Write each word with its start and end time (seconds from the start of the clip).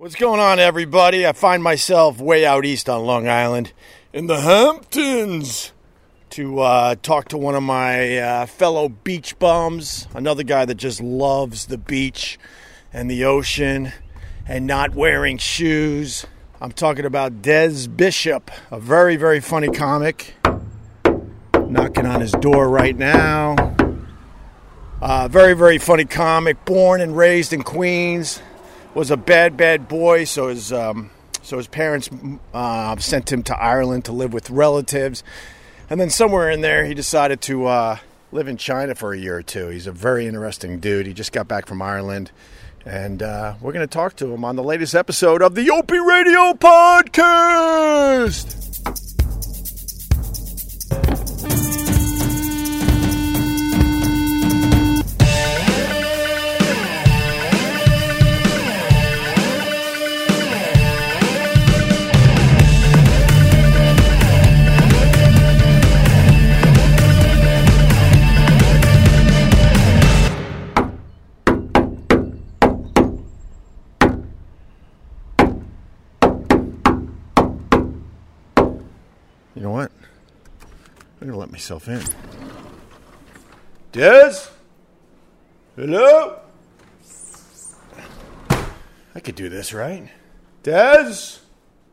What's 0.00 0.14
going 0.14 0.38
on, 0.38 0.60
everybody? 0.60 1.26
I 1.26 1.32
find 1.32 1.60
myself 1.60 2.20
way 2.20 2.46
out 2.46 2.64
east 2.64 2.88
on 2.88 3.04
Long 3.04 3.26
Island 3.26 3.72
in 4.12 4.28
the 4.28 4.42
Hamptons 4.42 5.72
to 6.30 6.60
uh, 6.60 6.94
talk 7.02 7.26
to 7.30 7.36
one 7.36 7.56
of 7.56 7.64
my 7.64 8.16
uh, 8.16 8.46
fellow 8.46 8.90
beach 8.90 9.36
bums, 9.40 10.06
another 10.14 10.44
guy 10.44 10.64
that 10.66 10.76
just 10.76 11.00
loves 11.00 11.66
the 11.66 11.78
beach 11.78 12.38
and 12.92 13.10
the 13.10 13.24
ocean 13.24 13.90
and 14.46 14.68
not 14.68 14.94
wearing 14.94 15.36
shoes. 15.36 16.24
I'm 16.60 16.70
talking 16.70 17.04
about 17.04 17.42
Des 17.42 17.88
Bishop, 17.88 18.52
a 18.70 18.78
very, 18.78 19.16
very 19.16 19.40
funny 19.40 19.68
comic. 19.68 20.36
Knocking 21.54 22.06
on 22.06 22.20
his 22.20 22.30
door 22.30 22.68
right 22.68 22.96
now. 22.96 23.56
Uh, 25.02 25.26
very, 25.26 25.54
very 25.54 25.78
funny 25.78 26.04
comic. 26.04 26.64
Born 26.64 27.00
and 27.00 27.16
raised 27.16 27.52
in 27.52 27.64
Queens. 27.64 28.40
Was 28.98 29.12
a 29.12 29.16
bad, 29.16 29.56
bad 29.56 29.86
boy. 29.86 30.24
So 30.24 30.48
his, 30.48 30.72
um, 30.72 31.10
so 31.40 31.56
his 31.56 31.68
parents 31.68 32.10
uh, 32.52 32.96
sent 32.96 33.30
him 33.30 33.44
to 33.44 33.56
Ireland 33.56 34.06
to 34.06 34.12
live 34.12 34.32
with 34.32 34.50
relatives. 34.50 35.22
And 35.88 36.00
then 36.00 36.10
somewhere 36.10 36.50
in 36.50 36.62
there, 36.62 36.84
he 36.84 36.94
decided 36.94 37.40
to 37.42 37.66
uh, 37.66 37.98
live 38.32 38.48
in 38.48 38.56
China 38.56 38.96
for 38.96 39.12
a 39.12 39.16
year 39.16 39.36
or 39.36 39.42
two. 39.44 39.68
He's 39.68 39.86
a 39.86 39.92
very 39.92 40.26
interesting 40.26 40.80
dude. 40.80 41.06
He 41.06 41.14
just 41.14 41.30
got 41.30 41.46
back 41.46 41.66
from 41.66 41.80
Ireland. 41.80 42.32
And 42.84 43.22
uh, 43.22 43.54
we're 43.60 43.72
going 43.72 43.86
to 43.86 43.92
talk 43.92 44.16
to 44.16 44.34
him 44.34 44.44
on 44.44 44.56
the 44.56 44.64
latest 44.64 44.96
episode 44.96 45.42
of 45.42 45.54
the 45.54 45.70
Opie 45.70 46.00
Radio 46.00 46.54
Podcast. 46.54 47.28
To 81.28 81.36
let 81.36 81.52
myself 81.52 81.88
in. 81.88 82.02
Des? 83.92 84.32
Hello? 85.76 86.40
I 89.14 89.20
could 89.20 89.34
do 89.34 89.50
this, 89.50 89.74
right? 89.74 90.08
Des? 90.62 91.02
Let's 91.04 91.40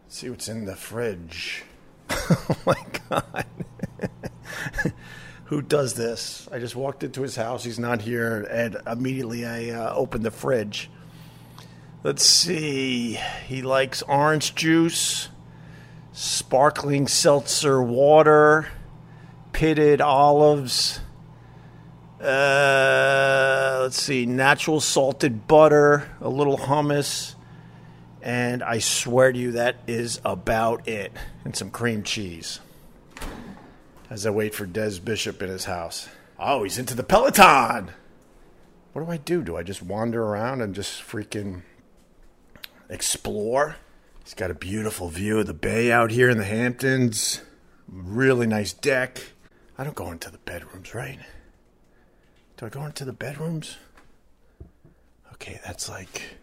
see 0.08 0.30
what's 0.30 0.48
in 0.48 0.64
the 0.64 0.78
fridge. 0.78 1.64
oh 2.10 2.58
my 2.66 2.76
God. 3.10 3.46
Who 5.46 5.62
does 5.62 5.96
this? 5.96 6.48
I 6.50 6.60
just 6.60 6.78
walked 6.78 7.04
into 7.04 7.22
his 7.22 7.36
house. 7.36 7.66
He's 7.66 7.78
not 7.78 8.02
here. 8.02 8.48
And 8.50 8.78
immediately 8.88 9.46
I 9.46 9.72
uh, 9.72 9.94
opened 9.94 10.24
the 10.24 10.32
fridge. 10.32 10.90
Let's 12.04 12.26
see. 12.26 13.20
He 13.48 13.62
likes 13.62 14.02
orange 14.04 14.56
juice 14.56 15.28
sparkling 16.16 17.08
seltzer 17.10 17.82
water, 17.84 18.70
pitted 19.56 20.02
olives. 20.02 21.00
Uh, 22.20 23.80
let's 23.84 24.02
see, 24.02 24.26
natural 24.26 24.82
salted 24.82 25.48
butter, 25.48 26.10
a 26.20 26.28
little 26.28 26.58
hummus, 26.58 27.36
and 28.22 28.62
I 28.62 28.80
swear 28.80 29.32
to 29.32 29.40
you, 29.40 29.54
that 29.54 29.78
is 29.88 30.20
about 30.26 30.90
it. 30.90 31.14
And 31.46 31.56
some 31.56 31.72
cream 31.72 32.04
cheese. 32.04 32.60
As 34.10 34.26
I 34.26 34.30
wait 34.32 34.54
for 34.54 34.66
Des 34.66 35.00
Bishop 35.00 35.42
in 35.42 35.48
his 35.48 35.64
house. 35.64 36.10
Oh, 36.38 36.64
he's 36.64 36.78
into 36.78 36.94
the 36.94 37.04
Peloton. 37.04 37.92
What 38.92 39.06
do 39.06 39.10
I 39.10 39.18
do? 39.18 39.42
Do 39.42 39.56
I 39.56 39.64
just 39.64 39.82
wander 39.82 40.22
around 40.22 40.60
and 40.60 40.76
just 40.76 41.02
freaking 41.02 41.62
explore? 42.90 43.78
He's 44.22 44.34
got 44.34 44.52
a 44.52 44.56
beautiful 44.56 45.08
view 45.08 45.40
of 45.40 45.48
the 45.48 45.54
bay 45.54 45.94
out 45.94 46.12
here 46.12 46.30
in 46.30 46.38
the 46.38 46.44
Hamptons. 46.44 47.42
Really 47.88 48.48
nice 48.48 48.74
deck. 48.74 49.22
I 49.78 49.84
don't 49.84 49.96
go 49.96 50.12
into 50.12 50.32
the 50.32 50.38
bedrooms, 50.38 50.94
right? 50.94 51.20
Do 52.58 52.66
I 52.66 52.70
go 52.70 52.86
into 52.86 53.04
the 53.04 53.14
bedrooms? 53.14 53.78
Okay, 55.34 55.60
that's 55.66 55.90
like. 55.90 56.38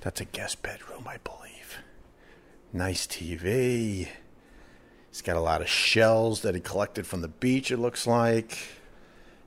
That's 0.00 0.20
a 0.20 0.26
guest 0.26 0.62
bedroom, 0.62 1.06
I 1.08 1.16
believe. 1.18 1.78
Nice 2.72 3.06
TV. 3.06 4.08
He's 5.10 5.22
got 5.22 5.36
a 5.36 5.40
lot 5.40 5.62
of 5.62 5.68
shells 5.68 6.42
that 6.42 6.54
he 6.54 6.60
collected 6.60 7.06
from 7.06 7.22
the 7.22 7.28
beach, 7.28 7.70
it 7.70 7.78
looks 7.78 8.06
like. 8.06 8.58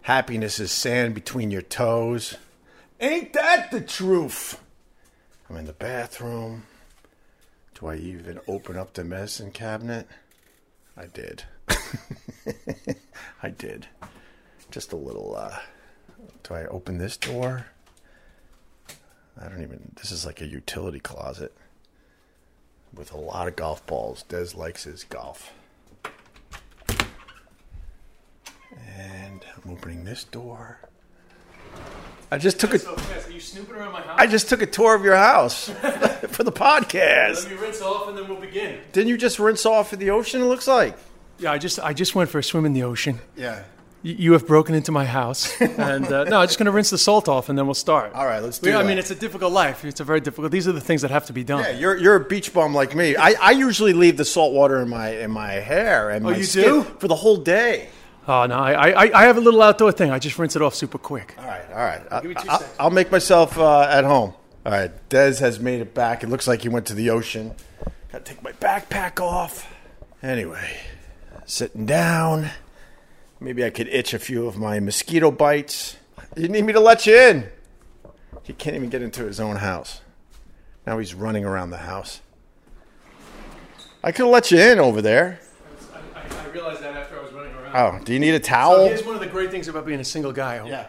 Happiness 0.02 0.60
is 0.60 0.72
sand 0.72 1.14
between 1.14 1.52
your 1.52 1.62
toes. 1.62 2.38
Ain't 3.00 3.34
that 3.34 3.70
the 3.70 3.82
truth? 3.82 4.60
I'm 5.50 5.58
in 5.58 5.66
the 5.66 5.74
bathroom. 5.74 6.64
Do 7.80 7.88
I 7.88 7.98
even 7.98 8.40
open 8.48 8.78
up 8.78 8.94
the 8.94 9.04
medicine 9.04 9.52
cabinet? 9.52 10.08
I 10.96 11.06
did. 11.06 11.44
I 13.44 13.50
did. 13.50 13.88
Just 14.72 14.92
a 14.92 14.96
little, 14.96 15.36
uh, 15.36 15.60
do 16.44 16.54
I 16.54 16.66
open 16.66 16.98
this 16.98 17.18
door? 17.18 17.68
I 19.40 19.48
don't 19.48 19.62
even, 19.62 19.92
this 19.96 20.12
is 20.12 20.26
like 20.26 20.42
a 20.42 20.48
utility 20.48 21.00
closet 21.00 21.54
with 22.94 23.12
a 23.14 23.18
lot 23.18 23.48
of 23.48 23.56
golf 23.56 23.86
balls. 23.86 24.24
Des 24.24 24.48
likes 24.56 24.84
his 24.86 25.04
golf. 25.04 25.54
And 28.98 29.46
I'm 29.56 29.72
opening 29.72 30.06
this 30.06 30.24
door. 30.24 30.80
I 32.30 32.38
just 32.38 32.60
took 32.60 32.74
a. 32.74 32.80
So. 32.80 32.94
Are 32.96 33.32
you 33.32 33.40
snooping 33.40 33.76
around 33.76 33.94
my 33.94 34.02
house? 34.02 34.20
I 34.20 34.28
just 34.28 34.50
took 34.50 34.62
a 34.62 34.66
tour 34.66 34.96
of 34.96 35.04
your 35.04 35.16
house 35.16 35.70
for 36.30 36.44
the 36.44 36.52
podcast. 36.52 37.44
Let 37.44 37.52
me 37.52 37.56
rinse 37.56 37.82
off 37.82 38.10
and 38.10 38.18
then 38.18 38.28
we'll 38.28 38.40
begin. 38.40 38.80
Didn't 38.92 39.08
you 39.08 39.18
just 39.18 39.40
rinse 39.40 39.66
off 39.66 39.94
in 39.94 40.00
the 40.00 40.10
ocean? 40.10 40.42
It 40.42 40.46
looks 40.46 40.68
like. 40.68 40.98
Yeah, 41.40 41.52
I 41.52 41.58
just 41.58 41.80
I 41.80 41.94
just 41.94 42.16
went 42.16 42.30
for 42.30 42.40
a 42.40 42.44
swim 42.44 42.66
in 42.66 42.74
the 42.74 42.84
ocean. 42.84 43.20
Yeah. 43.36 43.64
You, 44.04 44.14
you 44.14 44.34
have 44.34 44.46
broken 44.46 44.76
into 44.76 44.92
my 44.92 45.06
house, 45.06 45.60
and 45.62 46.06
uh, 46.06 46.24
no, 46.26 46.40
I'm 46.40 46.48
just 46.48 46.60
going 46.60 46.68
to 46.68 46.72
rinse 46.72 46.92
the 46.92 47.00
salt 47.00 47.28
off 47.28 47.50
and 47.50 47.58
then 47.58 47.66
we'll 47.66 47.74
start. 47.74 48.14
All 48.14 48.26
right, 48.28 48.42
let's 48.44 48.60
do 48.60 48.70
it. 48.70 48.76
I 48.76 48.84
that. 48.84 48.88
mean, 48.88 49.00
it's 49.00 49.10
a 49.10 49.16
difficult 49.16 49.52
life. 49.52 49.84
It's 49.84 50.00
a 50.00 50.04
very 50.04 50.22
difficult. 50.22 50.52
These 50.52 50.68
are 50.68 50.72
the 50.72 50.80
things 50.82 51.02
that 51.02 51.10
have 51.12 51.26
to 51.28 51.34
be 51.34 51.44
done. 51.44 51.64
Yeah, 51.64 51.72
you're 51.72 51.98
you're 51.98 52.16
a 52.16 52.24
beach 52.24 52.54
bum 52.54 52.76
like 52.76 52.96
me. 52.96 53.16
I, 53.16 53.34
I 53.42 53.52
usually 53.52 53.94
leave 53.94 54.16
the 54.18 54.26
salt 54.26 54.54
water 54.54 54.80
in 54.82 54.90
my 54.90 55.10
in 55.10 55.32
my 55.32 55.54
hair 55.54 56.12
and 56.12 56.24
my 56.24 56.34
Oh, 56.34 56.38
you 56.38 56.44
skin 56.44 56.64
do? 56.64 56.84
for 56.84 57.08
the 57.08 57.16
whole 57.16 57.38
day. 57.38 57.90
Oh 58.28 58.46
no, 58.46 58.56
I, 58.56 58.90
I 59.06 59.22
I 59.22 59.24
have 59.26 59.38
a 59.38 59.42
little 59.42 59.62
outdoor 59.64 59.92
thing. 59.92 60.12
I 60.12 60.20
just 60.20 60.38
rinse 60.38 60.56
it 60.56 60.62
off 60.62 60.76
super 60.76 60.98
quick. 61.00 61.34
All 61.40 61.46
right, 61.46 61.66
all 61.72 61.78
right. 61.78 62.02
I, 62.12 62.22
Give 62.22 62.30
me 62.30 62.36
two 62.36 62.50
I, 62.50 62.58
seconds. 62.58 62.76
I'll 62.80 62.90
make 62.92 63.12
myself 63.12 63.58
uh, 63.58 63.82
at 63.90 64.04
home. 64.04 64.34
All 64.66 64.72
right, 64.72 64.92
Des 65.10 65.40
has 65.40 65.60
made 65.60 65.82
it 65.82 65.94
back. 65.96 66.24
It 66.24 66.30
looks 66.30 66.48
like 66.48 66.62
he 66.62 66.70
went 66.70 66.86
to 66.88 66.94
the 66.94 67.10
ocean. 67.10 67.56
Got 68.12 68.26
to 68.26 68.34
take 68.34 68.44
my 68.44 68.52
backpack 68.54 69.20
off. 69.22 69.68
Anyway, 70.22 70.78
sitting 71.48 71.86
down. 71.88 72.52
Maybe 73.40 73.64
I 73.66 73.72
could 73.72 73.88
itch 73.88 74.14
a 74.14 74.20
few 74.20 74.46
of 74.48 74.58
my 74.58 74.80
mosquito 74.80 75.32
bites. 75.32 75.98
You 76.36 76.48
need 76.50 76.64
me 76.66 76.74
to 76.74 76.80
let 76.80 77.06
you 77.08 77.16
in. 77.18 77.50
He 78.44 78.54
can't 78.54 78.76
even 78.76 78.90
get 78.90 79.02
into 79.02 79.24
his 79.26 79.40
own 79.40 79.56
house. 79.56 80.02
Now 80.86 81.00
he's 81.00 81.14
running 81.16 81.44
around 81.46 81.72
the 81.72 81.78
house. 81.78 82.22
I 84.04 84.12
could 84.12 84.26
have 84.26 84.32
let 84.34 84.52
you 84.52 84.60
in 84.60 84.80
over 84.80 85.02
there. 85.02 85.40
I, 85.94 86.22
I 86.22 86.48
realized 86.50 86.82
that 86.82 86.96
after 86.96 87.20
I 87.20 87.24
was 87.24 87.34
running 87.34 87.54
around. 87.54 88.02
Oh, 88.02 88.04
do 88.04 88.14
you 88.14 88.20
need 88.20 88.34
a 88.36 88.40
towel? 88.40 88.76
So 88.76 88.86
here's 88.88 89.04
one 89.04 89.16
of 89.16 89.22
the 89.22 89.28
great 89.28 89.52
things 89.52 89.68
about 89.68 89.86
being 89.86 90.00
a 90.00 90.04
single 90.06 90.32
guy. 90.32 90.66
Yeah. 90.68 90.88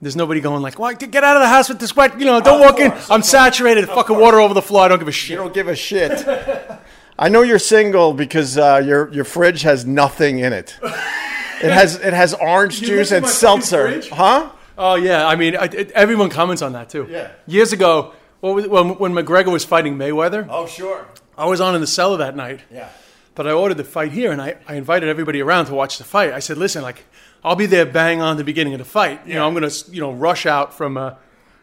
There's 0.00 0.14
nobody 0.16 0.40
going 0.40 0.60
like, 0.62 0.78
"Why 0.78 0.92
get 0.92 1.24
out 1.24 1.36
of 1.36 1.42
the 1.42 1.48
house 1.48 1.70
with 1.70 1.78
this 1.80 1.96
wet? 1.96 2.20
You 2.20 2.26
know, 2.26 2.38
don't 2.40 2.60
Of 2.62 2.66
walk 2.70 2.80
in. 2.80 2.92
I'm 3.10 3.22
saturated. 3.22 3.86
Fucking 3.86 4.16
water 4.18 4.38
over 4.40 4.52
the 4.52 4.60
floor. 4.62 4.84
I 4.84 4.88
don't 4.88 4.98
give 4.98 5.08
a 5.08 5.10
You 5.10 5.12
shit." 5.12 5.38
don't 5.38 5.54
give 5.54 5.68
a 5.68 5.74
shit. 5.76 6.12
I 7.18 7.28
know 7.28 7.42
you're 7.42 7.58
single 7.58 8.12
because 8.12 8.58
uh, 8.58 8.82
your 8.84 9.12
your 9.12 9.24
fridge 9.24 9.62
has 9.62 9.86
nothing 9.86 10.38
in 10.38 10.52
it. 10.52 10.76
It 10.82 11.70
has 11.70 11.96
it 11.96 12.12
has 12.12 12.34
orange 12.34 12.80
You 12.82 12.88
juice 12.88 13.10
looked 13.10 13.12
at 13.12 13.16
and 13.16 13.22
my 13.24 13.28
fucking 13.28 13.62
seltzer, 13.62 13.88
fridge? 13.88 14.08
huh? 14.10 14.50
Oh 14.78 14.94
yeah, 14.96 15.26
I 15.26 15.36
mean, 15.36 15.56
I, 15.56 15.64
it, 15.64 15.90
everyone 15.92 16.28
comments 16.28 16.60
on 16.62 16.72
that 16.72 16.90
too. 16.90 17.06
Yeah. 17.10 17.30
Years 17.46 17.72
ago, 17.72 18.12
what 18.40 18.54
was, 18.54 18.68
when 18.68 18.98
when 18.98 19.12
McGregor 19.14 19.50
was 19.50 19.64
fighting 19.64 19.96
Mayweather, 19.96 20.46
Oh 20.50 20.66
sure. 20.66 21.06
I 21.38 21.46
was 21.46 21.60
on 21.60 21.74
in 21.74 21.80
the 21.80 21.86
cellar 21.86 22.18
that 22.18 22.36
night. 22.36 22.60
Yeah. 22.70 22.88
But 23.34 23.46
I 23.46 23.52
ordered 23.52 23.76
the 23.76 23.84
fight 23.84 24.12
here, 24.12 24.32
and 24.32 24.40
I, 24.40 24.56
I 24.66 24.74
invited 24.76 25.10
everybody 25.10 25.42
around 25.42 25.66
to 25.66 25.74
watch 25.74 25.98
the 25.98 26.04
fight. 26.04 26.32
I 26.32 26.38
said, 26.40 26.56
"Listen, 26.58 26.80
like, 26.82 27.04
I'll 27.44 27.56
be 27.56 27.66
there 27.66 27.84
bang 27.86 28.22
on 28.22 28.36
the 28.38 28.44
beginning 28.44 28.72
of 28.72 28.78
the 28.78 28.86
fight. 28.86 29.26
You 29.26 29.34
know, 29.34 29.46
I'm 29.46 29.52
gonna 29.54 29.70
you 29.90 30.00
know 30.00 30.12
rush 30.12 30.44
out 30.46 30.72
from." 30.74 30.96
Uh, 30.96 31.14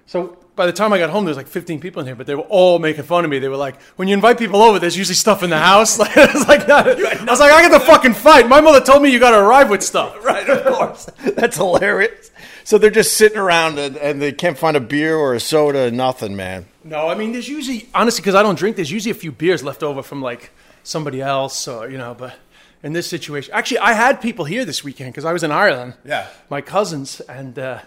so 0.06 0.38
by 0.56 0.66
the 0.66 0.74
time 0.74 0.94
I 0.94 1.00
got 1.00 1.10
home, 1.10 1.26
there 1.26 1.32
was 1.32 1.38
like 1.38 1.48
15 1.48 1.80
people 1.80 2.00
in 2.02 2.06
here, 2.06 2.16
but 2.16 2.28
they 2.28 2.36
were 2.36 2.44
all 2.44 2.78
making 2.80 3.04
fun 3.04 3.24
of 3.26 3.32
me. 3.32 3.40
They 3.40 3.50
were 3.50 3.58
like, 3.58 3.82
"When 3.96 4.08
you 4.08 4.14
invite 4.14 4.38
people 4.38 4.62
over, 4.62 4.78
there's 4.80 4.98
usually 4.98 5.16
stuff 5.16 5.42
in 5.44 5.50
the 5.50 5.58
house." 5.60 5.98
Like, 6.04 6.18
I 6.18 6.34
was 6.34 6.48
like, 6.48 6.70
I 6.70 7.24
was 7.26 7.40
like, 7.40 7.52
"I 7.52 7.68
got 7.68 7.72
the 7.72 7.86
fucking 7.86 8.14
fight." 8.14 8.48
My 8.48 8.62
mother 8.62 8.82
told 8.82 9.02
me 9.02 9.10
you 9.12 9.20
got 9.20 9.32
to 9.32 9.40
arrive 9.40 9.70
with 9.70 9.82
stuff. 9.84 10.16
Right, 10.24 10.48
of 10.50 10.66
course. 10.66 11.06
That's 11.36 11.58
hilarious. 11.58 12.32
So 12.64 12.78
they're 12.78 12.90
just 12.90 13.18
sitting 13.18 13.38
around 13.38 13.78
and, 13.78 13.98
and 13.98 14.22
they 14.22 14.32
can't 14.32 14.58
find 14.58 14.78
a 14.78 14.80
beer 14.80 15.16
or 15.18 15.34
a 15.34 15.40
soda, 15.40 15.92
nothing, 15.92 16.36
man. 16.36 16.66
No, 16.84 17.10
I 17.10 17.16
mean, 17.16 17.34
there's 17.34 17.50
usually 17.50 17.90
honestly 17.94 18.22
because 18.22 18.36
I 18.36 18.42
don't 18.44 18.58
drink. 18.58 18.76
There's 18.78 18.92
usually 18.92 19.12
a 19.12 19.16
few 19.16 19.32
beers 19.32 19.64
left 19.64 19.84
over 19.84 20.02
from 20.02 20.22
like 20.22 20.52
somebody 20.84 21.22
else, 21.22 21.68
or 21.68 21.90
you 21.90 21.98
know. 21.98 22.14
But 22.14 22.36
in 22.82 22.94
this 22.94 23.08
situation, 23.08 23.54
actually, 23.54 23.80
I 23.80 23.94
had 23.94 24.22
people 24.22 24.46
here 24.46 24.66
this 24.66 24.84
weekend 24.84 25.12
because 25.14 25.26
I 25.26 25.34
was 25.34 25.44
in 25.44 25.52
Ireland. 25.52 25.96
Yeah. 26.06 26.28
my 26.50 26.62
cousins, 26.62 27.20
and 27.22 27.58
uh, 27.60 27.80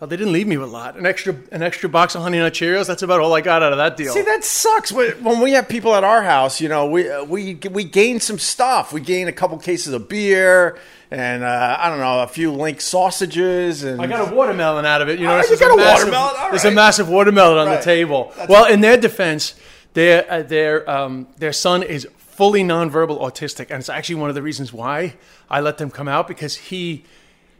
well, 0.00 0.08
they 0.08 0.16
didn't 0.16 0.32
leave 0.32 0.46
me 0.46 0.56
with 0.56 0.68
a 0.68 0.72
lot. 0.72 0.96
An 0.96 1.06
extra, 1.06 1.34
an 1.52 1.62
extra 1.62 1.88
box 1.88 2.14
of 2.14 2.22
Honey 2.22 2.38
Nut 2.38 2.52
Cheerios. 2.52 2.86
That's 2.86 3.02
about 3.02 3.20
all 3.20 3.32
I 3.32 3.40
got 3.40 3.62
out 3.62 3.72
of 3.72 3.78
that 3.78 3.96
deal. 3.96 4.12
See, 4.12 4.22
that 4.22 4.44
sucks. 4.44 4.92
When 4.92 5.10
when 5.24 5.40
we 5.40 5.52
have 5.52 5.68
people 5.68 5.94
at 5.94 6.04
our 6.04 6.22
house, 6.22 6.60
you 6.60 6.68
know, 6.68 6.86
we 6.86 7.08
uh, 7.08 7.24
we 7.24 7.54
we 7.70 7.84
gain 7.84 8.20
some 8.20 8.38
stuff. 8.38 8.92
We 8.92 9.00
gain 9.00 9.28
a 9.28 9.32
couple 9.32 9.56
cases 9.58 9.92
of 9.94 10.08
beer 10.08 10.78
and 11.10 11.44
uh, 11.44 11.76
I 11.78 11.88
don't 11.90 12.00
know, 12.00 12.22
a 12.22 12.26
few 12.26 12.50
link 12.52 12.80
sausages 12.80 13.84
and 13.84 14.00
I 14.02 14.06
got 14.06 14.32
a 14.32 14.34
watermelon 14.34 14.84
out 14.84 15.00
of 15.00 15.08
it. 15.08 15.18
You 15.20 15.26
know, 15.26 15.34
Oh, 15.34 15.42
there's 15.46 15.50
you 15.50 15.56
a 15.56 15.58
got 15.60 15.72
a 15.74 15.76
massive- 15.76 16.08
watermelon? 16.08 16.34
All 16.38 16.50
There's 16.50 16.64
a 16.64 16.70
massive 16.72 17.08
watermelon 17.08 17.58
on 17.58 17.66
Right. 17.68 17.76
the 17.78 17.84
table. 17.84 18.30
That's- 18.30 18.48
well, 18.48 18.64
in 18.66 18.80
their 18.80 18.96
defense, 18.96 19.54
their 19.94 20.30
uh, 20.30 20.42
their 20.42 20.90
um, 20.90 21.28
their 21.38 21.52
son 21.52 21.82
is 21.84 22.06
fully 22.18 22.64
nonverbal 22.64 23.20
autistic, 23.20 23.70
and 23.70 23.78
it's 23.78 23.88
actually 23.88 24.16
one 24.16 24.28
of 24.28 24.34
the 24.34 24.42
reasons 24.42 24.72
why 24.72 25.14
I 25.48 25.60
let 25.60 25.78
them 25.78 25.88
come 25.90 26.08
out 26.08 26.26
because 26.26 26.56
he 26.56 27.04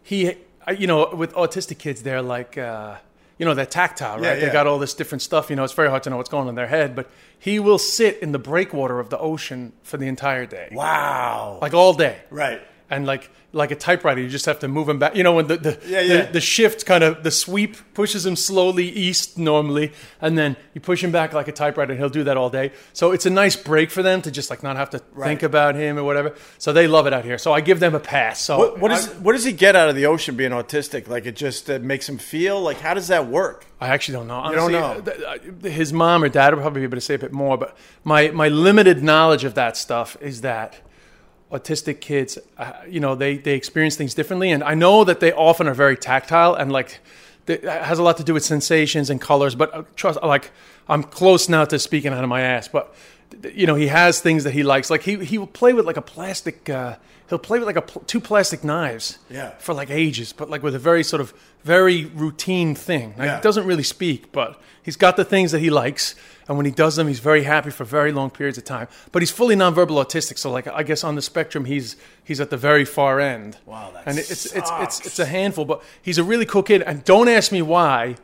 he 0.02 0.34
you 0.72 0.86
know 0.86 1.14
with 1.14 1.32
autistic 1.34 1.78
kids 1.78 2.02
they're 2.02 2.22
like. 2.22 2.58
Uh, 2.58 2.96
you 3.36 3.44
know, 3.44 3.54
they're 3.54 3.66
tactile, 3.66 4.20
right? 4.20 4.38
Yeah, 4.38 4.46
They 4.46 4.52
got 4.52 4.68
all 4.68 4.78
this 4.78 4.94
different 4.94 5.20
stuff. 5.20 5.50
You 5.50 5.56
know, 5.56 5.64
it's 5.64 5.72
very 5.72 5.90
hard 5.90 6.04
to 6.04 6.10
know 6.10 6.16
what's 6.16 6.30
going 6.30 6.42
on 6.42 6.50
in 6.50 6.54
their 6.54 6.68
head, 6.68 6.94
but 6.94 7.10
he 7.36 7.58
will 7.58 7.78
sit 7.78 8.20
in 8.20 8.30
the 8.30 8.38
breakwater 8.38 9.00
of 9.00 9.10
the 9.10 9.18
ocean 9.18 9.72
for 9.82 9.96
the 9.96 10.06
entire 10.06 10.46
day. 10.46 10.68
wow. 10.70 11.58
Like 11.60 11.74
all 11.74 11.94
day 11.94 12.20
right. 12.30 12.62
And 12.94 13.06
like 13.06 13.30
like 13.52 13.70
a 13.70 13.76
typewriter, 13.76 14.20
you 14.20 14.28
just 14.28 14.46
have 14.46 14.58
to 14.58 14.66
move 14.66 14.88
him 14.88 14.98
back. 14.98 15.14
You 15.14 15.22
know, 15.22 15.32
when 15.34 15.46
the 15.46 15.56
the, 15.56 15.78
Yeah, 15.86 16.00
yeah. 16.00 16.26
the, 16.26 16.32
the 16.32 16.40
shift 16.40 16.84
kind 16.86 17.04
of 17.04 17.22
the 17.22 17.30
sweep 17.30 17.76
pushes 17.94 18.26
him 18.26 18.34
slowly 18.34 18.88
east 18.88 19.38
normally, 19.38 19.92
and 20.20 20.36
then 20.36 20.56
you 20.74 20.80
push 20.80 21.04
him 21.04 21.12
back 21.12 21.32
like 21.32 21.46
a 21.46 21.52
typewriter, 21.52 21.92
and 21.92 22.00
he'll 22.00 22.08
do 22.08 22.24
that 22.24 22.36
all 22.36 22.50
day. 22.50 22.72
So 22.92 23.12
it's 23.12 23.26
a 23.26 23.30
nice 23.30 23.54
break 23.54 23.90
for 23.92 24.02
them 24.02 24.22
to 24.22 24.30
just 24.32 24.50
like 24.50 24.62
not 24.64 24.76
have 24.76 24.90
to 24.90 25.00
Right. 25.12 25.28
think 25.28 25.42
about 25.44 25.76
him 25.76 25.96
or 25.98 26.02
whatever. 26.02 26.34
So 26.58 26.72
they 26.72 26.88
love 26.88 27.06
it 27.06 27.12
out 27.12 27.24
here. 27.24 27.38
So 27.38 27.52
I 27.52 27.60
give 27.60 27.78
them 27.78 27.94
a 27.94 28.00
pass. 28.00 28.40
So 28.40 28.58
What, 28.58 28.80
what, 28.80 28.90
is, 28.90 29.08
I, 29.08 29.12
what 29.20 29.32
does 29.34 29.44
he 29.44 29.52
get 29.52 29.76
out 29.76 29.88
of 29.88 29.94
the 29.94 30.06
ocean 30.06 30.34
being 30.34 30.50
autistic? 30.50 31.06
Like 31.06 31.24
it 31.26 31.36
just 31.36 31.70
uh, 31.70 31.78
makes 31.80 32.08
him 32.08 32.18
feel 32.18 32.60
like 32.60 32.80
how 32.80 32.94
does 32.94 33.06
that 33.08 33.28
work? 33.28 33.66
I 33.80 33.88
actually 33.88 34.14
don't 34.18 34.26
know. 34.26 34.40
I 34.40 34.52
don't 34.54 34.72
know? 34.72 35.68
His 35.70 35.92
mom 35.92 36.24
or 36.24 36.28
dad 36.28 36.54
will 36.54 36.60
probably 36.62 36.80
be 36.80 36.84
able 36.84 36.96
to 36.96 37.00
say 37.02 37.14
a 37.14 37.18
bit 37.18 37.32
more, 37.32 37.56
but 37.56 37.76
my 38.02 38.30
my 38.30 38.48
limited 38.48 39.02
knowledge 39.02 39.44
of 39.44 39.54
that 39.54 39.76
stuff 39.76 40.16
is 40.20 40.40
that 40.40 40.80
autistic 41.54 42.00
kids, 42.00 42.38
uh, 42.58 42.72
you 42.88 43.00
know, 43.00 43.14
they 43.14 43.38
they 43.38 43.54
experience 43.54 43.96
things 43.96 44.14
differently, 44.14 44.50
and 44.50 44.62
I 44.62 44.74
know 44.74 45.04
that 45.04 45.20
they 45.20 45.32
often 45.32 45.68
are 45.68 45.74
very 45.74 45.96
tactile 45.96 46.54
and 46.54 46.72
like. 46.72 47.00
It 47.46 47.62
has 47.62 47.98
a 47.98 48.02
lot 48.02 48.16
to 48.16 48.24
do 48.24 48.32
with 48.32 48.42
sensations 48.42 49.10
and 49.10 49.20
colors, 49.20 49.54
but 49.54 49.74
uh, 49.74 49.82
trust, 49.96 50.18
like, 50.22 50.50
I'm 50.88 51.02
close 51.02 51.46
now 51.46 51.66
to 51.66 51.78
speaking 51.78 52.10
out 52.10 52.24
of 52.24 52.30
my 52.30 52.40
ass. 52.40 52.68
But 52.68 52.94
you 53.54 53.66
know, 53.66 53.74
he 53.74 53.88
has 53.88 54.20
things 54.20 54.44
that 54.44 54.52
he 54.52 54.62
likes. 54.62 54.90
Like 54.90 55.02
he 55.02 55.22
he 55.24 55.38
will 55.38 55.46
play 55.46 55.72
with 55.72 55.86
like 55.86 55.98
a 55.98 56.02
plastic. 56.02 56.70
Uh, 56.70 56.96
he'll 57.28 57.38
play 57.38 57.58
with 57.58 57.66
like 57.66 57.76
a 57.76 57.82
pl- 57.82 58.02
two 58.06 58.20
plastic 58.20 58.64
knives. 58.64 59.18
Yeah. 59.30 59.50
For 59.58 59.74
like 59.74 59.90
ages, 59.90 60.32
but 60.32 60.48
like 60.50 60.62
with 60.62 60.74
a 60.74 60.78
very 60.78 61.04
sort 61.04 61.20
of 61.20 61.34
very 61.64 62.04
routine 62.04 62.74
thing. 62.74 63.14
Like, 63.18 63.26
Yeah. 63.26 63.36
He 63.36 63.42
doesn't 63.42 63.66
really 63.66 63.82
speak, 63.82 64.30
but 64.32 64.60
he's 64.82 64.96
got 64.96 65.16
the 65.16 65.24
things 65.24 65.50
that 65.52 65.60
he 65.60 65.70
likes, 65.70 66.14
and 66.46 66.56
when 66.58 66.66
he 66.66 66.72
does 66.72 66.96
them, 66.96 67.08
he's 67.08 67.20
very 67.20 67.42
happy 67.42 67.70
for 67.70 67.84
very 67.84 68.12
long 68.12 68.30
periods 68.30 68.58
of 68.58 68.64
time. 68.64 68.86
But 69.12 69.22
he's 69.22 69.30
fully 69.30 69.56
nonverbal 69.56 69.96
autistic, 70.04 70.36
so 70.38 70.50
like 70.52 70.66
I 70.68 70.82
guess 70.82 71.02
on 71.02 71.14
the 71.14 71.22
spectrum, 71.22 71.64
he's 71.64 71.96
he's 72.22 72.40
at 72.40 72.50
the 72.50 72.56
very 72.58 72.84
far 72.84 73.18
end. 73.18 73.56
Wow, 73.66 73.90
that 73.94 74.02
and 74.06 74.18
it's 74.18 74.30
it's 74.30 74.46
it's 74.54 74.68
sucks. 74.68 75.06
it's 75.06 75.18
a 75.18 75.24
handful, 75.26 75.64
but 75.64 75.82
he's 76.02 76.18
a 76.18 76.24
really 76.24 76.44
cool 76.46 76.62
kid. 76.62 76.82
And 76.82 77.02
don't 77.04 77.28
ask 77.28 77.50
me 77.50 77.62
why. 77.62 78.16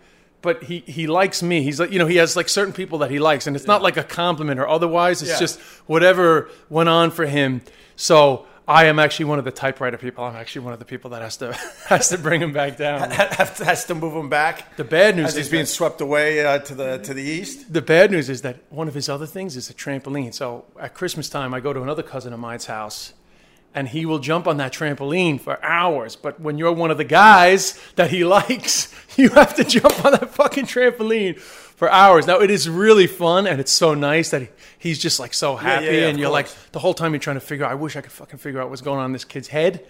But 0.43 0.63
he, 0.65 0.79
he 0.87 1.07
likes 1.07 1.43
me. 1.43 1.63
He's 1.63 1.79
like 1.79 1.93
you 1.93 1.99
know 1.99 2.07
he 2.07 2.17
has 2.17 2.35
like 2.35 2.49
certain 2.49 2.73
people 2.73 2.99
that 2.99 3.11
he 3.11 3.19
likes, 3.19 3.47
and 3.47 3.55
it's 3.57 3.67
not 3.67 3.83
like 3.83 3.99
a 3.99 4.03
compliment 4.05 4.59
or 4.61 4.67
otherwise. 4.69 5.21
It's 5.23 5.33
Yeah. 5.33 5.39
just 5.39 5.61
whatever 5.87 6.49
went 6.71 6.89
on 6.89 7.11
for 7.11 7.27
him. 7.27 7.61
So 7.97 8.47
I 8.70 8.84
am 8.84 9.00
actually 9.00 9.25
one 9.25 9.40
of 9.40 9.44
the 9.44 9.50
typewriter 9.50 9.99
people. 9.99 10.22
I'm 10.22 10.37
actually 10.37 10.62
one 10.64 10.72
of 10.72 10.78
the 10.78 10.84
people 10.84 11.11
that 11.11 11.22
has 11.22 11.37
to 11.38 11.52
has 11.88 12.08
to 12.11 12.19
bring 12.19 12.40
him 12.40 12.52
back 12.52 12.76
down. 12.76 13.11
has 13.11 13.84
to 13.87 13.94
move 13.96 14.14
him 14.14 14.28
back 14.28 14.76
The 14.76 14.84
bad 14.84 15.17
news 15.17 15.26
as 15.31 15.34
he's 15.37 15.46
is 15.46 15.50
being 15.50 15.62
that- 15.64 15.67
swept 15.67 16.00
away 16.00 16.44
uh, 16.44 16.58
to 16.61 16.75
the 16.76 16.99
to 16.99 17.12
the 17.12 17.22
east. 17.22 17.72
the 17.72 17.82
bad 17.82 18.11
news 18.12 18.28
is 18.31 18.43
that 18.43 18.56
one 18.70 18.87
of 18.87 18.94
his 18.94 19.08
other 19.08 19.26
things 19.26 19.56
is 19.56 19.70
a 19.70 19.75
trampoline. 19.75 20.32
So 20.32 20.64
at 20.78 20.94
Christmas 20.94 21.28
time, 21.28 21.52
I 21.52 21.58
go 21.61 21.72
to 21.72 21.82
another 21.82 22.05
cousin 22.05 22.32
of 22.32 22.38
mine's 22.38 22.67
house, 22.67 23.12
and 23.75 23.88
he 23.88 24.06
will 24.06 24.20
jump 24.20 24.46
on 24.46 24.56
that 24.58 24.72
trampoline 24.72 25.40
for 25.40 25.62
hours. 25.64 26.14
But 26.14 26.40
when 26.40 26.56
you're 26.56 26.72
one 26.72 26.93
of 26.93 26.99
the 26.99 27.05
guys 27.05 27.76
that 27.96 28.11
he 28.11 28.22
likes, 28.38 28.94
you 29.19 29.31
have 29.31 29.55
to 29.56 29.64
jump 29.64 30.05
on 30.05 30.12
that 30.12 30.31
fucking 30.31 30.67
trampoline 30.67 31.40
for 31.81 31.91
hours. 31.91 32.27
Now 32.27 32.41
it 32.41 32.50
is 32.50 32.69
really 32.69 33.06
fun, 33.09 33.47
and 33.47 33.59
it's 33.59 33.73
so 33.73 33.94
nice 33.94 34.31
that 34.31 34.43
he, 34.43 34.49
he's 34.79 34.99
just 34.99 35.19
like 35.19 35.32
so 35.35 35.56
happy, 35.56 35.87
yeah, 35.87 36.09
and 36.09 36.19
you're 36.19 36.29
like 36.31 36.47
the 36.73 36.79
whole 36.79 36.93
time 36.94 37.12
you're 37.15 37.19
trying 37.21 37.37
to 37.37 37.41
figure. 37.41 37.65
out, 37.65 37.73
I 37.73 37.75
wish 37.75 37.97
I 37.97 38.03
could 38.03 38.12
fucking 38.12 38.38
figure 38.38 38.61
out 38.61 38.69
what's 38.69 38.82
going 38.82 38.99
on 39.00 39.06
in 39.06 39.12
this 39.12 39.25
kid's 39.25 39.49
head, 39.49 39.85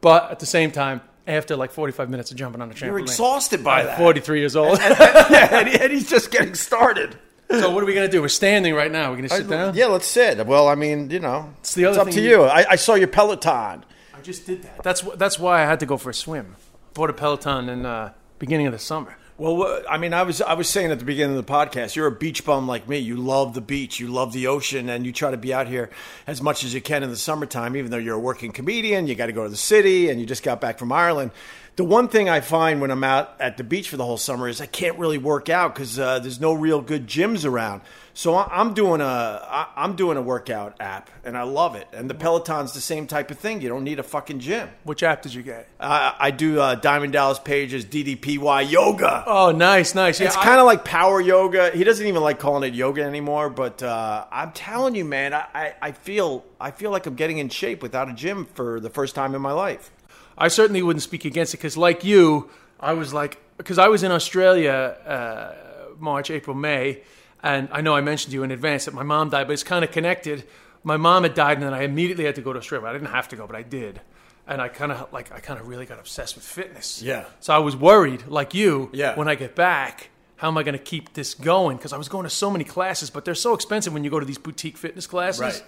but 0.00 0.30
at 0.30 0.38
the 0.38 0.46
same 0.46 0.70
time. 0.70 1.00
After 1.26 1.56
like 1.56 1.72
45 1.72 2.10
minutes 2.10 2.30
of 2.32 2.36
jumping 2.36 2.60
on 2.60 2.70
a 2.70 2.74
trampoline, 2.74 2.86
You're 2.86 2.98
exhausted 2.98 3.64
by 3.64 3.80
I'm 3.80 3.86
that. 3.86 3.98
43 3.98 4.40
years 4.40 4.56
old. 4.56 4.78
yeah, 4.78 5.56
and, 5.58 5.68
he- 5.70 5.78
and 5.80 5.90
he's 5.90 6.06
just 6.10 6.30
getting 6.30 6.54
started. 6.54 7.16
so 7.48 7.70
what 7.70 7.82
are 7.82 7.86
we 7.86 7.94
gonna 7.94 8.08
do? 8.08 8.20
We're 8.20 8.28
standing 8.28 8.74
right 8.74 8.92
now. 8.92 9.08
We're 9.08 9.16
gonna 9.16 9.28
sit 9.30 9.48
down. 9.48 9.74
Yeah, 9.74 9.86
let's 9.86 10.06
sit. 10.06 10.46
Well, 10.46 10.68
I 10.68 10.74
mean, 10.74 11.08
you 11.08 11.20
know, 11.20 11.54
it's, 11.60 11.72
the 11.74 11.86
other 11.86 11.98
It's 12.00 12.08
up 12.08 12.12
to 12.12 12.20
you- 12.20 12.28
you. 12.28 12.42
I, 12.42 12.72
I 12.72 12.76
saw 12.76 12.92
your 12.94 13.08
Peloton. 13.08 13.86
I 14.14 14.20
just 14.22 14.44
did 14.46 14.64
that. 14.64 14.82
That's 14.82 15.00
that's 15.00 15.38
why 15.38 15.62
I 15.62 15.64
had 15.64 15.80
to 15.80 15.86
go 15.86 15.96
for 15.96 16.10
a 16.10 16.14
swim. 16.14 16.56
Bought 16.92 17.08
a 17.08 17.14
Peloton 17.14 17.70
in 17.70 17.86
uh, 17.86 18.12
beginning 18.38 18.66
of 18.66 18.74
the 18.74 18.78
summer. 18.78 19.16
Well, 19.36 19.82
I 19.90 19.98
mean, 19.98 20.14
I 20.14 20.22
was 20.22 20.40
I 20.40 20.54
was 20.54 20.68
saying 20.68 20.92
at 20.92 21.00
the 21.00 21.04
beginning 21.04 21.36
of 21.36 21.44
the 21.44 21.52
podcast, 21.52 21.96
you're 21.96 22.06
a 22.06 22.12
beach 22.12 22.44
bum 22.44 22.68
like 22.68 22.88
me. 22.88 22.98
You 22.98 23.16
love 23.16 23.54
the 23.54 23.60
beach, 23.60 23.98
you 23.98 24.06
love 24.06 24.32
the 24.32 24.46
ocean, 24.46 24.88
and 24.88 25.04
you 25.04 25.12
try 25.12 25.32
to 25.32 25.36
be 25.36 25.52
out 25.52 25.66
here 25.66 25.90
as 26.28 26.40
much 26.40 26.62
as 26.62 26.72
you 26.72 26.80
can 26.80 27.02
in 27.02 27.10
the 27.10 27.16
summertime. 27.16 27.74
Even 27.74 27.90
though 27.90 27.98
you're 27.98 28.14
a 28.14 28.20
working 28.20 28.52
comedian, 28.52 29.08
you 29.08 29.16
got 29.16 29.26
to 29.26 29.32
go 29.32 29.42
to 29.42 29.50
the 29.50 29.56
city, 29.56 30.08
and 30.08 30.20
you 30.20 30.26
just 30.26 30.44
got 30.44 30.60
back 30.60 30.78
from 30.78 30.92
Ireland. 30.92 31.32
The 31.74 31.82
one 31.82 32.06
thing 32.06 32.28
I 32.28 32.40
find 32.40 32.80
when 32.80 32.92
I'm 32.92 33.02
out 33.02 33.34
at 33.40 33.56
the 33.56 33.64
beach 33.64 33.88
for 33.88 33.96
the 33.96 34.04
whole 34.04 34.18
summer 34.18 34.46
is 34.46 34.60
I 34.60 34.66
can't 34.66 34.96
really 35.00 35.18
work 35.18 35.48
out 35.48 35.74
because 35.74 35.98
uh, 35.98 36.20
there's 36.20 36.38
no 36.38 36.52
real 36.52 36.80
good 36.80 37.08
gyms 37.08 37.44
around. 37.44 37.80
So 38.16 38.36
I- 38.36 38.48
I'm 38.52 38.74
doing 38.74 39.00
a 39.00 39.66
I'm 39.76 39.96
doing 39.96 40.16
a 40.16 40.22
workout 40.22 40.76
app, 40.78 41.10
and 41.24 41.36
I 41.36 41.42
love 41.42 41.74
it. 41.74 41.88
And 41.92 42.08
the 42.08 42.14
Peloton's 42.14 42.72
the 42.72 42.80
same 42.80 43.08
type 43.08 43.30
of 43.32 43.38
thing. 43.40 43.60
You 43.60 43.68
don't 43.68 43.82
need 43.82 43.98
a 43.98 44.04
fucking 44.04 44.38
gym. 44.38 44.68
Which 44.84 45.02
app 45.02 45.22
did 45.22 45.34
you 45.34 45.42
get? 45.42 45.66
I, 45.80 46.14
I 46.18 46.30
do 46.30 46.60
uh, 46.60 46.76
Diamond 46.76 47.12
Dallas 47.12 47.40
Page's 47.40 47.84
DDPY 47.84 48.70
yoga. 48.70 49.24
Oh, 49.26 49.50
nice, 49.50 49.96
nice. 49.96 50.20
Yeah, 50.20 50.28
It's 50.28 50.36
kind 50.36 50.60
of 50.60 50.64
like 50.66 50.84
power 50.84 51.20
yoga. 51.20 51.70
He 51.72 51.82
doesn't 51.82 52.06
even 52.06 52.22
like 52.22 52.38
calling 52.38 52.62
it 52.62 52.74
yoga 52.74 53.02
anymore. 53.02 53.50
But 53.50 53.82
uh, 53.82 54.26
I'm 54.30 54.52
telling 54.52 54.94
you, 54.94 55.04
man, 55.04 55.34
I, 55.34 55.46
I, 55.52 55.74
I 55.82 55.92
feel 55.92 56.44
I 56.60 56.70
feel 56.70 56.92
like 56.92 57.06
I'm 57.06 57.16
getting 57.16 57.38
in 57.38 57.48
shape 57.48 57.82
without 57.82 58.08
a 58.08 58.12
gym 58.12 58.46
for 58.54 58.78
the 58.78 58.90
first 58.90 59.16
time 59.16 59.34
in 59.34 59.42
my 59.42 59.52
life. 59.52 59.90
I 60.38 60.46
certainly 60.48 60.82
wouldn't 60.82 61.02
speak 61.02 61.24
against 61.24 61.52
it 61.54 61.56
because, 61.56 61.76
like 61.76 62.04
you, 62.04 62.48
I 62.78 62.92
was 62.92 63.12
like, 63.12 63.40
because 63.56 63.78
I 63.78 63.88
was 63.88 64.04
in 64.04 64.12
Australia 64.12 64.72
uh, 65.04 65.54
March, 65.98 66.30
April, 66.30 66.56
May, 66.56 67.02
and 67.44 67.68
I 67.70 67.80
know 67.80 67.94
I 67.94 68.00
mentioned 68.00 68.30
to 68.32 68.34
you 68.38 68.42
in 68.42 68.50
advance 68.50 68.86
that 68.86 68.94
my 68.94 69.04
mom 69.04 69.28
died, 69.30 69.46
but 69.46 69.52
it's 69.52 69.62
kind 69.62 69.84
of 69.84 69.92
connected. 69.92 70.44
My 70.82 70.96
mom 70.96 71.22
had 71.22 71.34
died, 71.34 71.58
and 71.58 71.62
then 71.66 71.74
I 71.74 71.82
immediately 71.84 72.24
had 72.24 72.34
to 72.34 72.40
go 72.42 72.52
to 72.52 72.58
Australia. 72.58 72.88
I 72.88 72.92
didn't 72.92 73.08
have 73.12 73.28
to 73.28 73.36
go, 73.36 73.46
but 73.46 73.54
I 73.54 73.62
did, 73.62 74.00
and 74.48 74.60
I 74.60 74.68
kind 74.68 74.90
of 74.90 75.12
like 75.12 75.30
I 75.32 75.38
kind 75.40 75.60
of 75.60 75.68
really 75.68 75.86
got 75.86 75.98
obsessed 75.98 76.34
with 76.34 76.44
fitness. 76.44 77.00
Yeah. 77.02 77.24
So 77.40 77.52
I 77.54 77.58
was 77.58 77.76
worried, 77.76 78.26
like 78.26 78.54
you, 78.54 78.90
Yeah. 78.92 79.14
when 79.16 79.28
I 79.28 79.36
get 79.36 79.54
back. 79.54 80.10
How 80.36 80.48
am 80.48 80.58
I 80.58 80.62
going 80.64 80.76
to 80.76 80.84
keep 80.92 81.14
this 81.14 81.32
going? 81.32 81.76
Because 81.76 81.92
I 81.92 81.96
was 81.96 82.08
going 82.08 82.24
to 82.24 82.30
so 82.30 82.50
many 82.50 82.64
classes, 82.64 83.08
but 83.08 83.24
they're 83.24 83.36
so 83.36 83.54
expensive 83.54 83.92
when 83.94 84.02
you 84.04 84.10
go 84.10 84.18
to 84.18 84.26
these 84.26 84.36
boutique 84.36 84.76
fitness 84.76 85.06
classes. 85.06 85.40
Right. 85.40 85.62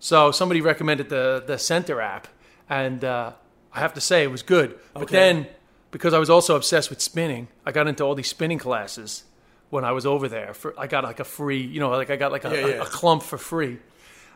So 0.00 0.30
somebody 0.32 0.60
recommended 0.60 1.08
the 1.08 1.42
the 1.46 1.54
Centr 1.54 2.00
app, 2.02 2.28
and 2.68 3.02
uh, 3.04 3.32
I 3.72 3.80
have 3.80 3.94
to 3.94 4.00
say 4.00 4.22
it 4.22 4.30
was 4.30 4.42
good. 4.42 4.78
But 4.92 5.04
Okay. 5.04 5.16
then, 5.16 5.46
because 5.90 6.12
I 6.14 6.18
was 6.18 6.28
also 6.30 6.56
obsessed 6.56 6.90
with 6.90 7.00
spinning, 7.00 7.48
I 7.66 7.72
got 7.72 7.88
into 7.88 8.04
all 8.04 8.14
these 8.14 8.28
spinning 8.28 8.58
classes 8.58 9.24
when 9.72 9.86
I 9.86 9.92
was 9.92 10.04
over 10.04 10.28
there. 10.28 10.52
For 10.52 10.74
I 10.78 10.86
got 10.86 11.02
like 11.02 11.18
a 11.18 11.24
free, 11.24 11.62
you 11.62 11.80
know, 11.80 11.88
like 11.90 12.10
I 12.10 12.16
got 12.16 12.30
like 12.30 12.44
a, 12.44 12.50
Yeah, 12.50 12.66
yeah. 12.66 12.82
a 12.82 12.84
clump 12.84 13.22
for 13.22 13.38
free. 13.38 13.78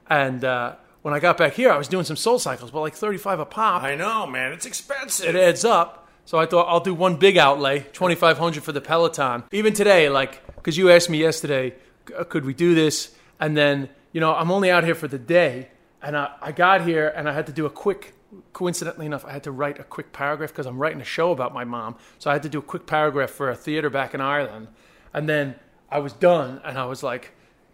And 0.09 0.43
uh, 0.43 0.77
when 1.03 1.13
I 1.13 1.21
got 1.21 1.37
back 1.37 1.53
here, 1.53 1.71
I 1.71 1.77
was 1.77 1.89
doing 1.89 2.05
some 2.05 2.17
Soul 2.17 2.39
Cycles, 2.39 2.71
but 2.71 2.81
like 2.81 2.95
thirty 2.95 3.19
five 3.19 3.39
a 3.39 3.45
pop. 3.45 3.83
I 3.83 3.95
know, 3.97 4.27
man. 4.27 4.53
It's 4.53 4.65
expensive. 4.65 5.27
It 5.29 5.37
adds 5.37 5.63
up. 5.65 6.09
So 6.25 6.39
I 6.39 6.47
thought 6.47 6.67
I'll 6.69 6.81
do 6.81 6.95
one 6.95 7.17
big 7.17 7.37
outlay, 7.37 7.81
twenty 7.93 8.15
five 8.15 8.39
hundred 8.39 8.65
for 8.65 8.73
the 8.73 8.81
Peloton. 8.81 9.45
Even 9.53 9.75
today, 9.75 10.09
like 10.09 10.33
because 10.57 10.79
you 10.79 10.91
asked 10.91 11.11
me 11.11 11.19
yesterday, 11.19 11.75
uh, 12.19 12.25
could 12.25 12.47
we 12.47 12.55
do 12.55 12.75
this? 12.75 13.15
And 13.39 13.55
then 13.57 13.91
you 14.13 14.23
know 14.23 14.35
I'm 14.35 14.51
only 14.51 14.71
out 14.71 14.85
here 14.85 14.95
for 14.95 15.07
the 15.07 15.19
day, 15.19 15.69
and 16.01 16.17
I, 16.17 16.31
I 16.41 16.53
got 16.53 16.81
here 16.81 17.13
and 17.15 17.29
I 17.29 17.35
had 17.35 17.47
to 17.47 17.53
do 17.53 17.67
a 17.67 17.71
quick. 17.71 18.15
Coincidentally 18.53 19.07
enough, 19.07 19.25
I 19.25 19.33
had 19.33 19.45
to 19.45 19.51
write 19.53 19.79
a 19.79 19.85
quick 19.85 20.13
paragraph 20.13 20.51
because 20.51 20.67
I'm 20.67 20.79
writing 20.79 21.01
a 21.01 21.05
show 21.05 21.31
about 21.31 21.55
my 21.55 21.65
mom. 21.65 21.97
So 22.19 22.31
I 22.31 22.33
had 22.33 22.43
to 22.43 22.49
do 22.49 22.59
a 22.59 22.63
quick 22.63 22.87
paragraph 22.87 23.31
for 23.31 23.51
a 23.51 23.55
theater 23.55 23.89
back 23.91 24.15
in 24.15 24.21
Ireland, 24.21 24.69
and 25.17 25.29
then 25.29 25.57
I 25.91 25.99
was 25.99 26.13
done, 26.13 26.61
and 26.65 26.79
I 26.79 26.85
was 26.87 27.03
like 27.03 27.33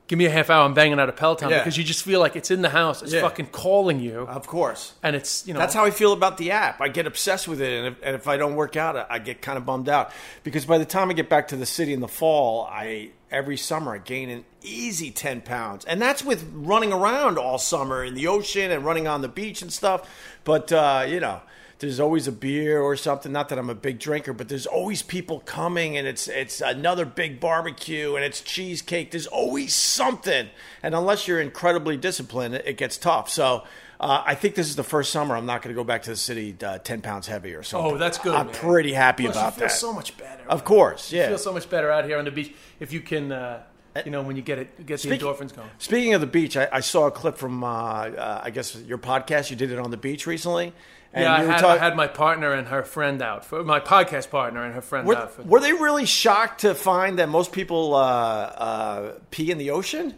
give 0.09 0.19
me 0.19 0.27
a 0.27 0.31
half 0.31 0.51
hour. 0.51 0.65
I'm 0.67 0.75
banging 0.75 1.01
out 1.01 1.09
a 1.09 1.13
Peloton 1.13 1.49
Yeah. 1.49 1.59
because 1.61 1.79
you 1.79 1.85
just 1.85 2.05
feel 2.05 2.21
like 2.21 2.37
it's 2.37 2.51
in 2.51 2.61
the 2.61 2.69
house. 2.69 3.01
It's 3.03 3.15
Yeah. 3.15 3.23
fucking 3.23 3.47
calling 3.47 3.99
you, 3.99 4.27
Of 4.29 4.47
course. 4.47 4.93
and 5.03 5.17
it's 5.17 5.47
you 5.47 5.55
know 5.55 5.61
That's 5.61 5.73
how 5.73 5.87
I 5.87 5.91
feel 5.91 6.13
about 6.13 6.37
the 6.37 6.51
app. 6.51 6.83
I 6.83 6.89
get 6.89 7.07
obsessed 7.07 7.49
with 7.49 7.63
it, 7.63 7.73
and 7.73 7.87
if, 7.87 7.95
and 8.03 8.15
if 8.15 8.29
I 8.29 8.37
don't 8.37 8.55
work 8.55 8.77
out, 8.77 9.07
I- 9.09 9.19
get 9.21 9.41
kind 9.41 9.57
of 9.57 9.65
bummed 9.65 9.89
out 9.89 10.11
because 10.45 10.67
by 10.67 10.77
the 10.77 10.85
time 10.85 11.09
I 11.09 11.15
get 11.15 11.31
back 11.31 11.49
to 11.49 11.57
the 11.57 11.65
city 11.65 11.95
in 11.95 12.01
the 12.01 12.09
fall, 12.09 12.69
I 12.71 13.11
every 13.31 13.57
summer 13.57 13.95
I 13.95 13.99
gain 13.99 14.29
an 14.29 14.45
easy 14.61 15.11
ten 15.11 15.41
pounds, 15.41 15.87
and 15.87 16.03
that's 16.03 16.23
with 16.23 16.45
running 16.53 16.93
around 16.93 17.39
all 17.39 17.57
summer 17.57 18.05
in 18.05 18.13
the 18.15 18.27
ocean 18.27 18.71
and 18.71 18.85
running 18.85 19.07
on 19.09 19.23
the 19.23 19.29
beach 19.29 19.63
and 19.63 19.73
stuff. 19.73 20.07
But 20.45 20.71
uh, 20.73 21.05
you 21.09 21.21
know. 21.21 21.41
There's 21.83 22.01
always 22.01 22.29
a 22.29 22.33
beer 22.33 22.81
or 22.81 22.97
something. 22.97 23.33
Not 23.33 23.49
that 23.51 23.59
I'm 23.59 23.69
a 23.69 23.75
big 23.75 23.99
drinker, 23.99 24.33
but 24.33 24.49
there's 24.49 24.67
always 24.67 25.03
people 25.03 25.41
coming, 25.41 25.97
and 25.99 26.07
it's 26.07 26.29
it's 26.29 26.61
another 26.61 27.05
big 27.05 27.41
barbecue, 27.41 28.15
and 28.17 28.25
it's 28.25 28.41
cheesecake. 28.41 29.11
There's 29.11 29.27
always 29.27 29.75
something, 29.75 30.49
and 30.83 30.95
unless 30.95 31.27
you're 31.29 31.41
incredibly 31.41 31.97
disciplined, 31.97 32.55
it, 32.55 32.67
it 32.67 32.77
gets 32.79 32.97
tough. 32.97 33.29
So 33.29 33.65
uh, 34.01 34.23
I 34.25 34.35
think 34.37 34.55
this 34.55 34.69
is 34.69 34.77
the 34.77 34.85
first 34.85 35.11
summer 35.13 35.37
I'm 35.37 35.45
not 35.47 35.61
going 35.63 35.75
to 35.75 35.79
go 35.79 35.85
back 35.85 36.03
to 36.05 36.11
the 36.11 36.17
city 36.17 36.57
uh, 36.65 36.79
ten 36.79 37.03
pounds 37.03 37.27
heavier. 37.27 37.63
So 37.65 37.79
Oh, 37.81 37.99
that's 37.99 38.17
good, 38.19 38.35
I'm 38.35 38.47
man. 38.47 38.55
pretty 38.55 38.93
happy 38.93 39.25
Plus, 39.25 39.35
about 39.37 39.47
you 39.55 39.59
feel 39.59 39.69
that. 39.69 39.75
so 39.75 39.93
much 39.93 40.17
better. 40.17 40.43
of 40.49 40.65
course, 40.65 41.13
yeah. 41.13 41.23
you 41.25 41.29
feel 41.31 41.39
so 41.39 41.53
much 41.53 41.69
better 41.69 41.91
out 41.91 42.05
here 42.05 42.17
on 42.19 42.25
the 42.25 42.31
beach 42.31 42.55
if 42.79 42.93
you 42.93 43.01
can, 43.01 43.33
uh, 43.33 43.63
you 44.05 44.11
know, 44.11 44.23
when 44.23 44.37
you 44.37 44.43
get 44.43 44.59
it, 44.59 44.87
get 44.87 45.01
the 45.01 45.11
endorphins 45.11 45.55
going. 45.55 45.69
Speaking 45.79 46.15
of 46.15 46.21
the 46.21 46.27
beach, 46.27 46.57
I, 46.57 46.69
I 46.73 46.81
saw 46.81 47.07
a 47.07 47.11
clip 47.11 47.37
from 47.37 47.63
uh, 47.63 47.69
uh, 47.69 48.41
I 48.43 48.51
guess 48.51 48.77
your 48.77 48.99
podcast. 48.99 49.51
You 49.51 49.57
did 49.57 49.71
it 49.71 49.79
on 49.79 49.91
the 49.91 49.97
beach 49.97 50.27
recently. 50.27 50.73
And 51.15 51.25
yeah, 51.25 51.35
I 51.35 51.43
had, 51.43 51.61
talk- 51.61 51.79
I 51.79 51.85
had 51.85 51.95
my 51.95 52.07
partner 52.07 52.53
and 52.53 52.69
her 52.69 52.83
friend 52.83 53.21
out 53.21 53.45
for 53.45 53.63
my 53.65 53.81
podcast 53.81 54.31
partner 54.31 54.65
and 54.65 54.75
her 54.75 54.81
friend 54.81 55.07
were, 55.07 55.17
out. 55.17 55.33
For, 55.33 55.43
were 55.43 55.61
they 55.61 55.75
really 55.75 56.07
shocked 56.07 56.63
to 56.63 56.75
find 56.75 57.19
that 57.19 57.29
most 57.29 57.53
people 57.53 57.95
uh, 57.95 57.99
uh, 58.01 59.13
pee 59.31 59.51
in 59.51 59.59
the 59.59 59.71
ocean? 59.71 60.15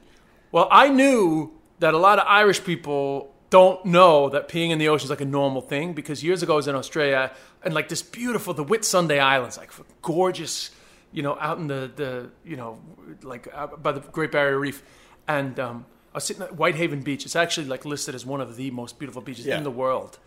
Well, 0.53 0.69
I 0.71 0.89
knew 0.89 1.53
that 1.81 1.95
a 1.95 1.99
lot 1.99 2.21
of 2.21 2.27
Irish 2.29 2.63
people 2.63 3.35
don't 3.51 3.85
know 3.85 4.29
that 4.31 4.49
peeing 4.49 4.71
in 4.71 4.79
the 4.79 4.89
ocean 4.89 5.07
is 5.07 5.11
like 5.11 5.21
a 5.21 5.25
normal 5.25 5.61
thing 5.61 5.95
because 5.95 6.23
years 6.23 6.43
ago 6.43 6.55
I 6.55 6.57
was 6.57 6.69
in 6.69 6.77
Australia 6.77 7.33
and 7.65 7.75
like 7.75 7.89
this 7.89 8.03
beautiful, 8.03 8.55
the 8.55 8.65
Whitsunday 8.65 9.21
Islands, 9.21 9.59
like 9.59 9.71
gorgeous, 10.03 10.71
you 11.15 11.23
know, 11.23 11.39
out 11.41 11.57
in 11.59 11.69
the, 11.69 11.91
the 11.97 12.31
you 12.45 12.57
know, 12.57 12.79
like 13.23 13.49
by 13.83 13.93
the 13.93 14.01
Great 14.01 14.33
Barrier 14.33 14.59
Reef. 14.59 14.83
And 15.27 15.59
um, 15.59 15.87
I 16.13 16.19
was 16.19 16.25
sitting 16.25 16.43
at 16.43 16.57
Whitehaven 16.57 17.01
Beach. 17.03 17.25
It's 17.25 17.37
actually 17.37 17.67
like 17.67 17.85
listed 17.87 18.15
as 18.15 18.27
one 18.27 18.41
of 18.43 18.57
the 18.57 18.71
most 18.71 18.99
beautiful 18.99 19.23
beaches 19.23 19.47
Yeah. 19.47 19.57
in 19.57 19.65
the 19.65 19.71
world. 19.71 20.19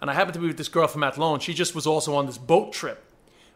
And 0.00 0.10
I 0.10 0.14
happened 0.14 0.34
to 0.34 0.40
be 0.40 0.46
with 0.46 0.58
this 0.58 0.68
girl 0.68 0.86
from 0.86 1.02
Athlone. 1.02 1.40
She 1.40 1.54
just 1.54 1.74
was 1.74 1.86
also 1.86 2.14
on 2.14 2.26
this 2.26 2.38
boat 2.38 2.72
trip. 2.72 3.02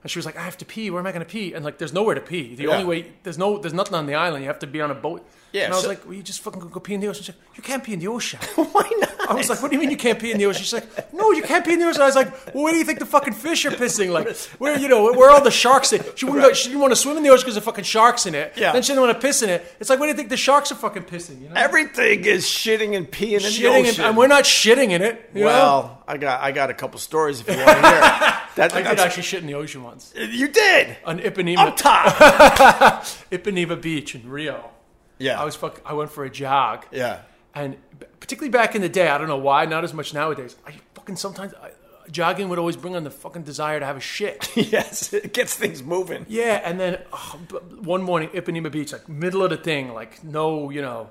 And 0.02 0.10
she 0.10 0.18
was 0.18 0.24
like, 0.26 0.36
I 0.36 0.42
have 0.42 0.56
to 0.58 0.64
pee. 0.64 0.90
Where 0.90 1.00
am 1.00 1.06
I 1.06 1.12
going 1.12 1.24
to 1.24 1.30
pee? 1.30 1.52
And 1.52 1.64
like, 1.64 1.76
there's 1.78 1.92
nowhere 1.92 2.14
to 2.14 2.20
pee. 2.20 2.54
The 2.54 2.64
Yeah. 2.64 2.70
only 2.70 2.84
way, 2.84 3.12
there's 3.22 3.36
no, 3.38 3.58
there's 3.58 3.74
nothing 3.74 3.94
on 3.94 4.06
the 4.06 4.14
island. 4.14 4.42
You 4.44 4.48
have 4.48 4.60
to 4.60 4.66
be 4.66 4.80
on 4.80 4.90
a 4.90 4.94
boat. 4.94 5.28
Yeah, 5.52 5.64
And 5.64 5.72
I 5.72 5.76
was 5.76 5.84
so- 5.84 5.88
like, 5.88 6.04
well, 6.04 6.14
you 6.14 6.22
just 6.22 6.40
fucking 6.42 6.60
go 6.68 6.78
pee 6.80 6.94
in 6.94 7.00
the 7.00 7.06
ocean. 7.08 7.22
She's 7.24 7.34
like, 7.34 7.56
you 7.56 7.62
can't 7.62 7.82
pee 7.82 7.94
in 7.94 8.00
the 8.00 8.08
ocean. 8.08 8.38
Why 8.54 8.90
not? 8.98 9.30
I 9.30 9.34
was 9.34 9.48
like, 9.48 9.62
what 9.62 9.70
do 9.70 9.76
you 9.76 9.80
mean 9.80 9.90
you 9.90 9.96
can't 9.96 10.18
pee 10.18 10.30
in 10.30 10.38
the 10.38 10.46
ocean? 10.46 10.62
She's 10.62 10.72
like, 10.74 11.12
no, 11.14 11.32
you 11.32 11.42
can't 11.42 11.64
pee 11.64 11.72
in 11.72 11.78
the 11.78 11.86
ocean. 11.86 12.02
I 12.02 12.06
was 12.06 12.14
like, 12.16 12.54
well, 12.54 12.64
where 12.64 12.72
do 12.72 12.78
you 12.78 12.84
think 12.84 12.98
the 12.98 13.06
fucking 13.06 13.32
fish 13.34 13.64
are 13.64 13.70
pissing? 13.70 14.10
Like, 14.12 14.34
where, 14.60 14.78
you 14.78 14.88
know, 14.88 15.04
where 15.12 15.30
are 15.30 15.34
all 15.36 15.42
the 15.42 15.50
sharks? 15.50 15.92
At? 15.92 16.18
She 16.18 16.24
wouldn't, 16.26 16.44
go, 16.44 16.52
she 16.52 16.68
didn't 16.68 16.80
want 16.80 16.92
to 16.92 16.96
swim 16.96 17.16
in 17.16 17.22
the 17.22 17.30
ocean 17.30 17.42
because 17.44 17.54
the 17.54 17.60
fucking 17.62 17.84
sharks 17.84 18.26
in 18.26 18.34
it. 18.34 18.52
Yeah. 18.56 18.72
Then 18.72 18.82
she 18.82 18.88
didn't 18.88 19.02
want 19.06 19.20
to 19.20 19.26
piss 19.26 19.42
in 19.42 19.48
it. 19.50 19.64
It's 19.80 19.88
like, 19.90 19.98
where 19.98 20.06
do 20.06 20.10
you 20.12 20.16
think 20.16 20.28
the 20.28 20.36
sharks 20.36 20.70
are 20.70 20.74
fucking 20.76 21.04
pissing? 21.04 21.40
You 21.42 21.48
know? 21.48 21.54
Everything 21.56 22.24
is 22.24 22.44
shitting 22.44 22.94
and 22.96 23.10
peeing 23.10 23.38
in 23.38 23.42
the 23.42 23.48
Shitting 23.48 23.80
in, 23.80 23.86
ocean. 23.86 24.04
and 24.04 24.16
we're 24.16 24.26
not 24.28 24.44
shitting 24.44 24.90
in 24.90 25.02
it. 25.02 25.30
You 25.34 25.40
know? 25.40 25.46
well, 25.46 26.04
I 26.06 26.16
got 26.18 26.40
I 26.42 26.52
got 26.52 26.70
a 26.70 26.74
couple 26.74 26.98
stories 27.00 27.40
if 27.40 27.48
you 27.48 27.56
want 27.56 27.68
to 27.68 27.74
hear. 27.74 27.82
that, 28.00 28.48
I 28.58 28.68
did 28.68 28.84
that's- 28.84 29.00
actually 29.00 29.22
shit 29.24 29.40
in 29.40 29.46
the 29.46 29.54
ocean 29.54 29.82
once. 29.82 30.12
you 30.16 30.48
did 30.48 30.96
On 31.04 31.18
Ipanema, 31.18 31.58
up 31.58 31.76
top. 31.76 32.06
Ipanema 33.30 33.80
Beach 33.80 34.14
in 34.14 34.28
Rio. 34.28 34.70
Yeah, 35.18 35.40
I 35.40 35.44
was 35.44 35.56
fuck, 35.56 35.80
I 35.84 35.94
went 35.94 36.10
for 36.10 36.24
a 36.24 36.30
jog. 36.30 36.86
yeah. 36.90 37.22
And 37.54 37.76
particularly 38.20 38.50
back 38.50 38.74
in 38.74 38.82
the 38.82 38.88
day, 38.88 39.08
I 39.08 39.18
don't 39.18 39.26
know 39.26 39.38
why, 39.38 39.64
not 39.64 39.82
as 39.82 39.92
much 39.92 40.14
nowadays. 40.14 40.54
I 40.66 40.74
fucking 40.94 41.16
sometimes 41.16 41.54
I, 41.54 41.70
jogging 42.10 42.48
would 42.48 42.58
always 42.58 42.76
bring 42.76 42.94
on 42.96 43.04
the 43.04 43.10
fucking 43.10 43.42
desire 43.42 43.80
to 43.80 43.86
have 43.86 43.96
a 43.96 44.00
shit. 44.00 44.48
yes, 44.56 45.12
it 45.12 45.32
gets 45.32 45.54
things 45.54 45.82
moving. 45.82 46.26
yeah, 46.28 46.60
and 46.64 46.78
then 46.78 47.00
oh, 47.12 47.38
one 47.80 48.02
morning, 48.02 48.28
Ipanema 48.30 48.70
Beach, 48.70 48.92
like 48.92 49.08
middle 49.08 49.42
of 49.42 49.50
the 49.50 49.56
thing, 49.56 49.92
like 49.94 50.22
no, 50.22 50.70
you 50.70 50.82
know, 50.82 51.10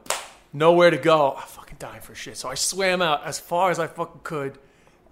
nowhere 0.53 0.89
to 0.89 0.97
go. 0.97 1.33
I'm 1.33 1.47
fucking 1.47 1.77
dying 1.79 2.01
for 2.01 2.15
shit. 2.15 2.37
So 2.37 2.49
I 2.49 2.55
swam 2.55 3.01
out 3.01 3.25
as 3.25 3.39
far 3.39 3.71
as 3.71 3.79
I 3.79 3.87
fucking 3.87 4.21
could. 4.23 4.57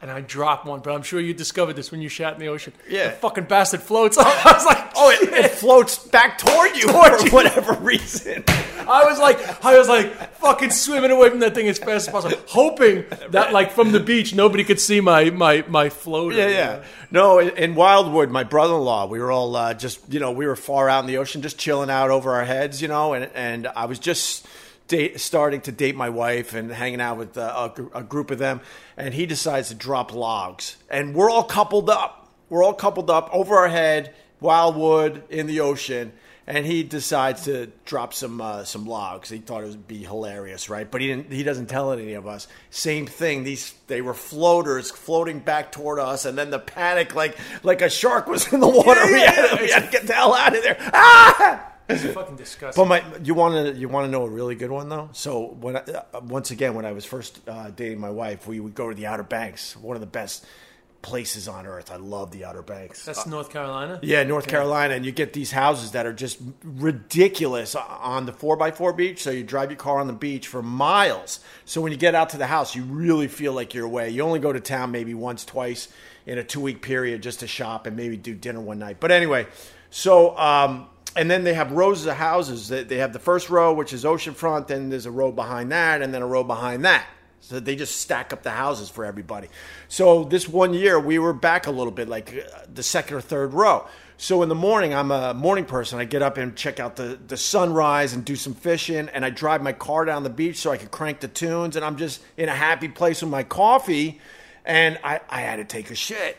And 0.06 0.12
I 0.12 0.22
dropped 0.22 0.68
one, 0.68 0.82
but 0.82 0.94
I'm 0.94 1.02
sure 1.02 1.20
you 1.20 1.34
discovered 1.34 1.74
this 1.74 1.90
when 1.92 2.00
you 2.00 2.10
shat 2.10 2.36
in 2.36 2.40
the 2.40 2.46
ocean. 2.50 2.74
Yeah. 2.88 3.08
the 3.10 3.16
fucking 3.16 3.46
bastard 3.46 3.82
floats. 3.82 4.18
I 4.20 4.52
was 4.54 4.64
like, 4.64 4.92
Oh, 4.96 5.10
it, 5.10 5.34
it 5.34 5.50
floats 5.50 5.98
back 5.98 6.38
toward 6.38 6.76
you 6.76 6.84
Toward 6.92 7.20
for 7.22 7.26
you. 7.26 7.32
whatever 7.32 7.74
reason. 7.74 8.44
I 8.88 9.04
was 9.06 9.18
like, 9.18 9.66
I 9.66 9.76
was 9.80 9.90
like, 9.90 10.14
fucking 10.36 10.70
swimming 10.70 11.10
away 11.10 11.32
from 11.32 11.40
that 11.40 11.56
thing 11.56 11.68
as 11.68 11.80
fast 11.80 12.08
as 12.08 12.10
possible, 12.10 12.38
hoping 12.48 13.06
that 13.32 13.52
like 13.52 13.72
from 13.72 13.92
the 13.94 14.00
beach 14.00 14.36
nobody 14.36 14.64
could 14.64 14.80
see 14.80 15.02
my 15.02 15.32
my 15.32 15.64
my 15.68 15.90
floater. 15.90 16.38
Yeah, 16.38 16.50
yeah. 16.50 16.84
No, 17.10 17.40
in, 17.40 17.50
in 17.58 17.74
Wildwood, 17.74 18.30
my 18.30 18.44
brother-in-law, 18.44 19.08
we 19.08 19.20
were 19.20 19.32
all 19.32 19.56
uh, 19.56 19.74
just, 19.74 20.02
you 20.14 20.20
know, 20.20 20.32
we 20.34 20.46
were 20.46 20.56
far 20.56 20.88
out 20.88 21.00
in 21.00 21.08
the 21.08 21.18
ocean, 21.18 21.42
just 21.42 21.58
chilling 21.58 21.90
out 21.90 22.12
over 22.12 22.34
our 22.34 22.46
heads, 22.46 22.80
you 22.80 22.88
know, 22.88 23.14
and 23.14 23.30
and 23.34 23.66
I 23.68 23.86
was 23.86 23.98
just 23.98 24.46
date, 24.88 25.20
starting 25.20 25.62
to 25.62 25.72
date 25.72 25.96
my 25.96 26.10
wife 26.10 26.54
and 26.54 26.72
hanging 26.72 27.02
out 27.02 27.18
with 27.18 27.38
uh, 27.38 27.70
a, 27.94 28.00
a 28.00 28.04
group 28.04 28.32
of 28.32 28.38
them, 28.38 28.62
and 28.98 29.14
he 29.14 29.26
decides 29.26 29.70
to 29.70 29.76
drop 29.76 30.14
logs, 30.14 30.78
and 30.90 31.16
we're 31.16 31.30
all 31.30 31.44
coupled 31.44 31.90
up. 31.90 32.30
We're 32.50 32.64
all 32.64 32.74
coupled 32.74 33.10
up 33.10 33.30
over 33.34 33.56
our 33.56 33.68
head, 33.68 34.14
Wildwood 34.40 35.24
in 35.30 35.48
the 35.48 35.62
ocean. 35.62 36.14
And 36.48 36.64
he 36.64 36.84
decides 36.84 37.46
to 37.46 37.72
drop 37.86 38.14
some 38.14 38.40
uh, 38.40 38.66
some 38.66 38.86
logs. 38.86 39.30
He 39.30 39.40
thought 39.40 39.64
it 39.64 39.70
would 39.70 39.88
be 39.88 40.04
hilarious, 40.04 40.70
right? 40.70 40.90
But 40.90 41.02
he 41.02 41.08
didn't. 41.08 41.32
He 41.32 41.42
doesn't 41.42 41.66
tell 41.66 41.92
any 41.92 42.14
of 42.14 42.28
us. 42.28 42.48
Same 42.70 43.08
thing. 43.08 43.44
These 43.44 43.74
they 43.88 44.02
were 44.04 44.14
floaters 44.14 44.92
floating 44.92 45.40
back 45.40 45.72
toward 45.72 45.98
us, 45.98 46.24
and 46.24 46.38
then 46.38 46.52
the 46.52 46.60
panic, 46.60 47.16
like 47.16 47.36
like 47.64 47.82
a 47.82 47.90
shark 47.90 48.28
was 48.28 48.54
in 48.54 48.60
the 48.60 48.68
water. 48.68 49.04
we, 49.08 49.22
had 49.22 49.58
to, 49.58 49.64
we 49.64 49.72
had 49.72 49.86
to 49.86 49.92
get 49.92 50.06
the 50.06 50.14
hell 50.14 50.36
out 50.36 50.56
of 50.56 50.62
there. 50.62 50.78
Ah! 50.94 51.72
It's 51.88 52.04
fucking 52.14 52.36
disgusting. 52.36 52.88
But 52.88 52.88
my, 52.88 53.18
you 53.24 53.34
want 53.34 53.54
to 53.68 53.80
you 53.80 53.88
want 53.90 54.06
to 54.06 54.12
know 54.12 54.24
a 54.24 54.30
really 54.30 54.56
good 54.56 54.72
one 54.72 54.90
though. 54.90 55.10
So 55.14 55.56
when 55.60 55.78
I, 55.78 55.82
uh, 55.82 56.22
once 56.22 56.52
again 56.52 56.74
when 56.74 56.86
I 56.86 56.92
was 56.92 57.06
first 57.06 57.42
uh, 57.48 57.70
dating 57.70 58.00
my 58.00 58.10
wife, 58.10 58.48
we 58.48 58.60
would 58.60 58.76
go 58.76 58.90
to 58.90 58.96
the 58.96 59.06
Outer 59.06 59.24
Banks, 59.24 59.76
one 59.78 59.96
of 59.96 60.02
the 60.02 60.08
best 60.08 60.46
places 61.06 61.48
on 61.48 61.68
earth. 61.68 61.92
I 61.92 61.98
love 61.98 62.32
the 62.32 62.46
Outer 62.46 62.64
Banks. 62.64 63.06
That's 63.06 63.28
North 63.28 63.52
Carolina. 63.52 64.00
Yeah, 64.02 64.24
North 64.24 64.48
Carolina, 64.48 64.96
and 64.96 65.06
you 65.06 65.12
get 65.12 65.34
these 65.34 65.52
houses 65.52 65.92
that 65.92 66.08
are 66.08 66.14
just 66.14 66.40
ridiculous 66.64 67.76
on 67.76 68.26
the 68.26 68.34
four 68.34 68.62
x 68.62 68.76
four 68.76 68.92
beach. 68.92 69.22
So 69.22 69.30
you 69.30 69.44
drive 69.44 69.70
your 69.70 69.78
car 69.78 70.00
on 70.00 70.08
the 70.08 70.14
beach 70.14 70.48
for 70.48 70.64
miles. 70.64 71.42
So 71.66 71.80
when 71.80 71.92
you 71.92 71.98
get 72.00 72.16
out 72.16 72.30
to 72.30 72.38
the 72.38 72.48
house, 72.48 72.76
you 72.76 72.84
really 72.84 73.28
feel 73.28 73.54
like 73.54 73.76
you're 73.76 73.86
away. 73.86 74.10
You 74.10 74.24
only 74.24 74.40
go 74.40 74.52
to 74.52 74.60
town 74.60 74.90
maybe 74.90 75.14
once, 75.14 75.46
twice 75.46 75.90
in 76.26 76.40
a 76.40 76.44
two 76.44 76.60
week 76.60 76.82
period 76.82 77.22
just 77.22 77.42
to 77.42 77.48
shop 77.48 77.86
and 77.86 77.96
maybe 77.96 78.18
do 78.18 78.34
dinner 78.34 78.60
one 78.60 78.80
night. 78.80 78.98
But 79.00 79.12
anyway, 79.12 79.46
so 79.92 80.36
um, 80.36 80.88
and 81.16 81.32
then 81.32 81.44
they 81.44 81.54
have 81.54 81.72
rows 81.72 82.06
of 82.06 82.16
houses. 82.16 82.68
They 82.68 82.98
have 82.98 83.14
the 83.14 83.20
first 83.20 83.50
row, 83.50 83.74
which 83.74 83.94
is 83.94 84.04
oceanfront. 84.04 84.68
Then 84.68 84.90
there's 84.90 85.06
a 85.06 85.12
row 85.12 85.32
behind 85.32 85.72
that, 85.72 86.02
and 86.02 86.14
then 86.14 86.22
a 86.22 86.28
row 86.28 86.44
behind 86.44 86.86
that. 86.86 87.06
So 87.40 87.60
they 87.60 87.76
just 87.76 87.98
stack 88.02 88.34
up 88.34 88.42
the 88.42 88.52
houses 88.52 88.90
for 88.90 89.06
everybody. 89.06 89.50
So 89.88 90.24
this 90.24 90.50
one 90.50 90.74
year 90.74 91.00
we 91.00 91.20
were 91.20 91.34
back 91.34 91.68
a 91.68 91.72
little 91.72 91.92
bit, 91.92 92.10
like 92.10 92.34
uh, 92.34 92.66
the 92.74 92.82
second 92.82 93.18
or 93.18 93.22
third 93.22 93.54
row. 93.54 93.88
So 94.18 94.42
in 94.42 94.50
the 94.50 94.56
morning, 94.56 94.94
I'm 94.94 95.12
a 95.12 95.34
morning 95.34 95.66
person. 95.66 96.00
I 96.00 96.06
get 96.06 96.22
up 96.22 96.38
and 96.38 96.56
check 96.56 96.80
out 96.80 96.96
the, 96.96 97.20
the 97.28 97.38
sunrise 97.38 98.14
and 98.14 98.26
do 98.26 98.36
some 98.36 98.54
fishing, 98.54 99.10
and 99.10 99.24
I 99.24 99.30
drive 99.30 99.62
my 99.62 99.74
car 99.74 100.06
down 100.06 100.24
the 100.24 100.30
beach 100.30 100.58
so 100.58 100.72
I 100.72 100.78
can 100.78 100.88
crank 100.88 101.20
the 101.20 101.28
tunes, 101.28 101.76
and 101.76 101.86
I'm 101.86 101.98
just 101.98 102.22
in 102.36 102.50
a 102.50 102.56
happy 102.56 102.88
place 102.88 103.22
with 103.22 103.30
my 103.30 103.44
coffee, 103.44 104.20
and 104.64 104.98
I, 105.04 105.20
I 105.30 105.42
had 105.42 105.58
to 105.58 105.66
take 105.66 105.92
a 105.92 105.96
shit. 105.96 106.38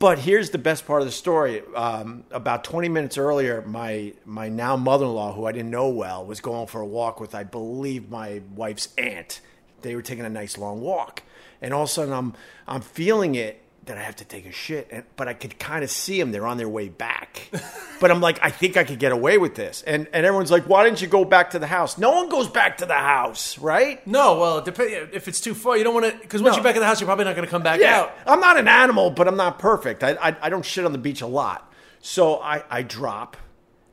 But 0.00 0.20
here's 0.20 0.48
the 0.48 0.56
best 0.56 0.86
part 0.86 1.02
of 1.02 1.06
the 1.06 1.12
story. 1.12 1.62
Um, 1.76 2.24
about 2.30 2.64
20 2.64 2.88
minutes 2.88 3.18
earlier, 3.18 3.60
my 3.66 4.14
my 4.24 4.48
now 4.48 4.74
mother-in-law, 4.74 5.34
who 5.34 5.44
I 5.44 5.52
didn't 5.52 5.70
know 5.70 5.90
well, 5.90 6.24
was 6.24 6.40
going 6.40 6.68
for 6.68 6.80
a 6.80 6.86
walk 6.86 7.20
with, 7.20 7.34
I 7.34 7.44
believe, 7.44 8.08
my 8.08 8.40
wife's 8.56 8.88
aunt. 8.96 9.42
They 9.82 9.94
were 9.94 10.00
taking 10.00 10.24
a 10.24 10.30
nice 10.30 10.56
long 10.56 10.80
walk, 10.80 11.22
and 11.60 11.74
all 11.74 11.82
of 11.82 11.90
a 11.90 11.92
sudden, 11.92 12.14
I'm 12.14 12.32
I'm 12.66 12.80
feeling 12.80 13.34
it 13.34 13.60
that 13.90 13.98
I 13.98 14.02
have 14.02 14.16
to 14.16 14.24
take 14.24 14.46
a 14.46 14.52
shit, 14.52 14.88
and, 14.90 15.04
but 15.16 15.28
I 15.28 15.34
could 15.34 15.58
kind 15.58 15.84
of 15.84 15.90
see 15.90 16.18
them. 16.18 16.32
They're 16.32 16.46
on 16.46 16.56
their 16.56 16.68
way 16.68 16.88
back, 16.88 17.50
but 18.00 18.10
I'm 18.10 18.20
like, 18.20 18.38
I 18.42 18.50
think 18.50 18.76
I 18.76 18.84
could 18.84 18.98
get 18.98 19.12
away 19.12 19.36
with 19.36 19.54
this. 19.56 19.82
And 19.86 20.06
and 20.12 20.24
everyone's 20.24 20.50
like, 20.50 20.64
why 20.68 20.84
didn't 20.84 21.02
you 21.02 21.08
go 21.08 21.24
back 21.24 21.50
to 21.50 21.58
the 21.58 21.66
house? 21.66 21.98
No 21.98 22.12
one 22.12 22.28
goes 22.28 22.48
back 22.48 22.78
to 22.78 22.86
the 22.86 22.94
house, 22.94 23.58
right? 23.58 24.04
No, 24.06 24.38
well, 24.38 24.58
it 24.58 24.64
dep- 24.64 24.78
if 25.12 25.28
it's 25.28 25.40
too 25.40 25.54
far, 25.54 25.76
you 25.76 25.84
don't 25.84 25.94
want 25.94 26.06
to. 26.06 26.18
Because 26.18 26.40
once 26.40 26.52
No. 26.52 26.56
you're 26.58 26.64
back 26.64 26.76
in 26.76 26.80
the 26.80 26.86
house, 26.86 27.00
you're 27.00 27.06
probably 27.06 27.24
not 27.26 27.34
going 27.36 27.46
to 27.46 27.50
come 27.50 27.62
back 27.62 27.80
Yeah, 27.80 28.00
out. 28.00 28.12
I'm 28.26 28.40
not 28.40 28.56
an 28.58 28.68
animal, 28.68 29.10
but 29.10 29.28
I'm 29.28 29.36
not 29.36 29.58
perfect. 29.58 30.02
I, 30.02 30.12
I 30.12 30.36
I 30.42 30.48
don't 30.48 30.64
shit 30.64 30.84
on 30.84 30.92
the 30.92 30.98
beach 30.98 31.20
a 31.20 31.26
lot, 31.26 31.70
so 32.00 32.36
I 32.40 32.62
I 32.70 32.82
drop. 32.82 33.36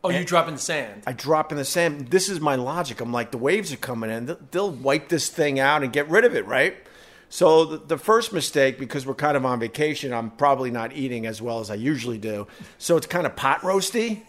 Oh, 0.04 0.10
you 0.12 0.24
drop 0.24 0.48
in 0.48 0.54
the 0.54 0.60
sand. 0.62 1.04
I 1.06 1.12
drop 1.12 1.51
in 1.51 1.58
the 1.58 1.66
sand. 1.66 2.10
This 2.12 2.30
is 2.30 2.39
my 2.39 2.56
logic. 2.56 3.01
I'm 3.01 3.12
like, 3.12 3.32
the 3.32 3.38
waves 3.38 3.74
are 3.74 3.77
coming 3.77 4.10
in. 4.10 4.38
They'll 4.51 4.72
wipe 4.72 5.10
this 5.10 5.27
thing 5.27 5.60
out 5.60 5.84
and 5.84 5.92
get 5.92 6.08
rid 6.10 6.24
of 6.24 6.34
it, 6.34 6.46
right? 6.46 6.77
So 7.29 7.65
the, 7.65 7.77
the 7.77 7.98
first 7.98 8.31
mistake, 8.31 8.79
because 8.79 9.05
we're 9.05 9.13
kind 9.13 9.36
of 9.36 9.46
on 9.46 9.60
vacation, 9.60 10.13
I'm 10.13 10.31
probably 10.31 10.72
not 10.72 10.93
eating 10.93 11.25
as 11.25 11.41
well 11.41 11.60
as 11.60 11.69
I 11.69 11.75
usually 11.75 12.17
do. 12.17 12.48
So 12.77 12.96
it's 12.98 13.07
kind 13.07 13.25
of 13.25 13.36
pot 13.36 13.62
roasty. 13.62 14.22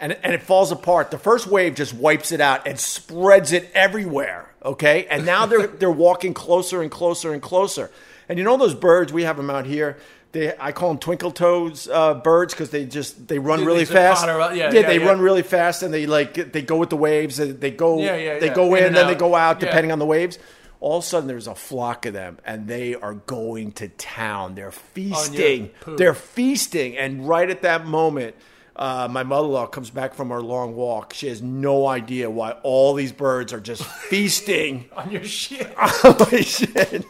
and 0.00 0.12
and 0.22 0.34
it 0.34 0.42
falls 0.42 0.72
apart. 0.72 1.10
The 1.10 1.18
first 1.18 1.46
wave 1.46 1.74
just 1.74 1.94
wipes 1.94 2.32
it 2.32 2.40
out 2.40 2.66
and 2.66 2.78
spreads 2.78 3.52
it 3.52 3.70
everywhere. 3.74 4.50
Okay, 4.64 5.06
and 5.06 5.24
now 5.24 5.46
they're 5.46 5.66
they're 5.80 5.90
walking 5.90 6.34
closer 6.34 6.82
and 6.82 6.90
closer 6.90 7.32
and 7.32 7.40
closer. 7.40 7.90
And 8.28 8.38
you 8.38 8.44
know 8.44 8.56
those 8.56 8.74
birds 8.74 9.12
we 9.12 9.22
have 9.22 9.36
them 9.36 9.48
out 9.50 9.64
here. 9.66 9.96
They, 10.32 10.52
I 10.58 10.72
call 10.72 10.88
them 10.90 10.98
twinkle 10.98 11.30
toes 11.30 11.88
uh, 11.90 12.12
birds 12.14 12.52
because 12.52 12.68
they 12.70 12.84
just 12.84 13.28
they 13.28 13.38
run 13.38 13.60
They- 13.60 13.66
really 13.66 13.84
fast. 13.86 14.22
potter 14.26 14.54
yeah, 14.54 14.70
yeah, 14.70 14.80
yeah, 14.80 14.86
they 14.86 14.98
yeah. 14.98 15.06
run 15.06 15.20
really 15.20 15.42
fast 15.44 15.82
and 15.84 15.94
they 15.94 16.04
like 16.06 16.52
they 16.52 16.60
go 16.62 16.76
with 16.76 16.90
the 16.90 16.96
waves. 16.96 17.38
and 17.38 17.58
They 17.60 17.70
go 17.70 18.00
Yeah, 18.00 18.16
yeah, 18.16 18.38
they 18.40 18.48
go 18.50 18.74
In 18.74 18.78
in, 18.80 18.86
and 18.88 18.96
then 18.96 19.06
they 19.06 19.14
go 19.14 19.34
out 19.36 19.60
depending 19.60 19.92
on 19.92 19.98
the 20.00 20.04
waves. 20.06 20.38
All 20.80 20.98
of 20.98 21.04
a 21.04 21.06
sudden, 21.06 21.26
there's 21.26 21.46
a 21.46 21.54
flock 21.54 22.04
of 22.06 22.12
them, 22.12 22.38
and 22.44 22.68
they 22.68 22.94
are 22.94 23.14
going 23.14 23.72
to 23.72 23.88
town. 23.88 24.54
They're 24.54 24.70
feasting. 24.70 25.70
They're 25.86 26.14
feasting, 26.14 26.96
and 26.98 27.26
right 27.26 27.48
at 27.48 27.62
that 27.62 27.86
moment, 27.86 28.36
uh, 28.76 29.08
my 29.10 29.22
mother-in-law 29.22 29.68
comes 29.68 29.88
back 29.88 30.12
from 30.12 30.28
her 30.28 30.42
long 30.42 30.76
walk. 30.76 31.14
She 31.14 31.28
has 31.28 31.40
no 31.40 31.86
idea 31.86 32.28
why 32.30 32.50
all 32.62 32.92
these 32.92 33.10
birds 33.10 33.54
are 33.54 33.60
just 33.60 33.82
feasting 34.10 34.84
on 34.96 35.10
your 35.10 35.24
shit. 35.24 35.66
on 36.04 36.16
my 36.30 36.40
shit. 36.42 37.04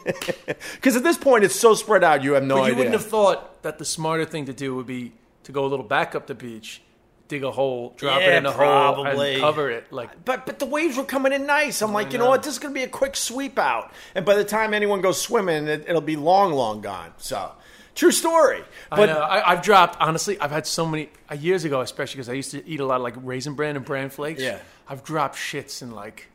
Because 0.75 0.95
at 0.95 1.03
this 1.03 1.17
point, 1.17 1.43
it's 1.43 1.55
so 1.55 1.73
spread 1.73 2.05
out, 2.05 2.23
you 2.23 2.33
have 2.33 2.43
no 2.43 2.55
But 2.55 2.59
you 2.59 2.63
idea. 2.67 2.77
wouldn't 2.77 2.93
have 2.95 3.05
thought 3.05 3.61
that 3.63 3.79
the 3.79 3.85
smarter 3.85 4.23
thing 4.23 4.45
to 4.45 4.53
do 4.53 4.75
would 4.75 4.87
be 4.87 5.11
to 5.43 5.51
go 5.51 5.65
a 5.65 5.67
little 5.67 5.85
back 5.85 6.15
up 6.15 6.27
the 6.27 6.35
beach, 6.35 6.81
dig 7.27 7.43
a 7.43 7.51
hole, 7.51 7.93
drop 7.97 8.21
it 8.21 8.25
Yeah, 8.25 8.37
in 8.37 8.43
the 8.43 8.51
hole, 8.51 9.05
and 9.05 9.39
cover 9.41 9.69
it. 9.69 9.91
Like 9.91 10.23
But 10.25 10.45
but 10.45 10.59
the 10.59 10.65
waves 10.65 10.97
were 10.97 11.03
coming 11.03 11.33
in 11.33 11.45
nice. 11.45 11.81
I'm 11.81 11.93
like, 11.93 12.11
you 12.11 12.17
know 12.17 12.25
know. 12.25 12.29
what? 12.31 12.43
This 12.43 12.53
is 12.53 12.59
going 12.59 12.73
to 12.73 12.77
be 12.79 12.83
a 12.83 12.89
quick 12.89 13.15
sweep 13.15 13.57
out, 13.59 13.91
and 14.15 14.25
by 14.25 14.35
the 14.35 14.43
time 14.45 14.73
anyone 14.73 15.01
goes 15.01 15.21
swimming, 15.21 15.67
it, 15.67 15.85
it'll 15.87 16.01
be 16.01 16.15
long, 16.15 16.53
long 16.53 16.81
gone. 16.81 17.13
So, 17.17 17.51
true 17.95 18.11
story. 18.11 18.63
I 18.91 18.95
But 18.95 19.05
know, 19.07 19.19
I, 19.19 19.51
I've 19.51 19.61
dropped. 19.61 19.97
Honestly, 20.01 20.39
I've 20.39 20.51
had 20.51 20.65
so 20.67 20.85
many 20.85 21.09
uh, 21.29 21.35
years 21.35 21.63
ago, 21.65 21.81
especially 21.81 22.15
because 22.17 22.29
I 22.29 22.33
used 22.33 22.51
to 22.51 22.67
eat 22.67 22.79
a 22.79 22.85
lot 22.85 22.95
of 22.97 23.01
like 23.01 23.15
raisin 23.21 23.53
bran 23.55 23.75
and 23.75 23.83
bran 23.85 24.09
flakes. 24.09 24.41
Yeah. 24.41 24.59
I've 24.87 25.03
dropped 25.03 25.35
shits 25.35 25.81
in 25.81 25.91
like 25.91 26.27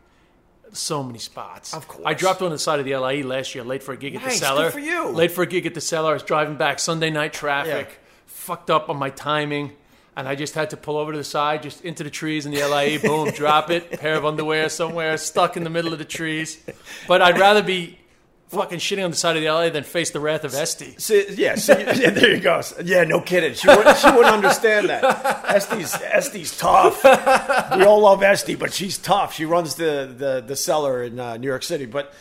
so 0.74 1.02
many 1.02 1.18
spots. 1.18 1.74
Of 1.74 1.86
course. 1.88 2.02
I 2.06 2.14
dropped 2.14 2.40
one 2.40 2.46
on 2.46 2.52
the 2.52 2.58
side 2.58 2.78
of 2.80 2.84
the 2.86 2.96
LIE 2.96 3.22
last 3.22 3.54
year, 3.54 3.62
late 3.64 3.82
for 3.82 3.92
a 3.92 3.96
gig 3.96 4.14
at 4.16 4.22
the 4.22 4.30
cellar. 4.30 4.64
good 4.64 4.72
for 4.72 4.78
you. 4.80 5.08
Late 5.08 5.30
for 5.30 5.42
a 5.42 5.46
gig 5.46 5.66
at 5.66 5.74
the 5.74 5.80
cellar. 5.80 6.10
I 6.10 6.14
was 6.14 6.22
driving 6.22 6.56
back 6.56 6.78
Sunday 6.78 7.10
night 7.10 7.32
traffic, 7.32 7.88
Yeah. 7.90 8.08
fucked 8.26 8.70
up 8.70 8.88
on 8.88 8.96
my 8.96 9.10
timing. 9.10 9.72
And 10.14 10.28
I 10.28 10.34
just 10.34 10.54
had 10.54 10.70
to 10.70 10.76
pull 10.76 10.98
over 10.98 11.12
to 11.12 11.18
the 11.18 11.24
side, 11.24 11.62
just 11.62 11.82
into 11.84 12.04
the 12.04 12.10
trees 12.10 12.44
in 12.44 12.52
the 12.52 12.62
LIE, 12.66 12.98
boom, 12.98 13.30
drop 13.30 13.70
it, 13.70 13.92
pair 13.92 14.14
of 14.14 14.26
underwear 14.26 14.68
somewhere, 14.68 15.16
stuck 15.16 15.56
in 15.56 15.64
the 15.64 15.70
middle 15.70 15.92
of 15.92 15.98
the 15.98 16.04
trees. 16.04 16.62
But 17.08 17.22
I'd 17.22 17.38
rather 17.38 17.62
be 17.62 17.98
fucking 18.48 18.78
shitting 18.78 19.02
on 19.02 19.10
the 19.10 19.16
side 19.16 19.36
of 19.36 19.42
the 19.42 19.50
LIE 19.50 19.70
than 19.70 19.82
face 19.82 20.10
the 20.10 20.20
wrath 20.20 20.44
of 20.44 20.52
Estee. 20.52 20.94
See, 20.98 21.24
yeah, 21.30 21.54
see, 21.54 21.72
yeah, 21.72 22.10
there 22.10 22.34
you 22.34 22.40
go. 22.40 22.60
Yeah, 22.84 23.04
no 23.04 23.22
kidding. 23.22 23.54
She 23.54 23.66
wouldn't, 23.66 23.96
she 23.96 24.10
wouldn't 24.10 24.34
understand 24.34 24.90
that. 24.90 25.46
Estee's, 25.56 25.94
Estee's 25.94 26.58
tough. 26.58 27.02
We 27.74 27.84
all 27.84 28.00
love 28.02 28.22
Este, 28.22 28.58
but 28.58 28.74
she's 28.74 28.98
tough. 28.98 29.32
She 29.32 29.46
runs 29.46 29.76
the, 29.76 30.14
the, 30.14 30.44
the 30.46 30.56
cellar 30.56 31.04
in 31.04 31.18
uh, 31.18 31.38
New 31.38 31.46
York 31.46 31.62
City. 31.62 31.86
But 31.86 32.12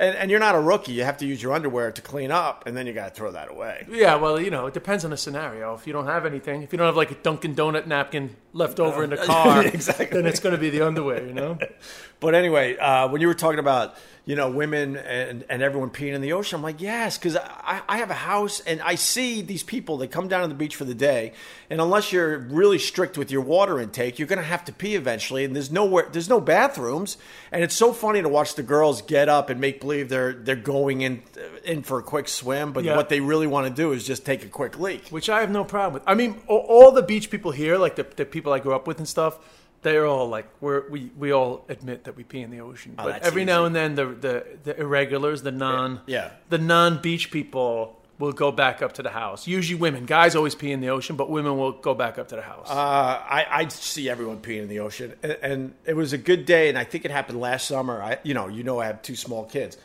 and, 0.00 0.16
and 0.16 0.30
you're 0.30 0.40
not 0.40 0.54
a 0.56 0.60
rookie. 0.60 0.92
You 0.92 1.04
have 1.04 1.18
to 1.18 1.26
use 1.26 1.42
your 1.42 1.52
underwear 1.52 1.92
to 1.92 2.02
clean 2.02 2.30
up, 2.32 2.66
and 2.66 2.76
then 2.76 2.86
you 2.86 2.92
got 2.92 3.08
to 3.08 3.14
throw 3.14 3.30
that 3.32 3.50
away. 3.50 3.86
Yeah, 3.88 4.16
well, 4.16 4.40
you 4.40 4.50
know, 4.50 4.66
it 4.66 4.74
depends 4.74 5.04
on 5.04 5.10
the 5.10 5.16
scenario. 5.16 5.74
If 5.74 5.86
you 5.86 5.92
don't 5.92 6.06
have 6.06 6.24
anything, 6.26 6.62
if 6.62 6.72
you 6.72 6.78
don't 6.78 6.86
have 6.86 6.96
like 6.96 7.10
a 7.10 7.14
Dunkin' 7.16 7.54
Donut 7.54 7.86
napkin 7.86 8.34
left 8.52 8.80
over 8.80 9.04
in 9.04 9.10
the 9.10 9.20
uh, 9.20 9.26
car, 9.26 9.64
Exactly. 9.64 10.06
then 10.06 10.26
it's 10.26 10.40
going 10.40 10.54
to 10.54 10.60
be 10.60 10.70
the 10.70 10.80
underwear, 10.86 11.24
you 11.26 11.34
know? 11.34 11.58
But 12.20 12.34
anyway, 12.34 12.76
uh, 12.76 13.08
when 13.08 13.20
you 13.20 13.26
were 13.28 13.34
talking 13.34 13.58
about 13.58 13.94
you 14.26 14.36
know 14.36 14.50
women 14.50 14.96
and, 14.96 15.44
and 15.48 15.62
everyone 15.62 15.88
peeing 15.90 16.12
in 16.12 16.20
the 16.20 16.34
ocean, 16.34 16.56
I'm 16.56 16.62
like, 16.62 16.80
yes, 16.82 17.16
because 17.16 17.36
I, 17.36 17.80
I 17.88 17.96
have 17.98 18.10
a 18.10 18.14
house 18.14 18.60
and 18.60 18.80
I 18.82 18.94
see 18.96 19.40
these 19.40 19.62
people. 19.62 19.96
They 19.96 20.06
come 20.06 20.28
down 20.28 20.42
to 20.42 20.48
the 20.48 20.54
beach 20.54 20.76
for 20.76 20.84
the 20.84 20.94
day, 20.94 21.32
and 21.70 21.80
unless 21.80 22.12
you're 22.12 22.36
really 22.38 22.78
strict 22.78 23.16
with 23.16 23.30
your 23.30 23.40
water 23.40 23.80
intake, 23.80 24.18
you're 24.18 24.28
going 24.28 24.38
to 24.38 24.44
have 24.44 24.64
to 24.66 24.72
pee 24.72 24.94
eventually. 24.94 25.44
And 25.44 25.56
there's 25.56 25.70
nowhere, 25.72 26.08
there's 26.12 26.28
no 26.28 26.40
bathrooms, 26.40 27.16
and 27.50 27.64
it's 27.64 27.74
so 27.74 27.92
funny 27.94 28.20
to 28.20 28.28
watch 28.28 28.54
the 28.54 28.62
girls 28.62 29.00
get 29.00 29.30
up 29.30 29.48
and 29.48 29.58
make 29.58 29.80
believe 29.80 30.10
they're 30.10 30.34
they're 30.34 30.56
going 30.56 31.00
in 31.00 31.22
in 31.64 31.82
for 31.82 31.98
a 31.98 32.02
quick 32.02 32.28
swim, 32.28 32.72
but 32.72 32.84
Yeah. 32.84 32.96
what 32.96 33.08
they 33.08 33.20
really 33.20 33.46
want 33.46 33.66
to 33.66 33.72
do 33.72 33.92
is 33.92 34.06
just 34.06 34.26
take 34.26 34.44
a 34.44 34.48
quick 34.48 34.78
leak. 34.78 35.08
Which 35.08 35.30
I 35.30 35.40
have 35.40 35.50
no 35.50 35.64
problem 35.64 35.94
with. 35.94 36.02
I 36.06 36.14
mean, 36.14 36.40
all, 36.46 36.58
all 36.68 36.92
the 36.92 37.02
beach 37.02 37.30
people 37.30 37.50
here, 37.50 37.78
like 37.78 37.96
the, 37.96 38.06
the 38.16 38.26
people 38.26 38.52
I 38.52 38.58
grew 38.58 38.74
up 38.74 38.86
with 38.86 38.98
and 38.98 39.08
stuff, 39.08 39.38
they're 39.82 40.06
all 40.06 40.28
like, 40.28 40.46
we're, 40.60 40.88
we, 40.90 41.10
we 41.16 41.32
all 41.32 41.64
admit 41.68 42.04
that 42.04 42.16
we 42.16 42.22
pee 42.24 42.40
in 42.40 42.50
the 42.50 42.60
ocean. 42.60 42.92
but 42.96 43.06
Oh, 43.06 43.08
that's 43.08 43.26
every 43.26 43.44
now 43.44 43.64
and 43.64 43.74
then, 43.74 43.94
the, 43.94 44.06
the, 44.06 44.46
the 44.64 44.80
irregulars, 44.80 45.42
the 45.42 45.52
non, 45.52 46.00
Yeah. 46.06 46.30
the 46.50 46.58
non-beach 46.58 47.30
people 47.30 47.96
will 48.18 48.32
go 48.32 48.52
back 48.52 48.82
up 48.82 48.92
to 48.92 49.02
the 49.02 49.08
house. 49.08 49.46
Usually 49.46 49.80
women. 49.80 50.04
Guys 50.04 50.36
always 50.36 50.54
pee 50.54 50.72
in 50.72 50.80
the 50.82 50.90
ocean, 50.90 51.16
but 51.16 51.30
women 51.30 51.56
will 51.56 51.72
go 51.72 51.94
back 51.94 52.18
up 52.18 52.28
to 52.28 52.36
the 52.36 52.42
house. 52.42 52.68
Uh, 52.68 52.74
I, 52.74 53.46
I 53.50 53.68
see 53.68 54.10
everyone 54.10 54.40
peeing 54.42 54.64
in 54.64 54.68
the 54.68 54.80
ocean, 54.80 55.14
and, 55.22 55.32
and 55.40 55.74
it 55.86 55.96
was 55.96 56.12
a 56.12 56.18
good 56.18 56.44
day. 56.44 56.68
And 56.68 56.76
I 56.76 56.84
think 56.84 57.06
it 57.06 57.10
happened 57.10 57.40
last 57.40 57.66
summer. 57.66 58.02
I, 58.02 58.18
you 58.22 58.34
know, 58.34 58.48
you 58.48 58.62
know, 58.62 58.78
I 58.78 58.86
have 58.88 59.00
two 59.00 59.16
small 59.16 59.44
kids, 59.46 59.78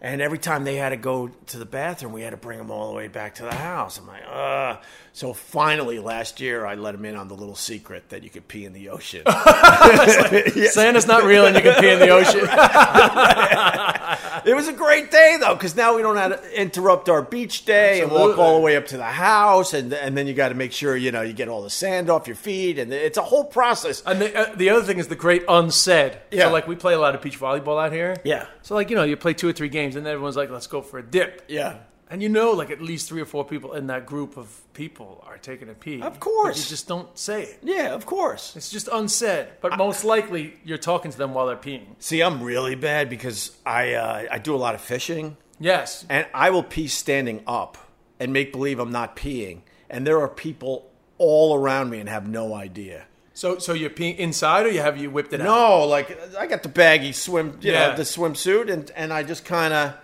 and 0.00 0.20
every 0.22 0.38
time 0.38 0.62
they 0.62 0.76
had 0.76 0.90
to 0.90 0.96
go 0.96 1.26
to 1.48 1.58
the 1.58 1.64
bathroom, 1.66 2.12
we 2.12 2.22
had 2.22 2.30
to 2.30 2.36
bring 2.36 2.58
them 2.58 2.70
all 2.70 2.88
the 2.92 2.96
way 2.96 3.08
back 3.08 3.34
to 3.36 3.42
the 3.42 3.54
house. 3.54 3.98
I'm 3.98 4.06
like, 4.06 4.22
uh. 4.30 4.76
So 5.14 5.34
finally, 5.34 5.98
last 5.98 6.40
year, 6.40 6.64
I 6.64 6.74
let 6.74 6.94
him 6.94 7.04
in 7.04 7.16
on 7.16 7.28
the 7.28 7.34
little 7.34 7.54
secret 7.54 8.08
that 8.08 8.22
you 8.22 8.30
could 8.30 8.48
pee 8.48 8.64
in 8.64 8.72
the 8.72 8.88
ocean. 8.88 9.22
Santa's 10.70 11.06
not 11.06 11.24
real 11.24 11.44
and 11.44 11.54
you 11.54 11.60
can 11.60 11.78
pee 11.80 11.90
in 11.90 11.98
the 11.98 12.08
ocean. 12.08 12.40
it 14.46 14.54
was 14.54 14.68
a 14.68 14.72
great 14.72 15.10
day 15.10 15.36
though, 15.38 15.54
because 15.54 15.76
now 15.76 15.94
we 15.94 16.00
don't 16.00 16.16
have 16.16 16.40
to 16.40 16.60
interrupt 16.60 17.10
our 17.10 17.20
beach 17.20 17.66
day 17.66 18.00
and 18.00 18.10
walk 18.10 18.38
all 18.38 18.56
the 18.56 18.62
way 18.62 18.74
up 18.74 18.86
to 18.86 18.96
the 18.96 19.04
house, 19.04 19.74
and 19.74 19.92
and 19.92 20.16
then 20.16 20.26
you 20.26 20.32
got 20.32 20.48
to 20.48 20.54
make 20.54 20.72
sure 20.72 20.96
you 20.96 21.12
know 21.12 21.20
you 21.20 21.34
get 21.34 21.48
all 21.48 21.62
the 21.62 21.70
sand 21.70 22.08
off 22.08 22.26
your 22.26 22.36
feet, 22.36 22.78
and 22.78 22.92
it's 22.92 23.18
a 23.18 23.22
whole 23.22 23.44
process. 23.44 24.02
And 24.06 24.20
the, 24.20 24.34
uh, 24.34 24.54
the 24.56 24.70
other 24.70 24.82
thing 24.82 24.98
is 24.98 25.08
the 25.08 25.16
great 25.16 25.44
unsaid. 25.46 26.18
Yeah. 26.30 26.46
So, 26.46 26.52
like, 26.52 26.66
we 26.66 26.74
play 26.74 26.94
a 26.94 26.98
lot 26.98 27.14
of 27.14 27.20
beach 27.20 27.38
volleyball 27.38 27.84
out 27.84 27.92
here. 27.92 28.16
Yeah. 28.24 28.46
So, 28.62 28.74
like, 28.74 28.88
you 28.88 28.96
know, 28.96 29.04
you 29.04 29.16
play 29.16 29.34
two 29.34 29.48
or 29.48 29.52
three 29.52 29.68
games, 29.68 29.94
and 29.94 30.06
then 30.06 30.14
everyone's 30.14 30.36
like, 30.36 30.50
let's 30.50 30.66
go 30.66 30.80
for 30.80 30.98
a 30.98 31.02
dip. 31.02 31.44
Yeah. 31.48 31.76
And 32.12 32.22
you 32.22 32.28
know, 32.28 32.50
like, 32.52 32.70
at 32.70 32.82
least 32.82 33.08
three 33.08 33.22
or 33.22 33.24
four 33.24 33.42
people 33.44 33.72
in 33.72 33.86
that 33.86 34.04
group 34.04 34.36
of 34.36 34.46
people 34.74 35.24
are 35.26 35.38
taking 35.38 35.70
a 35.70 35.74
pee. 35.74 36.02
Of 36.02 36.20
course. 36.20 36.58
But 36.58 36.64
you 36.64 36.68
just 36.68 36.86
don't 36.86 37.18
say 37.18 37.44
it. 37.44 37.58
Yeah, 37.62 37.94
of 37.94 38.04
course. 38.04 38.54
It's 38.54 38.70
just 38.70 38.86
unsaid. 38.92 39.48
But 39.62 39.78
most 39.78 40.04
likely, 40.04 40.52
you're 40.62 40.76
talking 40.76 41.10
to 41.10 41.16
them 41.16 41.32
while 41.32 41.46
they're 41.46 41.56
peeing. 41.56 41.86
See, 42.00 42.20
I'm 42.22 42.42
really 42.42 42.74
bad 42.74 43.08
because 43.08 43.56
I 43.64 43.94
uh, 43.94 44.26
I 44.30 44.38
do 44.38 44.54
a 44.54 44.60
lot 44.66 44.74
of 44.74 44.82
fishing, 44.82 45.38
Yes. 45.58 46.04
and 46.10 46.26
I 46.34 46.50
will 46.50 46.62
pee 46.62 46.86
standing 46.86 47.42
up 47.46 47.78
and 48.20 48.30
make 48.32 48.52
believe 48.52 48.78
I'm 48.78 48.92
not 48.92 49.16
peeing, 49.16 49.62
and 49.88 50.06
there 50.06 50.20
are 50.20 50.28
people 50.28 50.90
all 51.16 51.54
around 51.56 51.88
me 51.88 51.98
and 51.98 52.08
have 52.10 52.28
no 52.28 52.52
idea. 52.54 53.06
So, 53.34 53.58
so 53.58 53.72
you're 53.72 53.88
peeing 53.88 54.18
inside, 54.18 54.66
or 54.66 54.70
you 54.70 54.82
have 54.82 54.98
you 54.98 55.10
whipped 55.10 55.32
it 55.32 55.40
out? 55.40 55.44
No, 55.46 55.86
like 55.86 56.18
I 56.36 56.46
got 56.46 56.62
the 56.62 56.68
baggy 56.68 57.12
swim, 57.12 57.56
you 57.62 57.72
Yeah. 57.72 57.88
know, 57.88 57.96
the 57.96 58.02
swimsuit, 58.02 58.70
and 58.70 58.90
and 58.94 59.12
I 59.14 59.22
just 59.22 59.46
kind 59.46 59.72
of 59.72 59.94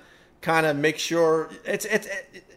kind 0.41 0.67
of 0.67 0.77
make 0.77 0.99
sure 0.99 1.51
it's 1.65 1.85
it's 1.85 2.07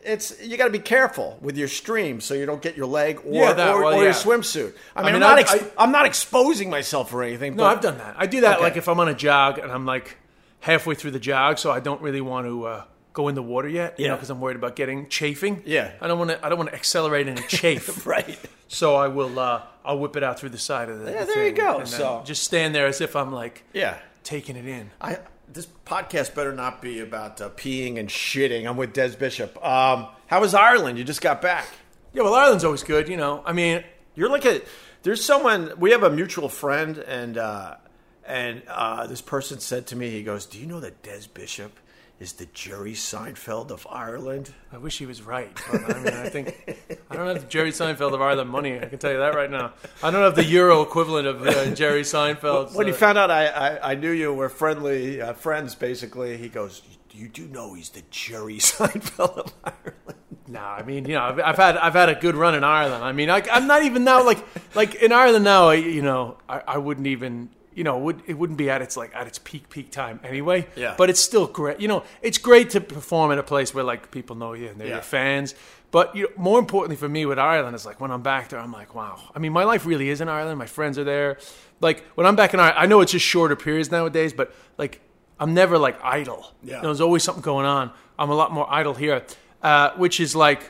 it's 0.03 0.41
you 0.41 0.57
got 0.57 0.65
to 0.65 0.71
be 0.71 0.79
careful 0.79 1.37
with 1.41 1.57
your 1.57 1.67
stream 1.67 2.21
so 2.21 2.33
you 2.33 2.45
don't 2.45 2.61
get 2.61 2.75
your 2.77 2.85
leg 2.87 3.19
or 3.25 3.33
Yeah, 3.33 3.53
that- 3.53 3.73
or, 3.75 3.83
well, 3.83 3.93
or 3.99 4.03
your 4.03 4.13
swimsuit. 4.13 4.73
I 4.95 5.03
mean, 5.03 5.13
mean, 5.13 5.15
I'm 5.15 5.19
not 5.21 5.37
I- 5.37 5.41
ex- 5.41 5.53
I- 5.53 5.83
I'm 5.83 5.91
not 5.91 6.05
exposing 6.05 6.69
myself 6.69 7.13
or 7.13 7.23
anything. 7.23 7.55
No, 7.55 7.63
but 7.63 7.75
I've 7.75 7.81
done 7.81 7.97
that. 7.99 8.15
I 8.17 8.25
do 8.27 8.41
that 8.41 8.55
Okay. 8.55 8.63
like 8.63 8.77
if 8.77 8.87
I'm 8.87 8.99
on 8.99 9.07
a 9.09 9.13
jog 9.15 9.57
and 9.59 9.71
I'm 9.71 9.85
like 9.85 10.17
halfway 10.61 10.95
through 10.95 11.11
the 11.11 11.19
jog, 11.19 11.57
so 11.59 11.71
I 11.71 11.79
don't 11.79 12.01
really 12.01 12.21
want 12.21 12.45
to 12.47 12.65
uh, 12.65 12.83
go 13.13 13.27
in 13.27 13.35
the 13.35 13.43
water 13.43 13.67
yet. 13.67 13.99
You 13.99 14.07
know, 14.07 14.13
Yeah. 14.13 14.15
because 14.17 14.29
I'm 14.29 14.39
worried 14.41 14.55
about 14.57 14.75
getting 14.75 15.07
chafing. 15.09 15.63
Yeah. 15.65 15.91
I 16.01 16.07
don't 16.07 16.17
want 16.19 16.31
to. 16.31 16.45
I 16.45 16.49
don't 16.49 16.57
want 16.57 16.69
to 16.69 16.75
accelerate 16.75 17.27
and 17.27 17.39
chafe. 17.47 18.05
right. 18.05 18.39
So 18.67 18.95
I 18.95 19.07
will. 19.07 19.37
Uh, 19.39 19.61
I'll 19.83 19.97
whip 19.99 20.15
it 20.15 20.23
out 20.23 20.39
through 20.39 20.49
the 20.49 20.59
side 20.59 20.89
of 20.89 20.99
the. 20.99 21.11
Yeah, 21.11 21.25
the 21.25 21.33
there 21.33 21.45
you 21.47 21.51
go. 21.53 21.83
So- 21.85 22.21
just 22.25 22.43
stand 22.43 22.73
there 22.75 22.85
as 22.87 23.01
if 23.01 23.15
I'm 23.15 23.31
like 23.31 23.63
Yeah. 23.73 23.97
taking 24.23 24.55
it 24.55 24.67
in. 24.67 24.91
I 25.01 25.17
this 25.53 25.67
podcast 25.85 26.33
better 26.35 26.53
not 26.53 26.81
be 26.81 26.99
about 26.99 27.41
uh, 27.41 27.49
peeing 27.49 27.97
and 27.99 28.09
shitting. 28.09 28.67
I'm 28.67 28.77
with 28.77 28.93
Des 28.93 29.15
Bishop. 29.15 29.57
Um, 29.65 30.07
how 30.27 30.41
was 30.41 30.53
Ireland? 30.53 30.97
You 30.97 31.03
just 31.03 31.21
got 31.21 31.41
back. 31.41 31.67
Yeah, 32.13 32.23
well, 32.23 32.33
Ireland's 32.33 32.63
always 32.63 32.83
good. 32.83 33.07
You 33.09 33.17
know, 33.17 33.41
I 33.45 33.53
mean, 33.53 33.83
You're 34.15 34.29
like 34.29 34.45
a. 34.45 34.61
There's 35.03 35.23
someone. 35.23 35.73
We 35.77 35.91
have 35.91 36.03
a 36.03 36.09
mutual 36.09 36.49
friend, 36.49 36.97
and 36.97 37.37
uh, 37.37 37.75
and 38.25 38.61
uh, 38.67 39.07
this 39.07 39.21
person 39.21 39.59
said 39.59 39.87
to 39.87 39.95
me, 39.95 40.09
he 40.09 40.23
goes, 40.23 40.45
"Do 40.45 40.59
you 40.59 40.65
know 40.65 40.79
that 40.79 41.01
Des 41.01 41.21
Bishop 41.33 41.71
is 42.21 42.33
the 42.33 42.45
Jerry 42.53 42.93
Seinfeld 42.93 43.71
of 43.71 43.85
Ireland?" 43.89 44.53
I 44.71 44.77
wish 44.77 44.97
he 44.99 45.05
was 45.05 45.21
right, 45.21 45.51
but 45.69 45.83
I 45.95 45.99
mean, 45.99 46.13
I 46.13 46.29
think 46.29 46.55
I 47.09 47.15
don't 47.15 47.27
have 47.27 47.41
the 47.41 47.47
Jerry 47.47 47.71
Seinfeld 47.71 48.13
of 48.13 48.21
Ireland 48.21 48.49
money. 48.49 48.79
I 48.79 48.85
can 48.85 48.99
tell 48.99 49.11
you 49.11 49.17
that 49.17 49.35
right 49.35 49.49
now. 49.51 49.73
I 50.01 50.11
don't 50.11 50.21
have 50.21 50.35
the 50.35 50.45
euro 50.45 50.81
equivalent 50.81 51.27
of 51.27 51.45
uh, 51.45 51.73
Jerry 51.75 52.03
Seinfeld. 52.03 52.73
When 52.75 52.87
he 52.87 52.93
found 52.93 53.17
out 53.17 53.29
I, 53.31 53.47
I, 53.47 53.91
I 53.91 53.95
knew 53.95 54.11
you 54.11 54.33
were 54.33 54.49
friendly 54.49 55.21
uh, 55.21 55.33
friends, 55.33 55.75
basically, 55.75 56.37
he 56.37 56.47
goes, 56.47 56.81
"You 57.11 57.27
do 57.27 57.47
know 57.47 57.73
he's 57.73 57.89
the 57.89 58.03
Jerry 58.11 58.57
Seinfeld 58.59 59.37
of 59.37 59.53
Ireland." 59.63 60.19
No, 60.47 60.59
I 60.59 60.83
mean, 60.83 61.05
you 61.05 61.15
know, 61.15 61.23
I've, 61.23 61.39
I've 61.39 61.55
had 61.57 61.77
I've 61.77 61.93
had 61.93 62.09
a 62.09 62.15
good 62.15 62.35
run 62.35 62.55
in 62.55 62.63
Ireland. 62.63 63.03
I 63.03 63.13
mean, 63.13 63.29
I, 63.29 63.41
I'm 63.51 63.67
not 63.67 63.83
even 63.83 64.03
now 64.03 64.23
like 64.25 64.45
like 64.75 64.95
in 64.95 65.11
Ireland 65.11 65.45
now. 65.45 65.69
I, 65.69 65.75
you 65.75 66.01
know, 66.01 66.37
I, 66.47 66.61
I 66.67 66.77
wouldn't 66.77 67.07
even. 67.07 67.49
You 67.81 67.85
know, 67.87 67.97
would 67.97 68.21
it 68.27 68.35
wouldn't 68.37 68.59
be 68.59 68.69
at 68.69 68.81
its 68.85 68.95
like 68.95 69.11
at 69.15 69.25
its 69.25 69.39
peak 69.39 69.63
peak 69.73 69.89
time 69.89 70.19
anyway. 70.23 70.59
Yeah. 70.75 70.93
But 70.99 71.09
it's 71.09 71.19
still 71.19 71.47
great. 71.47 71.79
You 71.83 71.87
know, 71.87 72.03
it's 72.21 72.37
great 72.37 72.69
to 72.75 72.79
perform 72.79 73.31
in 73.31 73.39
a 73.39 73.43
place 73.53 73.73
where 73.73 73.83
like 73.91 74.01
people 74.11 74.35
know 74.35 74.53
you 74.53 74.67
and 74.69 74.77
they're 74.79 74.87
Yeah. 74.89 74.93
your 75.01 75.01
fans. 75.17 75.55
But 75.89 76.15
you 76.15 76.23
know, 76.23 76.29
more 76.49 76.59
importantly 76.59 76.95
for 76.95 77.09
me 77.09 77.25
with 77.25 77.39
Ireland 77.39 77.75
is 77.75 77.83
like 77.89 77.99
when 78.03 78.11
I'm 78.11 78.21
back 78.21 78.49
there, 78.49 78.59
I'm 78.59 78.71
like, 78.81 78.93
wow. 78.93 79.15
I 79.35 79.39
mean, 79.39 79.51
my 79.51 79.63
life 79.63 79.83
really 79.91 80.09
is 80.13 80.21
in 80.21 80.29
Ireland. 80.29 80.59
My 80.59 80.67
friends 80.77 80.99
are 80.99 81.03
there. 81.15 81.39
Like 81.87 82.03
when 82.15 82.27
I'm 82.27 82.35
back 82.35 82.53
in 82.53 82.59
Ireland, 82.59 82.77
I 82.83 82.85
know 82.85 83.01
it's 83.01 83.13
just 83.13 83.25
shorter 83.25 83.55
periods 83.55 83.89
nowadays, 83.89 84.31
but 84.31 84.53
like 84.77 85.01
I'm 85.39 85.55
never 85.55 85.79
like 85.87 85.97
idle. 86.03 86.41
Yeah. 86.63 86.75
You 86.75 86.81
know, 86.83 86.87
there's 86.89 87.01
always 87.01 87.23
something 87.23 87.41
going 87.53 87.65
on. 87.65 87.89
I'm 88.19 88.29
a 88.29 88.35
lot 88.35 88.51
more 88.51 88.67
idle 88.71 88.93
here, 88.93 89.23
uh, 89.63 89.89
which 90.03 90.19
is 90.19 90.35
like 90.35 90.61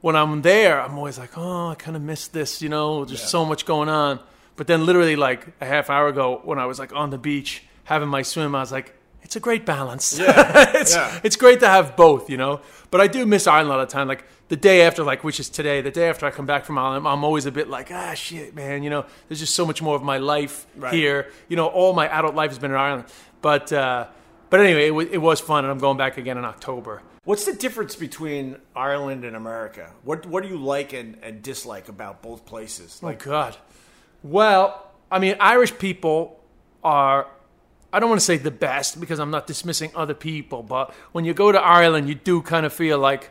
when 0.00 0.16
I'm 0.16 0.42
there, 0.42 0.80
I'm 0.84 0.96
always 0.98 1.18
like, 1.18 1.38
oh, 1.38 1.68
I 1.68 1.76
kind 1.76 1.96
of 1.96 2.02
miss 2.02 2.26
this. 2.28 2.60
You 2.60 2.68
know, 2.68 3.04
there's 3.04 3.20
Yeah. 3.20 3.26
so 3.36 3.44
much 3.44 3.64
going 3.64 3.88
on. 3.88 4.18
But 4.58 4.66
then, 4.66 4.84
literally, 4.84 5.16
like 5.16 5.46
a 5.60 5.64
half 5.64 5.88
hour 5.88 6.08
ago, 6.08 6.42
when 6.44 6.58
I 6.58 6.66
was 6.66 6.78
like 6.78 6.92
on 6.92 7.08
the 7.10 7.16
beach 7.18 7.62
having 7.84 8.08
my 8.08 8.22
swim, 8.22 8.54
I 8.54 8.60
was 8.60 8.72
like, 8.72 8.94
it's 9.22 9.36
a 9.36 9.40
great 9.40 9.64
balance. 9.64 10.18
Yeah. 10.18 10.72
it's 10.80 10.94
Yeah. 10.94 11.20
it's 11.22 11.36
great 11.36 11.60
to 11.60 11.68
have 11.68 11.96
both, 11.96 12.28
you 12.28 12.36
know. 12.36 12.60
But 12.90 13.00
I 13.00 13.06
do 13.06 13.24
miss 13.24 13.46
Ireland 13.46 13.68
a 13.70 13.76
lot 13.76 13.80
of 13.80 13.88
time. 13.88 14.08
Like 14.08 14.24
the 14.48 14.56
day 14.56 14.82
after, 14.82 15.02
like 15.04 15.22
which 15.24 15.38
is 15.38 15.48
today, 15.48 15.80
the 15.80 15.90
day 15.90 16.08
after 16.08 16.26
I 16.26 16.30
come 16.30 16.46
back 16.46 16.64
from 16.64 16.76
Ireland, 16.76 17.06
I'm 17.06 17.24
always 17.24 17.46
a 17.46 17.52
bit 17.52 17.68
like, 17.68 17.90
ah, 17.92 18.14
shit, 18.14 18.54
man. 18.54 18.82
You 18.82 18.90
know, 18.90 19.04
there's 19.28 19.40
just 19.40 19.54
so 19.54 19.64
much 19.64 19.80
more 19.80 19.94
of 19.94 20.02
my 20.02 20.18
life 20.18 20.66
Right. 20.76 20.92
here. 20.92 21.30
You 21.48 21.56
know, 21.56 21.66
all 21.68 21.92
my 21.94 22.08
adult 22.08 22.34
life 22.34 22.50
has 22.50 22.58
been 22.58 22.72
in 22.72 22.76
Ireland. 22.76 23.04
But 23.42 23.72
uh, 23.72 24.06
but 24.50 24.60
anyway, 24.60 24.88
it, 24.88 24.94
wa 24.94 25.02
it 25.02 25.18
was 25.30 25.40
fun, 25.40 25.64
and 25.64 25.70
I'm 25.70 25.78
going 25.78 25.98
back 25.98 26.18
again 26.18 26.36
in 26.38 26.44
October. 26.44 27.02
What's 27.24 27.44
the 27.44 27.52
difference 27.52 27.94
between 27.94 28.56
Ireland 28.74 29.22
and 29.24 29.36
America? 29.36 29.90
What 30.02 30.24
What 30.26 30.42
do 30.42 30.48
you 30.48 30.56
like 30.56 30.94
and, 30.94 31.16
and 31.22 31.42
dislike 31.42 31.88
about 31.90 32.22
both 32.22 32.46
places? 32.46 33.02
My 33.02 33.14
God. 33.14 33.56
Well, 34.22 34.90
I 35.10 35.18
mean, 35.18 35.36
Irish 35.40 35.76
people 35.78 36.40
are. 36.82 37.26
I 37.92 38.00
don't 38.00 38.10
want 38.10 38.20
to 38.20 38.24
say 38.24 38.36
the 38.36 38.50
best 38.50 39.00
because 39.00 39.18
I'm 39.18 39.30
not 39.30 39.46
dismissing 39.46 39.90
other 39.94 40.12
people, 40.12 40.62
but 40.62 40.92
when 41.12 41.24
you 41.24 41.32
go 41.32 41.50
to 41.50 41.58
Ireland, 41.58 42.06
you 42.06 42.14
do 42.14 42.42
kind 42.42 42.66
of 42.66 42.72
feel 42.72 42.98
like 42.98 43.30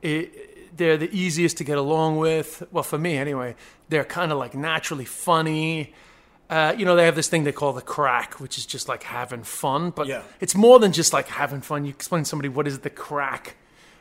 it, 0.00 0.74
they're 0.76 0.96
the 0.96 1.10
easiest 1.14 1.58
to 1.58 1.64
get 1.64 1.76
along 1.76 2.16
with. 2.16 2.62
Well, 2.72 2.84
for 2.84 2.96
me 2.98 3.18
anyway, 3.18 3.54
they're 3.90 4.04
kind 4.04 4.32
of 4.32 4.38
like 4.38 4.54
naturally 4.54 5.04
funny. 5.04 5.92
Uh, 6.48 6.74
you 6.76 6.86
know, 6.86 6.96
they 6.96 7.04
have 7.04 7.16
this 7.16 7.28
thing 7.28 7.44
they 7.44 7.52
call 7.52 7.74
the 7.74 7.82
crack, 7.82 8.40
which 8.40 8.56
is 8.56 8.64
just 8.64 8.88
like 8.88 9.02
having 9.02 9.42
fun, 9.42 9.90
but 9.90 10.06
Yeah. 10.06 10.22
it's 10.40 10.54
more 10.54 10.78
than 10.78 10.92
just 10.92 11.12
like 11.12 11.28
having 11.28 11.60
fun. 11.60 11.84
You 11.84 11.90
explain 11.90 12.22
to 12.24 12.28
somebody 12.28 12.48
what 12.48 12.66
is 12.66 12.78
the 12.80 12.90
crack, 12.90 13.56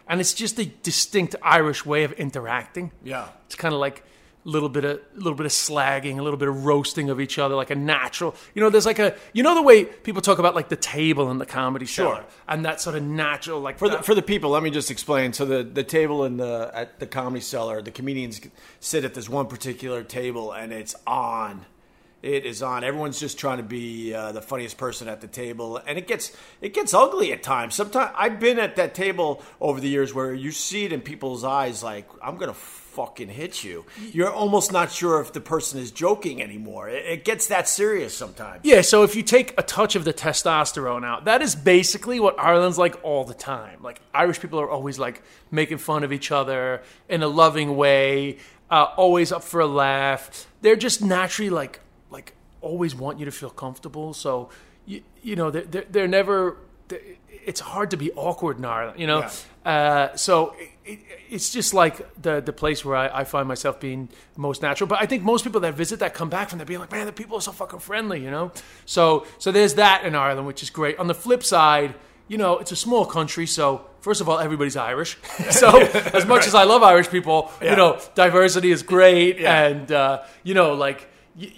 and 0.07 0.21
it's 0.21 0.34
just 0.34 0.57
a 0.60 0.65
distinct 0.65 1.36
Irish 1.41 1.86
way 1.86 2.03
of 2.05 2.13
interacting. 2.13 2.91
Yeah. 3.03 3.27
It's 3.45 3.55
kind 3.55 3.73
of 3.73 3.79
like 3.81 4.03
little 4.43 4.69
bit 4.69 4.84
of 4.86 4.97
a 4.97 5.17
little 5.17 5.36
bit 5.36 5.45
of 5.45 5.51
slagging, 5.51 6.17
a 6.17 6.21
little 6.21 6.38
bit 6.38 6.47
of 6.47 6.65
roasting 6.65 7.10
of 7.10 7.19
each 7.21 7.38
other, 7.38 7.56
like 7.56 7.69
a 7.69 7.75
natural. 7.75 8.36
You 8.56 8.62
know, 8.62 8.69
there's 8.69 8.86
like 8.86 8.99
a 8.99 9.15
you 9.34 9.43
know 9.43 9.56
the 9.56 9.62
way 9.62 9.86
people 9.86 10.21
talk 10.21 10.39
about 10.39 10.56
like 10.56 10.69
the 10.69 10.75
table 10.75 11.30
in 11.32 11.38
the 11.38 11.45
comedy 11.45 11.86
Sure. 11.86 12.23
and 12.47 12.65
that 12.65 12.82
sort 12.82 12.95
of 12.95 13.04
natural 13.04 13.60
like 13.60 13.77
For 13.77 13.89
the, 13.89 13.97
for 14.04 14.15
the 14.15 14.21
people, 14.21 14.51
let 14.51 14.63
me 14.63 14.69
just 14.69 14.89
explain. 14.91 15.34
So 15.34 15.45
the, 15.45 15.63
the 15.63 15.84
table 15.84 16.25
in 16.25 16.38
the 16.38 16.71
at 16.73 16.99
the 16.99 17.08
comedy 17.08 17.41
cellar, 17.41 17.82
the 17.82 17.91
comedians 17.91 18.41
sit 18.80 19.04
at 19.06 19.13
this 19.13 19.30
one 19.30 19.47
particular 19.47 20.04
table, 20.04 20.51
and 20.51 20.71
it's 20.73 20.95
on. 21.06 21.65
It 22.21 22.45
is 22.45 22.62
on. 22.62 22.84
Everyone's 22.84 23.19
just 23.19 23.39
trying 23.39 23.57
to 23.57 23.63
be 23.63 24.13
uh, 24.13 24.31
the 24.31 24.41
funniest 24.41 24.77
person 24.77 25.07
at 25.07 25.21
the 25.21 25.27
table, 25.27 25.77
and 25.77 25.97
it 25.97 26.07
gets 26.07 26.31
it 26.62 26.73
gets 26.73 26.93
ugly 26.93 27.31
at 27.34 27.41
times. 27.41 27.73
Sometimes 27.75 28.12
I've 28.15 28.39
been 28.39 28.60
at 28.60 28.75
that 28.75 28.93
table 28.93 29.41
over 29.60 29.79
the 29.79 29.89
years 29.89 30.13
where 30.13 30.34
you 30.34 30.51
see 30.51 30.86
it 30.86 30.93
in 30.93 31.01
people's 31.01 31.43
eyes, 31.43 31.81
like 31.81 32.07
I'm 32.21 32.38
gonna 32.38 32.53
fucking 32.53 33.29
hit 33.29 33.63
you. 33.63 33.86
You're 34.12 34.31
almost 34.31 34.71
not 34.71 34.91
sure 34.91 35.19
if 35.21 35.34
the 35.34 35.41
person 35.41 35.79
is 35.79 35.91
joking 35.91 36.43
anymore. 36.43 36.89
It, 36.89 37.05
it 37.05 37.25
gets 37.25 37.47
that 37.47 37.67
serious 37.67 38.15
sometimes. 38.15 38.62
Yeah, 38.63 38.81
so 38.81 39.03
if 39.03 39.15
you 39.15 39.23
take 39.23 39.53
a 39.57 39.63
touch 39.63 39.95
of 39.95 40.03
the 40.03 40.13
testosterone 40.13 41.05
out, 41.05 41.25
that 41.25 41.41
is 41.41 41.55
basically 41.55 42.19
what 42.19 42.38
Ireland's 42.38 42.77
like 42.77 42.99
all 43.03 43.23
the 43.23 43.34
time. 43.34 43.81
Like 43.81 43.99
Irish 44.13 44.39
people 44.39 44.60
are 44.60 44.69
always 44.69 44.99
like 44.99 45.23
making 45.49 45.79
fun 45.79 46.03
of 46.03 46.13
each 46.13 46.31
other 46.31 46.84
in 47.10 47.23
a 47.23 47.27
loving 47.27 47.77
way, 47.77 48.38
uh, 48.69 48.88
always 48.95 49.31
up 49.31 49.43
for 49.43 49.62
a 49.62 49.67
laugh. 49.67 50.47
They're 50.62 50.75
just 50.75 51.01
naturally 51.01 51.49
like 51.49 51.79
like 52.12 52.34
always 52.62 52.93
want 52.93 53.17
you 53.19 53.26
to 53.26 53.32
feel 53.32 53.50
comfortable. 53.50 54.13
So 54.13 54.50
you 54.86 55.02
you 55.24 55.36
know 55.36 55.50
they're 55.52 55.63
they're, 55.63 55.86
they're 55.89 56.08
never. 56.08 56.58
it's 57.45 57.60
hard 57.62 57.89
to 57.91 57.97
be 57.97 58.12
awkward 58.12 58.58
in 58.60 58.65
Ireland, 58.65 59.00
you 59.00 59.08
know. 59.08 59.28
Uh, 59.65 60.15
so 60.15 60.54
it, 60.60 60.69
it, 60.86 61.00
it's 61.30 61.52
just 61.52 61.74
like 61.74 61.95
the 62.21 62.41
the 62.41 62.54
place 62.54 62.84
where 62.86 62.95
I, 62.95 63.21
I 63.21 63.24
find 63.24 63.47
myself 63.47 63.80
being 63.80 64.10
most 64.36 64.62
natural. 64.62 64.88
But 64.88 65.02
I 65.02 65.06
think 65.06 65.24
most 65.24 65.43
people 65.43 65.62
that 65.62 65.74
visit 65.76 66.00
that 66.00 66.13
come 66.13 66.30
back 66.30 66.50
from 66.50 66.58
there 66.60 66.65
being 66.65 66.80
like, 66.80 66.91
man, 66.91 67.06
the 67.06 67.13
people 67.13 67.38
are 67.38 67.41
so 67.41 67.52
fucking 67.52 67.80
friendly, 67.80 68.21
you 68.24 68.30
know. 68.32 68.52
So 68.86 69.26
so 69.38 69.52
there's 69.52 69.76
that 69.76 70.04
in 70.06 70.13
Ireland, 70.15 70.45
which 70.47 70.62
is 70.63 70.69
great. 70.69 70.97
On 71.00 71.08
the 71.08 71.13
flip 71.15 71.43
side, 71.43 71.95
you 72.28 72.38
know, 72.38 72.58
it's 72.60 72.71
a 72.71 72.76
small 72.76 73.06
country, 73.06 73.45
so 73.47 73.86
first 74.02 74.21
of 74.21 74.28
all, 74.30 74.39
everybody's 74.39 74.76
Irish. 74.78 75.17
so 75.52 75.80
as 76.13 76.26
much 76.26 76.47
as 76.47 76.54
I 76.56 76.63
love 76.65 76.84
Irish 76.84 77.10
people, 77.10 77.52
Yeah. 77.62 77.71
you 77.71 77.76
know, 77.78 78.00
diversity 78.15 78.71
is 78.71 78.84
great, 78.84 79.39
Yeah. 79.39 79.65
and 79.67 79.91
uh, 79.91 80.24
you 80.43 80.54
know, 80.54 80.74
like. 80.74 81.08
You, 81.34 81.50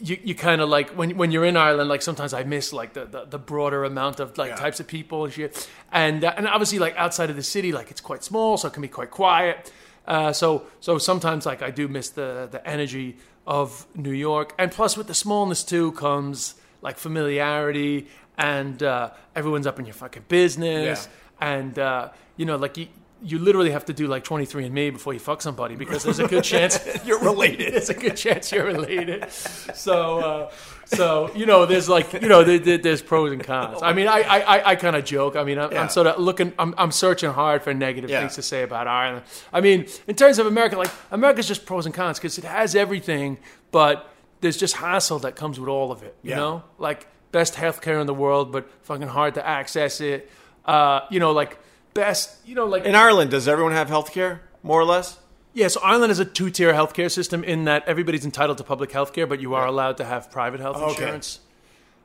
you, 0.00 0.18
you 0.22 0.34
kind 0.34 0.60
of 0.60 0.68
like 0.68 0.90
when 0.90 1.16
when 1.16 1.30
you're 1.32 1.46
in 1.46 1.56
Ireland, 1.56 1.88
like 1.88 2.02
sometimes 2.02 2.34
I 2.34 2.42
miss 2.44 2.72
like 2.74 2.92
the, 2.92 3.06
the, 3.06 3.24
the 3.24 3.38
broader 3.38 3.84
amount 3.84 4.20
of 4.20 4.36
like 4.36 4.50
Yeah. 4.50 4.56
types 4.56 4.80
of 4.80 4.86
people 4.86 5.24
and 5.24 5.32
shit, 5.32 5.68
and 5.90 6.22
uh, 6.24 6.34
and 6.36 6.46
obviously 6.46 6.78
like 6.78 6.94
outside 6.96 7.30
of 7.30 7.36
the 7.36 7.42
city, 7.42 7.72
like 7.72 7.90
it's 7.90 8.02
quite 8.02 8.22
small, 8.22 8.58
so 8.58 8.68
it 8.68 8.74
can 8.74 8.82
be 8.82 8.88
quite 8.88 9.10
quiet. 9.10 9.72
Uh, 10.06 10.32
so 10.32 10.64
so 10.80 10.98
sometimes 10.98 11.46
like 11.46 11.62
I 11.62 11.70
do 11.70 11.88
miss 11.88 12.10
the 12.10 12.48
the 12.50 12.60
energy 12.68 13.16
of 13.46 13.86
New 13.94 14.12
York, 14.12 14.54
and 14.58 14.70
plus 14.70 14.94
with 14.96 15.06
the 15.06 15.14
smallness 15.14 15.64
too 15.64 15.92
comes 15.92 16.54
like 16.82 16.98
familiarity, 16.98 18.08
and 18.36 18.82
uh, 18.82 19.10
everyone's 19.34 19.66
up 19.66 19.78
in 19.78 19.86
your 19.86 19.94
fucking 19.94 20.24
business, 20.28 21.08
and 21.40 21.78
uh, 21.78 22.10
you 22.36 22.44
know 22.44 22.56
like 22.56 22.76
you. 22.76 22.88
You 23.24 23.38
literally 23.38 23.70
have 23.70 23.86
to 23.86 23.92
do 23.94 24.06
like 24.06 24.22
23andMe 24.24 24.92
before 24.92 25.14
you 25.14 25.18
fuck 25.18 25.40
somebody 25.40 25.76
because 25.76 26.02
there's 26.02 26.18
a 26.18 26.28
good 26.28 26.44
chance 26.44 26.78
You're 27.06 27.18
related. 27.20 27.72
there's 27.72 27.88
a 27.88 27.94
good 27.94 28.16
chance 28.16 28.52
you're 28.52 28.66
related. 28.66 29.30
So, 29.30 30.18
uh, 30.18 30.50
so 30.84 31.30
you 31.34 31.46
know, 31.46 31.64
there's 31.66 31.88
like 31.88 32.12
you 32.12 32.28
know, 32.28 32.44
there, 32.44 32.58
there- 32.58 32.78
there's 32.78 33.00
pros 33.02 33.32
and 33.32 33.42
cons. 33.42 33.80
I 33.82 33.92
mean, 33.94 34.06
I 34.08 34.20
I, 34.20 34.38
I, 34.40 34.70
I 34.72 34.76
kind 34.76 34.94
of 34.94 35.04
joke. 35.04 35.36
I 35.36 35.44
mean, 35.44 35.58
I'm, 35.58 35.72
Yeah. 35.72 35.80
I'm 35.82 35.88
sort 35.88 36.06
of 36.06 36.20
looking. 36.20 36.52
I'm, 36.58 36.74
I'm 36.76 36.90
searching 36.92 37.30
hard 37.32 37.62
for 37.62 37.72
negative 37.72 38.10
Yeah. 38.10 38.20
things 38.20 38.34
to 38.34 38.42
say 38.42 38.62
about 38.62 38.86
Ireland. 38.86 39.24
I 39.52 39.60
mean, 39.62 39.86
in 40.06 40.14
terms 40.16 40.38
of 40.38 40.46
America, 40.46 40.76
like 40.76 40.90
America's 41.10 41.48
just 41.48 41.64
pros 41.66 41.86
and 41.86 41.94
cons 41.94 42.18
because 42.18 42.36
it 42.38 42.44
has 42.44 42.74
everything, 42.76 43.38
but 43.70 44.10
there's 44.42 44.58
just 44.58 44.76
hassle 44.76 45.20
that 45.20 45.34
comes 45.36 45.58
with 45.58 45.70
all 45.70 45.90
of 45.90 46.02
it. 46.02 46.14
You 46.22 46.30
Yeah. 46.30 46.36
know, 46.36 46.62
like 46.78 47.06
best 47.32 47.54
healthcare 47.54 48.00
in 48.00 48.06
the 48.06 48.14
world, 48.14 48.52
but 48.52 48.68
fucking 48.82 49.08
hard 49.08 49.34
to 49.34 49.46
access 49.46 50.00
it. 50.02 50.30
Uh, 50.66 51.00
you 51.10 51.18
know, 51.20 51.32
like 51.32 51.58
best. 51.94 52.36
You 52.44 52.54
know, 52.54 52.66
like 52.66 52.84
In 52.84 52.94
Ireland, 52.94 53.30
does 53.30 53.48
everyone 53.48 53.72
have 53.72 53.88
health 53.88 54.12
care, 54.12 54.42
more 54.62 54.80
or 54.80 54.84
less? 54.84 55.18
yeah, 55.56 55.68
so 55.68 55.80
Ireland 55.82 56.10
is 56.10 56.18
a 56.18 56.24
two-tier 56.24 56.72
healthcare 56.72 57.10
system 57.10 57.44
in 57.44 57.64
that 57.66 57.84
everybody's 57.86 58.24
entitled 58.24 58.58
to 58.58 58.64
public 58.64 58.90
healthcare, 58.90 59.28
but 59.28 59.40
you 59.40 59.54
are 59.54 59.66
allowed 59.66 59.96
to 59.98 60.04
have 60.04 60.30
private 60.30 60.58
health 60.60 60.76
Okay. 60.76 60.88
insurance. 60.90 61.38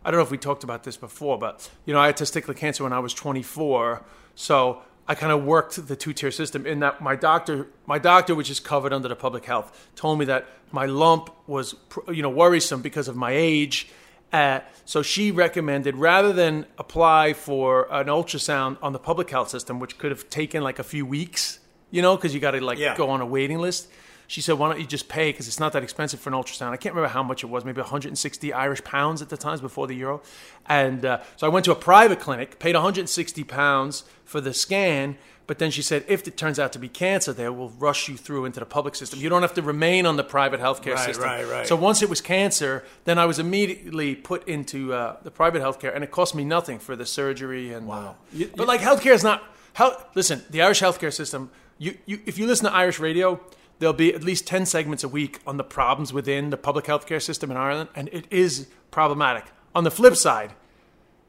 I 0.05 0.11
don't 0.11 0.19
know 0.19 0.23
if 0.23 0.31
we 0.31 0.37
talked 0.37 0.63
about 0.63 0.83
this 0.83 0.95
before, 0.97 1.37
but 1.39 1.69
you 1.85 1.93
know, 1.93 1.99
I 1.99 2.05
had 2.07 2.15
testicular 2.17 2.55
cancer 2.55 2.83
when 2.83 2.93
I 2.93 2.99
was 2.99 3.13
24, 3.13 4.03
so 4.35 4.81
I 5.07 5.15
kind 5.15 5.31
of 5.31 5.43
worked 5.43 5.87
the 5.87 5.95
two-tier 5.95 6.29
system 6.31 6.67
in 6.67 6.79
that 6.81 7.01
my 7.01 7.15
doctor, 7.15 7.67
my 7.87 7.97
doctor, 7.97 8.35
which 8.35 8.51
is 8.51 8.59
covered 8.59 8.93
under 8.93 9.07
the 9.07 9.15
public 9.15 9.45
health, 9.45 9.89
told 9.95 10.19
me 10.19 10.25
that 10.25 10.45
my 10.71 10.85
lump 10.85 11.31
was, 11.47 11.73
pr- 11.73 12.11
you 12.13 12.21
know, 12.21 12.29
worrisome 12.29 12.81
because 12.83 13.07
of 13.07 13.15
my 13.15 13.31
age. 13.31 13.89
Uh, 14.31 14.59
so 14.85 15.01
she 15.01 15.31
recommended 15.31 15.95
rather 15.95 16.31
than 16.33 16.65
apply 16.77 17.33
for 17.33 17.87
an 17.91 18.07
ultrasound 18.07 18.77
on 18.81 18.93
the 18.93 18.99
public 18.99 19.29
health 19.31 19.49
system, 19.49 19.79
which 19.79 19.97
could 19.97 20.11
have 20.11 20.29
taken 20.29 20.61
like 20.63 20.77
a 20.79 20.83
few 20.83 21.05
weeks, 21.05 21.59
you 21.91 22.01
know, 22.01 22.15
because 22.15 22.33
you 22.33 22.39
got 22.39 22.51
to 22.51 22.61
like 22.61 22.77
Yeah. 22.77 22.95
go 22.95 23.09
on 23.09 23.21
a 23.21 23.25
waiting 23.25 23.59
list. 23.59 23.87
She 24.27 24.41
said, 24.41 24.59
"Why 24.59 24.69
don't 24.69 24.79
you 24.79 24.85
just 24.85 25.09
pay? 25.09 25.31
Because 25.31 25.47
it's 25.47 25.59
not 25.59 25.73
that 25.73 25.81
expensive 25.81 26.19
for 26.19 26.29
an 26.29 26.35
ultrasound. 26.35 26.69
I 26.69 26.77
can't 26.77 26.93
remember 26.93 27.11
how 27.11 27.23
much 27.23 27.43
it 27.43 27.47
was, 27.47 27.65
maybe 27.65 27.81
160 27.81 28.53
Irish 28.53 28.83
pounds 28.83 29.23
at 29.23 29.29
the 29.29 29.37
times 29.37 29.59
before 29.61 29.87
the 29.87 29.95
euro." 29.95 30.21
And 30.67 31.03
uh, 31.03 31.19
so 31.35 31.47
I 31.47 31.49
went 31.49 31.65
to 31.65 31.71
a 31.71 31.75
private 31.75 32.19
clinic, 32.19 32.59
paid 32.59 32.75
160 32.75 33.43
pounds 33.45 34.03
for 34.25 34.39
the 34.39 34.53
scan. 34.53 35.17
But 35.49 35.57
then 35.57 35.71
she 35.71 35.81
said, 35.81 36.05
if 36.07 36.27
it 36.27 36.37
turns 36.37 36.59
out 36.59 36.73
to 36.73 36.79
be 36.79 36.87
cancer, 36.87 37.33
they 37.33 37.49
will 37.49 37.71
rush 37.71 38.07
you 38.07 38.17
through 38.17 38.45
into 38.45 38.59
the 38.59 38.67
public 38.67 38.93
system. 38.93 39.19
You 39.19 39.29
don't 39.29 39.41
have 39.41 39.55
to 39.55 39.63
remain 39.63 40.05
on 40.05 40.15
the 40.15 40.23
private 40.23 40.59
healthcare 40.59 40.93
Right, 40.93 41.05
system. 41.07 41.25
right, 41.25 41.43
right. 41.47 41.67
So 41.67 41.75
once 41.75 42.03
it 42.03 42.09
was 42.09 42.21
cancer, 42.21 42.83
then 43.05 43.17
I 43.17 43.25
was 43.25 43.39
immediately 43.39 44.13
put 44.13 44.47
into 44.47 44.93
uh, 44.93 45.17
the 45.23 45.31
private 45.31 45.63
healthcare, 45.63 45.91
and 45.95 46.03
it 46.03 46.11
cost 46.11 46.35
me 46.35 46.43
nothing 46.43 46.77
for 46.77 46.95
the 46.95 47.03
surgery 47.03 47.73
and. 47.73 47.87
Wow. 47.87 48.15
Uh, 48.31 48.45
but 48.55 48.67
like 48.67 48.79
healthcare 48.79 49.15
is 49.15 49.23
not. 49.23 49.41
How, 49.73 49.97
listen, 50.13 50.43
the 50.51 50.61
Irish 50.61 50.81
healthcare 50.83 51.11
system. 51.11 51.49
You, 51.79 51.97
you, 52.05 52.19
if 52.27 52.37
you 52.37 52.45
listen 52.45 52.65
to 52.67 52.71
Irish 52.71 52.99
radio, 52.99 53.41
there'll 53.79 53.93
be 53.93 54.13
at 54.13 54.23
least 54.23 54.45
ten 54.45 54.67
segments 54.67 55.03
a 55.03 55.09
week 55.09 55.39
on 55.47 55.57
the 55.57 55.63
problems 55.63 56.13
within 56.13 56.51
the 56.51 56.57
public 56.57 56.85
healthcare 56.85 57.19
system 57.19 57.49
in 57.49 57.57
Ireland, 57.57 57.89
and 57.95 58.07
it 58.09 58.25
is 58.29 58.67
problematic. 58.91 59.45
On 59.73 59.83
the 59.83 59.89
flip 59.89 60.15
side, 60.15 60.53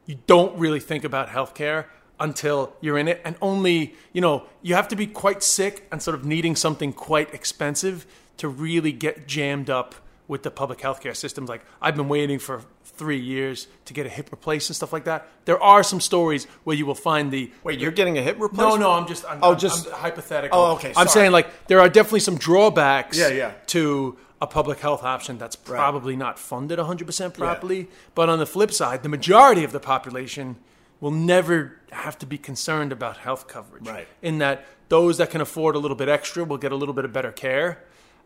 you 0.05 0.19
don't 0.27 0.55
really 0.59 0.79
think 0.79 1.03
about 1.03 1.29
healthcare 1.29 1.85
until 2.21 2.73
you're 2.79 2.97
in 2.97 3.07
it 3.09 3.19
and 3.25 3.35
only 3.41 3.93
you 4.13 4.21
know 4.21 4.43
you 4.61 4.75
have 4.75 4.87
to 4.87 4.95
be 4.95 5.05
quite 5.07 5.43
sick 5.43 5.85
and 5.91 6.01
sort 6.01 6.15
of 6.15 6.23
needing 6.23 6.55
something 6.55 6.93
quite 6.93 7.33
expensive 7.33 8.05
to 8.37 8.47
really 8.47 8.93
get 8.93 9.27
jammed 9.27 9.69
up 9.69 9.95
with 10.27 10.43
the 10.43 10.51
public 10.51 10.79
healthcare 10.79 11.15
systems. 11.15 11.49
Like 11.49 11.61
I've 11.81 11.95
been 11.97 12.07
waiting 12.07 12.39
for 12.39 12.61
three 12.85 13.19
years 13.19 13.67
to 13.85 13.93
get 13.93 14.05
a 14.05 14.09
hip 14.09 14.29
replaced 14.31 14.69
and 14.69 14.75
stuff 14.75 14.93
like 14.93 15.03
that. 15.05 15.27
There 15.45 15.61
are 15.61 15.83
some 15.83 15.99
stories 15.99 16.45
where 16.63 16.75
you 16.75 16.85
will 16.85 16.95
find 16.95 17.31
the 17.31 17.51
Wait, 17.63 17.79
you're 17.79 17.91
getting 17.91 18.17
a 18.17 18.21
hip 18.21 18.37
no, 18.37 18.43
replacement? 18.43 18.79
no. 18.81 18.91
I'm 18.91 19.07
just 19.07 19.25
I'm, 19.25 19.39
Oh, 19.41 19.49
I'm- 19.49 19.59
just- 19.59 19.87
I'm 19.87 19.93
hypothetical. 19.93 20.57
Oh, 20.57 20.73
okay, 20.75 20.93
Sorry. 20.93 21.01
I'm 21.01 21.07
saying 21.09 21.31
like 21.31 21.67
there 21.67 21.79
are 21.81 21.89
definitely 21.89 22.21
some 22.21 22.37
drawbacks. 22.37 23.17
Yeah, 23.17 23.29
yeah. 23.29 23.51
To 23.67 24.17
a 24.41 24.47
public 24.47 24.79
health 24.79 25.03
option 25.03 25.37
that's 25.37 25.55
probably 25.55 26.15
not 26.15 26.39
funded 26.39 26.79
100% 26.79 27.33
properly. 27.33 27.89
But 28.15 28.29
on 28.29 28.39
the 28.39 28.45
flip 28.47 28.71
side, 28.71 29.03
the 29.03 29.09
majority 29.09 29.63
of 29.63 29.71
the 29.71 29.79
population 29.79 30.55
will 30.99 31.11
never 31.11 31.77
have 31.91 32.17
to 32.19 32.25
be 32.25 32.37
concerned 32.37 32.91
about 32.91 33.17
health 33.17 33.47
coverage. 33.47 33.87
Right. 33.87 34.07
In 34.21 34.39
that 34.39 34.65
those 34.89 35.17
that 35.17 35.29
can 35.29 35.41
afford 35.41 35.75
a 35.75 35.79
little 35.79 35.95
bit 35.97 36.09
extra 36.09 36.43
will 36.43 36.57
get 36.57 36.71
a 36.71 36.75
little 36.75 36.93
bit 36.93 37.05
of 37.05 37.13
better 37.13 37.31
care. 37.31 37.83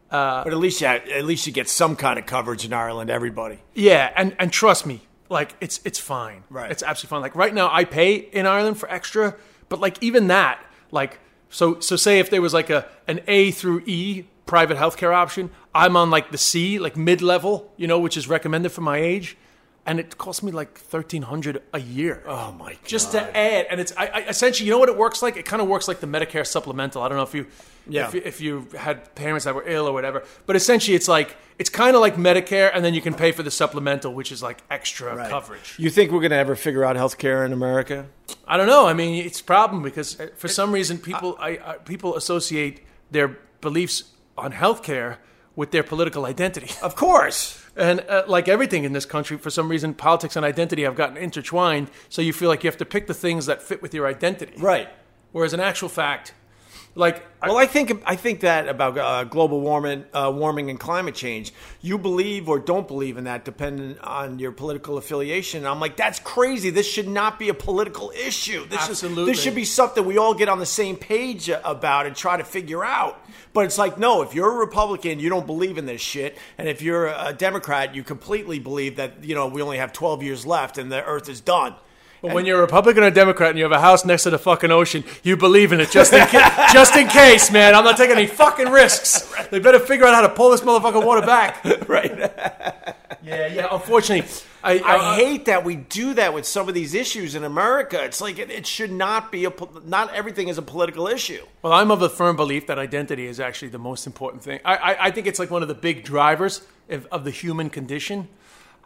Uh, 0.10 0.44
but 0.44 0.54
at 0.54 0.60
least 0.60 0.82
you 0.82 0.88
at 0.88 1.26
least 1.26 1.48
you 1.48 1.54
get 1.54 1.68
some 1.68 1.96
kind 1.96 2.20
of 2.20 2.26
coverage 2.26 2.66
in 2.66 2.74
Ireland. 2.74 3.10
Everybody. 3.10 3.60
Yeah, 3.74 4.12
and 4.16 4.36
and 4.40 4.52
trust 4.52 4.86
me, 4.86 5.02
like 5.30 5.56
it's 5.60 5.80
it's 5.84 6.00
fine. 6.00 6.44
Right. 6.50 6.72
It's 6.72 6.84
absolutely 6.84 7.16
fine. 7.16 7.22
Like 7.22 7.36
right 7.36 7.54
now, 7.54 7.70
I 7.72 7.86
pay 7.86 8.16
in 8.16 8.46
Ireland 8.46 8.80
for 8.80 8.90
extra, 8.90 9.36
but 9.68 9.80
like 9.80 10.02
even 10.02 10.28
that, 10.28 10.64
like 10.92 11.20
so 11.50 11.80
so 11.80 11.96
say 11.96 12.20
if 12.20 12.30
there 12.30 12.42
was 12.42 12.54
like 12.54 12.70
a 12.70 12.88
an 13.08 13.22
A 13.28 13.52
through 13.52 13.84
E 13.86 14.26
private 14.46 14.78
healthcare 14.78 15.14
option, 15.14 15.50
I'm 15.74 15.98
on 15.98 16.12
like 16.12 16.32
the 16.32 16.38
C, 16.38 16.78
like 16.78 16.96
mid 16.96 17.22
level, 17.22 17.74
you 17.78 17.88
know, 17.88 18.00
which 18.00 18.16
is 18.16 18.28
recommended 18.28 18.72
for 18.72 18.82
my 18.82 18.98
age, 18.98 19.38
and 19.86 20.00
it 20.00 20.18
costs 20.18 20.42
me 20.44 20.52
like 20.52 20.78
thirteen 20.78 21.22
hundred 21.24 21.62
a 21.74 21.80
year. 21.80 22.24
Oh 22.28 22.52
my 22.54 22.74
god. 22.74 22.80
Just 22.86 23.12
to 23.12 23.22
add, 23.38 23.68
and 23.70 23.80
it's 23.80 23.94
I, 23.96 24.08
I 24.08 24.20
essentially, 24.28 24.66
you 24.66 24.72
know 24.74 24.80
what 24.80 24.90
it 24.90 24.98
works 24.98 25.22
like? 25.22 25.38
It 25.38 25.46
kind 25.46 25.62
of 25.62 25.68
works 25.68 25.88
like 25.88 26.00
the 26.00 26.08
Medicare 26.08 26.46
supplemental. 26.46 27.02
I 27.04 27.08
don't 27.10 27.18
know 27.18 27.24
if 27.24 27.34
you, 27.36 27.46
Yeah. 27.88 28.08
if, 28.08 28.14
you- 28.16 28.22
if 28.26 28.42
you 28.42 28.68
had 28.78 29.14
parents 29.16 29.46
that 29.46 29.54
were 29.56 29.64
ill 29.68 29.88
or 29.88 29.94
whatever, 29.94 30.24
but 30.48 30.56
essentially, 30.56 30.96
it's 30.96 31.08
like 31.08 31.36
it's 31.60 31.70
kind 31.70 31.96
of 31.96 32.02
like 32.02 32.16
Medicare, 32.16 32.70
and 32.74 32.84
then 32.84 32.94
you 32.94 33.02
can 33.02 33.14
pay 33.14 33.32
for 33.32 33.44
the 33.44 33.52
supplemental, 33.52 34.14
which 34.14 34.32
is 34.32 34.42
like 34.44 34.62
extra 34.70 35.16
Right. 35.16 35.30
coverage. 35.30 35.76
You 35.78 35.90
think 35.90 36.12
we're 36.12 36.22
gonna 36.22 36.36
ever 36.36 36.56
figure 36.56 36.84
out 36.84 36.96
healthcare 36.96 37.46
in 37.46 37.54
America? 37.54 38.08
I 38.48 38.58
don't 38.58 38.68
know. 38.68 38.88
I 38.88 38.94
mean, 38.94 39.24
it's 39.26 39.40
a 39.40 39.44
problem 39.44 39.84
because 39.84 40.20
uh, 40.20 40.28
for 40.36 40.48
some 40.48 40.72
reason, 40.72 40.98
people 40.98 41.38
I, 41.40 41.50
I, 41.64 41.74
people 41.78 42.16
associate 42.16 42.82
their 43.12 43.38
beliefs 43.62 44.04
on 44.38 44.52
healthcare 44.52 45.18
with 45.56 45.72
their 45.72 45.84
political 45.84 46.26
identity. 46.26 46.74
Of 46.82 46.96
course. 46.96 47.62
And 47.76 48.02
uh, 48.02 48.24
like 48.28 48.48
everything 48.48 48.84
in 48.84 48.94
this 48.94 49.06
country, 49.06 49.38
for 49.38 49.50
some 49.50 49.70
reason, 49.70 49.94
politics 49.94 50.36
and 50.36 50.46
identity 50.46 50.84
have 50.84 50.96
gotten 50.96 51.18
intertwined. 51.18 51.90
So 52.10 52.22
you 52.22 52.34
feel 52.34 52.50
like 52.50 52.64
you 52.64 52.70
have 52.70 52.78
to 52.78 52.86
pick 52.86 53.08
the 53.08 53.14
things 53.14 53.46
that 53.46 53.62
fit 53.62 53.82
with 53.82 53.94
your 53.94 54.08
identity. 54.08 54.54
Right. 54.58 54.90
Whereas 55.32 55.54
in 55.54 55.60
actual 55.60 55.90
fact, 55.90 56.34
like 56.98 57.26
Well, 57.44 57.58
I 57.58 57.66
think 57.66 58.02
I 58.06 58.16
think 58.16 58.40
that 58.40 58.70
about 58.70 58.98
uh, 58.98 59.26
global 59.26 59.60
warming, 59.60 60.06
uh, 60.14 60.32
warming 60.34 60.70
and 60.70 60.80
climate 60.80 61.14
change. 61.14 61.54
You 61.82 61.98
believe 61.98 62.48
or 62.48 62.58
don't 62.58 62.88
believe 62.88 63.18
in 63.18 63.26
that, 63.26 63.44
depending 63.44 64.00
on 64.00 64.40
your 64.40 64.54
political 64.54 64.98
affiliation. 64.98 65.66
I'm 65.66 65.82
like, 65.82 65.98
that's 65.98 66.20
crazy. 66.20 66.70
This 66.70 66.90
should 66.90 67.10
not 67.10 67.38
be 67.38 67.50
a 67.50 67.54
political 67.54 68.12
issue. 68.12 68.66
This 68.68 68.90
Absolutely. 68.90 69.24
Is, 69.24 69.28
this 69.38 69.44
should 69.44 69.56
be 69.56 69.66
something 69.66 70.06
we 70.06 70.18
all 70.18 70.34
get 70.34 70.48
on 70.48 70.60
the 70.60 70.66
same 70.66 70.96
page 70.96 71.50
about 71.50 72.06
and 72.06 72.16
try 72.16 72.38
to 72.38 72.46
figure 72.46 72.84
out. 72.84 73.22
But 73.52 73.66
it's 73.66 73.78
like, 73.78 73.98
no, 73.98 74.22
if 74.22 74.34
you're 74.34 74.52
a 74.52 74.58
Republican, 74.58 75.20
you 75.20 75.30
don't 75.30 75.46
believe 75.46 75.78
in 75.78 75.86
this 75.86 76.02
shit, 76.02 76.38
and 76.58 76.68
if 76.68 76.82
you're 76.82 77.08
a 77.08 77.34
Democrat, 77.34 77.94
you 77.94 78.04
completely 78.04 78.60
believe 78.60 78.96
that 78.96 79.24
you 79.24 79.36
know 79.36 79.48
we 79.48 79.62
only 79.62 79.78
have 79.78 79.92
12 79.92 80.24
years 80.24 80.46
left 80.46 80.78
and 80.78 80.90
the 80.90 81.04
Earth 81.04 81.28
is 81.28 81.42
done. 81.42 81.76
But 82.22 82.34
when 82.34 82.46
you're 82.46 82.58
a 82.58 82.62
Republican 82.62 83.04
or 83.04 83.12
Democrat 83.12 83.52
and 83.52 83.58
you 83.60 83.66
have 83.66 83.72
a 83.72 83.80
house 83.80 84.06
next 84.06 84.24
to 84.24 84.30
the 84.30 84.40
fucking 84.40 84.72
ocean, 84.72 85.04
you 85.24 85.38
believe 85.38 85.72
in 85.72 85.80
it 85.80 85.92
just 85.92 86.12
in 86.14 86.26
ca- 86.28 86.70
just 86.74 86.96
in 86.96 87.08
case, 87.08 87.52
man. 87.52 87.76
I'm 87.76 87.84
not 87.84 87.98
taking 87.98 88.16
any 88.16 88.28
fucking 88.28 88.70
risks. 88.70 89.32
They 89.52 89.60
better 89.60 89.80
figure 89.80 90.06
out 90.08 90.16
how 90.16 90.22
to 90.22 90.30
pull 90.30 90.50
this 90.50 90.62
motherfucking 90.62 91.06
water 91.06 91.26
back. 91.26 91.64
right. 91.88 92.18
Yeah, 93.22 93.48
yeah. 93.48 93.68
Unfortunately, 93.72 94.28
I, 94.64 94.80
I 94.80 94.96
uh, 94.96 95.16
hate 95.16 95.46
that 95.46 95.64
we 95.64 95.76
do 95.76 96.16
that 96.16 96.34
with 96.34 96.48
some 96.48 96.68
of 96.68 96.74
these 96.74 96.96
issues 96.96 97.36
in 97.36 97.44
America. 97.44 98.04
It's 98.04 98.22
like 98.22 98.40
it, 98.40 98.50
it 98.50 98.66
should 98.66 98.92
not 98.92 99.32
be 99.32 99.46
a 99.46 99.54
not 99.84 100.14
everything 100.14 100.48
is 100.48 100.58
a 100.58 100.64
political 100.64 101.08
issue. 101.08 101.46
Well, 101.62 101.74
I'm 101.74 101.92
of 101.92 102.02
a 102.02 102.10
firm 102.10 102.36
belief 102.36 102.66
that 102.68 102.80
identity 102.80 103.28
is 103.28 103.40
actually 103.40 103.70
the 103.70 103.80
most 103.80 104.08
important 104.08 104.42
thing. 104.42 104.60
I, 104.66 104.76
I, 104.76 105.06
I 105.08 105.12
think 105.12 105.28
it's 105.28 105.38
like 105.38 105.52
one 105.52 105.62
of 105.62 105.68
the 105.68 105.76
big 105.76 106.04
drivers 106.04 106.62
of, 106.90 107.06
of 107.12 107.24
the 107.24 107.32
human 107.32 107.70
condition. 107.70 108.28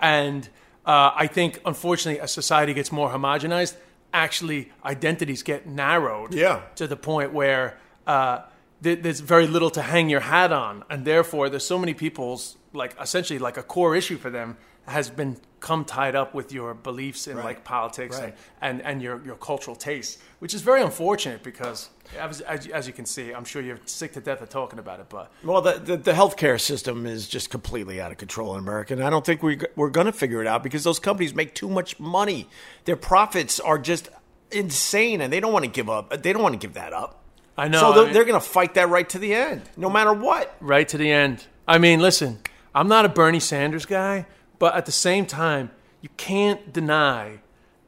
And 0.02 0.48
uh, 0.94 1.12
I 1.24 1.28
think, 1.38 1.52
unfortunately, 1.72 2.20
as 2.26 2.32
society 2.42 2.74
gets 2.74 2.92
more 3.00 3.10
homogenized, 3.16 3.76
actually 4.12 4.62
identities 4.94 5.44
get 5.44 5.62
narrowed 5.68 6.34
Yeah. 6.34 6.62
to 6.76 6.88
the 6.88 6.96
point 7.12 7.30
where 7.40 7.66
uh, 8.08 8.40
th- 8.84 9.00
there's 9.04 9.20
very 9.36 9.48
little 9.56 9.70
to 9.72 9.82
hang 9.94 10.10
your 10.10 10.22
hat 10.34 10.52
on. 10.52 10.84
And 10.90 11.06
therefore, 11.06 11.50
there's 11.52 11.68
so 11.74 11.78
many 11.78 11.94
people's, 11.94 12.58
like, 12.74 12.94
essentially, 13.00 13.40
like 13.48 13.58
a 13.58 13.64
core 13.64 13.96
issue 13.96 14.18
for 14.18 14.32
them 14.32 14.58
has 14.88 15.10
been 15.12 15.38
come 15.60 15.86
tied 15.86 16.16
up 16.16 16.34
with 16.34 16.52
your 16.52 16.74
beliefs 16.74 17.28
in 17.28 17.38
like 17.38 17.64
politics 17.64 18.18
Right. 18.20 18.36
and, 18.62 18.82
and, 18.82 18.88
and 18.90 19.02
your, 19.04 19.22
your 19.26 19.36
cultural 19.36 19.76
tastes, 19.76 20.18
which 20.40 20.54
is 20.54 20.62
very 20.62 20.82
unfortunate 20.82 21.44
because, 21.44 21.90
as, 22.18 22.42
as, 22.42 22.68
as 22.68 22.88
you 22.88 22.94
can 22.94 23.06
see, 23.06 23.32
I'm 23.32 23.46
sure 23.46 23.62
you're 23.62 23.80
sick 23.86 24.14
to 24.14 24.22
death 24.22 24.42
of 24.42 24.50
talking 24.50 24.80
about 24.80 25.00
it, 25.00 25.08
but 25.10 25.32
Well, 25.44 25.62
the, 25.62 25.74
the 25.74 25.98
the 25.98 26.12
healthcare 26.14 26.60
system 26.60 27.06
is 27.06 27.28
just 27.28 27.50
completely 27.50 28.02
out 28.02 28.12
of 28.12 28.18
control 28.18 28.54
in 28.56 28.60
America, 28.60 28.94
and 28.94 29.04
I 29.04 29.10
don't 29.10 29.26
think 29.26 29.44
we 29.44 29.60
we're 29.76 29.90
going 29.90 30.06
to 30.08 30.12
figure 30.14 30.42
it 30.42 30.48
out 30.48 30.64
because 30.64 30.84
those 30.84 31.00
companies 31.00 31.34
make 31.36 31.54
too 31.56 31.70
much 31.70 32.00
money. 32.00 32.48
Their 32.86 32.96
profits 32.96 33.60
are 33.60 33.78
just 33.78 34.10
insane, 34.52 35.22
and 35.22 35.32
they 35.32 35.40
don't 35.40 35.54
want 35.54 35.66
to 35.66 35.72
give 35.72 35.90
up. 35.90 36.24
They 36.24 36.34
don't 36.34 36.42
want 36.42 36.54
to 36.54 36.60
give 36.60 36.74
that 36.74 36.94
up. 36.94 37.22
I 37.58 37.68
know. 37.68 37.80
so 37.80 37.92
they're, 37.94 38.04
mean- 38.06 38.14
they're 38.14 38.26
going 38.26 38.40
to 38.40 38.48
fight 38.48 38.76
that 38.76 38.88
right 38.90 39.08
to 39.10 39.20
the 39.20 39.34
end, 39.34 39.64
no 39.76 39.90
matter 39.90 40.14
what. 40.14 40.56
right 40.62 40.88
to 40.88 40.98
the 40.98 41.12
end. 41.12 41.46
I 41.68 41.78
mean, 41.78 42.00
listen, 42.00 42.40
I'm 42.74 42.88
not 42.88 43.04
a 43.06 43.10
Bernie 43.10 43.40
Sanders 43.42 43.86
guy, 43.86 44.26
but 44.58 44.74
at 44.76 44.86
the 44.86 44.92
same 44.94 45.26
time, 45.26 45.70
you 46.02 46.10
can't 46.16 46.72
deny 46.72 47.40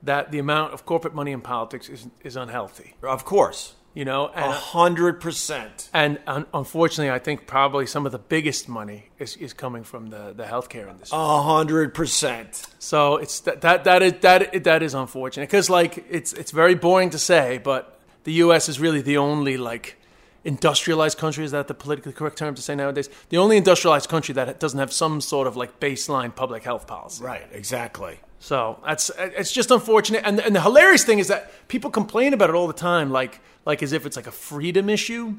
that 0.03 0.31
the 0.31 0.39
amount 0.39 0.73
of 0.73 0.85
corporate 0.85 1.13
money 1.13 1.31
in 1.31 1.41
politics 1.41 1.89
is, 1.89 2.07
is 2.23 2.35
unhealthy. 2.35 2.95
Of 3.03 3.23
course, 3.25 3.75
You 3.93 4.05
know, 4.05 4.25
uh, 4.27 4.31
a 4.49 4.51
hundred 4.51 5.19
percent. 5.19 5.89
and 5.93 6.17
un- 6.25 6.45
unfortunately, 6.53 7.11
I 7.11 7.19
think 7.19 7.45
probably 7.45 7.85
some 7.85 8.05
of 8.05 8.11
the 8.11 8.19
biggest 8.19 8.67
money 8.69 9.09
is, 9.19 9.35
is 9.37 9.53
coming 9.53 9.83
from 9.83 10.07
the, 10.09 10.33
the 10.35 10.43
healthcare 10.45 10.89
industry. 10.89 11.17
A 11.19 11.41
hundred 11.41 11.93
percent. 11.93 12.65
So 12.79 13.17
it's 13.17 13.41
that 13.41 13.61
that 13.61 13.83
that 13.83 14.01
is 14.01 14.13
that 14.21 14.63
that 14.63 14.81
is 14.81 14.93
unfortunate 14.93 15.49
because 15.49 15.69
like 15.69 16.05
it's 16.09 16.31
it's 16.33 16.51
very 16.51 16.75
boring 16.75 17.09
to 17.11 17.19
say, 17.19 17.59
but 17.63 17.99
the 18.23 18.33
U.S. 18.45 18.69
is 18.69 18.79
really 18.79 19.01
the 19.01 19.17
only 19.17 19.57
like 19.57 19.97
industrialized 20.43 21.17
country. 21.17 21.43
Is 21.45 21.51
that 21.51 21.67
the 21.67 21.73
politically 21.73 22.13
correct 22.13 22.37
term 22.37 22.55
to 22.55 22.61
say 22.61 22.75
nowadays? 22.75 23.09
The 23.29 23.37
only 23.37 23.57
industrialized 23.57 24.09
country 24.09 24.33
that 24.35 24.59
doesn't 24.59 24.79
have 24.79 24.91
some 24.91 25.21
sort 25.21 25.47
of 25.47 25.55
like 25.55 25.79
baseline 25.79 26.33
public 26.35 26.63
health 26.63 26.87
policy. 26.87 27.23
Right. 27.23 27.47
Exactly. 27.51 28.19
So 28.43 28.79
that's 28.83 29.11
it's 29.17 29.51
just 29.51 29.69
unfortunate. 29.69 30.23
And 30.25 30.39
and 30.39 30.55
the 30.55 30.61
hilarious 30.61 31.03
thing 31.03 31.19
is 31.19 31.27
that 31.27 31.67
people 31.67 31.91
complain 31.91 32.33
about 32.33 32.49
it 32.49 32.55
all 32.55 32.65
the 32.67 32.73
time, 32.73 33.11
like 33.11 33.39
like 33.65 33.83
as 33.83 33.93
if 33.93 34.05
it's 34.07 34.15
like 34.15 34.25
a 34.27 34.31
freedom 34.31 34.89
issue. 34.89 35.35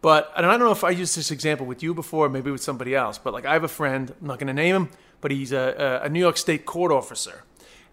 But 0.00 0.32
and 0.36 0.46
I 0.46 0.50
don't 0.52 0.60
know 0.60 0.70
if 0.70 0.84
I 0.84 0.90
used 0.90 1.16
this 1.16 1.32
example 1.32 1.66
with 1.66 1.82
you 1.82 1.92
before, 1.92 2.28
maybe 2.28 2.52
with 2.52 2.62
somebody 2.62 2.94
else. 2.94 3.18
But 3.18 3.34
like 3.34 3.44
I 3.44 3.52
have 3.54 3.64
a 3.64 3.68
friend, 3.68 4.14
I'm 4.20 4.26
not 4.28 4.38
going 4.38 4.46
to 4.46 4.52
name 4.54 4.76
him, 4.76 4.88
but 5.20 5.32
he's 5.32 5.50
a, 5.50 6.00
a, 6.04 6.08
New 6.08 6.20
York 6.20 6.36
State 6.36 6.64
court 6.66 6.92
officer, 6.92 7.42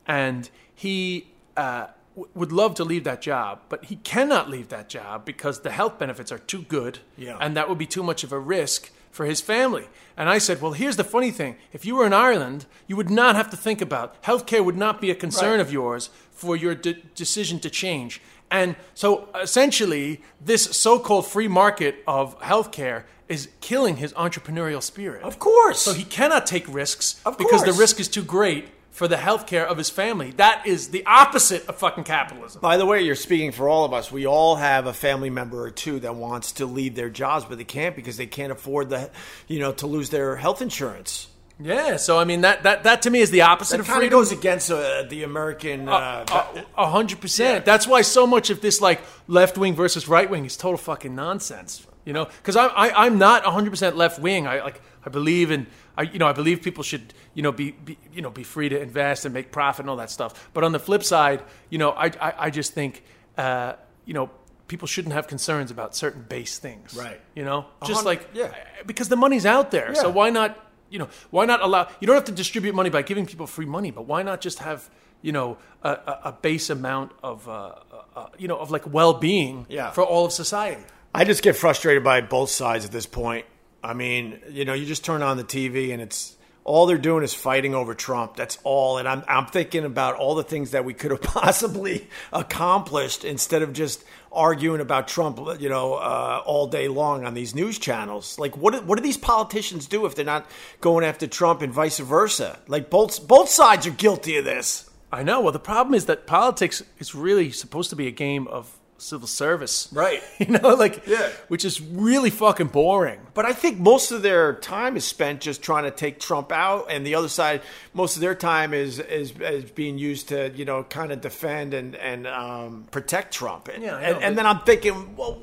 and 0.06 0.48
he 0.76 1.30
uh, 1.58 1.88
w- 2.16 2.30
would 2.36 2.52
love 2.52 2.76
to 2.76 2.84
leave 2.84 3.06
that 3.06 3.22
job, 3.24 3.62
but 3.70 3.86
he 3.86 3.96
cannot 3.96 4.50
leave 4.52 4.68
that 4.70 4.88
job 4.88 5.26
because 5.26 5.62
the 5.62 5.72
health 5.72 5.98
benefits 5.98 6.32
are 6.32 6.38
too 6.38 6.62
good, 6.64 7.00
Yeah. 7.18 7.38
and 7.42 7.58
that 7.58 7.70
would 7.70 7.80
be 7.80 7.88
too 7.88 8.04
much 8.04 8.24
of 8.24 8.32
a 8.32 8.38
risk 8.40 8.92
for 9.14 9.26
his 9.26 9.40
family. 9.42 9.88
And 10.18 10.28
I 10.28 10.40
said, 10.40 10.62
well, 10.62 10.74
here's 10.74 10.98
the 10.98 11.04
funny 11.04 11.32
thing: 11.32 11.56
if 11.72 11.86
you 11.86 11.96
were 11.96 12.06
in 12.06 12.14
Ireland, 12.14 12.66
you 12.88 12.96
would 12.98 13.10
not 13.10 13.36
have 13.36 13.50
to 13.52 13.58
think 13.58 13.82
about 13.82 14.22
healthcare 14.24 14.64
would 14.66 14.76
not 14.78 15.00
be 15.00 15.10
a 15.12 15.16
concern 15.16 15.52
Right. 15.58 15.60
of 15.62 15.72
yours 15.72 16.10
for 16.32 16.56
your 16.58 16.76
de- 16.76 17.02
decision 17.16 17.60
to 17.60 17.70
change. 17.70 18.20
And 18.52 18.76
so 18.94 19.28
essentially, 19.42 20.22
this 20.46 20.64
so 20.64 21.00
called 21.00 21.26
free 21.28 21.48
market 21.48 22.04
of 22.08 22.38
healthcare 22.42 23.04
is 23.30 23.50
killing 23.62 23.98
his 23.98 24.14
entrepreneurial 24.14 24.82
spirit. 24.82 25.24
Of 25.24 25.40
course. 25.40 25.80
So 25.82 25.94
he 25.94 26.04
cannot 26.04 26.46
take 26.46 26.66
risks 26.68 27.20
Of 27.26 27.38
because 27.38 27.64
the 27.64 27.74
risk 27.74 28.00
is 28.00 28.08
too 28.08 28.24
great 28.24 28.66
for 28.94 29.08
the 29.08 29.16
healthcare 29.18 29.66
of 29.66 29.78
his 29.78 29.90
family. 29.90 30.32
That 30.38 30.66
is 30.66 30.90
the 30.90 31.06
opposite 31.06 31.68
of 31.68 31.76
fucking 31.78 32.06
capitalism. 32.06 32.62
By 32.62 32.78
the 32.78 32.86
way, 32.86 33.02
you're 33.02 33.16
speaking 33.16 33.52
for 33.52 33.68
all 33.68 33.84
of 33.86 33.92
us. 33.94 34.12
We 34.12 34.26
all 34.26 34.56
have 34.56 34.86
a 34.88 34.94
family 34.94 35.30
member 35.32 35.62
or 35.62 35.72
two 35.72 36.00
that 36.02 36.16
wants 36.16 36.54
to 36.54 36.66
leave 36.66 36.96
their 36.96 37.10
jobs, 37.10 37.44
but 37.46 37.58
they 37.58 37.64
can't 37.66 37.96
because 37.96 38.18
they 38.18 38.28
can't 38.28 38.52
afford 38.52 38.90
the, 38.90 39.10
you 39.48 39.60
know, 39.60 39.72
to 39.74 39.88
lose 39.88 40.10
their 40.12 40.36
health 40.38 40.62
insurance. 40.62 41.28
Yeah, 41.60 41.98
so 41.98 42.18
I 42.20 42.24
mean 42.26 42.42
that 42.42 42.64
that, 42.64 42.84
that 42.84 43.04
to 43.04 43.10
me 43.12 43.20
is 43.20 43.30
the 43.30 43.42
opposite 43.42 43.76
It 43.76 43.80
of 43.82 43.88
freedom. 43.88 44.10
goes 44.10 44.32
against 44.32 44.72
uh, 44.72 45.04
the 45.10 45.24
American. 45.24 45.88
Uh, 45.88 46.26
A- 46.28 46.66
A 46.84 46.90
hundred 46.90 47.22
percent. 47.22 47.64
That's 47.64 47.86
why 47.88 48.02
so 48.02 48.26
much 48.26 48.50
of 48.50 48.60
this 48.62 48.82
like 48.82 49.02
left 49.28 49.58
wing 49.58 49.76
versus 49.76 50.08
right 50.08 50.30
wing 50.30 50.46
is 50.46 50.58
total 50.58 50.78
fucking 50.80 51.14
nonsense. 51.16 51.86
You 52.06 52.14
know, 52.14 52.26
because 52.26 52.56
I, 52.56 52.66
I 52.68 53.06
I'm 53.06 53.18
not 53.20 53.46
a 53.46 53.52
hundred 53.52 53.70
percent 53.70 53.96
left 53.96 54.20
wing. 54.20 54.46
I 54.48 54.62
like 54.62 54.82
I 55.06 55.10
believe 55.10 55.52
in 55.52 55.68
I 55.98 56.04
you 56.04 56.20
know 56.20 56.28
I 56.28 56.34
believe 56.34 56.62
people 56.62 56.84
should 56.84 57.14
you 57.34 57.44
know 57.44 57.52
be, 57.52 57.72
be 57.72 57.98
you 58.14 58.22
know 58.22 58.30
be 58.30 58.44
free 58.44 58.70
to 58.70 58.80
invest 58.80 59.26
and 59.26 59.34
make 59.34 59.52
profit 59.52 59.82
and 59.82 59.90
all 59.90 59.98
that 59.98 60.10
stuff. 60.12 60.50
But 60.54 60.64
on 60.64 60.72
the 60.72 60.80
flip 60.80 61.04
side, 61.04 61.44
you 61.70 61.78
know 61.78 61.92
I 61.92 62.08
I, 62.20 62.34
I 62.40 62.50
just 62.50 62.74
think 62.74 63.04
uh, 63.38 63.74
you 64.06 64.14
know 64.14 64.30
people 64.68 64.88
shouldn't 64.88 65.14
have 65.14 65.28
concerns 65.28 65.72
about 65.72 65.96
certain 65.96 66.24
base 66.24 66.58
things. 66.58 66.96
Right. 66.96 67.20
You 67.36 67.44
know, 67.44 67.66
just 67.86 68.06
like 68.06 68.28
yeah. 68.34 68.54
because 68.86 69.10
the 69.10 69.16
money's 69.18 69.46
out 69.46 69.72
there. 69.72 69.94
So 69.96 70.10
why 70.10 70.30
not 70.30 70.58
you 70.90 71.00
know, 71.00 71.10
why 71.32 71.46
not 71.46 71.62
allow? 71.62 71.88
You 72.00 72.06
don't 72.06 72.16
have 72.16 72.26
to 72.26 72.32
distribute 72.32 72.76
money 72.76 72.92
by 72.92 73.02
giving 73.02 73.26
people 73.26 73.48
free 73.48 73.66
money, 73.66 73.90
but 73.90 74.06
why 74.06 74.22
not 74.22 74.42
just 74.42 74.60
have 74.60 74.90
you 75.24 75.32
know 75.32 75.58
a, 75.82 75.90
a, 75.90 76.20
a 76.26 76.32
base 76.32 76.70
amount 76.70 77.12
of 77.24 77.50
uh, 77.50 77.74
uh, 78.16 78.28
you 78.38 78.48
know 78.48 78.58
of 78.58 78.70
like 78.70 78.92
well 78.92 79.14
being 79.14 79.66
Yeah. 79.70 79.90
for 79.92 80.04
all 80.04 80.26
of 80.26 80.32
society. 80.32 80.84
I 81.16 81.26
just 81.26 81.44
get 81.44 81.56
frustrated 81.56 82.04
by 82.04 82.22
both 82.22 82.50
sides 82.50 82.86
at 82.86 82.92
this 82.92 83.06
point. 83.08 83.46
I 83.84 83.94
mean, 83.94 84.40
you 84.50 84.66
know, 84.66 84.74
you 84.74 84.86
just 84.86 85.04
turn 85.04 85.22
on 85.22 85.38
the 85.38 85.44
TV 85.44 85.92
and 85.92 86.02
it's 86.02 86.38
all 86.64 86.86
they're 86.86 86.98
doing 86.98 87.24
is 87.24 87.34
fighting 87.34 87.76
over 87.76 87.94
Trump. 87.94 88.36
That's 88.36 88.58
all. 88.64 88.98
And 88.98 89.08
I'm 89.08 89.24
I'm 89.28 89.46
thinking 89.46 89.84
about 89.84 90.16
all 90.16 90.36
the 90.36 90.44
things 90.44 90.72
that 90.72 90.86
we 90.86 90.94
could 90.94 91.12
have 91.12 91.22
possibly 91.22 92.08
accomplished 92.32 93.26
instead 93.26 93.62
of 93.62 93.74
just 93.74 94.04
arguing 94.32 94.82
about 94.82 95.08
Trump, 95.08 95.40
you 95.60 95.70
know, 95.70 95.96
uh, 95.96 96.42
all 96.46 96.68
day 96.68 96.88
long 96.88 97.26
on 97.26 97.34
these 97.34 97.54
news 97.54 97.78
channels. 97.78 98.40
Like, 98.40 98.56
what 98.58 98.86
what 98.86 98.98
do 98.98 99.04
these 99.04 99.18
politicians 99.18 99.88
do 99.88 100.06
if 100.06 100.16
they're 100.16 100.26
not 100.26 100.50
going 100.82 101.06
after 101.06 101.28
Trump 101.28 101.62
and 101.62 101.74
vice 101.74 102.00
versa? 102.00 102.60
Like, 102.68 102.90
both 102.90 103.28
both 103.28 103.50
sides 103.50 103.86
are 103.88 103.92
guilty 103.92 104.38
of 104.38 104.46
this. 104.46 104.90
I 105.12 105.22
know. 105.22 105.42
Well, 105.42 105.52
the 105.52 105.60
problem 105.60 105.94
is 105.94 106.06
that 106.08 106.26
politics 106.26 106.82
is 106.98 107.14
really 107.14 107.52
supposed 107.52 107.92
to 107.92 107.96
be 107.96 108.08
a 108.08 108.12
game 108.12 108.48
of 108.48 108.80
civil 109.04 109.28
service, 109.28 109.88
Right. 109.92 110.22
You 110.40 110.48
know, 110.58 110.70
like 110.76 111.04
Yeah. 111.06 111.30
which 111.48 111.66
is 111.66 111.80
really 111.82 112.30
fucking 112.30 112.68
boring. 112.68 113.20
But 113.34 113.46
I 113.46 113.54
think 113.54 113.80
most 113.80 114.12
of 114.12 114.22
their 114.22 114.54
time 114.56 114.96
is 114.98 115.06
spent 115.06 115.42
just 115.42 115.62
trying 115.62 115.84
to 115.84 115.92
take 115.92 116.20
Trump 116.20 116.52
out, 116.52 116.88
and 116.90 117.06
the 117.06 117.16
other 117.16 117.30
side, 117.30 117.62
most 117.94 118.16
of 118.16 118.22
their 118.22 118.36
time 118.36 118.74
is 118.74 119.00
is, 119.00 119.32
is 119.40 119.66
being 119.72 119.98
used 119.98 120.30
to 120.30 120.52
you 120.56 120.66
know 120.66 120.84
kind 120.84 121.12
of 121.12 121.22
defend 121.22 121.74
and 121.74 121.96
and 121.96 122.26
um, 122.28 122.86
protect 122.92 123.34
Trump. 123.34 123.68
And, 123.68 123.84
Yeah, 123.84 123.98
and, 123.98 124.24
and 124.24 124.38
then 124.38 124.46
I'm 124.46 124.60
thinking, 124.62 125.16
well, 125.16 125.40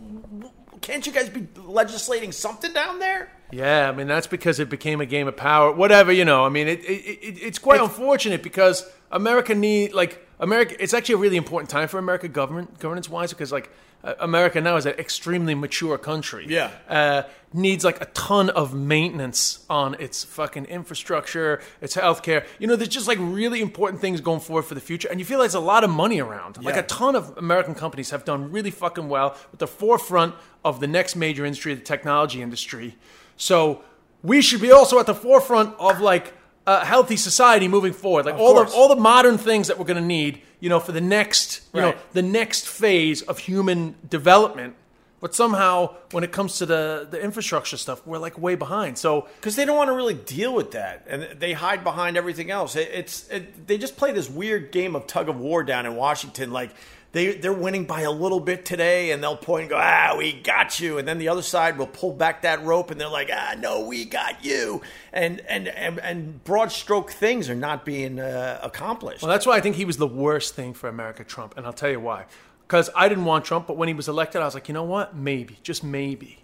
can't 0.81 1.07
you 1.07 1.12
guys 1.12 1.29
be 1.29 1.46
legislating 1.57 2.33
something 2.33 2.73
down 2.73 2.99
there? 2.99 3.31
Yeah, 3.53 3.88
I 3.88 3.92
mean 3.92 4.07
that's 4.07 4.27
because 4.29 4.61
it 4.61 4.70
became 4.70 5.01
a 5.01 5.07
game 5.07 5.27
of 5.29 5.37
power. 5.37 5.73
Whatever, 5.73 6.12
you 6.12 6.25
know. 6.25 6.46
I 6.46 6.49
mean, 6.49 6.68
it, 6.68 6.81
it, 6.85 7.18
it 7.29 7.38
it's 7.42 7.59
quite 7.59 7.81
unfortunate 7.81 8.42
because 8.42 8.88
America 9.11 9.55
need 9.55 9.92
like 9.92 10.25
America. 10.40 10.74
It's 10.83 10.94
actually 10.94 11.14
a 11.14 11.18
really 11.18 11.37
important 11.37 11.70
time 11.70 11.87
for 11.87 11.98
America 11.98 12.26
government 12.26 12.79
governance 12.81 13.09
wise 13.09 13.31
because 13.31 13.53
like 13.53 13.70
uh, 14.03 14.14
America 14.18 14.61
now 14.61 14.76
is 14.76 14.87
an 14.87 14.94
extremely 14.98 15.55
mature 15.55 15.98
country. 15.98 16.46
Yeah. 16.48 16.70
uh, 16.88 17.22
needs 17.53 17.85
like 17.85 18.00
a 18.00 18.07
ton 18.07 18.48
of 18.50 18.72
maintenance 18.72 19.64
on 19.68 19.94
its 19.98 20.24
fucking 20.24 20.64
infrastructure, 20.66 21.61
its 21.81 21.96
healthcare. 21.96 22.46
You 22.59 22.66
know, 22.68 22.76
there's 22.76 22.88
just 22.88 23.09
like 23.09 23.18
really 23.20 23.61
important 23.61 24.00
things 24.00 24.20
going 24.20 24.40
forward 24.40 24.64
for 24.64 24.74
the 24.74 24.81
future, 24.81 25.09
and 25.11 25.20
you 25.20 25.26
feel 25.26 25.38
like 25.38 25.46
there's 25.46 25.55
a 25.55 25.61
lot 25.61 25.85
of 25.85 25.90
money 25.90 26.20
around. 26.20 26.62
Like 26.62 26.76
a 26.76 26.83
ton 26.85 27.16
of 27.16 27.37
American 27.37 27.74
companies 27.74 28.11
have 28.11 28.24
done 28.24 28.50
really 28.50 28.70
fucking 28.70 29.09
well 29.09 29.37
at 29.53 29.59
the 29.59 29.66
forefront 29.66 30.35
of 30.64 30.81
the 30.81 30.87
next 30.87 31.16
major 31.16 31.44
industry, 31.44 31.74
the 31.74 31.81
technology 31.83 32.40
industry. 32.40 32.96
So 33.37 33.83
we 34.22 34.40
should 34.42 34.61
be 34.61 34.72
also 34.72 34.98
at 34.98 35.07
the 35.07 35.14
forefront 35.14 35.74
of 35.79 36.00
like 36.00 36.35
a 36.70 36.85
healthy 36.85 37.16
society 37.16 37.68
moving 37.68 37.92
forward. 37.92 38.26
Like 38.26 38.37
all 38.37 38.54
course. 38.54 38.72
the 38.72 38.76
all 38.76 38.88
the 38.88 38.96
modern 38.96 39.38
things 39.38 39.68
that 39.68 39.78
we're 39.78 39.85
going 39.85 40.02
to 40.02 40.12
need, 40.18 40.42
you 40.61 40.68
know, 40.68 40.80
for 40.80 40.92
the 40.92 41.00
next, 41.00 41.62
you 41.74 41.80
know, 41.80 41.94
the 42.12 42.22
next 42.22 42.66
phase 42.66 43.22
of 43.22 43.38
human 43.38 43.94
development. 44.09 44.74
But 45.20 45.35
somehow, 45.35 45.96
when 46.12 46.24
it 46.24 46.33
comes 46.33 46.59
to 46.59 46.66
the 46.66 47.06
the 47.11 47.20
infrastructure 47.20 47.76
stuff, 47.76 48.06
we're 48.06 48.18
like 48.18 48.38
way 48.38 48.54
behind. 48.54 48.96
So 48.96 49.28
Because 49.37 49.56
they 49.56 49.66
don't 49.66 49.76
want 49.76 49.88
to 49.88 49.94
really 49.94 50.14
deal 50.14 50.54
with 50.54 50.70
that, 50.70 51.06
and 51.06 51.38
they 51.38 51.52
hide 51.52 51.85
behind 51.85 52.16
everything 52.16 52.50
else. 52.50 52.74
It, 52.76 52.88
it's 52.92 53.28
it, 53.28 53.66
they 53.66 53.76
just 53.76 53.96
play 53.96 54.12
this 54.12 54.30
weird 54.30 54.72
game 54.72 54.96
of 54.96 55.06
tug 55.06 55.28
of 55.28 55.38
war 55.38 55.62
down 55.62 55.85
in 55.87 55.94
Washington. 55.94 56.52
Like 56.52 56.70
they 57.12 57.35
they're 57.35 57.53
winning 57.53 57.85
by 57.87 58.03
a 58.03 58.11
little 58.11 58.38
bit 58.40 58.64
today, 58.64 59.11
and 59.11 59.23
they'll 59.23 59.37
point 59.37 59.62
and 59.62 59.70
go, 59.70 59.79
"Ah, 59.81 60.14
we 60.16 60.33
got 60.33 60.79
you," 60.79 60.99
and 60.99 61.09
then 61.09 61.18
the 61.18 61.29
other 61.29 61.42
side 61.42 61.77
will 61.77 61.87
pull 61.88 62.12
back 62.12 62.42
that 62.42 62.62
rope, 62.64 62.90
and 62.90 63.01
they're 63.01 63.09
like, 63.09 63.31
"Ah, 63.33 63.55
no, 63.59 63.81
we 63.81 64.05
got 64.05 64.44
you," 64.44 64.81
and 65.12 65.40
and 65.49 65.68
and, 65.68 65.99
and 66.01 66.44
broad 66.44 66.70
stroke 66.70 67.11
things 67.11 67.51
are 67.51 67.55
not 67.57 67.85
being 67.85 68.20
uh, 68.20 68.61
accomplished. 68.62 69.23
Well, 69.23 69.31
that's 69.31 69.44
why 69.46 69.57
I 69.57 69.61
think 69.61 69.77
he 69.77 69.85
was 69.85 69.96
the 69.96 70.07
worst 70.07 70.55
thing 70.55 70.73
for 70.73 70.88
America, 70.88 71.25
Trump, 71.25 71.55
and 71.57 71.66
I'll 71.66 71.73
tell 71.73 71.90
you 71.90 72.01
why. 72.01 72.27
Because 72.62 72.88
I 72.94 73.09
didn't 73.09 73.25
want 73.25 73.44
Trump, 73.44 73.66
but 73.66 73.77
when 73.77 73.88
he 73.88 73.94
was 73.94 74.07
elected, 74.09 74.40
I 74.40 74.44
was 74.44 74.55
like, 74.55 74.68
you 74.68 74.75
know 74.75 74.85
what? 74.85 75.16
Maybe, 75.16 75.59
just 75.64 75.83
maybe, 75.83 76.38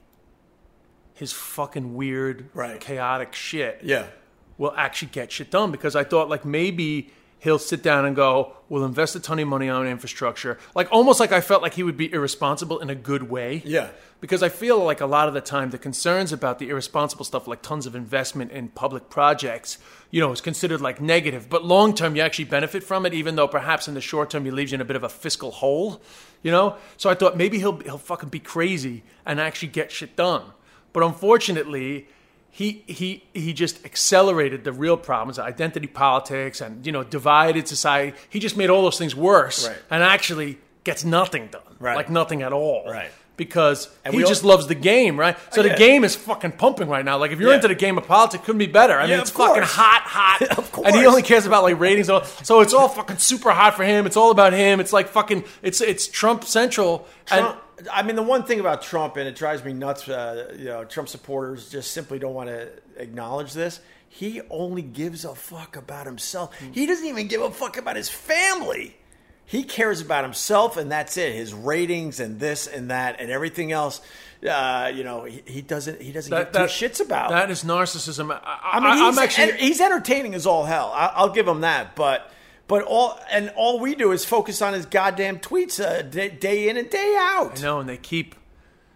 his 1.14 1.33
fucking 1.33 1.94
weird, 1.94 2.48
Right. 2.52 2.81
chaotic 2.81 3.33
shit 3.33 3.79
yeah, 3.85 4.07
will 4.59 4.74
actually 4.76 5.11
get 5.12 5.31
shit 5.31 5.52
done. 5.52 5.70
Because 5.70 5.94
I 5.94 6.02
thought 6.02 6.29
like 6.29 6.44
maybe 6.44 7.11
he'll 7.46 7.61
sit 7.61 7.80
down 7.80 8.04
and 8.04 8.16
go, 8.16 8.56
we'll 8.68 8.85
invest 8.85 9.14
a 9.14 9.20
ton 9.20 9.38
of 9.38 9.46
money 9.46 9.68
on 9.68 9.87
infrastructure. 9.87 10.59
Like 10.74 10.88
almost 10.90 11.20
like 11.20 11.30
I 11.30 11.40
felt 11.40 11.62
like 11.62 11.74
he 11.74 11.85
would 11.85 11.96
be 11.96 12.12
irresponsible 12.12 12.80
in 12.80 12.90
a 12.90 12.94
good 12.96 13.30
way. 13.30 13.62
Yeah. 13.64 13.90
Because 14.20 14.42
I 14.42 14.48
feel 14.48 14.85
like 14.85 15.00
a 15.00 15.06
lot 15.06 15.28
of 15.28 15.35
the 15.35 15.40
time 15.40 15.70
the 15.70 15.78
concerns 15.78 16.32
about 16.32 16.59
the 16.59 16.70
irresponsible 16.70 17.24
stuff, 17.24 17.46
like 17.46 17.62
tons 17.62 17.87
of 17.87 17.94
investment 17.94 18.50
in 18.50 18.66
public 18.70 19.09
projects, 19.11 19.78
you 20.11 20.20
know, 20.20 20.32
is 20.32 20.40
considered 20.40 20.80
like 20.80 21.00
negative. 21.00 21.48
But 21.48 21.64
long 21.64 21.94
term, 21.94 22.16
you 22.16 22.22
actually 22.22 22.46
benefit 22.46 22.82
from 22.82 23.06
it, 23.06 23.14
even 23.14 23.37
though 23.37 23.46
perhaps 23.46 23.87
in 23.87 23.94
the 23.94 24.00
short 24.00 24.28
term, 24.28 24.44
he 24.44 24.50
leaves 24.50 24.72
you 24.72 24.76
in 24.76 24.80
a 24.80 24.85
bit 24.85 24.96
of 24.96 25.04
a 25.04 25.09
fiscal 25.09 25.52
hole, 25.52 26.02
you 26.42 26.50
know? 26.50 26.76
So 26.96 27.09
I 27.09 27.14
thought 27.14 27.37
maybe 27.37 27.61
he'll, 27.61 27.78
he'll 27.78 27.96
fucking 27.98 28.30
be 28.30 28.40
crazy 28.40 29.04
and 29.24 29.40
actually 29.40 29.68
get 29.68 29.92
shit 29.92 30.16
done. 30.16 30.42
But 30.92 31.04
unfortunately, 31.04 32.09
he, 32.56 32.82
he, 32.86 33.22
he 33.34 33.52
just 33.52 33.84
accelerated 33.84 34.64
the 34.64 34.72
real 34.72 34.96
problems, 34.96 35.38
identity 35.38 35.88
politics 35.88 36.62
and, 36.62 36.86
you 36.86 36.92
know, 36.92 37.04
divided 37.04 37.68
society. 37.68 38.16
He 38.30 38.38
just 38.38 38.56
made 38.56 38.70
all 38.70 38.80
those 38.82 38.96
things 38.96 39.14
worse 39.14 39.68
Right. 39.68 39.76
and 39.90 40.02
actually 40.02 40.56
gets 40.82 41.04
nothing 41.04 41.48
done. 41.48 41.60
Right. 41.78 41.94
Like 41.96 42.08
nothing 42.08 42.40
at 42.40 42.54
all 42.54 42.84
Right. 42.90 43.10
because 43.36 43.90
he 44.10 44.16
we 44.16 44.22
all- 44.22 44.28
just 44.30 44.42
loves 44.42 44.68
the 44.68 44.74
game, 44.74 45.20
right? 45.20 45.36
So 45.52 45.62
the 45.62 45.74
game 45.74 46.02
is 46.02 46.16
fucking 46.16 46.52
pumping 46.52 46.88
right 46.88 47.04
now. 47.04 47.18
Like 47.18 47.30
if 47.32 47.38
you're 47.40 47.50
Yeah. 47.50 47.56
into 47.56 47.68
the 47.68 47.74
game 47.74 47.98
of 47.98 48.06
politics, 48.06 48.42
couldn't 48.46 48.58
be 48.60 48.68
better. 48.68 48.98
I 48.98 49.06
mean, 49.06 49.18
it's 49.18 49.28
fucking 49.28 49.62
hot, 49.62 50.02
hot. 50.06 50.40
Of 50.58 50.72
course. 50.72 50.86
And 50.86 50.96
he 50.96 51.04
only 51.04 51.20
cares 51.22 51.44
about 51.44 51.62
like 51.62 51.78
ratings. 51.78 52.06
So 52.06 52.22
so 52.42 52.60
it's 52.62 52.72
all 52.72 52.88
fucking 52.88 53.18
super 53.18 53.50
hot 53.50 53.74
for 53.76 53.84
him. 53.84 54.06
It's 54.06 54.16
all 54.16 54.30
about 54.30 54.54
him. 54.54 54.80
It's 54.80 54.94
like 54.94 55.08
fucking. 55.08 55.44
It's 55.62 55.82
it's 55.82 56.08
Trump 56.08 56.44
central. 56.44 57.06
Trump, 57.26 57.58
I 57.92 58.02
mean, 58.02 58.16
the 58.16 58.22
one 58.22 58.44
thing 58.44 58.60
about 58.60 58.82
Trump, 58.82 59.16
and 59.16 59.28
it 59.28 59.36
drives 59.36 59.64
me 59.64 59.72
nuts. 59.72 60.08
Uh, 60.08 60.54
you 60.58 60.66
know, 60.66 60.84
Trump 60.84 61.08
supporters 61.08 61.68
just 61.70 61.92
simply 61.92 62.18
don't 62.18 62.34
want 62.34 62.48
to 62.48 62.70
acknowledge 62.96 63.52
this. 63.52 63.80
He 64.08 64.40
only 64.50 64.82
gives 64.82 65.24
a 65.24 65.34
fuck 65.34 65.76
about 65.76 66.06
himself. 66.06 66.58
He 66.72 66.86
doesn't 66.86 67.06
even 67.06 67.28
give 67.28 67.42
a 67.42 67.50
fuck 67.50 67.76
about 67.76 67.96
his 67.96 68.08
family. 68.08 68.96
He 69.44 69.62
cares 69.62 70.00
about 70.00 70.24
himself, 70.24 70.76
and 70.76 70.90
that's 70.90 71.16
it. 71.16 71.34
His 71.34 71.52
ratings 71.52 72.18
and 72.18 72.40
this 72.40 72.66
and 72.66 72.90
that 72.90 73.20
and 73.20 73.30
everything 73.30 73.72
else. 73.72 74.00
Uh, 74.48 74.90
you 74.94 75.04
know, 75.04 75.24
he, 75.24 75.42
he 75.46 75.60
doesn't. 75.62 76.00
He 76.00 76.12
doesn't 76.12 76.32
And 76.32 76.52
give 76.52 76.62
two 76.62 76.68
shits 76.68 77.04
about. 77.04 77.30
that 77.30 77.50
is 77.50 77.62
narcissism. 77.62 78.30
I, 78.32 78.60
I 78.72 78.80
mean, 78.80 78.96
he's, 79.04 79.18
am 79.18 79.22
actually. 79.22 79.52
he's 79.58 79.80
entertaining 79.80 80.34
as 80.34 80.46
all 80.46 80.64
hell. 80.64 80.90
I, 80.94 81.12
I'll 81.14 81.28
give 81.30 81.46
him 81.46 81.60
that. 81.60 81.94
But 81.94 82.30
but 82.68 82.83
all 82.83 83.18
and 83.31 83.50
all 83.57 83.79
we 83.81 83.94
do 83.94 84.12
is 84.12 84.24
focus 84.24 84.61
on 84.62 84.72
his 84.74 84.87
goddamn 84.87 85.38
tweets 85.38 85.81
uh, 85.85 86.02
day, 86.02 86.29
day 86.31 86.68
in 86.68 86.76
and 86.76 86.88
day 86.90 87.14
out. 87.18 87.59
I 87.59 87.62
know, 87.62 87.81
and 87.81 87.88
they 87.88 87.96
keep. 87.96 88.35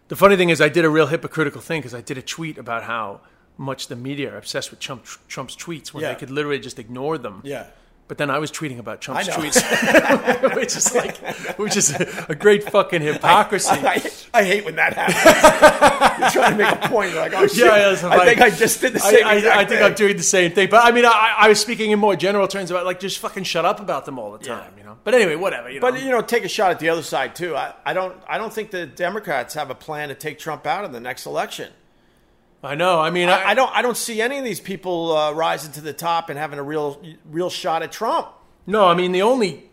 The 0.09 0.17
funny 0.17 0.37
thing 0.37 0.49
is, 0.51 0.61
I 0.61 0.69
did 0.69 0.85
a 0.85 0.91
real 0.91 1.07
hypocritical 1.07 1.61
thing 1.61 1.81
because 1.81 1.95
I 1.95 2.01
did 2.01 2.19
a 2.19 2.23
tweet 2.23 2.59
about 2.59 2.83
how 2.85 3.21
much 3.57 3.87
the 3.89 3.95
media 3.97 4.33
are 4.35 4.39
obsessed 4.39 4.71
with 4.71 4.81
Trump, 4.81 5.05
Trump's 5.29 5.55
tweets 5.55 5.93
when 5.95 6.03
Yeah. 6.03 6.13
they 6.15 6.19
could 6.19 6.31
literally 6.31 6.59
just 6.59 6.79
ignore 6.79 7.17
them. 7.19 7.43
Yeah. 7.45 7.67
But 8.11 8.19
then 8.19 8.29
I 8.29 8.41
was 8.41 8.51
tweeting 8.51 8.81
about 8.81 9.01
Trump's 9.01 9.29
tweets, 9.29 10.55
which 10.57 10.77
is 10.77 10.93
like, 10.97 11.17
which 11.61 11.77
is 11.77 11.95
a 12.29 12.35
great 12.35 12.65
fucking 12.65 13.03
hypocrisy. 13.03 13.71
I, 13.71 14.03
I 14.35 14.43
hate 14.43 14.65
when 14.65 14.75
that 14.75 14.95
happens. 14.95 16.35
You're 16.35 16.43
trying 16.43 16.59
to 16.59 16.65
make 16.65 16.85
a 16.85 16.89
point. 16.89 17.13
You're 17.13 17.21
like, 17.21 17.35
oh 17.35 17.47
shit! 17.47 17.59
Yeah, 17.59 17.93
yeah, 17.93 18.09
I 18.09 18.17
like- 18.17 18.29
think 18.31 18.41
I 18.41 18.51
just 18.51 18.81
did 18.81 18.95
the 18.95 19.01
I, 19.05 19.13
same. 19.13 19.25
I, 19.25 19.31
I 19.31 19.59
think 19.59 19.69
thing. 19.69 19.83
I'm 19.85 19.95
doing 19.95 20.17
the 20.17 20.25
same 20.25 20.51
thing, 20.51 20.69
but 20.69 20.85
I 20.85 20.91
mean, 20.91 21.05
I, 21.07 21.37
I 21.39 21.49
was 21.49 21.61
speaking 21.61 21.93
in 21.93 22.01
more 22.01 22.17
general 22.17 22.49
terms 22.49 22.73
about 22.73 22.85
like 22.85 22.99
just 22.99 23.21
fucking 23.21 23.45
shut 23.45 23.65
up 23.65 23.79
about 23.79 24.07
them 24.07 24.19
all 24.19 24.33
the 24.33 24.45
time, 24.45 24.73
you 24.77 24.83
know. 24.83 24.99
But 25.05 25.15
anyway, 25.15 25.37
whatever. 25.37 25.71
You 25.71 25.79
know. 25.79 25.89
But 25.93 26.03
you 26.03 26.11
know, 26.11 26.21
take 26.21 26.45
a 26.45 26.49
shot 26.49 26.73
at 26.73 26.81
the 26.81 26.89
other 26.89 27.05
side 27.05 27.37
too. 27.37 27.55
I, 27.55 27.75
I 27.87 27.93
don't. 27.93 28.17
I 28.29 28.39
don't 28.39 28.53
think 28.53 28.73
the 28.73 28.87
Democrats 28.87 29.55
have 29.55 29.71
a 29.71 29.77
plan 29.77 30.09
to 30.09 30.17
take 30.17 30.41
Trump 30.41 30.67
out 30.67 30.85
in 30.85 30.91
the 30.91 30.99
next 30.99 31.27
election. 31.27 31.71
I 32.63 32.75
know. 32.75 33.01
I 33.01 33.11
mean, 33.11 33.29
I, 33.29 33.51
I, 33.51 33.55
don't. 33.55 33.75
I 33.75 33.81
don't 33.83 33.97
see 33.97 34.21
any 34.21 34.37
of 34.39 34.45
these 34.45 34.61
people 34.61 35.17
uh, 35.17 35.33
rising 35.33 35.73
to 35.73 35.81
the 35.81 35.93
top 35.95 36.29
and 36.29 36.39
having 36.39 36.59
a 36.59 36.63
real, 36.63 37.03
real 37.31 37.49
shot 37.51 37.83
at 37.83 37.91
Trump. 37.91 38.29
No, 38.67 38.87
I 38.87 38.95
mean 38.95 39.13
the 39.13 39.23
only 39.23 39.71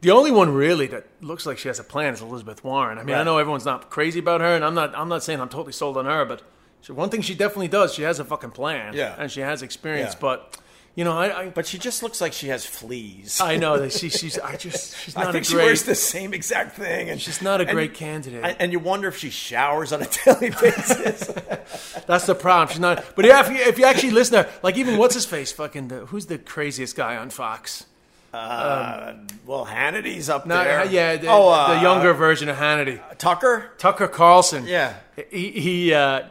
the 0.00 0.10
only 0.10 0.30
one 0.30 0.52
really 0.52 0.86
that 0.88 1.06
looks 1.20 1.46
like 1.46 1.56
she 1.58 1.68
has 1.68 1.78
a 1.78 1.84
plan 1.84 2.12
is 2.14 2.20
Elizabeth 2.20 2.62
Warren. 2.64 2.98
I 2.98 3.04
mean, 3.04 3.14
I 3.16 3.22
know 3.22 3.38
everyone's 3.38 3.64
not 3.64 3.90
crazy 3.90 4.18
about 4.18 4.40
her, 4.40 4.54
and 4.54 4.64
I'm 4.64 4.74
not 4.74 4.94
I'm 4.96 5.08
not 5.08 5.22
saying 5.22 5.40
I'm 5.40 5.48
totally 5.48 5.72
sold 5.72 5.96
on 5.96 6.04
her, 6.06 6.24
but 6.24 6.42
she, 6.80 6.92
one 6.92 7.08
thing 7.08 7.22
she 7.22 7.34
definitely 7.34 7.68
does, 7.68 7.94
she 7.94 8.02
has 8.02 8.18
a 8.18 8.24
fucking 8.24 8.50
plan, 8.50 8.94
Yeah. 8.94 9.14
and 9.18 9.30
she 9.30 9.40
has 9.40 9.62
experience. 9.62 10.12
Yeah. 10.14 10.20
But 10.20 10.58
you 10.96 11.04
know, 11.04 11.12
I 11.16 11.42
I, 11.42 11.48
But 11.50 11.66
she 11.66 11.78
just 11.78 12.02
looks 12.02 12.20
like 12.20 12.32
she 12.32 12.48
has 12.48 12.66
fleas. 12.66 13.40
I 13.40 13.56
know 13.56 13.78
that 13.78 13.92
she, 13.92 14.08
she's 14.08 14.38
I 14.38 14.56
just 14.56 14.96
she's 15.04 15.14
not 15.20 15.28
I 15.28 15.32
think 15.32 15.44
a 15.44 15.48
she 15.48 15.54
great. 15.54 15.64
wears 15.66 15.82
the 15.84 15.94
same 15.94 16.34
exact 16.34 16.74
thing, 16.76 17.10
and 17.10 17.20
She's 17.20 17.40
not 17.42 17.60
a 17.60 17.64
and- 17.64 17.70
great 17.72 17.94
candidate. 17.94 18.42
And, 18.42 18.56
and 18.58 18.72
you 18.72 18.80
wonder 18.80 19.06
if 19.06 19.16
she 19.18 19.30
showers 19.30 19.92
on 19.92 20.02
a 20.02 20.08
daily 20.24 20.50
basis. 20.50 21.26
That's 22.08 22.26
the 22.26 22.34
problem. 22.34 22.68
She's 22.72 22.80
not. 22.80 23.04
But 23.14 23.24
yeah, 23.26 23.40
if 23.44 23.48
you, 23.50 23.56
if 23.64 23.78
you 23.78 23.84
actually 23.84 24.10
listen 24.12 24.42
to 24.42 24.42
her, 24.50 24.58
like 24.62 24.76
even 24.76 24.96
what's 24.98 25.14
his 25.14 25.26
face, 25.26 25.52
fucking 25.52 25.88
the, 25.88 26.06
who's 26.06 26.26
the 26.26 26.38
craziest 26.38 26.96
guy 26.96 27.16
on 27.16 27.30
Fox? 27.30 27.84
well, 28.32 29.64
Hannity's 29.66 30.28
up 30.28 30.46
No, 30.46 30.62
there. 30.62 30.84
yeah, 30.86 31.16
the, 31.16 31.28
oh, 31.28 31.48
uh, 31.48 31.74
the 31.74 31.80
younger 31.80 32.12
version 32.12 32.48
of 32.48 32.56
Hannity. 32.56 33.00
Tucker. 33.18 33.70
Tucker 33.78 34.08
Carlson. 34.08 34.66
Yeah. 34.66 34.94
He 35.30 35.50
he 35.52 35.94
uh, 35.94 36.24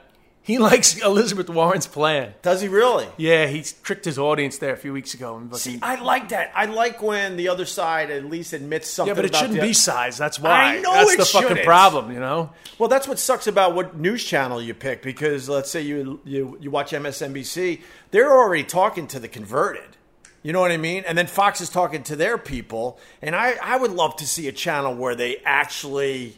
He 0.45 0.59
likes 0.59 0.95
Elizabeth 1.01 1.49
Warren's 1.49 1.87
plan. 1.87 2.35
Does 2.43 2.61
he 2.61 2.67
really? 2.67 3.07
Yeah, 3.17 3.47
he 3.47 3.63
tricked 3.81 4.05
his 4.05 4.19
audience 4.19 4.59
there 4.59 4.73
a 4.73 4.77
few 4.77 4.93
weeks 4.93 5.15
ago. 5.15 5.37
And 5.37 5.55
See, 5.57 5.79
I 5.81 5.95
like 5.99 6.29
that. 6.29 6.51
I 6.53 6.65
like 6.65 7.01
when 7.01 7.35
the 7.35 7.49
other 7.49 7.65
side 7.65 8.11
at 8.11 8.25
least 8.25 8.53
admits 8.53 8.87
something. 8.87 9.09
yeah, 9.15 9.15
but 9.19 9.25
it 9.25 9.35
shouldn't 9.35 9.59
be 9.59 9.73
size. 9.73 10.19
That's 10.19 10.39
why. 10.39 10.75
I 10.75 10.79
know 10.81 10.93
That's 10.93 11.13
it 11.13 11.17
the 11.17 11.25
fucking 11.25 11.47
shouldn't. 11.49 11.65
problem, 11.65 12.11
you 12.11 12.19
know? 12.19 12.51
Well, 12.77 12.89
that's 12.89 13.07
what 13.07 13.17
sucks 13.17 13.47
about 13.47 13.73
what 13.73 13.97
news 13.97 14.23
channel 14.23 14.61
you 14.61 14.75
pick 14.75 15.01
because 15.01 15.49
let's 15.49 15.71
say 15.71 15.81
you 15.81 16.19
you 16.25 16.57
you 16.61 16.69
watch 16.69 16.91
MSNBC, 16.91 17.81
they're 18.11 18.31
already 18.31 18.63
talking 18.63 19.07
to 19.07 19.19
the 19.19 19.27
converted. 19.27 19.97
You 20.43 20.53
know 20.53 20.59
what 20.59 20.71
I 20.71 20.77
mean? 20.77 21.05
And 21.07 21.17
then 21.17 21.25
Fox 21.25 21.59
is 21.59 21.69
talking 21.69 22.03
to 22.03 22.15
their 22.15 22.37
people, 22.37 22.99
and 23.19 23.35
I 23.35 23.55
I 23.63 23.77
would 23.77 23.91
love 23.91 24.15
to 24.17 24.27
see 24.27 24.47
a 24.47 24.51
channel 24.51 24.93
where 24.93 25.15
they 25.15 25.37
actually 25.43 26.37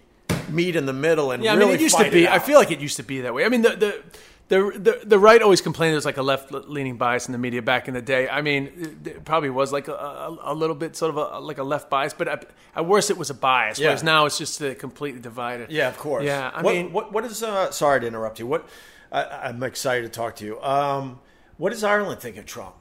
meet 0.50 0.76
in 0.76 0.86
the 0.86 0.94
middle 0.94 1.32
and 1.32 1.44
Yeah, 1.44 1.54
I 1.54 1.56
mean, 1.56 1.70
it 1.70 1.82
used 1.82 1.98
to 1.98 2.10
be. 2.10 2.28
I 2.28 2.40
feel 2.40 2.58
like 2.60 2.72
it 2.72 2.80
used 2.80 2.98
to 2.98 3.04
be 3.04 3.22
that 3.22 3.34
way. 3.34 3.46
I 3.46 3.50
mean, 3.50 3.62
the 3.62 3.76
the 3.76 4.04
the 4.50 4.72
the, 4.80 5.02
the 5.06 5.20
right 5.20 5.42
always 5.42 5.62
complained 5.62 5.92
there 5.92 5.98
was 5.98 6.06
like 6.06 6.18
a 6.18 6.24
left 6.24 6.52
leaning 6.52 6.98
bias 6.98 7.28
in 7.28 7.34
the 7.34 7.38
media 7.38 7.62
back 7.62 7.88
in 7.88 7.94
the 7.94 8.02
day. 8.02 8.30
I 8.30 8.42
mean, 8.42 9.00
it, 9.04 9.26
probably 9.26 9.50
was 9.50 9.74
like 9.74 9.88
a, 9.88 9.94
a, 9.94 10.54
a 10.54 10.54
little 10.54 10.76
bit 10.76 10.96
sort 10.96 11.16
of 11.16 11.18
a, 11.18 11.40
like 11.40 11.58
a 11.58 11.64
left 11.64 11.90
bias, 11.90 12.14
but 12.14 12.28
at, 12.28 12.50
at 12.76 12.86
worst 12.86 13.10
it 13.10 13.18
was 13.18 13.30
a 13.30 13.34
bias. 13.34 13.78
Yeah. 13.78 13.88
Whereas 13.88 14.04
now 14.04 14.26
it's 14.26 14.38
just 14.38 14.62
uh, 14.62 14.76
completely 14.76 15.20
divided. 15.20 15.70
Yeah, 15.70 15.90
of 15.90 15.98
course. 15.98 16.24
Yeah, 16.24 16.52
I 16.54 16.62
what, 16.62 16.76
mean, 16.76 16.94
what 16.94 17.12
what 17.12 17.26
is? 17.26 17.44
Uh, 17.44 17.72
sorry 17.72 18.00
to 18.00 18.08
interrupt 18.08 18.40
you. 18.40 18.48
What? 18.48 18.68
I, 19.12 19.24
I'm 19.24 19.62
excited 19.64 20.04
to 20.04 20.10
talk 20.10 20.38
to 20.38 20.46
you. 20.46 20.62
Um, 20.62 21.20
what 21.58 21.72
does 21.72 21.84
Ireland 21.84 22.22
think 22.22 22.38
of 22.38 22.46
Trump? 22.46 22.76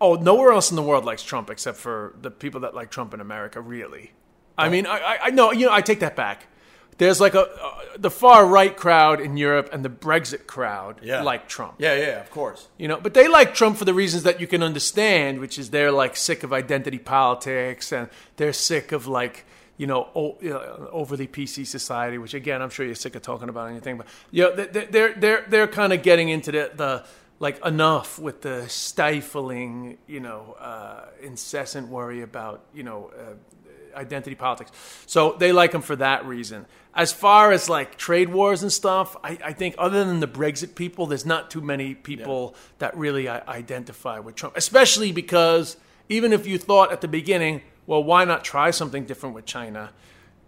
Oh, 0.00 0.14
nowhere 0.14 0.52
else 0.52 0.70
in 0.70 0.76
the 0.76 0.82
world 0.82 1.04
likes 1.04 1.22
Trump 1.22 1.50
except 1.50 1.78
for 1.78 2.14
the 2.20 2.30
people 2.30 2.60
that 2.60 2.74
like 2.74 2.90
Trump 2.90 3.12
in 3.12 3.20
America. 3.20 3.60
Really, 3.60 4.12
I 4.56 4.70
mean, 4.70 4.86
I, 4.86 4.98
I, 4.98 5.18
I 5.24 5.30
know 5.30 5.52
you 5.52 5.66
know 5.66 5.72
I 5.72 5.82
take 5.82 6.00
that 6.00 6.16
back. 6.16 6.46
There's 6.98 7.20
like 7.20 7.34
a 7.34 7.42
uh, 7.42 7.72
the 7.98 8.10
far 8.10 8.46
right 8.46 8.74
crowd 8.76 9.20
in 9.20 9.36
Europe 9.36 9.68
and 9.72 9.84
the 9.84 9.88
Brexit 9.90 10.46
crowd 10.46 11.00
Yeah. 11.02 11.22
like 11.22 11.48
Trump. 11.48 11.74
Yeah, 11.78 11.94
yeah, 11.96 12.20
of 12.20 12.30
course. 12.30 12.68
You 12.78 12.88
know, 12.88 12.98
but 13.00 13.12
they 13.14 13.28
like 13.28 13.54
Trump 13.54 13.76
for 13.78 13.84
the 13.84 13.94
reasons 13.94 14.22
that 14.24 14.40
you 14.40 14.46
can 14.46 14.62
understand, 14.62 15.40
which 15.40 15.58
is 15.58 15.70
they're 15.70 15.92
like 15.92 16.16
sick 16.16 16.42
of 16.42 16.52
identity 16.52 16.98
politics 16.98 17.92
and 17.92 18.08
they're 18.36 18.52
sick 18.52 18.92
of 18.92 19.06
like 19.06 19.44
you 19.78 19.86
know 19.86 20.08
o- 20.14 20.38
uh, 20.44 20.88
overly 20.90 21.26
PC 21.26 21.66
society. 21.66 22.16
Which 22.18 22.34
again, 22.34 22.62
I'm 22.62 22.70
sure 22.70 22.86
you're 22.86 22.94
sick 22.94 23.14
of 23.14 23.22
talking 23.22 23.48
about 23.48 23.68
anything, 23.70 23.96
but 23.98 24.06
you 24.30 24.44
know, 24.44 24.54
they- 24.56 24.86
they're 24.86 25.14
they're 25.14 25.44
they're 25.48 25.68
kind 25.68 25.92
of 25.92 26.02
getting 26.02 26.28
into 26.30 26.50
the 26.52 26.70
the 26.74 27.04
like 27.38 27.62
enough 27.66 28.18
with 28.18 28.40
the 28.40 28.66
stifling, 28.68 29.98
you 30.06 30.20
know, 30.20 30.56
uh, 30.60 31.04
incessant 31.22 31.88
worry 31.88 32.22
about 32.22 32.62
you 32.74 32.82
know. 32.82 33.10
Uh, 33.18 33.34
identity 33.96 34.36
politics. 34.36 34.70
So 35.06 35.36
they 35.38 35.52
like 35.52 35.72
him 35.72 35.82
for 35.82 35.96
that 35.96 36.26
reason. 36.26 36.66
As 36.94 37.12
far 37.12 37.52
as 37.52 37.68
like 37.68 37.96
trade 37.96 38.30
wars 38.30 38.62
and 38.62 38.72
stuff, 38.72 39.16
I, 39.22 39.38
I 39.44 39.52
think 39.52 39.74
other 39.78 40.04
than 40.04 40.20
the 40.20 40.28
Brexit 40.28 40.74
people, 40.74 41.06
there's 41.06 41.26
not 41.26 41.50
too 41.50 41.60
many 41.60 41.94
people 41.94 42.54
that 42.78 42.96
really 42.96 43.28
uh, 43.28 43.40
identify 43.48 44.18
with 44.18 44.34
Trump, 44.34 44.56
especially 44.56 45.12
because 45.12 45.76
even 46.08 46.32
if 46.32 46.46
you 46.46 46.58
thought 46.58 46.92
at 46.92 47.00
the 47.00 47.08
beginning, 47.08 47.62
well, 47.86 48.02
why 48.02 48.24
not 48.24 48.44
try 48.44 48.70
something 48.70 49.04
different 49.04 49.34
with 49.34 49.44
China? 49.44 49.90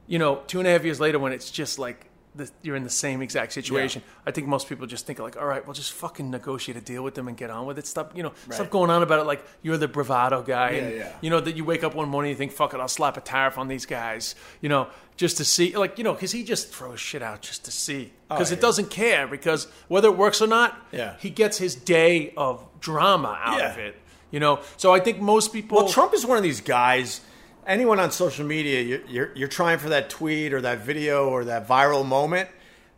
You 0.06 0.18
know, 0.18 0.42
two 0.46 0.58
and 0.58 0.66
a 0.66 0.70
half 0.70 0.84
years 0.84 1.00
later, 1.00 1.18
when 1.18 1.32
it's 1.32 1.50
just 1.50 1.78
like 1.78 2.07
the, 2.38 2.50
you're 2.62 2.76
in 2.76 2.84
the 2.84 2.90
same 2.90 3.20
exact 3.20 3.52
situation, 3.52 4.02
I 4.26 4.30
think 4.30 4.46
most 4.46 4.68
people 4.68 4.86
just 4.86 5.06
think 5.06 5.18
like, 5.18 5.36
all 5.36 5.44
right, 5.46 5.64
well, 5.66 5.74
just 5.74 5.92
fucking 5.92 6.30
negotiate 6.30 6.76
a 6.78 6.80
deal 6.80 7.04
with 7.04 7.14
them 7.14 7.28
and 7.28 7.36
get 7.36 7.50
on 7.50 7.66
with 7.66 7.78
it. 7.78 7.86
Stop, 7.86 8.16
you 8.16 8.22
know, 8.22 8.32
stop 8.50 8.70
going 8.70 8.90
on 8.90 9.02
about 9.02 9.20
it 9.20 9.24
like 9.24 9.44
you're 9.62 9.76
the 9.76 9.88
bravado 9.88 10.42
guy. 10.42 10.70
Yeah, 10.70 10.78
and, 10.78 10.96
yeah. 10.96 11.12
You 11.20 11.30
know 11.30 11.40
that 11.40 11.56
you 11.56 11.64
wake 11.64 11.84
up 11.84 11.94
one 11.94 12.08
morning 12.08 12.30
and 12.30 12.36
you 12.36 12.38
think, 12.38 12.52
fuck 12.52 12.72
it, 12.72 12.80
I'll 12.80 12.88
slap 12.88 13.16
a 13.16 13.20
tariff 13.20 13.58
on 13.58 13.68
these 13.68 13.84
guys. 13.84 14.34
You 14.62 14.68
know, 14.70 14.88
just 15.16 15.36
to 15.36 15.44
see, 15.44 15.76
like, 15.76 15.98
you 15.98 16.04
know, 16.04 16.14
because 16.14 16.32
he 16.32 16.44
just 16.44 16.72
throws 16.72 17.00
shit 17.00 17.22
out 17.22 17.42
just 17.42 17.64
to 17.66 17.70
see 17.70 18.12
because 18.28 18.50
Oh, 18.50 18.54
it 18.54 18.56
yeah. 18.56 18.62
doesn't 18.62 18.90
care 18.90 19.26
because 19.26 19.66
whether 19.88 20.08
it 20.08 20.16
works 20.16 20.40
or 20.40 20.46
not, 20.46 20.76
Yeah. 20.92 21.16
he 21.18 21.28
gets 21.30 21.58
his 21.58 21.74
day 21.74 22.32
of 22.36 22.64
drama 22.80 23.38
out 23.42 23.58
Yeah. 23.58 23.72
of 23.72 23.78
it. 23.78 23.96
You 24.30 24.40
know, 24.40 24.60
so 24.76 24.92
I 24.94 25.00
think 25.00 25.20
most 25.20 25.52
people. 25.52 25.78
Well, 25.78 25.88
Trump 25.88 26.14
is 26.14 26.24
one 26.26 26.36
of 26.36 26.42
these 26.42 26.60
guys. 26.60 27.20
Anyone 27.68 28.00
on 28.00 28.10
social 28.10 28.46
media, 28.46 28.80
you're, 28.80 29.06
you're, 29.06 29.30
you're 29.36 29.48
trying 29.48 29.78
for 29.78 29.90
that 29.90 30.08
tweet 30.08 30.54
or 30.54 30.62
that 30.62 30.78
video 30.86 31.28
or 31.28 31.44
that 31.44 31.68
viral 31.68 32.04
moment. 32.04 32.48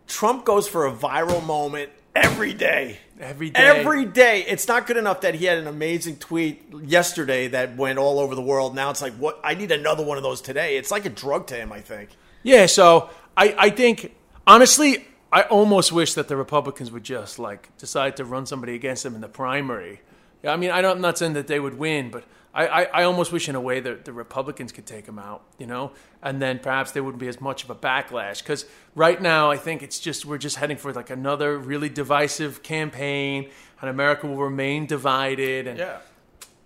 Trump 0.07 0.45
goes 0.45 0.69
for 0.69 0.87
a 0.87 0.93
viral 0.93 1.45
moment 1.45 1.91
every 2.15 2.55
day. 2.55 2.99
Every 3.19 3.51
day. 3.51 3.61
Every 3.61 4.05
day. 4.05 4.45
It's 4.47 4.69
not 4.69 4.87
good 4.87 4.97
enough 4.97 5.23
that 5.23 5.35
he 5.35 5.47
had 5.47 5.59
an 5.59 5.67
amazing 5.67 6.19
tweet 6.19 6.73
yesterday 6.85 7.49
that 7.49 7.77
went 7.77 7.99
all 7.99 8.21
over 8.21 8.37
the 8.37 8.43
world. 8.43 8.77
Now 8.77 8.91
it's 8.91 9.03
like, 9.03 9.15
what? 9.15 9.41
I 9.43 9.55
need 9.55 9.73
another 9.73 10.05
one 10.05 10.17
of 10.17 10.23
those 10.23 10.41
today. 10.41 10.77
It's 10.77 10.93
like 10.93 11.05
a 11.05 11.11
drug 11.11 11.49
to 11.49 11.57
him, 11.57 11.73
I 11.73 11.81
think. 11.81 12.11
Yeah, 12.45 12.67
so 12.67 13.11
I, 13.37 13.55
I 13.59 13.71
think 13.71 14.15
honestly, 14.47 15.05
I 15.33 15.43
almost 15.43 15.91
wish 15.91 16.15
that 16.15 16.29
the 16.29 16.37
Republicans 16.37 16.93
would 16.93 17.05
just 17.05 17.41
like 17.41 17.77
decide 17.77 18.17
to 18.19 18.25
run 18.25 18.47
somebody 18.47 18.77
against 18.77 19.03
them 19.03 19.17
in 19.17 19.21
the 19.21 19.29
primary. 19.29 20.01
Yeah, 20.45 20.53
I 20.53 20.57
mean, 20.57 20.71
I 20.71 20.81
don't, 20.81 20.97
I'm 20.97 21.03
not 21.03 21.19
saying 21.19 21.33
that 21.33 21.49
they 21.49 21.59
would 21.59 21.77
win, 21.77 22.11
but 22.11 22.23
I, 22.53 22.67
I, 22.67 22.83
I 22.83 23.03
almost 23.05 23.31
wish 23.33 23.49
in 23.49 23.55
a 23.55 23.61
way 23.61 23.79
that 23.81 24.05
the 24.05 24.13
Republicans 24.13 24.73
could 24.73 24.87
take 24.87 25.07
him 25.07 25.19
out, 25.19 25.43
you 25.59 25.67
know, 25.67 25.93
and 26.23 26.43
then 26.43 26.59
perhaps 26.59 26.91
there 26.93 27.05
wouldn't 27.05 27.21
be 27.21 27.29
as 27.29 27.41
much 27.41 27.63
of 27.63 27.71
a 27.71 27.75
backlash. 27.75 28.43
Because 28.43 28.67
right 28.95 29.21
now, 29.23 29.51
I 29.51 29.57
think 29.57 29.83
it's 29.83 30.01
just 30.01 30.27
we're 30.27 30.39
just 30.39 30.57
heading 30.57 30.77
for 30.77 30.93
like 30.93 31.11
another 31.11 31.57
really 31.57 31.89
divisive 31.89 32.63
campaign, 32.63 33.51
and 33.81 33.89
America 33.89 34.27
will 34.27 34.37
remain 34.37 34.87
divided. 34.87 35.69
And 35.69 35.79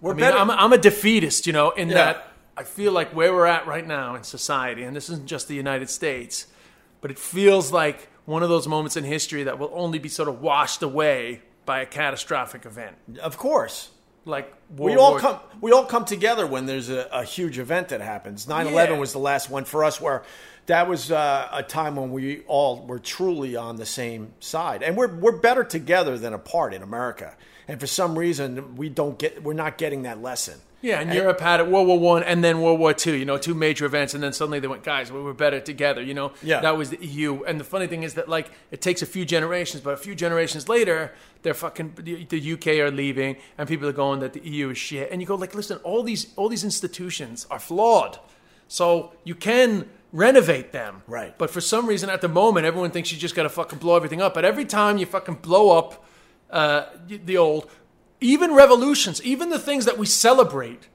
We're 0.01 0.13
I 0.13 0.15
mean, 0.15 0.21
better. 0.21 0.39
I'm, 0.39 0.51
I'm 0.51 0.73
a 0.73 0.79
defeatist, 0.79 1.47
you 1.47 1.53
know, 1.53 1.71
in 1.71 1.89
Yeah. 1.89 1.95
that 1.95 2.29
I 2.57 2.63
feel 2.63 2.93
like 2.93 3.15
where 3.15 3.33
we're 3.35 3.47
at 3.47 3.67
right 3.67 3.87
now 3.87 4.15
in 4.15 4.23
society, 4.23 4.85
and 4.85 4.97
this 4.97 5.11
isn't 5.11 5.27
just 5.27 5.49
the 5.49 5.55
United 5.55 5.91
States, 5.91 6.47
but 7.01 7.11
it 7.11 7.19
feels 7.19 7.73
like 7.73 8.09
one 8.25 8.43
of 8.43 8.49
those 8.49 8.67
moments 8.67 8.97
in 8.97 9.05
history 9.05 9.43
that 9.43 9.59
will 9.59 9.71
only 9.75 9.99
be 9.99 10.09
sort 10.09 10.29
of 10.31 10.41
washed 10.41 10.83
away 10.83 11.43
by 11.67 11.81
a 11.81 11.87
catastrophic 11.87 12.65
event, 12.65 12.97
of 13.23 13.37
course. 13.37 13.91
Like 14.25 14.53
We 14.77 14.97
all 14.97 15.13
War- 15.13 15.21
come. 15.21 15.41
We 15.61 15.73
all 15.73 15.85
come 15.85 16.05
together 16.05 16.47
when 16.47 16.67
there's 16.67 16.89
a, 16.91 17.09
a 17.13 17.25
huge 17.25 17.59
event 17.59 17.89
that 17.89 18.01
happens. 18.01 18.47
9-11 18.47 18.73
Yeah. 18.73 18.99
was 18.99 19.13
the 19.13 19.19
last 19.19 19.51
one 19.51 19.65
for 19.65 19.85
us, 19.85 20.01
where 20.01 20.23
that 20.67 20.89
was 20.89 21.11
uh, 21.11 21.49
a 21.53 21.63
time 21.63 21.97
when 21.97 22.11
we 22.13 22.43
all 22.47 22.85
were 22.87 22.99
truly 22.99 23.55
on 23.57 23.77
the 23.77 23.87
same 23.87 24.33
side, 24.41 24.83
and 24.83 24.97
we're 24.97 25.15
we're 25.15 25.39
better 25.39 25.63
together 25.65 26.17
than 26.19 26.33
apart 26.33 26.73
in 26.75 26.83
America. 26.83 27.35
And 27.69 27.81
for 27.81 27.87
some 27.87 28.19
reason, 28.19 28.77
we 28.77 28.89
don't 28.91 29.19
get. 29.19 29.43
We're 29.43 29.55
not 29.55 29.79
getting 29.79 30.03
that 30.03 30.21
lesson. 30.21 30.61
Yeah, 30.85 31.01
and 31.01 31.15
Europe 31.15 31.41
had 31.41 31.61
it 31.61 31.67
World 31.67 31.89
War 31.89 31.99
One 31.99 32.23
and 32.23 32.45
then 32.45 32.61
World 32.61 32.79
War 32.79 32.93
Two. 32.93 33.15
You 33.15 33.25
know, 33.25 33.39
two 33.39 33.55
major 33.55 33.87
events, 33.87 34.13
and 34.15 34.23
then 34.23 34.33
suddenly 34.35 34.61
they 34.61 34.69
went, 34.69 34.83
guys, 34.85 35.11
we 35.11 35.21
were 35.21 35.33
better 35.33 35.59
together. 35.59 36.03
You 36.03 36.13
know, 36.15 36.33
Yeah. 36.43 36.61
that 36.61 36.77
was 36.77 36.91
the 36.91 36.99
EU. 37.05 37.43
And 37.45 37.59
the 37.59 37.65
funny 37.65 37.87
thing 37.87 38.03
is 38.03 38.15
that 38.15 38.29
like 38.29 38.51
it 38.71 38.81
takes 38.83 39.01
a 39.01 39.07
few 39.07 39.25
generations, 39.25 39.83
but 39.83 39.95
a 39.95 39.97
few 39.97 40.15
generations 40.15 40.69
later, 40.69 41.13
they're 41.43 41.55
fucking 41.55 41.95
the, 41.97 42.25
the 42.27 42.53
UK 42.53 42.67
are 42.85 42.91
leaving, 42.91 43.37
and 43.57 43.67
people 43.67 43.89
are 43.89 43.93
going 43.93 44.21
that 44.21 44.35
the 44.35 44.41
EU 44.47 44.71
is 44.71 44.79
shit. 44.79 45.11
And 45.11 45.21
you 45.23 45.27
go 45.27 45.35
like, 45.37 45.55
listen, 45.55 45.79
all 45.85 46.03
these 46.03 46.27
all 46.37 46.49
these 46.51 46.65
institutions 46.65 47.47
are 47.51 47.59
flawed, 47.59 48.19
so 48.69 49.13
you 49.25 49.35
can 49.35 49.89
renovate 50.13 50.73
them. 50.73 51.03
Right. 51.09 51.37
But 51.39 51.51
for 51.51 51.61
some 51.61 51.87
reason, 51.87 52.09
at 52.11 52.21
the 52.21 52.29
moment, 52.29 52.67
everyone 52.67 52.91
thinks 52.91 53.11
you 53.11 53.19
just 53.19 53.35
got 53.35 53.43
to 53.45 53.49
fucking 53.49 53.79
blow 53.79 53.97
everything 53.97 54.23
up. 54.23 54.33
But 54.35 54.45
every 54.45 54.65
time 54.65 54.99
you 54.99 55.07
fucking 55.07 55.37
blow 55.43 55.77
up 55.79 56.05
uh, 56.51 56.87
the 57.09 57.37
old, 57.37 57.69
even 58.25 58.55
revolutions, 58.55 59.23
even 59.23 59.51
the 59.51 59.59
things 59.59 59.85
that 59.85 59.99
we 59.99 60.07
celebrate 60.07 60.89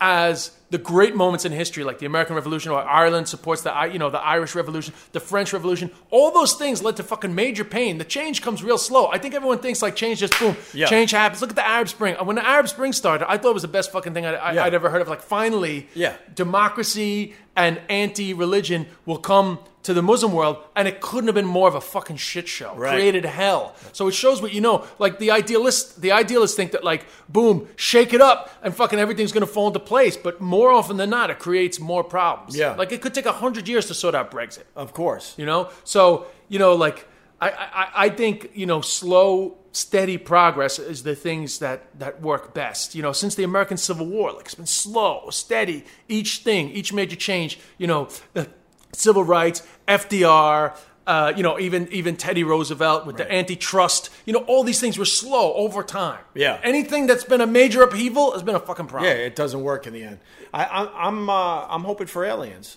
as 0.00 0.50
the 0.70 0.78
great 0.78 1.14
moments 1.14 1.44
in 1.44 1.52
history, 1.52 1.84
like 1.84 1.98
the 2.00 2.06
American 2.06 2.34
Revolution, 2.34 2.72
or 2.72 2.80
Ireland 2.82 3.28
supports 3.28 3.62
the 3.62 3.72
you 3.92 3.98
know 4.00 4.10
the 4.10 4.18
Irish 4.18 4.54
Revolution, 4.56 4.94
the 5.12 5.20
French 5.20 5.52
Revolution. 5.52 5.90
All 6.10 6.32
those 6.32 6.54
things 6.54 6.82
led 6.82 6.96
to 6.96 7.02
fucking 7.04 7.32
major 7.34 7.62
pain. 7.62 7.98
The 7.98 8.04
change 8.04 8.42
comes 8.42 8.64
real 8.64 8.78
slow. 8.78 9.06
I 9.08 9.18
think 9.18 9.34
everyone 9.34 9.58
thinks 9.58 9.80
like 9.82 9.94
change 9.94 10.18
just 10.18 10.36
boom, 10.40 10.56
Yeah. 10.74 10.86
change 10.86 11.10
happens. 11.12 11.40
Look 11.40 11.50
at 11.50 11.56
the 11.56 11.64
Arab 11.66 11.88
Spring. 11.88 12.16
When 12.24 12.34
the 12.36 12.44
Arab 12.44 12.68
Spring 12.68 12.92
started, 12.92 13.30
I 13.30 13.36
thought 13.38 13.50
it 13.50 13.54
was 13.60 13.62
the 13.62 13.68
best 13.68 13.92
fucking 13.92 14.14
thing 14.14 14.26
I'd, 14.26 14.54
Yeah. 14.54 14.64
I'd 14.64 14.74
ever 14.74 14.88
heard 14.90 15.02
of. 15.02 15.08
Like 15.08 15.22
finally, 15.22 15.88
Yeah. 15.94 16.14
democracy 16.34 17.34
and 17.54 17.78
anti-religion 17.88 18.86
will 19.06 19.18
come 19.18 19.58
to 19.82 19.92
the 19.92 20.02
Muslim 20.02 20.32
world, 20.32 20.58
and 20.76 20.86
it 20.86 21.00
couldn't 21.00 21.26
have 21.26 21.34
been 21.34 21.46
more 21.46 21.68
of 21.68 21.74
a 21.74 21.80
fucking 21.80 22.16
shit 22.16 22.48
show. 22.48 22.74
Right. 22.74 22.92
Created 22.92 23.24
hell. 23.24 23.74
So 23.92 24.08
it 24.08 24.12
shows 24.12 24.40
what 24.40 24.52
you 24.52 24.60
know. 24.60 24.86
Like 24.98 25.18
the 25.18 25.30
idealists, 25.30 25.94
the 25.94 26.12
idealists 26.12 26.56
think 26.56 26.72
that 26.72 26.84
like, 26.84 27.04
boom, 27.28 27.68
shake 27.76 28.12
it 28.12 28.20
up, 28.20 28.50
and 28.62 28.74
fucking 28.74 28.98
everything's 28.98 29.32
gonna 29.32 29.46
fall 29.46 29.66
into 29.66 29.80
place. 29.80 30.16
But 30.16 30.40
more 30.40 30.70
often 30.70 30.96
than 30.96 31.10
not, 31.10 31.30
it 31.30 31.38
creates 31.38 31.80
more 31.80 32.04
problems. 32.04 32.56
Yeah. 32.56 32.74
Like 32.74 32.92
it 32.92 33.02
could 33.02 33.14
take 33.14 33.26
a 33.26 33.32
hundred 33.32 33.68
years 33.68 33.86
to 33.86 33.94
sort 33.94 34.14
out 34.14 34.30
Brexit. 34.30 34.64
Of 34.76 34.92
course. 34.92 35.34
You 35.36 35.46
know, 35.46 35.70
so 35.84 36.26
you 36.48 36.58
know, 36.58 36.74
like 36.74 37.08
I, 37.40 37.50
I, 37.50 37.88
I 38.04 38.08
think 38.08 38.50
you 38.54 38.66
know, 38.66 38.80
slow, 38.82 39.58
steady 39.72 40.16
progress 40.16 40.78
is 40.78 41.02
the 41.02 41.16
things 41.16 41.58
that 41.58 41.98
that 41.98 42.20
work 42.20 42.54
best. 42.54 42.94
You 42.94 43.02
know, 43.02 43.12
since 43.12 43.34
the 43.34 43.42
American 43.42 43.76
Civil 43.76 44.06
War, 44.06 44.32
like 44.32 44.44
it's 44.44 44.54
been 44.54 44.66
slow, 44.66 45.28
steady. 45.30 45.84
Each 46.08 46.38
thing, 46.38 46.70
each 46.70 46.92
major 46.92 47.16
change. 47.16 47.58
You 47.78 47.88
know, 47.88 48.08
the 48.34 48.48
civil 48.94 49.24
rights, 49.24 49.66
FDR. 49.88 50.76
Uh, 51.04 51.32
you 51.36 51.42
know, 51.42 51.58
even 51.58 51.88
even 51.90 52.16
Teddy 52.16 52.44
Roosevelt 52.44 53.06
with 53.06 53.16
the 53.16 53.30
antitrust. 53.32 54.08
You 54.24 54.32
know, 54.34 54.44
all 54.44 54.62
these 54.62 54.78
things 54.78 54.96
were 54.96 55.04
slow 55.04 55.52
over 55.54 55.82
time. 55.82 56.20
Yeah. 56.32 56.60
Anything 56.62 57.08
that's 57.08 57.24
been 57.24 57.40
a 57.40 57.46
major 57.46 57.82
upheaval 57.82 58.32
has 58.32 58.44
been 58.44 58.54
a 58.54 58.60
fucking 58.60 58.86
problem. 58.86 59.10
Yeah, 59.10 59.16
it 59.18 59.34
doesn't 59.34 59.62
work 59.62 59.88
in 59.88 59.94
the 59.94 60.04
end. 60.04 60.20
I, 60.54 60.64
I, 60.64 61.08
I'm 61.08 61.28
uh, 61.28 61.66
I'm 61.66 61.82
hoping 61.82 62.06
for 62.06 62.24
aliens. 62.24 62.76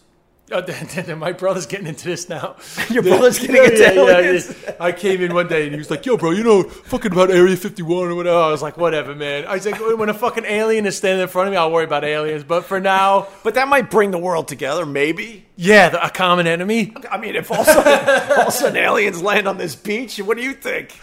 Uh, 0.52 0.62
my 1.18 1.32
brother's 1.32 1.66
getting 1.66 1.88
into 1.88 2.06
this 2.06 2.30
now. 2.30 2.56
Your 2.92 3.02
brother's 3.02 3.40
getting 3.40 3.64
into 3.64 3.84
aliens? 3.84 4.54
I 4.80 4.92
came 4.92 5.22
in 5.22 5.34
one 5.34 5.48
day 5.48 5.64
and 5.64 5.72
he 5.72 5.78
was 5.78 5.90
like, 5.90 6.06
"Yo, 6.06 6.18
bro, 6.18 6.32
you 6.32 6.44
know 6.44 6.64
fucking 6.64 7.12
about 7.12 7.32
Area 7.32 7.56
51 7.56 8.10
or 8.10 8.16
whatever." 8.16 8.38
I 8.38 8.52
was 8.52 8.62
like, 8.62 8.78
"Whatever, 8.78 9.16
man." 9.16 9.46
I 9.46 9.56
was 9.56 9.66
like, 9.66 9.80
"When 9.80 10.10
a 10.10 10.14
fucking 10.14 10.46
alien 10.46 10.86
is 10.86 10.98
standing 10.98 11.24
in 11.24 11.28
front 11.30 11.48
of 11.48 11.52
me, 11.52 11.58
I'll 11.58 11.72
worry 11.72 11.86
about 11.86 12.04
aliens." 12.04 12.44
But 12.44 12.66
for 12.66 12.80
now, 12.80 13.28
But 13.44 13.56
that 13.56 13.68
might 13.68 13.90
bring 13.90 14.12
the 14.12 14.20
world 14.20 14.48
together, 14.48 14.86
maybe. 14.86 15.46
Yeah, 15.58 15.90
the, 15.90 16.06
a 16.06 16.10
common 16.10 16.48
enemy. 16.48 16.94
I 17.12 17.18
mean, 17.18 17.36
if 17.36 17.52
all 17.52 17.62
of, 17.62 17.68
a 17.68 17.72
sudden, 17.72 18.38
all 18.40 18.48
of 18.48 18.54
sudden 18.54 18.78
aliens 18.78 19.22
land 19.22 19.48
on 19.48 19.58
this 19.58 19.76
beach, 19.76 20.18
what 20.18 20.38
do 20.38 20.44
you 20.44 20.54
think? 20.54 21.00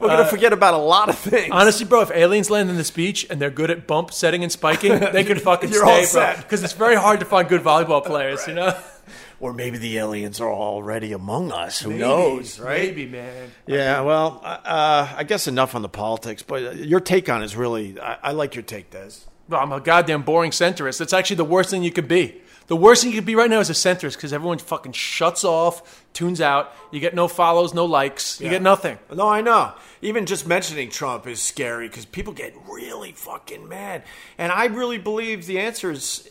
We're 0.00 0.08
going 0.08 0.24
to 0.24 0.30
forget 0.30 0.52
about 0.52 0.74
a 0.74 0.78
lot 0.78 1.08
of 1.08 1.18
things. 1.18 1.50
Honestly, 1.52 1.86
bro, 1.86 2.00
if 2.00 2.10
aliens 2.10 2.50
land 2.50 2.68
on 2.68 2.76
this 2.76 2.90
beach 2.90 3.26
and 3.30 3.40
they're 3.40 3.50
good 3.50 3.70
at 3.70 3.86
bump 3.86 4.12
setting 4.12 4.42
and 4.42 4.50
spiking, 4.50 4.98
they 5.12 5.24
can 5.24 5.38
fucking 5.38 5.70
You're 5.70 5.84
all 5.84 6.02
stay, 6.02 6.18
bro. 6.18 6.34
set. 6.34 6.36
Because 6.38 6.64
it's 6.64 6.72
very 6.72 6.96
hard 6.96 7.20
to 7.20 7.26
find 7.26 7.48
good 7.48 7.62
volleyball 7.62 8.04
players, 8.04 8.46
you 8.48 8.54
know. 8.54 8.76
or 9.40 9.52
maybe 9.52 9.78
the 9.78 9.98
aliens 9.98 10.40
are 10.40 10.52
already 10.52 11.12
among 11.12 11.52
us. 11.52 11.80
Who 11.80 11.92
knows, 11.92 12.58
right? 12.58 12.88
Maybe, 12.88 13.06
man. 13.06 13.52
Yeah, 13.66 14.00
well, 14.00 14.40
uh, 14.44 15.14
I 15.16 15.24
guess 15.24 15.46
enough 15.46 15.74
on 15.74 15.82
the 15.82 15.88
politics, 15.88 16.42
but 16.42 16.76
your 16.76 17.00
take 17.00 17.28
on 17.28 17.42
it 17.42 17.46
is 17.46 17.56
really, 17.56 18.00
I, 18.00 18.18
I 18.22 18.32
like 18.32 18.54
your 18.54 18.62
take, 18.62 18.90
Des. 18.90 19.10
Well, 19.48 19.60
I'm 19.60 19.72
a 19.72 19.80
goddamn 19.80 20.22
boring 20.22 20.50
centrist. 20.50 20.98
That's 20.98 21.12
actually 21.12 21.36
the 21.36 21.44
worst 21.44 21.70
thing 21.70 21.82
you 21.82 21.92
could 21.92 22.08
be. 22.08 22.40
The 22.72 22.76
worst 22.76 23.02
thing 23.02 23.10
you 23.12 23.18
could 23.18 23.26
be 23.26 23.34
right 23.34 23.50
now 23.50 23.60
is 23.60 23.68
a 23.68 23.74
centrist 23.74 24.14
because 24.14 24.32
everyone 24.32 24.56
fucking 24.56 24.92
shuts 24.92 25.44
off, 25.44 26.06
tunes 26.14 26.40
out. 26.40 26.72
You 26.90 27.00
get 27.00 27.14
no 27.14 27.28
follows, 27.28 27.74
no 27.74 27.84
likes. 27.84 28.40
You 28.40 28.46
Yeah. 28.46 28.52
get 28.52 28.62
nothing. 28.62 28.98
No, 29.12 29.28
I 29.28 29.42
know. 29.42 29.72
Even 30.00 30.24
just 30.24 30.46
mentioning 30.46 30.88
Trump 30.88 31.26
is 31.26 31.42
scary 31.42 31.86
because 31.88 32.06
people 32.06 32.32
get 32.32 32.54
really 32.66 33.12
fucking 33.12 33.68
mad. 33.68 34.04
And 34.38 34.50
I 34.50 34.64
really 34.68 34.96
believe 34.96 35.44
the 35.44 35.58
answer 35.58 35.90
is 35.90 36.26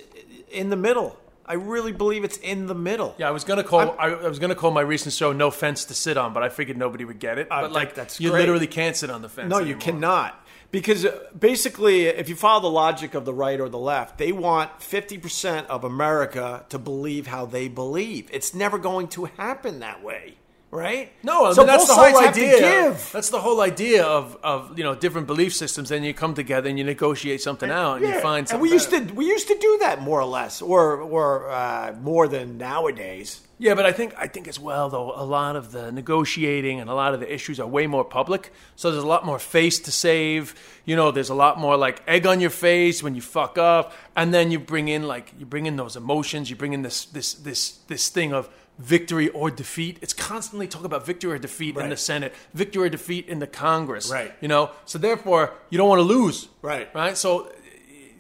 in 0.49 0.71
the 0.71 0.75
middle. 0.75 1.15
I 1.45 1.53
really 1.53 1.91
believe 1.91 2.23
it's 2.23 2.37
in 2.37 2.65
the 2.65 2.73
middle. 2.73 3.13
Yeah, 3.19 3.27
I 3.27 3.31
was 3.31 3.43
gonna 3.43 3.63
call. 3.63 3.95
I, 3.99 4.07
I 4.07 4.27
was 4.27 4.39
gonna 4.39 4.55
call 4.55 4.71
my 4.71 4.81
recent 4.81 5.13
show 5.13 5.31
"No 5.33 5.51
Fence 5.51 5.85
to 5.85 5.93
Sit 5.93 6.17
On," 6.17 6.33
but 6.33 6.41
I 6.41 6.49
figured 6.49 6.75
nobody 6.75 7.05
would 7.05 7.19
get 7.19 7.37
it. 7.37 7.49
But 7.49 7.71
like, 7.71 7.93
that's 7.93 8.19
you 8.19 8.31
great. 8.31 8.39
literally 8.39 8.65
can't 8.67 8.97
sit 8.97 9.11
on 9.11 9.21
the 9.21 9.29
fence. 9.29 9.47
No, 9.47 9.57
you 9.57 9.75
anymore. 9.75 9.81
cannot. 9.81 10.47
Because 10.72 11.05
uh, 11.05 11.28
basically, 11.38 12.05
if 12.05 12.30
you 12.30 12.36
follow 12.36 12.61
the 12.61 12.69
logic 12.69 13.13
of 13.13 13.26
the 13.26 13.34
right 13.34 13.59
or 13.59 13.67
the 13.67 13.78
left, 13.78 14.17
they 14.17 14.32
want 14.32 14.80
50% 14.80 15.65
of 15.65 15.84
America 15.84 16.65
to 16.69 16.80
believe 16.80 17.28
how 17.28 17.45
they 17.45 17.67
believe. 17.67 18.30
It's 18.32 18.55
never 18.55 18.78
going 18.78 19.09
to 19.09 19.26
happen 19.26 19.80
that 19.80 20.01
way, 20.01 20.36
right? 20.72 21.11
No, 21.22 21.53
so 21.53 21.63
that's 21.65 21.84
both 21.84 21.88
the 21.89 21.93
sides 21.95 22.13
whole 22.17 22.26
have 22.26 22.36
to 22.36 22.41
idea. 22.45 22.59
give. 22.59 23.09
That's 23.11 23.30
the 23.30 23.41
whole 23.41 23.61
idea 23.61 24.03
of, 24.03 24.38
of 24.41 24.78
you 24.78 24.84
know 24.84 24.95
different 24.95 25.28
belief 25.28 25.53
systems. 25.53 25.89
Then 25.89 26.03
you 26.03 26.13
come 26.13 26.34
together 26.34 26.69
and 26.69 26.78
you 26.78 26.84
negotiate 26.86 27.41
something 27.41 27.69
out 27.69 28.01
and 28.01 28.07
you 28.07 28.19
find 28.22 28.47
something. 28.47 28.55
and 28.55 28.61
we 28.61 28.72
used 28.72 28.89
to 28.89 29.13
we 29.13 29.26
used 29.28 29.47
to 29.49 29.57
do 29.59 29.78
that 29.82 30.01
more 30.01 30.19
or 30.19 30.26
less, 30.26 30.61
or 30.61 31.01
or 31.01 31.49
uh, 31.51 31.93
more 32.01 32.28
than 32.28 32.57
nowadays. 32.57 33.41
Yeah, 33.59 33.76
but 33.76 33.86
I 33.86 33.91
think 33.91 34.15
I 34.17 34.26
think 34.26 34.47
as 34.47 34.59
well 34.59 34.89
though 34.89 35.11
a 35.15 35.24
lot 35.24 35.55
of 35.55 35.72
the 35.72 35.91
negotiating 35.91 36.80
and 36.80 36.89
a 36.89 36.95
lot 36.95 37.13
of 37.13 37.19
the 37.19 37.32
issues 37.32 37.59
are 37.59 37.67
way 37.67 37.86
more 37.86 38.03
public. 38.03 38.51
So 38.76 38.91
there's 38.91 39.03
a 39.03 39.07
lot 39.07 39.24
more 39.24 39.38
face 39.38 39.78
to 39.82 39.91
save. 39.91 40.55
You 40.84 40.95
know, 40.95 41.11
there's 41.11 41.30
a 41.30 41.36
lot 41.36 41.59
more 41.59 41.78
like 41.78 42.01
egg 42.07 42.26
on 42.26 42.39
your 42.39 42.49
face 42.49 43.03
when 43.03 43.13
you 43.13 43.22
fuck 43.22 43.59
up, 43.59 43.93
and 44.15 44.34
then 44.34 44.49
you 44.49 44.57
bring 44.57 44.88
in 44.88 45.07
like 45.07 45.34
you 45.38 45.45
bring 45.45 45.67
in 45.67 45.76
those 45.76 45.95
emotions. 45.95 46.49
You 46.49 46.55
bring 46.55 46.74
in 46.74 46.82
this 46.82 47.05
this 47.05 47.36
this 47.36 47.78
this 47.88 48.09
thing 48.09 48.34
of 48.34 48.49
victory 48.82 49.29
or 49.29 49.51
defeat. 49.51 49.97
It's 50.01 50.13
constantly 50.13 50.67
talk 50.67 50.84
about 50.84 51.05
victory 51.05 51.34
or 51.34 51.38
defeat 51.38 51.77
in 51.77 51.89
the 51.89 51.97
Senate, 51.97 52.34
victory 52.53 52.88
or 52.88 52.89
defeat 52.89 53.27
in 53.27 53.39
the 53.39 53.47
Congress. 53.47 54.11
Right. 54.11 54.34
You 54.41 54.47
know, 54.47 54.71
so 54.86 54.97
therefore 54.97 55.53
you 55.69 55.77
don't 55.77 55.88
want 55.88 55.99
to 55.99 56.03
lose. 56.03 56.47
Right. 56.61 56.93
Right. 56.93 57.15
So 57.17 57.51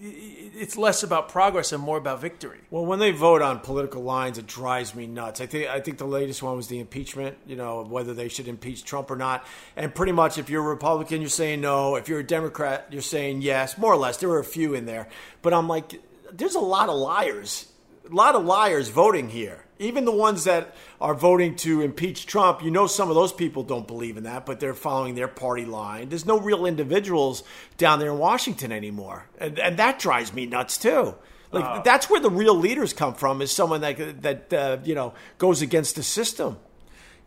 it's 0.03 0.77
less 0.77 1.01
about 1.03 1.29
progress 1.29 1.71
and 1.71 1.81
more 1.81 1.97
about 1.97 2.21
victory. 2.21 2.59
Well, 2.69 2.85
when 2.85 2.99
they 2.99 3.11
vote 3.11 3.41
on 3.41 3.59
political 3.59 4.03
lines, 4.03 4.37
it 4.37 4.45
drives 4.45 4.93
me 4.93 5.07
nuts. 5.07 5.41
I 5.41 5.47
think 5.47 5.69
I 5.69 5.79
think 5.79 5.97
the 5.97 6.05
latest 6.05 6.43
one 6.43 6.55
was 6.55 6.67
the 6.67 6.79
impeachment. 6.79 7.37
You 7.47 7.55
know, 7.55 7.83
whether 7.83 8.13
they 8.13 8.27
should 8.27 8.47
impeach 8.47 8.83
Trump 8.83 9.09
or 9.09 9.15
not. 9.15 9.45
And 9.75 9.93
pretty 9.93 10.11
much, 10.11 10.37
if 10.37 10.49
you're 10.49 10.63
a 10.63 10.69
Republican, 10.69 11.21
you're 11.21 11.29
saying 11.29 11.61
no. 11.61 11.95
If 11.95 12.07
you're 12.07 12.19
a 12.19 12.23
Democrat, 12.23 12.87
you're 12.91 13.01
saying 13.01 13.41
yes. 13.41 13.77
More 13.77 13.93
or 13.93 13.97
less, 13.97 14.17
there 14.17 14.29
were 14.29 14.39
a 14.39 14.43
few 14.43 14.75
in 14.75 14.85
there, 14.85 15.07
but 15.41 15.53
I'm 15.53 15.67
like, 15.67 15.99
there's 16.31 16.55
a 16.55 16.59
lot 16.59 16.89
of 16.89 16.95
liars, 16.95 17.67
a 18.09 18.13
lot 18.13 18.35
of 18.35 18.45
liars 18.45 18.89
voting 18.89 19.29
here. 19.29 19.65
Even 19.81 20.05
the 20.05 20.11
ones 20.11 20.43
that 20.43 20.75
are 21.01 21.15
voting 21.15 21.55
to 21.57 21.81
impeach 21.81 22.27
Trump, 22.27 22.63
you 22.63 22.71
know, 22.71 22.87
some 22.87 23.09
of 23.09 23.15
those 23.15 23.33
people 23.33 23.63
don't 23.63 23.87
believe 23.87 24.15
in 24.15 24.23
that, 24.23 24.45
but 24.45 24.59
they're 24.59 24.73
following 24.75 25.15
their 25.15 25.27
party 25.27 25.65
line. 25.65 26.09
There's 26.09 26.25
no 26.25 26.39
real 26.39 26.65
individuals 26.65 27.43
down 27.77 27.99
there 27.99 28.11
in 28.11 28.19
Washington 28.19 28.71
anymore, 28.71 29.27
and, 29.39 29.57
and 29.59 29.77
that 29.77 29.99
drives 29.99 30.33
me 30.33 30.45
nuts 30.45 30.77
too. 30.77 31.15
Like 31.51 31.83
that's 31.83 32.09
where 32.09 32.21
the 32.21 32.29
real 32.29 32.55
leaders 32.55 32.93
come 32.93 33.13
from. 33.13 33.41
Is 33.41 33.51
someone 33.51 33.81
that 33.81 34.21
that 34.21 34.53
uh, 34.53 34.77
you 34.83 34.95
know 34.95 35.13
goes 35.37 35.61
against 35.61 35.95
the 35.95 36.03
system. 36.03 36.57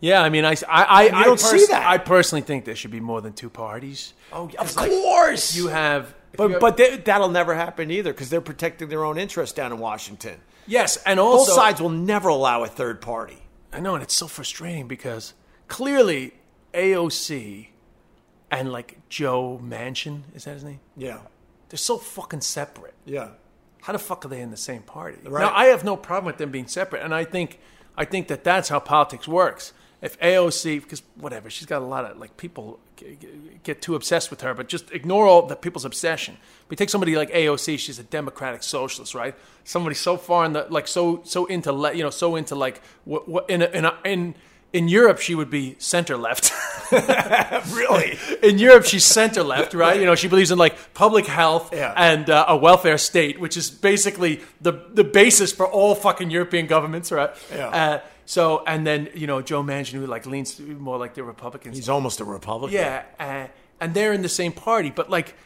Yeah, 0.01 0.23
I 0.23 0.29
mean, 0.29 0.45
I, 0.45 0.55
I, 0.69 1.09
I, 1.09 1.25
don't 1.25 1.41
see 1.41 1.65
that. 1.67 1.87
I 1.87 1.97
personally 1.97 2.43
think 2.43 2.67
there 2.67 2.77
should 2.77 2.91
be 2.91 3.01
more 3.01 3.23
than 3.23 3.33
two 3.33 3.49
parties. 3.49 4.13
Oh, 4.33 4.51
of 4.59 4.77
course. 4.77 5.57
You 5.57 5.69
have, 5.69 6.15
if 6.33 6.39
you 6.41 6.49
but 6.49 6.51
have- 6.51 6.61
but 6.61 6.77
they, 6.77 6.97
that'll 6.99 7.31
never 7.31 7.55
happen 7.55 7.91
either 7.91 8.13
because 8.13 8.29
they're 8.29 8.43
protecting 8.43 8.89
their 8.89 9.03
own 9.03 9.17
interests 9.17 9.55
down 9.55 9.73
in 9.73 9.79
Washington. 9.79 10.39
Yes, 10.67 10.97
and 11.07 11.19
Both 11.19 11.49
sides 11.49 11.81
will 11.81 11.91
never 11.91 12.29
allow 12.29 12.63
a 12.65 12.67
third 12.69 13.01
party. 13.01 13.39
I 13.73 13.81
know, 13.81 13.95
and 13.95 14.03
it's 14.03 14.15
so 14.15 14.27
frustrating 14.27 14.87
because 14.89 15.35
clearly 15.69 16.35
AOC 16.73 17.69
and 18.51 18.71
like 18.73 18.99
Joe 19.09 19.61
Manchin 19.63 20.23
is 20.35 20.45
that 20.45 20.55
his 20.55 20.65
name? 20.65 20.81
Yeah, 20.97 21.19
They're 21.69 21.79
so 21.79 21.99
fucking 21.99 22.43
separate. 22.43 22.95
yeah. 23.05 23.31
How 23.83 23.93
the 23.93 23.99
fuck 23.99 24.25
are 24.25 24.29
they 24.29 24.41
in 24.41 24.51
the 24.51 24.57
same 24.57 24.81
party? 24.81 25.19
Right. 25.25 25.43
Now, 25.43 25.53
I 25.55 25.67
have 25.67 25.85
no 25.85 25.95
problem 25.95 26.25
with 26.25 26.39
them 26.39 26.51
being 26.51 26.67
separate, 26.69 27.03
and 27.03 27.15
I 27.15 27.25
think 27.25 27.59
I 27.99 28.07
think 28.07 28.29
that 28.29 28.43
that's 28.43 28.71
how 28.71 28.81
politics 28.81 29.29
works. 29.29 29.75
If 30.05 30.19
AOC, 30.21 30.83
because 30.83 31.03
whatever, 31.17 31.49
she's 31.49 31.67
got 31.67 31.81
a 31.81 31.85
lot 31.85 32.05
of 32.05 32.19
like 32.19 32.37
people 32.37 32.79
get 33.63 33.81
too 33.81 33.95
obsessed 33.95 34.31
with 34.31 34.43
her, 34.43 34.53
but 34.55 34.69
just 34.69 34.93
ignore 34.93 35.27
all 35.27 35.47
the 35.47 35.57
people's 35.57 35.85
obsession. 35.87 36.37
We 36.69 36.77
take 36.77 36.91
somebody 36.91 37.17
like 37.17 37.31
AOC; 37.33 37.79
she's 37.79 37.99
a 37.99 38.03
democratic 38.05 38.63
socialist, 38.63 39.15
right? 39.15 39.35
Somebody 39.65 39.95
so 39.95 40.17
far 40.19 40.45
in 40.45 40.53
the 40.53 40.67
like 40.69 40.87
so 40.89 41.23
so 41.25 41.47
into 41.47 41.73
le- 41.73 41.95
you 41.95 42.03
know 42.03 42.11
so 42.11 42.37
into 42.37 42.55
like 42.55 42.83
what, 43.05 43.27
what 43.29 43.49
in 43.49 43.63
a, 43.63 43.67
in 43.67 43.85
a, 43.87 43.95
in 44.05 44.35
in 44.75 44.89
Europe 44.89 45.21
she 45.21 45.35
would 45.35 45.51
be 45.51 45.77
center 45.79 46.17
left. 46.17 46.53
Really? 47.73 48.19
in 48.43 48.59
Europe, 48.59 48.85
she's 48.85 49.05
center 49.05 49.43
left, 49.43 49.75
right? 49.75 49.99
You 49.99 50.07
know, 50.07 50.15
she 50.15 50.29
believes 50.29 50.51
in 50.51 50.59
like 50.59 50.95
public 50.95 51.27
health 51.27 51.71
Yeah. 51.73 51.93
and 51.97 52.29
uh, 52.31 52.45
a 52.49 52.57
welfare 52.57 52.99
state, 52.99 53.41
which 53.41 53.57
is 53.57 53.71
basically 53.71 54.41
the 54.61 54.73
the 54.93 55.05
basis 55.05 55.51
for 55.53 55.67
all 55.67 55.95
fucking 55.95 56.31
European 56.31 56.67
governments, 56.67 57.11
right? 57.11 57.31
Yeah. 57.51 57.69
Uh, 57.69 58.01
so, 58.27 58.65
and 58.67 58.87
then 58.87 59.09
you 59.15 59.27
know, 59.27 59.43
Joe 59.43 59.63
Manchin, 59.63 59.93
who 59.93 60.07
like 60.07 60.27
leans 60.27 60.59
more 60.61 60.99
like 60.99 61.15
the 61.15 61.23
Republicans. 61.23 61.77
He's 61.77 61.89
almost 61.89 62.21
a 62.21 62.25
Republican. 62.25 62.75
yeah, 62.75 63.05
uh, 63.19 63.47
and 63.85 63.93
they're 63.93 64.15
in 64.15 64.23
the 64.23 64.31
same 64.31 64.51
party, 64.51 64.89
but 64.89 65.11
like 65.11 65.37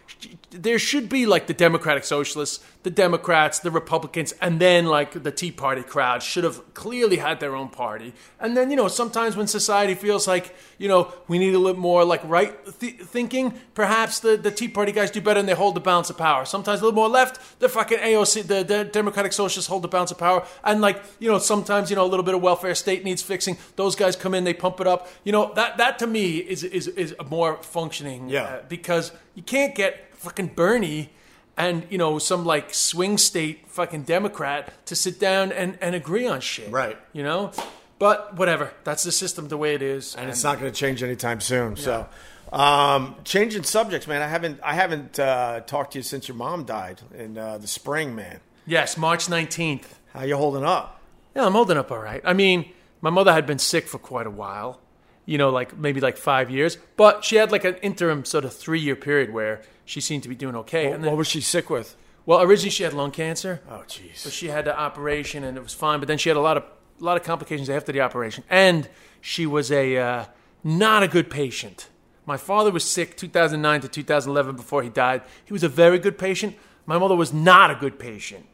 there 0.50 0.78
should 0.78 1.08
be 1.08 1.26
like 1.26 1.46
the 1.48 1.54
Democratic 1.54 2.04
Socialists, 2.04 2.64
the 2.84 2.90
Democrats, 2.90 3.58
the 3.58 3.70
Republicans, 3.70 4.32
and 4.40 4.60
then 4.60 4.86
like 4.86 5.22
the 5.22 5.32
Tea 5.32 5.50
Party 5.50 5.82
crowd 5.82 6.22
should 6.22 6.44
have 6.44 6.74
clearly 6.74 7.16
had 7.16 7.40
their 7.40 7.54
own 7.54 7.68
party. 7.68 8.14
And 8.40 8.56
then 8.56 8.70
you 8.70 8.76
know 8.76 8.86
sometimes 8.86 9.36
when 9.36 9.48
society 9.48 9.94
feels 9.94 10.28
like 10.28 10.54
you 10.78 10.86
know 10.86 11.12
we 11.26 11.38
need 11.38 11.54
a 11.54 11.58
little 11.58 11.80
more 11.80 12.04
like 12.04 12.22
right 12.24 12.54
th- 12.78 13.00
thinking, 13.00 13.54
perhaps 13.74 14.20
the, 14.20 14.36
the 14.36 14.52
Tea 14.52 14.68
Party 14.68 14.92
guys 14.92 15.10
do 15.10 15.20
better 15.20 15.40
and 15.40 15.48
they 15.48 15.54
hold 15.54 15.74
the 15.74 15.80
balance 15.80 16.10
of 16.10 16.16
power. 16.16 16.44
Sometimes 16.44 16.80
a 16.80 16.84
little 16.84 16.96
more 16.96 17.08
left, 17.08 17.58
the 17.58 17.68
fucking 17.68 17.98
AOC, 17.98 18.46
the, 18.46 18.62
the 18.62 18.84
Democratic 18.84 19.32
Socialists 19.32 19.68
hold 19.68 19.82
the 19.82 19.88
balance 19.88 20.12
of 20.12 20.18
power. 20.18 20.46
And 20.62 20.80
like 20.80 21.02
you 21.18 21.28
know 21.28 21.38
sometimes 21.38 21.90
you 21.90 21.96
know 21.96 22.04
a 22.04 22.10
little 22.12 22.24
bit 22.24 22.34
of 22.34 22.40
welfare 22.40 22.76
state 22.76 23.04
needs 23.04 23.20
fixing. 23.22 23.58
Those 23.74 23.96
guys 23.96 24.14
come 24.14 24.32
in, 24.32 24.44
they 24.44 24.54
pump 24.54 24.80
it 24.80 24.86
up. 24.86 25.08
You 25.24 25.32
know 25.32 25.52
that 25.54 25.76
that 25.78 25.98
to 25.98 26.06
me 26.06 26.38
is 26.38 26.62
is 26.62 26.86
is 26.86 27.14
a 27.18 27.24
more 27.24 27.60
functioning 27.62 28.27
Yeah. 28.30 28.42
uh, 28.44 28.62
because 28.68 29.12
you 29.34 29.42
can't 29.42 29.74
get 29.74 30.14
fucking 30.16 30.48
Bernie 30.54 31.10
and 31.56 31.86
you 31.90 31.98
know 31.98 32.18
some 32.18 32.44
like 32.44 32.72
swing 32.74 33.18
state 33.18 33.68
fucking 33.68 34.02
Democrat 34.04 34.72
to 34.86 34.94
sit 34.96 35.18
down 35.20 35.52
and, 35.52 35.78
and 35.80 35.94
agree 35.94 36.26
on 36.26 36.40
shit. 36.40 36.70
Right. 36.70 36.98
You 37.12 37.22
know? 37.22 37.52
But 37.98 38.36
whatever. 38.36 38.72
That's 38.84 39.02
the 39.02 39.10
system 39.12 39.48
the 39.48 39.56
way 39.56 39.74
it 39.74 39.82
is. 39.82 40.14
and 40.14 40.30
it's 40.30 40.44
not 40.44 40.60
going 40.60 40.70
to 40.72 40.76
change 40.78 41.02
anytime 41.02 41.40
soon. 41.40 41.74
So, 41.76 42.06
um, 42.52 43.16
changing 43.24 43.64
subjects, 43.64 44.06
man. 44.06 44.22
I 44.22 44.28
haven't 44.28 44.60
I 44.62 44.74
haven't 44.74 45.18
uh, 45.18 45.60
talked 45.60 45.92
to 45.94 45.98
you 45.98 46.02
since 46.04 46.28
your 46.28 46.36
mom 46.36 46.64
died 46.64 47.00
in 47.16 47.36
uh, 47.36 47.58
the 47.58 47.66
spring, 47.66 48.14
man. 48.14 48.40
yes, 48.66 48.96
March 48.96 49.26
19th. 49.26 49.84
How 50.14 50.22
you 50.22 50.36
holding 50.36 50.64
up? 50.64 51.00
Yeah, 51.34 51.44
I'm 51.44 51.52
holding 51.52 51.76
up 51.76 51.90
all 51.90 51.98
right. 51.98 52.22
I 52.24 52.32
mean, 52.32 52.70
my 53.00 53.10
mother 53.10 53.32
had 53.32 53.46
been 53.46 53.58
sick 53.58 53.86
for 53.86 53.98
quite 53.98 54.26
a 54.26 54.30
while, 54.30 54.80
you 55.28 55.36
know, 55.36 55.50
like 55.50 55.76
maybe 55.76 56.00
like 56.00 56.16
five 56.16 56.50
years, 56.50 56.78
but 56.96 57.22
she 57.22 57.36
had 57.36 57.52
like 57.52 57.64
an 57.64 57.74
interim 57.82 58.24
sort 58.24 58.46
of 58.46 58.52
three 58.54 58.80
year 58.80 58.96
period 58.96 59.30
where 59.30 59.60
she 59.84 60.00
seemed 60.00 60.22
to 60.22 60.28
be 60.28 60.34
doing 60.34 60.56
okay. 60.56 60.90
and 60.90 61.04
then, 61.04 61.10
What 61.10 61.18
was 61.18 61.28
she 61.28 61.42
sick 61.42 61.68
with? 61.68 61.96
well, 62.24 62.40
originally 62.40 62.70
she 62.70 62.82
had 62.82 62.94
lung 62.94 63.10
cancer. 63.10 63.60
Oh, 63.68 63.84
jeez. 63.86 64.16
So 64.16 64.30
she 64.30 64.48
had 64.48 64.64
the 64.64 64.74
operation 64.78 65.44
and 65.44 65.58
it 65.58 65.62
was 65.62 65.74
fine, 65.74 65.98
but 65.98 66.08
then 66.08 66.16
she 66.16 66.30
had 66.30 66.36
a 66.38 66.40
lot 66.40 66.56
of 66.56 66.64
a 66.98 67.04
lot 67.04 67.18
of 67.18 67.24
complications 67.24 67.68
after 67.68 67.92
the 67.92 68.00
operation, 68.00 68.42
and 68.48 68.88
she 69.20 69.44
was 69.46 69.70
a 69.70 69.98
uh, 69.98 70.24
not 70.64 71.02
a 71.02 71.08
good 71.08 71.28
patient. 71.30 71.90
My 72.24 72.38
father 72.38 72.70
was 72.70 72.84
sick 72.84 73.16
2009 73.16 73.82
to 73.82 73.88
2011 73.88 74.56
before 74.56 74.82
he 74.82 74.88
died. 74.88 75.22
He 75.44 75.52
was 75.52 75.62
a 75.62 75.68
very 75.68 75.98
good 75.98 76.16
patient. 76.18 76.56
My 76.86 76.96
mother 76.98 77.14
was 77.14 77.32
not 77.34 77.70
a 77.70 77.74
good 77.74 77.98
patient. 77.98 78.46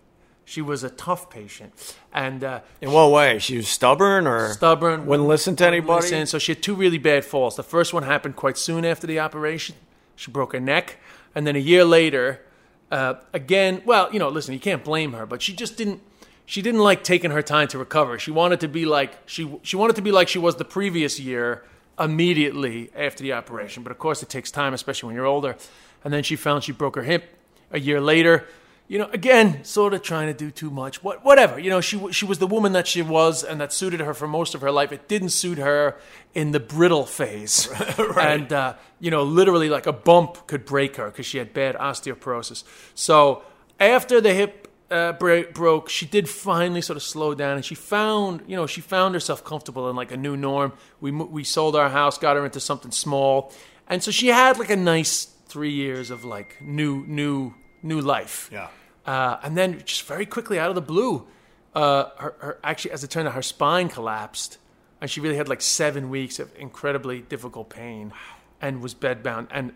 She 0.47 0.61
was 0.61 0.85
a 0.85 0.91
tough 0.91 1.31
patient, 1.31 1.73
and 2.13 2.45
uh, 2.45 2.61
In 2.83 2.93
what 2.93 3.11
way? 3.11 3.39
She 3.39 3.57
was 3.57 3.69
stubborn 3.69 4.27
or 4.27 4.53
stubborn. 4.53 5.07
Wouldn't 5.07 5.29
listen 5.29 5.57
to 5.57 5.67
anybody. 5.67 6.03
Listen, 6.03 6.27
so 6.27 6.39
she 6.39 6.53
had 6.53 6.63
two 6.63 6.75
really 6.75 6.99
bad 6.99 7.25
falls. 7.25 7.57
The 7.57 7.63
first 7.63 7.95
one 7.95 8.03
happened 8.03 8.37
quite 8.37 8.59
soon 8.59 8.85
after 8.85 9.07
the 9.07 9.19
operation. 9.21 9.75
She 10.17 10.31
broke 10.31 10.53
her 10.53 10.61
neck, 10.61 10.99
and 11.35 11.47
then 11.47 11.57
a 11.57 11.61
year 11.61 11.85
later, 11.85 12.43
uh, 12.91 13.15
again. 13.33 13.83
Well, 13.87 14.13
you 14.13 14.19
know, 14.19 14.29
listen, 14.29 14.53
you 14.53 14.61
can't 14.61 14.85
blame 14.85 15.15
her, 15.15 15.25
but 15.25 15.41
she 15.41 15.55
just 15.55 15.77
didn't. 15.77 16.01
She 16.47 16.61
didn't 16.61 16.81
like 16.81 17.03
taking 17.03 17.31
her 17.31 17.41
time 17.43 17.69
to 17.69 17.79
recover. 17.79 18.19
She 18.19 18.31
wanted 18.31 18.61
to 18.61 18.69
be 18.69 18.85
like 18.85 19.17
she 19.25 19.59
she 19.63 19.77
wanted 19.77 19.97
to 19.97 20.03
be 20.03 20.13
like 20.13 20.29
she 20.29 20.39
was 20.39 20.57
the 20.57 20.65
previous 20.65 21.19
year 21.19 21.65
immediately 21.99 22.91
after 22.95 23.23
the 23.23 23.33
operation. 23.33 23.83
But 23.83 23.93
of 23.93 23.99
course, 23.99 24.23
it 24.23 24.29
takes 24.29 24.51
time, 24.51 24.75
especially 24.75 25.07
when 25.09 25.17
you're 25.17 25.27
older. 25.27 25.57
And 26.05 26.13
then 26.13 26.23
she 26.23 26.37
found 26.37 26.65
she 26.65 26.73
broke 26.73 26.97
her 26.97 27.03
hip 27.03 27.25
a 27.71 27.81
year 27.81 28.01
later. 28.01 28.47
You 28.87 28.99
know, 28.99 29.09
again, 29.13 29.65
sort 29.65 29.95
of 29.95 30.03
trying 30.03 30.27
to 30.27 30.35
do 30.35 30.51
too 30.51 30.71
much. 30.71 31.03
What, 31.03 31.25
whatever. 31.25 31.59
You 31.59 31.71
know, 31.71 31.81
she 31.81 32.13
she 32.13 32.27
was 32.27 32.39
the 32.39 32.47
woman 32.47 32.73
that 32.73 32.87
she 32.87 33.01
was, 33.01 33.43
and 33.43 33.59
that 33.61 33.73
suited 33.73 34.01
her 34.01 34.13
for 34.13 34.29
most 34.29 34.55
of 34.55 34.61
her 34.61 34.71
life. 34.71 34.93
It 34.93 35.09
didn't 35.09 35.31
suit 35.31 35.57
her 35.57 35.97
in 36.35 36.53
the 36.53 36.61
brittle 36.61 37.07
phase, 37.07 37.69
and 37.99 38.53
uh, 38.53 38.75
you 39.01 39.11
know, 39.11 39.23
literally 39.23 39.71
like 39.71 39.87
a 39.87 39.93
bump 39.93 40.47
could 40.47 40.67
break 40.67 40.97
her 40.97 41.07
because 41.07 41.25
she 41.25 41.39
had 41.39 41.55
bad 41.55 41.77
osteoporosis. 41.77 42.63
So 42.95 43.43
after 43.81 44.21
the 44.21 44.35
hip 44.35 44.69
uh, 44.91 45.13
break, 45.13 45.55
broke, 45.55 45.89
she 45.89 46.05
did 46.05 46.29
finally 46.29 46.83
sort 46.83 46.99
of 46.99 47.03
slow 47.03 47.35
down, 47.35 47.57
and 47.57 47.65
she 47.65 47.75
found, 47.75 48.43
you 48.47 48.55
know, 48.55 48.67
she 48.67 48.83
found 48.83 49.15
herself 49.15 49.43
comfortable 49.45 49.89
in 49.89 49.97
like 49.97 50.13
a 50.13 50.17
new 50.17 50.37
norm. 50.37 50.75
We 51.01 51.11
we 51.11 51.43
sold 51.43 51.75
our 51.75 51.89
house, 51.89 52.19
got 52.19 52.37
her 52.37 52.45
into 52.45 52.61
something 52.61 52.91
small, 52.91 53.51
and 53.89 54.03
so 54.03 54.11
she 54.11 54.29
had 54.29 54.59
like 54.59 54.71
a 54.71 54.77
nice 54.77 55.25
three 55.47 55.73
years 55.73 56.11
of 56.11 56.25
like 56.25 56.61
new 56.61 57.05
new 57.07 57.55
new 57.85 58.01
life. 58.01 58.51
Yeah. 58.53 58.69
Uh, 59.07 59.39
and 59.43 59.57
then 59.57 59.81
just 59.85 60.03
very 60.05 60.27
quickly 60.27 60.59
out 60.59 60.71
of 60.71 60.75
the 60.75 60.83
blue, 60.83 61.27
uh, 61.75 62.07
her, 62.17 62.35
her 62.39 62.59
actually, 62.65 62.93
as 62.93 63.05
it 63.05 63.11
turned 63.11 63.29
out, 63.29 63.35
her 63.35 63.43
spine 63.43 63.89
collapsed, 63.89 64.59
and 65.01 65.11
she 65.11 65.21
really 65.21 65.37
had 65.37 65.49
like 65.49 65.61
seven 65.61 66.09
weeks 66.09 66.39
of 66.39 66.51
incredibly 66.57 67.21
difficult 67.21 67.69
pain, 67.69 68.13
and 68.61 68.81
was 68.81 68.95
bedbound. 68.95 69.49
And 69.51 69.75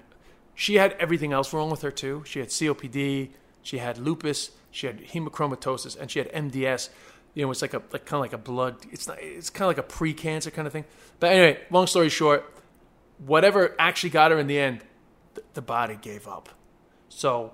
she 0.54 0.76
had 0.76 0.92
everything 0.98 1.32
else 1.32 1.52
wrong 1.52 1.70
with 1.70 1.82
her 1.82 1.90
too. 1.90 2.22
She 2.26 2.38
had 2.40 2.48
COPD, 2.48 3.30
she 3.62 3.78
had 3.78 3.98
lupus, 3.98 4.50
she 4.70 4.86
had 4.86 5.00
hemochromatosis, 5.00 5.98
and 5.98 6.10
she 6.10 6.18
had 6.18 6.32
MDS. 6.32 6.88
You 7.34 7.44
know, 7.44 7.50
it's 7.50 7.62
like 7.62 7.74
a 7.74 7.82
like 7.92 8.06
kind 8.06 8.14
of 8.14 8.20
like 8.20 8.32
a 8.32 8.38
blood. 8.38 8.76
It's 8.90 9.06
not. 9.06 9.18
It's 9.20 9.50
kind 9.50 9.70
of 9.70 9.76
like 9.76 9.84
a 9.84 9.88
pre-cancer 9.88 10.50
kind 10.50 10.66
of 10.66 10.72
thing. 10.72 10.84
But 11.20 11.32
anyway, 11.32 11.60
long 11.70 11.86
story 11.86 12.08
short, 12.08 12.50
whatever 13.18 13.74
actually 13.78 14.10
got 14.10 14.30
her 14.30 14.38
in 14.38 14.46
the 14.46 14.58
end, 14.58 14.80
th- 15.34 15.46
the 15.52 15.62
body 15.62 15.98
gave 16.00 16.26
up. 16.26 16.48
So 17.08 17.52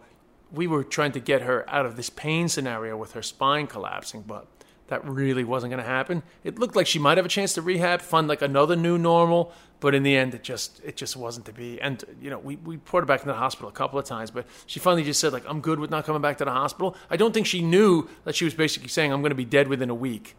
we 0.54 0.66
were 0.66 0.84
trying 0.84 1.12
to 1.12 1.20
get 1.20 1.42
her 1.42 1.68
out 1.68 1.86
of 1.86 1.96
this 1.96 2.10
pain 2.10 2.48
scenario 2.48 2.96
with 2.96 3.12
her 3.12 3.22
spine 3.22 3.66
collapsing, 3.66 4.22
but 4.22 4.46
that 4.88 5.04
really 5.06 5.44
wasn't 5.44 5.70
going 5.70 5.82
to 5.82 5.88
happen. 5.88 6.22
It 6.42 6.58
looked 6.58 6.76
like 6.76 6.86
she 6.86 6.98
might 6.98 7.16
have 7.16 7.24
a 7.24 7.28
chance 7.30 7.54
to 7.54 7.62
rehab, 7.62 8.02
find 8.02 8.28
like 8.28 8.42
another 8.42 8.76
new 8.76 8.98
normal, 8.98 9.52
but 9.80 9.94
in 9.94 10.02
the 10.02 10.16
end, 10.16 10.34
it 10.34 10.42
just 10.42 10.80
it 10.84 10.96
just 10.96 11.16
wasn't 11.16 11.46
to 11.46 11.52
be. 11.52 11.80
And 11.80 12.04
you 12.20 12.30
know, 12.30 12.38
we 12.38 12.56
we 12.56 12.76
poured 12.76 13.02
her 13.04 13.06
back 13.06 13.20
into 13.20 13.32
the 13.32 13.38
hospital 13.38 13.68
a 13.68 13.72
couple 13.72 13.98
of 13.98 14.04
times, 14.04 14.30
but 14.30 14.46
she 14.66 14.80
finally 14.80 15.02
just 15.04 15.20
said 15.20 15.32
like, 15.32 15.44
"I'm 15.46 15.60
good 15.60 15.78
with 15.78 15.90
not 15.90 16.04
coming 16.04 16.22
back 16.22 16.38
to 16.38 16.44
the 16.44 16.50
hospital." 16.52 16.96
I 17.10 17.16
don't 17.16 17.32
think 17.32 17.46
she 17.46 17.62
knew 17.62 18.08
that 18.24 18.34
she 18.34 18.44
was 18.44 18.54
basically 18.54 18.88
saying, 18.88 19.12
"I'm 19.12 19.20
going 19.22 19.30
to 19.30 19.34
be 19.36 19.44
dead 19.46 19.68
within 19.68 19.90
a 19.90 19.94
week," 19.94 20.36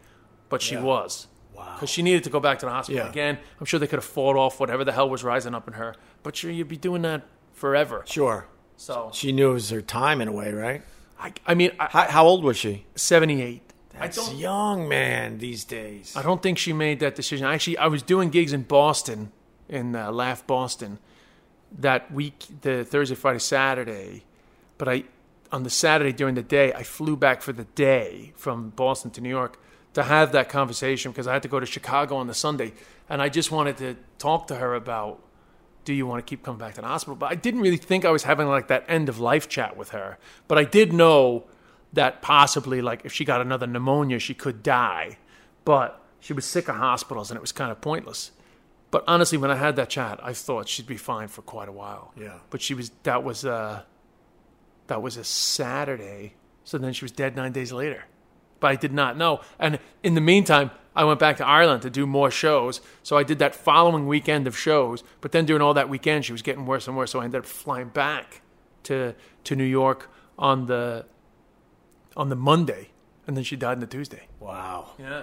but 0.48 0.62
she 0.62 0.76
was. 0.76 1.26
Wow. 1.54 1.72
Because 1.74 1.90
she 1.90 2.02
needed 2.02 2.22
to 2.24 2.30
go 2.30 2.38
back 2.38 2.58
to 2.60 2.66
the 2.66 2.72
hospital 2.72 3.02
Yeah. 3.04 3.10
again. 3.10 3.38
I'm 3.58 3.66
sure 3.66 3.80
they 3.80 3.86
could 3.86 3.96
have 3.98 4.04
fought 4.04 4.36
off 4.36 4.60
whatever 4.60 4.84
the 4.84 4.92
hell 4.92 5.08
was 5.08 5.24
rising 5.24 5.54
up 5.54 5.66
in 5.66 5.74
her, 5.74 5.94
but 6.22 6.36
sure, 6.36 6.50
you'd 6.50 6.68
be 6.68 6.76
doing 6.76 7.02
that 7.02 7.22
forever. 7.52 8.02
Sure. 8.06 8.46
So 8.76 9.10
She 9.12 9.32
knew 9.32 9.50
it 9.50 9.54
was 9.54 9.70
her 9.70 9.82
time 9.82 10.20
in 10.20 10.28
a 10.28 10.32
way, 10.32 10.52
right? 10.52 10.82
I, 11.18 11.32
I 11.46 11.54
mean, 11.54 11.72
I, 11.80 11.86
How, 11.86 12.02
how 12.08 12.26
old 12.26 12.44
was 12.44 12.56
she? 12.56 12.84
78. 12.94 13.62
That's 13.98 14.32
young, 14.34 14.88
man, 14.88 15.38
these 15.38 15.64
days. 15.64 16.14
I 16.14 16.22
don't 16.22 16.42
think 16.42 16.58
she 16.58 16.72
made 16.74 17.00
that 17.00 17.14
decision. 17.14 17.46
Actually, 17.46 17.78
I 17.78 17.86
was 17.86 18.02
doing 18.02 18.28
gigs 18.28 18.52
in 18.52 18.62
Boston, 18.62 19.32
in 19.70 19.96
uh, 19.96 20.12
Laugh 20.12 20.46
Boston, 20.46 20.98
that 21.78 22.12
week, 22.12 22.44
the 22.60 22.84
Thursday, 22.84 23.14
Friday, 23.14 23.38
Saturday. 23.38 24.24
But 24.76 24.88
I, 24.88 25.04
on 25.50 25.62
the 25.62 25.70
Saturday 25.70 26.12
during 26.12 26.34
the 26.34 26.42
day, 26.42 26.74
I 26.74 26.82
flew 26.82 27.16
back 27.16 27.40
for 27.40 27.54
the 27.54 27.64
day 27.64 28.32
from 28.36 28.70
Boston 28.70 29.10
to 29.12 29.22
New 29.22 29.30
York 29.30 29.58
to 29.94 30.02
have 30.02 30.32
that 30.32 30.50
conversation 30.50 31.10
because 31.10 31.26
I 31.26 31.32
had 31.32 31.42
to 31.44 31.48
go 31.48 31.58
to 31.58 31.66
Chicago 31.66 32.16
on 32.16 32.26
the 32.26 32.34
Sunday, 32.34 32.74
and 33.08 33.22
I 33.22 33.30
just 33.30 33.50
wanted 33.50 33.78
to 33.78 33.96
talk 34.18 34.46
to 34.48 34.56
her 34.56 34.74
about. 34.74 35.22
Do 35.86 35.94
you 35.94 36.04
want 36.04 36.18
to 36.18 36.28
keep 36.28 36.42
coming 36.42 36.58
back 36.58 36.74
to 36.74 36.80
the 36.80 36.86
hospital? 36.88 37.14
But 37.14 37.30
I 37.30 37.36
didn't 37.36 37.60
really 37.60 37.76
think 37.76 38.04
I 38.04 38.10
was 38.10 38.24
having 38.24 38.48
like 38.48 38.66
that 38.68 38.84
end 38.88 39.08
of 39.08 39.20
life 39.20 39.48
chat 39.48 39.76
with 39.76 39.90
her. 39.90 40.18
But 40.48 40.58
I 40.58 40.64
did 40.64 40.92
know 40.92 41.44
that 41.92 42.20
possibly, 42.20 42.82
like, 42.82 43.04
if 43.04 43.12
she 43.12 43.24
got 43.24 43.40
another 43.40 43.68
pneumonia, 43.68 44.18
she 44.18 44.34
could 44.34 44.64
die. 44.64 45.16
But 45.64 46.02
she 46.18 46.32
was 46.32 46.44
sick 46.44 46.68
of 46.68 46.74
hospitals 46.74 47.30
and 47.30 47.38
it 47.38 47.40
was 47.40 47.52
kind 47.52 47.70
of 47.70 47.80
pointless. 47.80 48.32
But 48.90 49.04
honestly, 49.06 49.38
when 49.38 49.50
I 49.50 49.54
had 49.54 49.76
that 49.76 49.88
chat, 49.88 50.18
I 50.22 50.32
thought 50.32 50.68
she'd 50.68 50.88
be 50.88 50.96
fine 50.96 51.28
for 51.28 51.42
quite 51.42 51.68
a 51.68 51.72
while. 51.72 52.12
Yeah. 52.20 52.38
But 52.50 52.62
she 52.62 52.74
was, 52.74 52.90
that 53.04 53.22
was, 53.22 53.44
uh, 53.44 53.82
that 54.88 55.00
was 55.00 55.16
a 55.16 55.24
Saturday. 55.24 56.34
So 56.64 56.78
then 56.78 56.92
she 56.94 57.04
was 57.04 57.12
dead 57.12 57.36
nine 57.36 57.52
days 57.52 57.72
later. 57.72 58.04
But 58.58 58.72
I 58.72 58.74
did 58.74 58.92
not 58.92 59.16
know. 59.16 59.40
And 59.58 59.78
in 60.02 60.14
the 60.14 60.20
meantime, 60.20 60.72
I 60.96 61.04
went 61.04 61.20
back 61.20 61.36
to 61.36 61.46
Ireland 61.46 61.82
to 61.82 61.90
do 61.90 62.06
more 62.06 62.30
shows. 62.30 62.80
So 63.04 63.16
I 63.16 63.22
did 63.22 63.38
that 63.38 63.54
following 63.54 64.06
weekend 64.08 64.46
of 64.46 64.56
shows. 64.58 65.04
But 65.20 65.30
then 65.32 65.44
during 65.46 65.62
all 65.62 65.74
that 65.74 65.88
weekend, 65.88 66.24
she 66.24 66.32
was 66.32 66.42
getting 66.42 66.66
worse 66.66 66.88
and 66.88 66.96
worse. 66.96 67.10
So 67.12 67.20
I 67.20 67.24
ended 67.24 67.40
up 67.40 67.46
flying 67.46 67.88
back 67.90 68.40
to 68.84 69.14
to 69.44 69.54
New 69.54 69.64
York 69.64 70.10
on 70.38 70.66
the 70.66 71.04
on 72.16 72.30
the 72.30 72.36
Monday, 72.36 72.88
and 73.26 73.36
then 73.36 73.44
she 73.44 73.56
died 73.56 73.72
on 73.72 73.80
the 73.80 73.86
Tuesday. 73.86 74.26
Wow. 74.40 74.90
Yeah. 74.98 75.22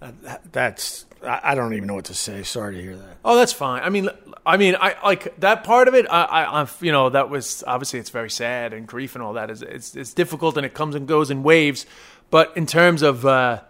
That- 0.00 0.22
that- 0.22 0.52
that's, 0.52 1.06
I, 1.22 1.40
I 1.44 1.54
don't 1.54 1.72
even 1.74 1.86
know 1.86 1.94
what 1.94 2.06
to 2.06 2.14
say. 2.14 2.42
Sorry 2.42 2.74
to 2.74 2.82
hear 2.82 2.96
that. 2.96 3.16
Oh, 3.24 3.36
that's 3.36 3.52
fine. 3.52 3.82
I 3.82 3.88
mean, 3.88 4.08
I 4.44 4.56
mean, 4.56 4.76
I 4.78 4.96
like 5.04 5.38
that 5.40 5.62
part 5.64 5.86
of 5.88 5.94
it. 5.94 6.06
I, 6.10 6.24
I, 6.24 6.60
I'm, 6.60 6.68
you 6.80 6.92
know, 6.92 7.08
that 7.10 7.30
was 7.30 7.62
obviously 7.66 8.00
it's 8.00 8.10
very 8.10 8.28
sad 8.30 8.72
and 8.74 8.86
grief 8.86 9.14
and 9.14 9.22
all 9.22 9.34
that 9.34 9.50
is 9.50 9.62
it's 9.62 9.94
it's 9.96 10.12
difficult 10.12 10.56
and 10.56 10.66
it 10.66 10.74
comes 10.74 10.94
and 10.96 11.06
goes 11.08 11.30
in 11.30 11.42
waves. 11.44 11.86
But 12.30 12.54
in 12.56 12.66
terms 12.66 13.02
of, 13.02 13.24
uh, 13.24 13.60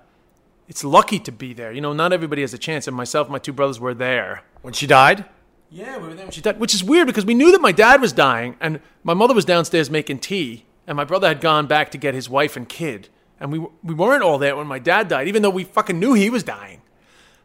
it's 0.69 0.85
lucky 0.85 1.19
to 1.21 1.33
be 1.33 1.53
there. 1.53 1.73
You 1.73 1.81
know, 1.81 1.93
not 1.93 2.13
everybody 2.13 2.43
has 2.43 2.55
a 2.55 2.59
chance. 2.59 2.87
And 2.87 2.97
myself, 2.97 3.29
my 3.29 3.39
two 3.39 3.53
brothers 3.53 3.79
were 3.79 3.95
there. 3.95 4.43
When 4.63 4.75
she 4.75 4.87
died? 4.87 5.25
Yeah, 5.71 5.99
we 5.99 6.09
were 6.09 6.15
there 6.15 6.27
when 6.27 6.33
she 6.33 6.41
died, 6.41 6.61
which 6.61 6.75
is 6.75 6.85
weird 6.85 7.07
because 7.07 7.25
we 7.25 7.35
knew 7.35 7.51
that 7.53 7.61
my 7.61 7.73
dad 7.73 8.01
was 8.01 8.13
dying, 8.13 8.57
and 8.61 8.81
my 9.03 9.15
mother 9.15 9.35
was 9.35 9.45
downstairs 9.45 9.91
making 9.91 10.21
tea, 10.21 10.67
and 10.87 10.97
my 10.97 11.05
brother 11.05 11.27
had 11.27 11.41
gone 11.41 11.67
back 11.67 11.91
to 11.91 11.99
get 11.99 12.15
his 12.15 12.29
wife 12.29 12.57
and 12.57 12.69
kid, 12.69 13.09
and 13.41 13.51
we 13.51 13.59
we 13.83 13.93
weren't 13.93 14.23
all 14.23 14.39
there 14.39 14.57
when 14.57 14.69
my 14.69 14.79
dad 14.79 15.09
died, 15.09 15.27
even 15.27 15.43
though 15.43 15.51
we 15.51 15.65
fucking 15.65 15.99
knew 15.99 16.13
he 16.13 16.31
was 16.31 16.45
dying. 16.45 16.81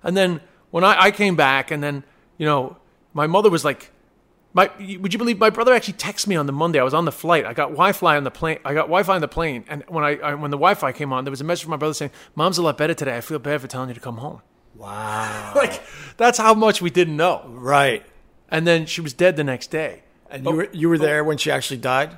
And 0.04 0.16
then 0.16 0.42
when 0.70 0.84
I, 0.84 1.06
I 1.06 1.12
came 1.12 1.36
back, 1.36 1.72
and 1.72 1.82
then 1.82 2.04
you 2.38 2.46
know, 2.46 2.78
my 3.14 3.26
mother 3.26 3.50
was 3.50 3.66
like, 3.66 3.92
my 4.54 4.70
would 5.00 5.14
you 5.14 5.18
believe 5.20 5.40
my 5.40 5.50
brother 5.50 5.74
actually 5.74 5.94
texted 5.96 6.28
me 6.28 6.36
on 6.36 6.46
the 6.48 6.52
Monday? 6.52 6.80
I 6.80 6.84
was 6.84 6.94
on 6.94 7.06
the 7.06 7.12
flight. 7.12 7.46
I 7.46 7.54
got 7.54 7.70
Wi-Fi 7.70 8.18
on 8.18 8.24
the 8.24 8.32
plane. 8.32 8.60
I 8.66 8.74
got 8.74 8.84
Wi-Fi 8.84 9.16
on 9.16 9.22
the 9.22 9.28
plane, 9.28 9.64
and 9.68 9.84
when 9.88 10.04
I, 10.04 10.16
I 10.18 10.34
when 10.34 10.52
the 10.52 10.58
Wi-Fi 10.58 10.92
came 10.92 11.14
on, 11.14 11.24
there 11.24 11.32
was 11.32 11.42
a 11.42 11.44
message 11.44 11.64
from 11.64 11.72
my 11.72 11.78
brother 11.78 11.94
saying, 11.94 12.12
"Mom's 12.36 12.58
a 12.58 12.64
lot 12.64 12.78
better 12.78 12.94
today. 12.94 13.16
I 13.18 13.22
feel 13.22 13.40
bad 13.40 13.62
for 13.62 13.68
telling 13.68 13.90
you 13.90 13.96
to 13.96 14.02
come 14.02 14.18
home." 14.18 14.42
Wow. 14.76 15.54
Like 15.56 15.82
that's 16.18 16.38
how 16.38 16.54
much 16.54 16.82
we 16.82 16.90
didn't 16.90 17.18
know. 17.18 17.44
right. 17.48 18.04
And 18.50 18.66
then 18.66 18.86
she 18.88 19.02
was 19.02 19.14
dead 19.14 19.36
the 19.36 19.44
next 19.44 19.68
day. 19.68 20.04
And 20.32 20.44
you 20.46 20.52
were, 20.52 20.68
you 20.72 20.90
were 20.90 20.98
there 20.98 21.24
when 21.24 21.38
she 21.38 21.52
actually 21.52 21.78
died? 21.78 22.18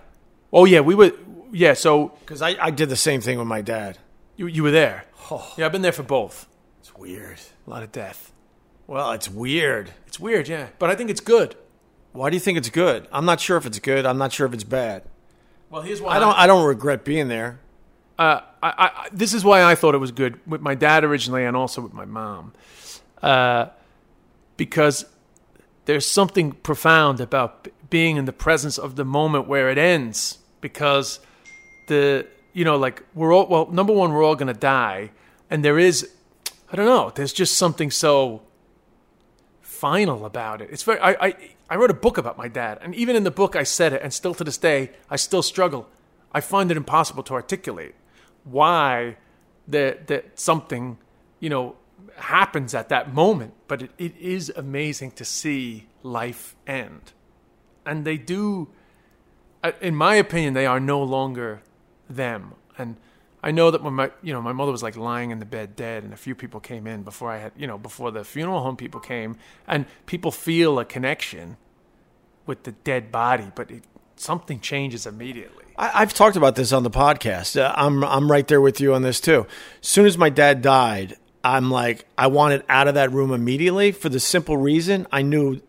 Oh 0.54 0.66
yeah, 0.66 0.80
we 0.80 0.96
were. 0.96 1.12
Yeah, 1.52 1.74
so 1.74 2.14
Because 2.22 2.42
I, 2.42 2.56
I 2.62 2.72
did 2.72 2.88
the 2.88 2.96
same 2.96 3.20
thing 3.20 3.38
with 3.38 3.48
my 3.48 3.62
dad. 3.62 3.98
you 4.38 4.48
you 4.48 4.64
were 4.64 4.72
there. 4.72 5.06
Oh. 5.30 5.54
Yeah, 5.58 5.66
I've 5.66 5.72
been 5.74 5.82
there 5.82 5.92
for 5.92 6.04
both. 6.04 6.48
It's 6.80 6.96
weird. 6.96 7.40
A 7.68 7.70
lot 7.70 7.84
of 7.84 7.92
death. 7.92 8.32
Well, 8.88 9.12
it's 9.12 9.30
weird. 9.30 9.92
It's 10.08 10.20
weird, 10.20 10.48
yeah, 10.48 10.68
but 10.80 10.90
I 10.90 10.96
think 10.96 11.10
it's 11.10 11.22
good. 11.22 11.56
Why 12.14 12.30
do 12.30 12.36
you 12.36 12.39
think 12.41 12.57
it's 12.57 12.70
good? 12.70 13.07
I'm 13.12 13.26
not 13.26 13.39
sure 13.39 13.57
if 13.57 13.66
it's 13.66 13.80
good. 13.80 14.05
I'm 14.05 14.18
not 14.18 14.34
sure 14.34 14.45
if 14.45 14.53
it's 14.53 14.64
bad. 14.66 15.03
Well, 15.70 15.82
here's 15.82 16.01
why 16.01 16.18
I 16.18 16.20
don't. 16.20 16.38
I 16.38 16.47
don't 16.47 16.66
regret 16.66 17.05
being 17.05 17.28
there. 17.30 17.59
uh, 18.20 18.41
I, 18.62 18.74
I, 18.78 19.07
this 19.12 19.34
is 19.34 19.43
why 19.43 19.64
I 19.64 19.76
thought 19.76 19.95
it 19.95 19.99
was 19.99 20.12
good 20.12 20.39
with 20.45 20.62
my 20.62 20.76
dad 20.76 21.03
originally 21.03 21.45
and 21.45 21.55
also 21.57 21.82
with 21.82 21.93
my 21.93 22.05
mom, 22.05 22.53
uh, 23.24 23.68
because 24.57 25.05
there's 25.86 26.05
something 26.09 26.51
profound 26.51 27.20
about 27.22 27.64
b- 27.64 27.72
being 27.89 28.18
in 28.18 28.26
the 28.26 28.34
presence 28.34 28.78
of 28.78 28.95
the 28.97 29.05
moment 29.05 29.47
where 29.47 29.70
it 29.70 29.78
ends. 29.78 30.38
Because 30.59 31.20
the 31.88 32.28
you 32.53 32.66
know 32.66 32.76
like 32.76 33.01
we're 33.16 33.34
all 33.34 33.47
well 33.47 33.68
number 33.72 33.93
one 33.93 34.12
we're 34.14 34.24
all 34.24 34.36
gonna 34.36 34.53
die, 34.53 35.09
and 35.49 35.64
there 35.66 35.80
is 35.80 36.12
I 36.72 36.76
don't 36.76 36.86
know 36.86 37.12
there's 37.16 37.34
just 37.34 37.55
something 37.57 37.89
so 37.89 38.41
final 39.62 40.26
about 40.26 40.62
it. 40.62 40.70
It's 40.72 40.84
very 40.84 40.99
I, 40.99 41.12
I 41.28 41.36
I 41.72 41.76
wrote 41.78 41.90
a 41.90 42.02
book 42.06 42.18
about 42.18 42.38
my 42.38 42.50
dad, 42.50 42.80
and 42.82 42.94
even 42.94 43.16
in 43.16 43.24
the 43.24 43.32
book 43.32 43.56
I 43.56 43.64
said 43.64 43.94
it, 43.94 44.02
and 44.04 44.14
still 44.14 44.36
to 44.36 44.44
this 44.44 44.58
day 44.58 44.92
I 45.10 45.16
still 45.16 45.42
struggle. 45.42 45.88
I 46.38 46.42
find 46.42 46.70
it 46.72 46.78
impossible 46.78 47.24
to 47.24 47.34
articulate 47.34 47.96
why 48.44 49.16
that 49.68 50.08
that 50.08 50.24
something 50.40 50.98
you 51.40 51.50
know 51.50 51.76
happens 52.18 52.74
at 52.76 52.90
that 52.90 53.14
moment, 53.14 53.54
but 53.70 53.82
it, 53.84 53.92
it 53.98 54.18
is 54.18 54.52
amazing 54.56 55.12
to 55.12 55.24
see 55.24 55.88
life 56.04 56.56
end, 56.68 57.14
and 57.86 58.04
they 58.06 58.18
do. 58.18 58.68
uh, 59.64 59.72
In 59.82 59.96
my 59.96 60.16
opinion, 60.16 60.54
they 60.54 60.66
are 60.66 60.80
no 60.80 61.02
longer 61.02 61.62
them, 62.10 62.54
and 62.78 62.98
I 63.44 63.52
know 63.52 63.72
that 63.72 63.82
when 63.82 63.94
my 63.94 64.12
you 64.22 64.34
know 64.34 64.42
my 64.42 64.54
mother 64.54 64.72
was 64.72 64.84
like 64.84 64.96
lying 64.96 65.32
in 65.32 65.39
the 65.39 65.46
bed 65.46 65.76
dead, 65.76 66.04
and 66.04 66.14
a 66.14 66.18
few 66.18 66.36
people 66.36 66.60
came 66.60 66.86
in 66.88 67.04
before 67.04 67.32
I 67.32 67.38
had 67.38 67.52
you 67.56 67.68
know 67.68 67.78
before 67.78 68.12
the 68.12 68.24
funeral 68.24 68.62
home 68.62 68.78
people 68.78 69.00
came, 69.00 69.38
and 69.68 69.86
people 70.06 70.32
feel 70.32 70.80
a 70.80 70.86
connection 70.86 71.58
with 72.46 72.64
the 72.64 72.72
dead 72.72 73.12
body, 73.12 73.52
but 73.56 73.72
it, 73.72 73.84
something 74.16 74.60
changes 74.60 75.06
immediately. 75.06 75.66
I, 75.78 76.02
I've 76.02 76.14
talked 76.14 76.36
about 76.36 76.56
this 76.56 76.72
on 76.72 76.84
the 76.84 76.92
podcast. 76.92 77.60
Uh, 77.60 77.74
I'm 77.76 78.04
I'm 78.04 78.32
right 78.32 78.48
there 78.48 78.62
with 78.62 78.80
you 78.80 78.94
on 78.94 79.02
this 79.02 79.20
too. 79.20 79.48
As 79.82 79.88
soon 79.88 80.06
as 80.06 80.18
my 80.18 80.30
dad 80.30 80.62
died, 80.62 81.18
I'm 81.44 81.72
like 81.72 82.06
I 82.18 82.28
wanted 82.28 82.64
out 82.70 82.88
of 82.88 82.94
that 82.96 83.12
room 83.12 83.32
immediately 83.32 83.92
for 83.92 84.10
the 84.10 84.20
simple 84.20 84.58
reason 84.58 85.08
I 85.12 85.24
knew 85.24 85.62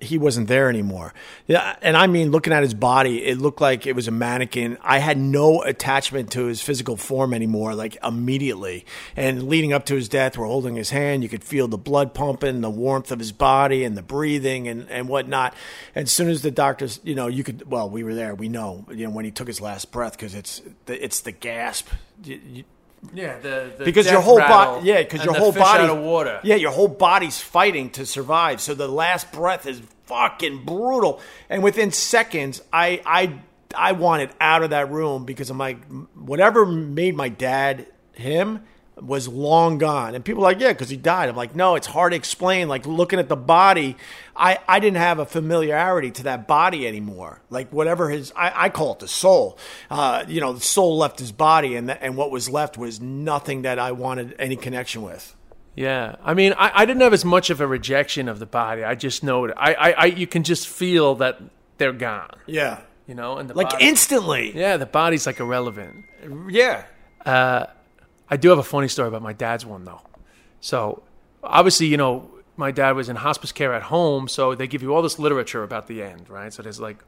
he 0.00 0.18
wasn't 0.18 0.48
there 0.48 0.68
anymore. 0.68 1.14
Yeah, 1.46 1.76
and 1.82 1.96
I 1.96 2.06
mean, 2.06 2.30
looking 2.30 2.52
at 2.52 2.62
his 2.62 2.74
body, 2.74 3.24
it 3.24 3.38
looked 3.38 3.60
like 3.60 3.86
it 3.86 3.94
was 3.94 4.08
a 4.08 4.10
mannequin. 4.10 4.78
I 4.82 4.98
had 4.98 5.18
no 5.18 5.62
attachment 5.62 6.32
to 6.32 6.46
his 6.46 6.60
physical 6.60 6.96
form 6.96 7.32
anymore, 7.32 7.74
like 7.74 7.96
immediately. 8.02 8.84
And 9.16 9.48
leading 9.48 9.72
up 9.72 9.86
to 9.86 9.94
his 9.94 10.08
death, 10.08 10.36
we're 10.36 10.46
holding 10.46 10.76
his 10.76 10.90
hand. 10.90 11.22
You 11.22 11.28
could 11.28 11.44
feel 11.44 11.68
the 11.68 11.78
blood 11.78 12.14
pumping, 12.14 12.60
the 12.60 12.70
warmth 12.70 13.12
of 13.12 13.18
his 13.18 13.32
body, 13.32 13.84
and 13.84 13.96
the 13.96 14.02
breathing 14.02 14.68
and 14.68 14.88
and 14.90 15.08
whatnot. 15.08 15.54
And 15.94 16.04
as 16.04 16.12
soon 16.12 16.28
as 16.28 16.42
the 16.42 16.50
doctors, 16.50 17.00
you 17.04 17.14
know, 17.14 17.26
you 17.26 17.44
could. 17.44 17.70
Well, 17.70 17.88
we 17.88 18.04
were 18.04 18.14
there. 18.14 18.34
We 18.34 18.48
know, 18.48 18.84
you 18.90 19.06
know, 19.06 19.10
when 19.10 19.24
he 19.24 19.30
took 19.30 19.46
his 19.46 19.60
last 19.60 19.92
breath 19.92 20.12
because 20.12 20.34
it's 20.34 20.62
the, 20.86 21.02
it's 21.02 21.20
the 21.20 21.32
gasp. 21.32 21.88
You, 22.24 22.40
you, 22.44 22.64
Yeah, 23.12 23.38
the, 23.38 23.72
the 23.78 23.84
because 23.84 24.10
your 24.10 24.20
whole 24.20 24.38
body, 24.38 24.86
yeah, 24.86 25.02
because 25.02 25.24
your 25.24 25.34
whole 25.34 25.52
body, 25.52 25.92
water. 25.92 26.40
yeah, 26.42 26.56
your 26.56 26.72
whole 26.72 26.88
body's 26.88 27.40
fighting 27.40 27.90
to 27.90 28.04
survive. 28.04 28.60
So 28.60 28.74
the 28.74 28.88
last 28.88 29.30
breath 29.32 29.66
is 29.66 29.80
fucking 30.06 30.64
brutal, 30.64 31.20
and 31.48 31.62
within 31.62 31.92
seconds, 31.92 32.60
I, 32.72 33.00
I, 33.06 33.40
I 33.74 33.92
wanted 33.92 34.30
out 34.40 34.62
of 34.62 34.70
that 34.70 34.90
room 34.90 35.24
because 35.24 35.50
I'm 35.50 35.58
like, 35.58 35.78
whatever 36.14 36.66
made 36.66 37.14
my 37.14 37.28
dad 37.28 37.86
him 38.12 38.64
was 39.00 39.28
long 39.28 39.78
gone. 39.78 40.14
And 40.14 40.24
people 40.24 40.42
are 40.42 40.50
like, 40.52 40.60
yeah, 40.60 40.72
because 40.72 40.88
he 40.88 40.96
died. 40.96 41.28
I'm 41.28 41.36
like, 41.36 41.54
no, 41.54 41.74
it's 41.76 41.86
hard 41.86 42.12
to 42.12 42.16
explain. 42.16 42.68
Like 42.68 42.86
looking 42.86 43.18
at 43.18 43.28
the 43.28 43.36
body, 43.36 43.96
I, 44.36 44.58
I 44.68 44.80
didn't 44.80 44.96
have 44.98 45.18
a 45.18 45.26
familiarity 45.26 46.10
to 46.12 46.22
that 46.24 46.46
body 46.48 46.86
anymore. 46.86 47.40
Like 47.50 47.70
whatever 47.72 48.10
his, 48.10 48.32
I, 48.34 48.64
I 48.64 48.68
call 48.68 48.92
it 48.92 48.98
the 48.98 49.08
soul. 49.08 49.58
Uh, 49.90 50.24
you 50.28 50.40
know, 50.40 50.52
the 50.52 50.60
soul 50.60 50.98
left 50.98 51.18
his 51.18 51.32
body, 51.32 51.76
and 51.76 51.88
the, 51.88 52.02
and 52.02 52.16
what 52.16 52.30
was 52.30 52.48
left 52.50 52.76
was 52.78 53.00
nothing 53.00 53.62
that 53.62 53.78
I 53.78 53.92
wanted 53.92 54.34
any 54.38 54.56
connection 54.56 55.02
with. 55.02 55.34
Yeah, 55.74 56.16
I 56.24 56.34
mean, 56.34 56.54
I, 56.54 56.72
I 56.74 56.86
didn't 56.86 57.02
have 57.02 57.12
as 57.12 57.24
much 57.24 57.50
of 57.50 57.60
a 57.60 57.66
rejection 57.66 58.28
of 58.28 58.40
the 58.40 58.46
body. 58.46 58.82
I 58.82 58.96
just 58.96 59.22
know 59.22 59.44
it. 59.44 59.54
I, 59.56 59.74
I, 59.74 59.90
I 59.92 60.04
you 60.06 60.26
can 60.26 60.42
just 60.42 60.66
feel 60.66 61.14
that 61.16 61.40
they're 61.76 61.92
gone. 61.92 62.34
Yeah, 62.46 62.80
You 63.06 63.14
know, 63.14 63.38
and 63.38 63.48
the 63.48 63.54
like 63.54 63.70
body, 63.70 63.84
instantly. 63.86 64.56
yeah, 64.58 64.76
the 64.76 64.86
body's 64.86 65.24
like 65.24 65.38
irrelevant. 65.38 66.04
Yeah. 66.48 66.84
I 68.30 68.36
do 68.36 68.48
have 68.50 68.58
a 68.58 68.62
funny 68.62 68.88
story 68.88 69.08
about 69.08 69.22
my 69.22 69.32
dad's 69.32 69.64
one 69.66 69.84
though. 69.84 70.00
So 70.60 71.02
obviously, 71.42 71.86
you 71.86 71.96
know, 71.96 72.30
my 72.56 72.70
dad 72.70 72.92
was 72.96 73.08
in 73.08 73.16
hospice 73.16 73.52
care 73.52 73.72
at 73.72 73.82
home, 73.84 74.26
so 74.28 74.54
they 74.54 74.66
give 74.66 74.82
you 74.82 74.94
all 74.94 75.02
this 75.02 75.18
literature 75.18 75.62
about 75.62 75.86
the 75.86 76.02
end, 76.02 76.28
right? 76.28 76.52
So 76.52 76.62
there's 76.62 76.80
like 76.80 76.98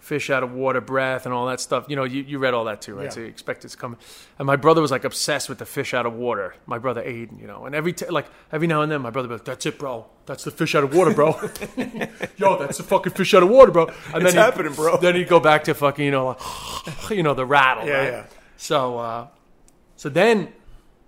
fish 0.00 0.30
out 0.30 0.42
of 0.44 0.52
water 0.52 0.80
breath 0.80 1.26
and 1.26 1.34
all 1.34 1.46
that 1.48 1.60
stuff. 1.60 1.84
You 1.88 1.96
know, 1.96 2.04
you, 2.04 2.22
you 2.22 2.38
read 2.38 2.54
all 2.54 2.64
that 2.64 2.80
too, 2.80 2.94
right? 2.94 3.04
Yeah. 3.04 3.10
So 3.10 3.20
you 3.20 3.26
expect 3.26 3.64
it's 3.64 3.74
coming. 3.74 3.98
And 4.38 4.46
my 4.46 4.54
brother 4.56 4.80
was 4.80 4.90
like 4.90 5.04
obsessed 5.04 5.48
with 5.48 5.58
the 5.58 5.66
fish 5.66 5.92
out 5.92 6.06
of 6.06 6.14
water. 6.14 6.54
My 6.64 6.78
brother 6.78 7.02
Aiden, 7.02 7.40
you 7.40 7.46
know, 7.46 7.66
and 7.66 7.74
every 7.74 7.92
t- 7.92 8.06
like 8.06 8.26
every 8.52 8.66
now 8.68 8.82
and 8.82 8.90
then 8.90 9.02
my 9.02 9.10
brother 9.10 9.28
would 9.28 9.34
be 9.34 9.38
like, 9.40 9.44
"That's 9.44 9.66
it, 9.66 9.78
bro. 9.78 10.06
That's 10.24 10.44
the 10.44 10.50
fish 10.52 10.74
out 10.74 10.84
of 10.84 10.94
water, 10.94 11.12
bro. 11.12 11.30
Yo, 12.38 12.56
that's 12.58 12.78
the 12.78 12.84
fucking 12.84 13.12
fish 13.12 13.34
out 13.34 13.42
of 13.42 13.48
water, 13.50 13.72
bro." 13.72 13.86
And 14.14 14.22
It's 14.22 14.32
then 14.32 14.42
happening, 14.42 14.72
bro. 14.74 14.96
Then 14.98 15.14
he'd 15.16 15.28
go 15.28 15.40
back 15.40 15.64
to 15.64 15.74
fucking, 15.74 16.04
you 16.04 16.10
know, 16.12 16.26
like, 16.28 17.10
you 17.10 17.22
know, 17.22 17.34
the 17.34 17.44
rattle, 17.46 17.86
Yeah, 17.86 17.98
right? 17.98 18.12
yeah. 18.12 18.26
So, 18.56 18.98
uh, 18.98 19.26
so 19.96 20.08
then, 20.08 20.52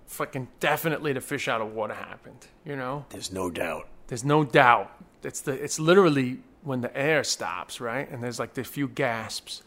fucking 0.07 0.47
definitely 0.59 1.13
the 1.13 1.21
fish 1.21 1.47
out 1.47 1.61
of 1.61 1.73
water 1.73 1.93
happened. 1.93 2.47
You 2.65 2.75
know, 2.75 3.05
There's 3.09 3.31
no 3.31 3.49
doubt. 3.49 3.87
there's 4.07 4.23
no 4.25 4.43
doubt. 4.43 4.91
It's 5.23 5.41
the 5.41 5.51
it's 5.53 5.79
literally 5.79 6.39
when 6.63 6.81
the 6.81 6.95
air 6.97 7.23
stops, 7.23 7.79
right? 7.79 8.09
And 8.09 8.23
there's 8.23 8.39
like 8.39 8.53
the 8.53 8.63
few 8.63 8.87
gasps, 8.87 9.63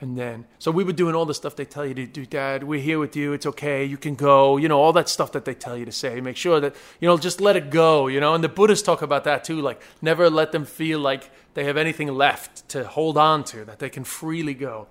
and 0.00 0.16
then 0.18 0.46
so 0.58 0.70
we 0.70 0.82
were 0.84 0.92
doing 0.92 1.14
all 1.14 1.26
the 1.26 1.34
stuff 1.34 1.54
they 1.56 1.64
tell 1.64 1.86
you 1.86 1.94
to 1.94 2.06
do, 2.06 2.26
Dad. 2.26 2.64
We're 2.64 2.80
here 2.80 2.98
with 2.98 3.14
you. 3.16 3.32
It's 3.32 3.46
okay. 3.46 3.84
You 3.84 3.96
can 3.96 4.14
go. 4.16 4.56
You 4.56 4.68
know 4.68 4.80
all 4.80 4.92
that 4.94 5.08
stuff 5.08 5.32
that 5.32 5.44
they 5.44 5.54
tell 5.54 5.76
you 5.76 5.84
to 5.84 5.92
say. 5.92 6.20
Make 6.20 6.36
sure 6.36 6.58
that 6.60 6.74
you 7.00 7.08
know 7.08 7.16
just 7.18 7.40
let 7.40 7.56
it 7.56 7.70
go. 7.70 8.06
You 8.08 8.20
know, 8.20 8.34
and 8.34 8.42
the 8.44 8.48
Buddhists 8.48 8.84
talk 8.84 9.00
about 9.02 9.24
that 9.24 9.44
too. 9.44 9.60
Like 9.60 9.80
never 10.02 10.28
let 10.28 10.52
them 10.52 10.64
feel 10.64 10.98
like 11.00 11.30
they 11.54 11.64
have 11.64 11.76
anything 11.76 12.08
left 12.08 12.68
to 12.70 12.84
hold 12.86 13.16
on 13.16 13.44
to. 13.44 13.64
That 13.64 13.78
they 13.78 13.90
can 13.90 14.04
freely 14.04 14.54
go, 14.54 14.86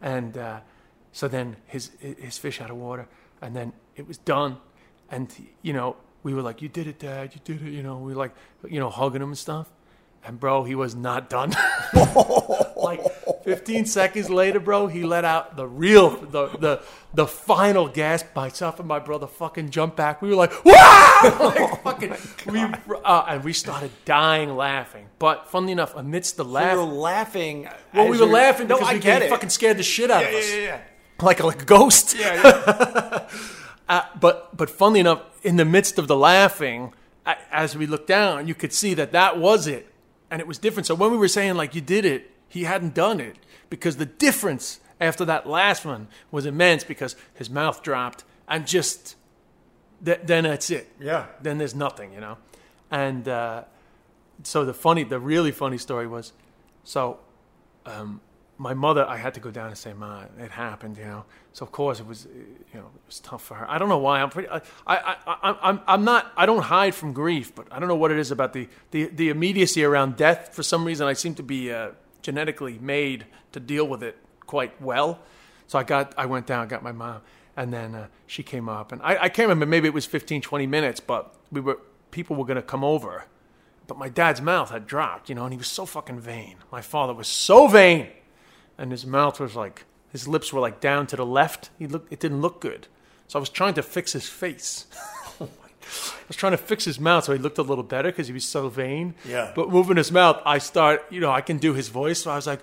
and. 0.00 0.36
uh 0.36 0.60
so 1.12 1.28
then 1.28 1.56
his 1.66 1.90
his 1.98 2.38
fish 2.38 2.60
out 2.60 2.70
of 2.70 2.76
water, 2.76 3.08
and 3.42 3.54
then 3.56 3.72
it 3.96 4.06
was 4.06 4.18
done, 4.18 4.58
and 5.10 5.32
you 5.62 5.72
know 5.72 5.96
we 6.22 6.34
were 6.34 6.42
like, 6.42 6.62
"You 6.62 6.68
did 6.68 6.86
it, 6.86 6.98
Dad! 6.98 7.34
You 7.34 7.40
did 7.44 7.66
it!" 7.66 7.70
You 7.72 7.82
know, 7.82 7.98
we 7.98 8.12
were 8.14 8.18
like, 8.18 8.32
you 8.68 8.78
know, 8.80 8.90
hugging 8.90 9.22
him 9.22 9.28
and 9.28 9.38
stuff. 9.38 9.68
And 10.22 10.38
bro, 10.38 10.64
he 10.64 10.74
was 10.74 10.94
not 10.94 11.30
done. 11.30 11.54
like 12.76 13.00
15 13.44 13.86
seconds 13.86 14.28
later, 14.28 14.60
bro, 14.60 14.86
he 14.86 15.02
let 15.02 15.24
out 15.24 15.56
the 15.56 15.66
real, 15.66 16.10
the 16.10 16.48
the 16.58 16.82
the 17.14 17.26
final 17.26 17.88
gasp. 17.88 18.26
Myself 18.36 18.78
and 18.78 18.86
my 18.86 18.98
brother 18.98 19.26
fucking 19.26 19.70
jumped 19.70 19.96
back. 19.96 20.20
We 20.20 20.28
were 20.28 20.36
like, 20.36 20.52
"Wow!" 20.62 21.36
like 21.40 21.82
fucking, 21.82 22.14
we 22.52 22.60
uh, 23.02 23.24
and 23.28 23.42
we 23.44 23.54
started 23.54 23.90
dying 24.04 24.54
laughing. 24.56 25.06
But 25.18 25.48
funnily 25.48 25.72
enough, 25.72 25.94
amidst 25.96 26.36
the 26.36 26.44
We 26.44 26.50
were 26.52 26.82
laughing. 26.82 27.68
well, 27.94 28.08
we 28.08 28.18
were 28.18 28.26
laughing 28.26 28.68
No, 28.68 28.78
I 28.78 28.94
we 28.94 29.00
get 29.00 29.20
get 29.20 29.22
it. 29.22 29.30
fucking 29.30 29.48
scared 29.48 29.78
the 29.78 29.82
shit 29.82 30.10
out 30.10 30.22
yeah, 30.22 30.28
of 30.28 30.34
us 30.34 30.50
yeah, 30.50 30.60
yeah. 30.60 30.80
Like 31.22 31.40
a, 31.40 31.46
like 31.46 31.62
a 31.62 31.64
ghost. 31.64 32.16
Yeah, 32.18 32.34
yeah. 32.42 33.28
Uh, 33.88 34.04
but 34.20 34.56
but 34.56 34.70
funnily 34.70 35.00
enough, 35.00 35.20
in 35.42 35.56
the 35.56 35.64
midst 35.64 35.98
of 35.98 36.06
the 36.06 36.14
laughing, 36.14 36.92
a- 37.26 37.36
as 37.50 37.76
we 37.76 37.86
looked 37.88 38.06
down, 38.06 38.46
you 38.46 38.54
could 38.54 38.72
see 38.72 38.94
that 38.94 39.10
that 39.10 39.36
was 39.36 39.66
it, 39.66 39.92
and 40.30 40.40
it 40.40 40.46
was 40.46 40.58
different. 40.58 40.86
So 40.86 40.94
when 40.94 41.10
we 41.10 41.16
were 41.18 41.26
saying 41.26 41.56
like 41.56 41.74
you 41.74 41.80
did 41.80 42.04
it, 42.04 42.30
he 42.46 42.62
hadn't 42.62 42.94
done 42.94 43.18
it 43.18 43.36
because 43.68 43.96
the 43.96 44.06
difference 44.06 44.78
after 45.00 45.24
that 45.24 45.44
last 45.48 45.84
one 45.84 46.06
was 46.30 46.46
immense 46.46 46.84
because 46.84 47.16
his 47.34 47.50
mouth 47.50 47.82
dropped 47.82 48.22
and 48.46 48.64
just 48.64 49.16
th- 50.04 50.20
then 50.22 50.44
that's 50.44 50.70
it. 50.70 50.92
Yeah. 51.00 51.26
Then 51.42 51.58
there's 51.58 51.74
nothing, 51.74 52.12
you 52.12 52.20
know. 52.20 52.38
And 52.92 53.26
uh, 53.26 53.64
so 54.44 54.64
the 54.64 54.74
funny, 54.74 55.02
the 55.02 55.18
really 55.18 55.50
funny 55.50 55.78
story 55.78 56.06
was, 56.06 56.32
so 56.84 57.18
um, 57.86 58.20
my 58.60 58.74
mother, 58.74 59.06
I 59.08 59.16
had 59.16 59.32
to 59.34 59.40
go 59.40 59.50
down 59.50 59.68
and 59.68 59.78
say, 59.78 59.94
"Ma, 59.94 60.24
it 60.38 60.50
happened," 60.50 60.98
you 60.98 61.04
know. 61.04 61.24
So 61.54 61.64
of 61.64 61.72
course 61.72 61.98
it 61.98 62.06
was, 62.06 62.26
uh, 62.26 62.28
you 62.74 62.78
know, 62.78 62.90
it 62.94 63.06
was 63.06 63.18
tough 63.20 63.42
for 63.42 63.54
her. 63.54 63.70
I 63.70 63.78
don't 63.78 63.88
know 63.88 63.96
why. 63.96 64.20
I'm 64.20 64.28
pretty. 64.28 64.50
I, 64.50 64.60
I, 64.86 65.16
I, 65.26 65.56
I'm, 65.62 65.80
I'm 65.86 66.04
not. 66.04 66.30
I 66.36 66.44
don't 66.44 66.62
hide 66.62 66.94
from 66.94 67.14
grief, 67.14 67.54
but 67.54 67.66
I 67.70 67.78
don't 67.78 67.88
know 67.88 67.96
what 67.96 68.10
it 68.10 68.18
is 68.18 68.30
about 68.30 68.52
the, 68.52 68.68
the, 68.90 69.06
the 69.06 69.30
immediacy 69.30 69.82
around 69.82 70.18
death. 70.18 70.54
For 70.54 70.62
some 70.62 70.84
reason, 70.84 71.06
I 71.06 71.14
seem 71.14 71.34
to 71.36 71.42
be 71.42 71.72
uh, 71.72 71.92
genetically 72.20 72.78
made 72.78 73.24
to 73.52 73.60
deal 73.60 73.88
with 73.88 74.02
it 74.02 74.18
quite 74.44 74.78
well. 74.82 75.20
So 75.66 75.78
I 75.78 75.82
got, 75.82 76.12
I 76.18 76.26
went 76.26 76.46
down, 76.46 76.68
got 76.68 76.82
my 76.82 76.92
mom, 76.92 77.22
and 77.56 77.72
then 77.72 77.94
uh, 77.94 78.08
she 78.26 78.42
came 78.42 78.68
up, 78.68 78.92
and 78.92 79.00
I, 79.00 79.22
I 79.22 79.28
can't 79.30 79.48
remember. 79.48 79.64
Maybe 79.64 79.88
it 79.88 79.94
was 79.94 80.04
15, 80.04 80.42
20 80.42 80.66
minutes, 80.66 81.00
but 81.00 81.34
we 81.50 81.62
were 81.62 81.78
people 82.10 82.36
were 82.36 82.44
going 82.44 82.56
to 82.56 82.62
come 82.62 82.84
over, 82.84 83.24
but 83.86 83.96
my 83.96 84.10
dad's 84.10 84.42
mouth 84.42 84.70
had 84.70 84.86
dropped, 84.86 85.30
you 85.30 85.34
know, 85.34 85.44
and 85.44 85.54
he 85.54 85.56
was 85.56 85.68
so 85.68 85.86
fucking 85.86 86.20
vain. 86.20 86.56
My 86.70 86.82
father 86.82 87.14
was 87.14 87.26
so 87.26 87.68
vain, 87.68 88.08
and 88.80 88.90
his 88.90 89.04
mouth 89.04 89.38
was 89.38 89.54
like 89.54 89.84
his 90.10 90.26
lips 90.26 90.52
were 90.52 90.60
like 90.60 90.80
down 90.80 91.06
to 91.08 91.16
the 91.16 91.26
left. 91.26 91.70
He 91.78 91.86
looked, 91.86 92.12
it 92.12 92.18
didn't 92.18 92.40
look 92.40 92.60
good. 92.60 92.88
So 93.28 93.38
I 93.38 93.40
was 93.40 93.50
trying 93.50 93.74
to 93.74 93.82
fix 93.82 94.12
his 94.12 94.28
face. 94.28 94.86
oh. 95.40 95.48
I 95.62 96.26
was 96.26 96.36
trying 96.36 96.52
to 96.52 96.58
fix 96.58 96.84
his 96.84 96.98
mouth 96.98 97.24
so 97.24 97.32
he 97.32 97.38
looked 97.38 97.58
a 97.58 97.62
little 97.62 97.84
better 97.84 98.10
because 98.10 98.26
he 98.26 98.32
was 98.32 98.44
so 98.44 98.68
vain. 98.68 99.14
Yeah. 99.28 99.52
But 99.54 99.70
moving 99.70 99.98
his 99.98 100.10
mouth, 100.10 100.40
I 100.44 100.58
start, 100.58 101.04
you 101.10 101.20
know, 101.20 101.30
I 101.30 101.42
can 101.42 101.58
do 101.58 101.74
his 101.74 101.88
voice. 101.88 102.22
So 102.22 102.30
I 102.30 102.36
was 102.36 102.46
like, 102.46 102.60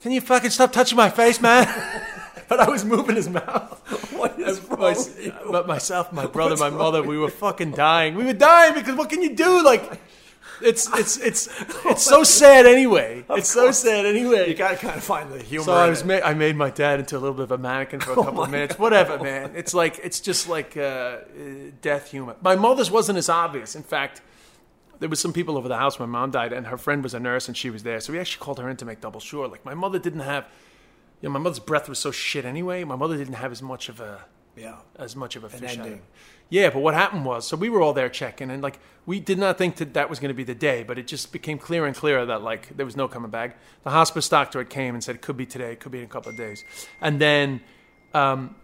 "Can 0.00 0.12
you 0.12 0.20
fucking 0.20 0.50
stop 0.50 0.72
touching 0.72 0.96
my 0.96 1.10
face, 1.10 1.40
man?" 1.40 1.66
but 2.48 2.60
I 2.60 2.68
was 2.70 2.84
moving 2.84 3.16
his 3.16 3.28
mouth. 3.28 3.82
What 4.16 4.40
is 4.40 4.60
wrong 4.60 4.80
my- 4.80 5.50
but 5.50 5.66
myself, 5.66 6.12
my 6.12 6.26
brother, 6.26 6.56
my 6.56 6.70
mother, 6.70 7.02
we 7.02 7.18
were 7.18 7.28
fucking 7.28 7.72
dying. 7.72 8.14
We 8.14 8.24
were 8.24 8.32
dying 8.32 8.72
because 8.74 8.96
what 8.96 9.10
can 9.10 9.22
you 9.22 9.34
do? 9.34 9.62
Like, 9.62 10.00
it's 10.62 10.88
it's 10.96 11.16
it's 11.18 11.48
it's 11.84 12.02
so 12.02 12.22
sad 12.22 12.66
anyway. 12.66 13.24
It's 13.30 13.50
so 13.50 13.70
sad 13.70 14.06
anyway. 14.06 14.48
You 14.48 14.54
gotta 14.54 14.76
kind 14.76 14.96
of 14.96 15.04
find 15.04 15.30
the 15.30 15.42
humor. 15.42 15.64
So 15.64 15.72
I 15.72 15.88
was 15.88 16.04
ma- 16.04 16.20
I 16.24 16.34
made 16.34 16.56
my 16.56 16.70
dad 16.70 17.00
into 17.00 17.16
a 17.16 17.20
little 17.20 17.34
bit 17.34 17.44
of 17.44 17.52
a 17.52 17.58
mannequin 17.58 18.00
for 18.00 18.12
a 18.12 18.14
couple 18.24 18.42
of 18.42 18.50
minutes. 18.50 18.78
Whatever, 18.78 19.18
man. 19.18 19.52
It's 19.54 19.74
like 19.74 20.00
it's 20.02 20.20
just 20.20 20.48
like 20.48 20.76
uh, 20.76 20.80
uh, 20.80 21.18
death 21.82 22.10
humor. 22.10 22.36
My 22.42 22.56
mother's 22.56 22.90
wasn't 22.90 23.18
as 23.18 23.28
obvious. 23.28 23.74
In 23.74 23.82
fact, 23.82 24.22
there 24.98 25.08
was 25.08 25.20
some 25.20 25.32
people 25.32 25.56
over 25.56 25.68
the 25.68 25.76
house. 25.76 25.98
when 25.98 26.08
My 26.08 26.20
mom 26.20 26.30
died, 26.30 26.52
and 26.52 26.66
her 26.66 26.78
friend 26.78 27.02
was 27.02 27.14
a 27.14 27.20
nurse, 27.20 27.48
and 27.48 27.56
she 27.56 27.70
was 27.70 27.82
there. 27.82 28.00
So 28.00 28.12
we 28.12 28.18
actually 28.18 28.44
called 28.44 28.58
her 28.58 28.68
in 28.68 28.76
to 28.78 28.84
make 28.84 29.00
double 29.00 29.20
sure. 29.20 29.48
Like 29.48 29.64
my 29.64 29.74
mother 29.74 29.98
didn't 29.98 30.20
have, 30.20 30.46
you 31.20 31.28
know, 31.28 31.32
my 31.32 31.40
mother's 31.40 31.58
breath 31.58 31.88
was 31.88 31.98
so 31.98 32.10
shit 32.10 32.44
anyway. 32.44 32.84
My 32.84 32.96
mother 32.96 33.16
didn't 33.16 33.34
have 33.34 33.52
as 33.52 33.62
much 33.62 33.88
of 33.88 34.00
a 34.00 34.24
yeah. 34.56 34.76
as 34.98 35.14
much 35.14 35.36
of 35.36 35.44
a 35.44 35.48
fish 35.48 35.76
ending. 35.76 35.94
out. 35.94 36.00
Yeah, 36.48 36.70
but 36.70 36.80
what 36.80 36.94
happened 36.94 37.24
was, 37.24 37.46
so 37.46 37.56
we 37.56 37.68
were 37.68 37.82
all 37.82 37.92
there 37.92 38.08
checking, 38.08 38.50
and 38.50 38.62
like 38.62 38.78
we 39.04 39.18
did 39.18 39.38
not 39.38 39.58
think 39.58 39.76
that 39.76 39.94
that 39.94 40.08
was 40.08 40.20
going 40.20 40.28
to 40.28 40.34
be 40.34 40.44
the 40.44 40.54
day, 40.54 40.84
but 40.84 40.96
it 40.98 41.06
just 41.06 41.32
became 41.32 41.58
clearer 41.58 41.86
and 41.86 41.96
clearer 41.96 42.24
that 42.26 42.42
like 42.42 42.76
there 42.76 42.86
was 42.86 42.96
no 42.96 43.08
coming 43.08 43.30
back. 43.30 43.58
The 43.82 43.90
hospice 43.90 44.28
doctor 44.28 44.58
had 44.58 44.70
came 44.70 44.94
and 44.94 45.02
said 45.02 45.16
it 45.16 45.22
could 45.22 45.36
be 45.36 45.46
today, 45.46 45.72
it 45.72 45.80
could 45.80 45.92
be 45.92 45.98
in 45.98 46.04
a 46.04 46.08
couple 46.08 46.30
of 46.30 46.36
days, 46.36 46.64
and 47.00 47.20
then 47.20 47.62
um, 48.14 48.54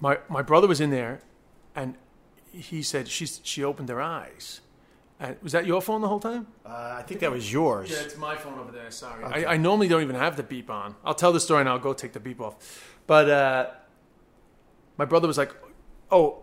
my 0.00 0.18
my 0.28 0.42
brother 0.42 0.66
was 0.66 0.80
in 0.80 0.90
there, 0.90 1.20
and 1.76 1.96
he 2.50 2.82
said 2.82 3.08
she's 3.08 3.40
she 3.44 3.62
opened 3.62 3.88
her 3.88 4.00
eyes. 4.00 4.60
And 5.20 5.36
was 5.40 5.52
that 5.52 5.66
your 5.66 5.80
phone 5.80 6.00
the 6.00 6.08
whole 6.08 6.18
time? 6.18 6.48
Uh, 6.66 6.96
I 6.98 7.02
think 7.02 7.20
that 7.20 7.30
was 7.30 7.52
yours. 7.52 7.90
Yeah, 7.90 8.00
it's 8.00 8.16
my 8.16 8.34
phone 8.34 8.58
over 8.58 8.72
there. 8.72 8.90
Sorry, 8.90 9.22
I, 9.22 9.52
I 9.52 9.56
normally 9.56 9.86
don't 9.86 10.02
even 10.02 10.16
have 10.16 10.36
the 10.36 10.42
beep 10.42 10.68
on. 10.68 10.96
I'll 11.04 11.14
tell 11.14 11.32
the 11.32 11.38
story 11.38 11.60
and 11.60 11.68
I'll 11.68 11.78
go 11.78 11.92
take 11.92 12.12
the 12.12 12.18
beep 12.18 12.40
off. 12.40 12.56
But 13.06 13.30
uh, 13.30 13.70
my 14.96 15.04
brother 15.04 15.28
was 15.28 15.38
like, 15.38 15.52
"Oh, 16.12 16.42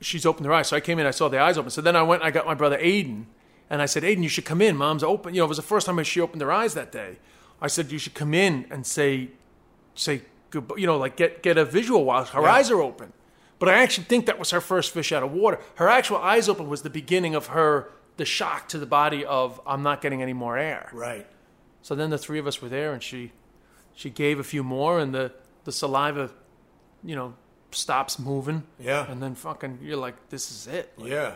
she's 0.00 0.24
opened 0.26 0.46
her 0.46 0.52
eyes." 0.52 0.68
So 0.68 0.76
I 0.76 0.80
came 0.80 0.98
in, 0.98 1.06
I 1.06 1.10
saw 1.12 1.28
the 1.28 1.38
eyes 1.38 1.56
open. 1.58 1.70
So 1.70 1.80
then 1.80 1.94
I 1.94 2.02
went, 2.02 2.22
I 2.22 2.30
got 2.30 2.46
my 2.46 2.54
brother 2.54 2.78
Aiden, 2.78 3.26
and 3.68 3.80
I 3.82 3.86
said, 3.86 4.02
"Aiden, 4.02 4.22
you 4.22 4.28
should 4.28 4.44
come 4.46 4.60
in. 4.60 4.76
Mom's 4.76 5.04
open." 5.04 5.34
You 5.34 5.40
know, 5.40 5.44
it 5.44 5.48
was 5.48 5.58
the 5.58 5.62
first 5.62 5.86
time 5.86 6.02
she 6.02 6.20
opened 6.20 6.42
her 6.42 6.50
eyes 6.52 6.74
that 6.74 6.90
day. 6.90 7.18
I 7.60 7.68
said, 7.68 7.92
"You 7.92 7.98
should 7.98 8.14
come 8.14 8.34
in 8.34 8.66
and 8.70 8.86
say, 8.86 9.30
say 9.94 10.22
good. 10.50 10.70
You 10.76 10.86
know, 10.86 10.96
like 10.96 11.16
get 11.16 11.42
get 11.42 11.58
a 11.58 11.64
visual 11.64 12.04
while 12.04 12.24
her 12.24 12.42
Yeah. 12.42 12.54
eyes 12.54 12.70
are 12.70 12.80
open." 12.80 13.12
But 13.58 13.68
I 13.68 13.74
actually 13.82 14.04
think 14.04 14.24
that 14.24 14.38
was 14.38 14.50
her 14.52 14.60
first 14.62 14.90
fish 14.92 15.12
out 15.12 15.22
of 15.22 15.32
water. 15.32 15.60
Her 15.74 15.86
actual 15.88 16.16
eyes 16.16 16.48
open 16.48 16.68
was 16.68 16.80
the 16.80 16.88
beginning 16.90 17.34
of 17.34 17.48
her 17.48 17.90
the 18.16 18.24
shock 18.24 18.68
to 18.68 18.78
the 18.78 18.86
body 18.86 19.24
of 19.24 19.60
I'm 19.66 19.82
not 19.82 20.00
getting 20.00 20.22
any 20.22 20.32
more 20.32 20.56
air. 20.58 20.88
Right. 20.92 21.26
So 21.82 21.94
then 21.94 22.10
the 22.10 22.18
three 22.18 22.38
of 22.38 22.46
us 22.46 22.60
were 22.62 22.68
there, 22.68 22.92
and 22.92 23.02
she 23.02 23.32
she 23.94 24.08
gave 24.08 24.38
a 24.38 24.44
few 24.44 24.62
more, 24.64 24.98
and 24.98 25.14
the 25.14 25.32
the 25.64 25.72
saliva, 25.72 26.30
you 27.04 27.14
know, 27.14 27.34
stops 27.72 28.18
moving. 28.18 28.62
Yeah. 28.78 29.10
And 29.10 29.22
then 29.22 29.34
fucking, 29.34 29.78
you're 29.82 29.96
like, 29.96 30.28
this 30.28 30.50
is 30.50 30.66
it. 30.66 30.92
Like, 30.96 31.10
Yeah. 31.10 31.34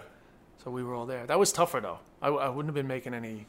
So 0.65 0.71
we 0.71 0.83
were 0.83 0.95
all 0.95 1.07
there. 1.07 1.27
That 1.27 1.39
was 1.39 1.53
tougher 1.53 1.81
though. 1.81 1.99
I, 2.23 2.29
I 2.29 2.49
wouldn't 2.49 2.69
have 2.69 2.75
been 2.75 2.87
making 2.89 3.13
any. 3.15 3.47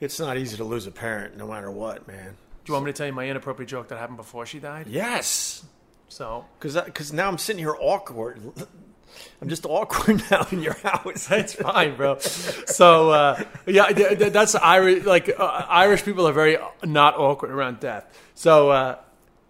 It's 0.00 0.18
not 0.20 0.36
easy 0.36 0.56
to 0.56 0.64
lose 0.64 0.86
a 0.86 0.90
parent, 0.90 1.36
no 1.36 1.46
matter 1.46 1.70
what, 1.70 2.06
man. 2.08 2.36
Do 2.64 2.70
you 2.70 2.74
want 2.74 2.84
me 2.86 2.92
to 2.92 2.96
tell 2.98 3.06
you 3.06 3.12
my 3.12 3.28
inappropriate 3.28 3.68
joke 3.68 3.88
that 3.88 3.98
happened 3.98 4.16
before 4.16 4.44
she 4.44 4.58
died? 4.58 4.88
Yes. 4.88 5.64
So 6.08 6.44
Because 6.58 6.74
because 6.82 7.12
now 7.12 7.28
I'm 7.28 7.38
sitting 7.38 7.60
here 7.60 7.76
awkward. 7.78 8.40
I'm 9.40 9.48
just 9.48 9.64
awkward 9.64 10.22
now 10.30 10.46
in 10.50 10.62
your 10.62 10.74
house. 10.74 11.26
That's 11.28 11.54
fine, 11.54 11.96
bro. 11.96 12.18
So 12.18 13.10
uh, 13.10 13.42
yeah, 13.66 13.86
th- 13.86 14.18
th- 14.18 14.32
that's 14.32 14.54
Irish. 14.56 15.04
Like 15.04 15.30
uh, 15.38 15.64
Irish 15.68 16.02
people 16.04 16.26
are 16.28 16.32
very 16.32 16.58
not 16.84 17.16
awkward 17.16 17.50
around 17.50 17.80
death. 17.80 18.04
So 18.34 18.70
uh, 18.70 18.96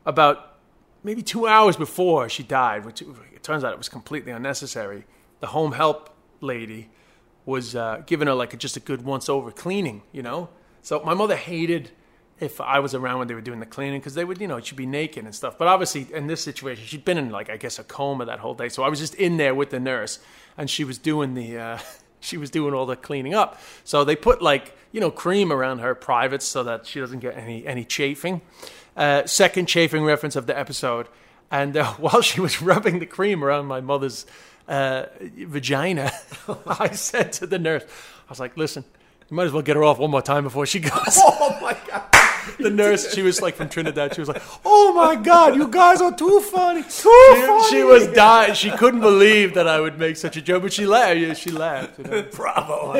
about 0.04 0.55
maybe 1.06 1.22
two 1.22 1.46
hours 1.46 1.76
before 1.76 2.28
she 2.28 2.42
died, 2.42 2.84
which 2.84 3.00
it 3.00 3.42
turns 3.42 3.62
out 3.62 3.72
it 3.72 3.78
was 3.78 3.88
completely 3.88 4.32
unnecessary. 4.32 5.04
The 5.38 5.46
home 5.46 5.72
help 5.72 6.10
lady 6.40 6.90
was 7.46 7.76
uh, 7.76 8.02
giving 8.06 8.26
her 8.26 8.34
like 8.34 8.52
a, 8.52 8.56
just 8.56 8.76
a 8.76 8.80
good 8.80 9.04
once 9.04 9.28
over 9.28 9.52
cleaning, 9.52 10.02
you 10.10 10.20
know. 10.20 10.48
So 10.82 11.00
my 11.04 11.14
mother 11.14 11.36
hated 11.36 11.92
if 12.40 12.60
I 12.60 12.80
was 12.80 12.92
around 12.92 13.20
when 13.20 13.28
they 13.28 13.34
were 13.34 13.40
doing 13.40 13.60
the 13.60 13.66
cleaning 13.66 14.00
because 14.00 14.14
they 14.14 14.24
would, 14.24 14.40
you 14.40 14.48
know, 14.48 14.60
she'd 14.60 14.76
be 14.76 14.84
naked 14.84 15.24
and 15.24 15.34
stuff. 15.34 15.56
But 15.56 15.68
obviously, 15.68 16.08
in 16.12 16.26
this 16.26 16.42
situation, 16.42 16.84
she'd 16.84 17.04
been 17.04 17.18
in 17.18 17.30
like 17.30 17.48
I 17.50 17.56
guess 17.56 17.78
a 17.78 17.84
coma 17.84 18.24
that 18.26 18.40
whole 18.40 18.54
day. 18.54 18.68
So 18.68 18.82
I 18.82 18.88
was 18.88 18.98
just 18.98 19.14
in 19.14 19.36
there 19.36 19.54
with 19.54 19.70
the 19.70 19.80
nurse, 19.80 20.18
and 20.58 20.68
she 20.68 20.84
was 20.84 20.98
doing 20.98 21.34
the. 21.34 21.56
Uh, 21.56 21.78
she 22.18 22.38
was 22.38 22.50
doing 22.50 22.74
all 22.74 22.86
the 22.86 22.96
cleaning 22.96 23.34
up. 23.34 23.60
So 23.84 24.02
they 24.02 24.16
put 24.16 24.42
like 24.42 24.76
you 24.90 25.00
know 25.00 25.12
cream 25.12 25.52
around 25.52 25.78
her 25.78 25.94
privates 25.94 26.44
so 26.44 26.64
that 26.64 26.84
she 26.84 26.98
doesn't 26.98 27.20
get 27.20 27.36
any 27.36 27.64
any 27.64 27.84
chafing. 27.84 28.42
Uh, 28.96 29.26
second 29.26 29.66
chafing 29.66 30.04
reference 30.04 30.36
of 30.36 30.46
the 30.46 30.58
episode. 30.58 31.06
And 31.50 31.76
uh, 31.76 31.92
while 31.94 32.22
she 32.22 32.40
was 32.40 32.62
rubbing 32.62 32.98
the 32.98 33.06
cream 33.06 33.44
around 33.44 33.66
my 33.66 33.80
mother's 33.80 34.26
uh, 34.68 35.06
vagina, 35.20 36.12
I 36.66 36.90
said 36.92 37.32
to 37.34 37.46
the 37.46 37.58
nurse, 37.58 37.84
I 37.84 38.30
was 38.30 38.40
like, 38.40 38.56
"Listen, 38.56 38.84
you 39.30 39.36
might 39.36 39.44
as 39.44 39.52
well 39.52 39.62
get 39.62 39.76
her 39.76 39.84
off 39.84 39.98
one 39.98 40.10
more 40.10 40.22
time 40.22 40.44
before 40.44 40.66
she 40.66 40.80
goes." 40.80 40.92
oh 41.18 41.58
my 41.60 41.76
god. 41.86 42.02
the 42.58 42.70
nurse, 42.70 43.12
she 43.12 43.22
was 43.22 43.42
like 43.42 43.54
from 43.54 43.68
Trinidad. 43.68 44.14
She 44.14 44.20
was 44.20 44.28
like, 44.28 44.42
"Oh 44.64 44.92
my 44.94 45.14
God, 45.14 45.54
you 45.56 45.68
guys 45.68 46.00
are 46.00 46.16
too 46.16 46.40
funny, 46.40 46.82
too 46.82 46.88
funny." 46.88 47.62
She, 47.64 47.76
she 47.76 47.82
was 47.84 48.08
dying. 48.08 48.54
She 48.54 48.70
couldn't 48.70 49.00
believe 49.00 49.54
that 49.54 49.68
I 49.68 49.78
would 49.78 49.98
make 49.98 50.16
such 50.16 50.36
a 50.36 50.42
joke, 50.42 50.62
but 50.62 50.72
she 50.72 50.86
laughed. 50.86 51.40
She 51.40 51.50
laughed. 51.50 51.98
You 51.98 52.04
know? 52.04 52.22
Bravo. 52.32 52.94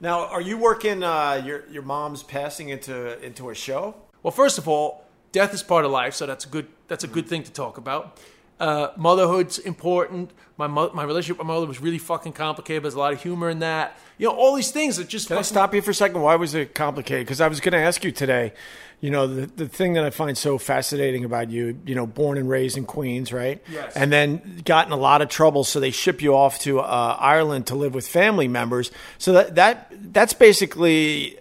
Now, 0.00 0.26
are 0.26 0.40
you 0.40 0.56
working 0.58 1.02
uh, 1.02 1.42
your 1.44 1.64
your 1.70 1.82
mom's 1.82 2.22
passing 2.22 2.70
into 2.70 3.22
into 3.24 3.50
a 3.50 3.54
show? 3.54 3.94
Well, 4.22 4.32
first 4.32 4.58
of 4.58 4.68
all, 4.68 5.04
death 5.32 5.54
is 5.54 5.62
part 5.62 5.84
of 5.84 5.90
life, 5.90 6.14
so 6.14 6.26
that's 6.26 6.44
a 6.44 6.48
good 6.48 6.66
that's 6.88 7.04
a 7.04 7.08
good 7.08 7.28
thing 7.28 7.42
to 7.44 7.52
talk 7.52 7.78
about. 7.78 8.18
Uh, 8.60 8.92
motherhood's 8.96 9.58
important. 9.58 10.30
My 10.58 10.66
mo- 10.66 10.90
my 10.92 11.04
relationship 11.04 11.38
with 11.38 11.46
my 11.46 11.54
mother 11.54 11.66
was 11.66 11.80
really 11.80 11.98
fucking 11.98 12.34
complicated. 12.34 12.84
There's 12.84 12.94
a 12.94 12.98
lot 12.98 13.14
of 13.14 13.22
humor 13.22 13.48
in 13.48 13.60
that. 13.60 13.96
You 14.18 14.28
know, 14.28 14.34
all 14.34 14.54
these 14.54 14.70
things 14.70 14.98
that 14.98 15.08
just 15.08 15.28
Can 15.28 15.38
I 15.38 15.42
stop 15.42 15.74
you 15.74 15.80
for 15.80 15.92
a 15.92 15.94
second? 15.94 16.20
Why 16.20 16.36
was 16.36 16.54
it 16.54 16.74
complicated? 16.74 17.26
Because 17.26 17.40
I 17.40 17.48
was 17.48 17.60
going 17.60 17.72
to 17.72 17.78
ask 17.78 18.04
you 18.04 18.12
today. 18.12 18.52
You 19.00 19.10
know, 19.10 19.26
the 19.26 19.46
the 19.46 19.66
thing 19.66 19.94
that 19.94 20.04
I 20.04 20.10
find 20.10 20.36
so 20.36 20.58
fascinating 20.58 21.24
about 21.24 21.48
you, 21.48 21.78
you 21.86 21.94
know, 21.94 22.06
born 22.06 22.36
and 22.36 22.50
raised 22.50 22.76
in 22.76 22.84
Queens, 22.84 23.32
right? 23.32 23.62
Yes. 23.72 23.96
And 23.96 24.12
then 24.12 24.60
got 24.66 24.86
in 24.86 24.92
a 24.92 24.96
lot 24.96 25.22
of 25.22 25.30
trouble, 25.30 25.64
so 25.64 25.80
they 25.80 25.90
ship 25.90 26.20
you 26.20 26.34
off 26.34 26.58
to 26.60 26.80
uh, 26.80 27.16
Ireland 27.18 27.68
to 27.68 27.76
live 27.76 27.94
with 27.94 28.06
family 28.06 28.46
members. 28.46 28.90
So 29.16 29.32
that 29.32 29.54
that 29.54 29.89
that's 30.12 30.32
basically 30.32 31.38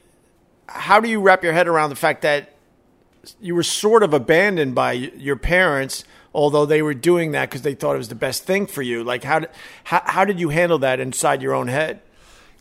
how 0.68 1.00
do 1.00 1.10
you 1.10 1.20
wrap 1.20 1.44
your 1.44 1.54
head 1.54 1.68
around 1.68 1.90
the 1.90 1.96
fact 1.96 2.22
that 2.22 2.56
you 3.42 3.56
were 3.56 3.64
sort 3.64 4.04
of 4.04 4.14
abandoned 4.14 4.76
by 4.76 4.94
your 4.94 5.36
parents, 5.36 6.04
although 6.34 6.66
they 6.66 6.82
were 6.82 6.94
doing 6.94 7.32
that 7.32 7.50
because 7.50 7.64
they 7.64 7.74
thought 7.74 7.96
it 7.96 7.98
was 7.98 8.10
the 8.10 8.16
best 8.16 8.44
thing 8.44 8.68
for 8.68 8.82
you. 8.82 9.04
Like 9.04 9.24
how 9.24 9.40
did 9.40 9.50
how, 9.86 10.02
how 10.06 10.26
did 10.26 10.40
you 10.40 10.50
handle 10.50 10.80
that 10.80 11.00
inside 11.00 11.42
your 11.42 11.54
own 11.54 11.68
head? 11.68 12.02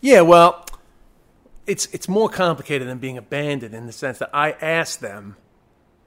Yeah, 0.01 0.23
well, 0.23 0.65
it's 1.67 1.87
it's 1.87 2.09
more 2.09 2.29
complicated 2.29 2.89
than 2.89 2.99
being 2.99 3.19
abandoned 3.19 3.75
in 3.75 3.87
the 3.87 3.93
sense 3.93 4.19
that 4.19 4.31
I 4.33 4.53
asked 4.53 5.01
them, 5.01 5.37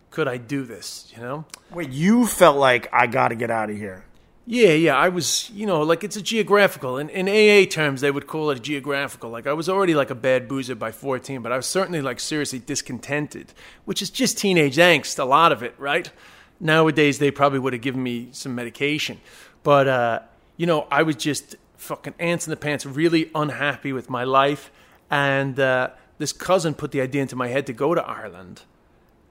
"Could 0.10 0.28
I 0.28 0.38
do 0.38 0.64
this?" 0.64 1.12
You 1.16 1.22
know. 1.22 1.46
Wait, 1.72 1.90
you 1.90 2.26
felt 2.26 2.58
like 2.58 2.90
I 2.92 3.08
got 3.08 3.30
to 3.30 3.36
get 3.36 3.52
out 3.52 3.70
of 3.70 3.78
here. 3.78 4.06
Yeah, 4.52 4.74
yeah. 4.74 4.98
I 4.98 5.08
was, 5.08 5.50
you 5.52 5.66
know, 5.66 5.82
like 5.82 6.04
it's 6.04 6.18
a 6.18 6.22
geographical. 6.22 6.98
In, 6.98 7.08
in 7.08 7.30
AA 7.30 7.66
terms, 7.72 8.02
they 8.02 8.12
would 8.12 8.28
call 8.28 8.50
it 8.50 8.58
a 8.58 8.62
geographical. 8.62 9.30
Like 9.30 9.48
I 9.48 9.54
was 9.54 9.70
already 9.70 9.94
like 9.96 10.10
a 10.10 10.16
bad 10.16 10.50
boozer 10.50 10.76
by 10.76 10.92
14, 10.92 11.42
but 11.42 11.54
I 11.54 11.56
was 11.56 11.66
certainly 11.66 12.02
like 12.02 12.20
seriously 12.20 12.60
discontented, 12.60 13.54
which 13.86 14.02
is 14.02 14.10
just 14.10 14.38
teenage 14.38 14.76
angst, 14.76 15.18
a 15.20 15.24
lot 15.24 15.54
of 15.54 15.64
it, 15.64 15.74
right? 15.78 16.12
Nowadays, 16.60 17.18
they 17.18 17.32
probably 17.32 17.60
would 17.60 17.72
have 17.72 17.82
given 17.82 18.04
me 18.04 18.28
some 18.34 18.54
medication. 18.54 19.22
But, 19.64 19.88
uh, 19.88 20.20
you 20.58 20.66
know, 20.66 20.86
I 20.92 21.04
was 21.04 21.16
just 21.16 21.56
fucking 21.78 22.16
ants 22.20 22.46
in 22.46 22.52
the 22.52 22.58
pants, 22.58 22.86
really 22.86 23.32
unhappy 23.34 23.94
with 23.94 24.10
my 24.10 24.26
life. 24.26 24.70
And 25.10 25.58
uh, 25.62 25.92
this 26.18 26.34
cousin 26.34 26.74
put 26.74 26.92
the 26.92 27.00
idea 27.00 27.22
into 27.22 27.38
my 27.38 27.48
head 27.48 27.68
to 27.68 27.74
go 27.74 27.96
to 27.96 28.06
Ireland. 28.06 28.64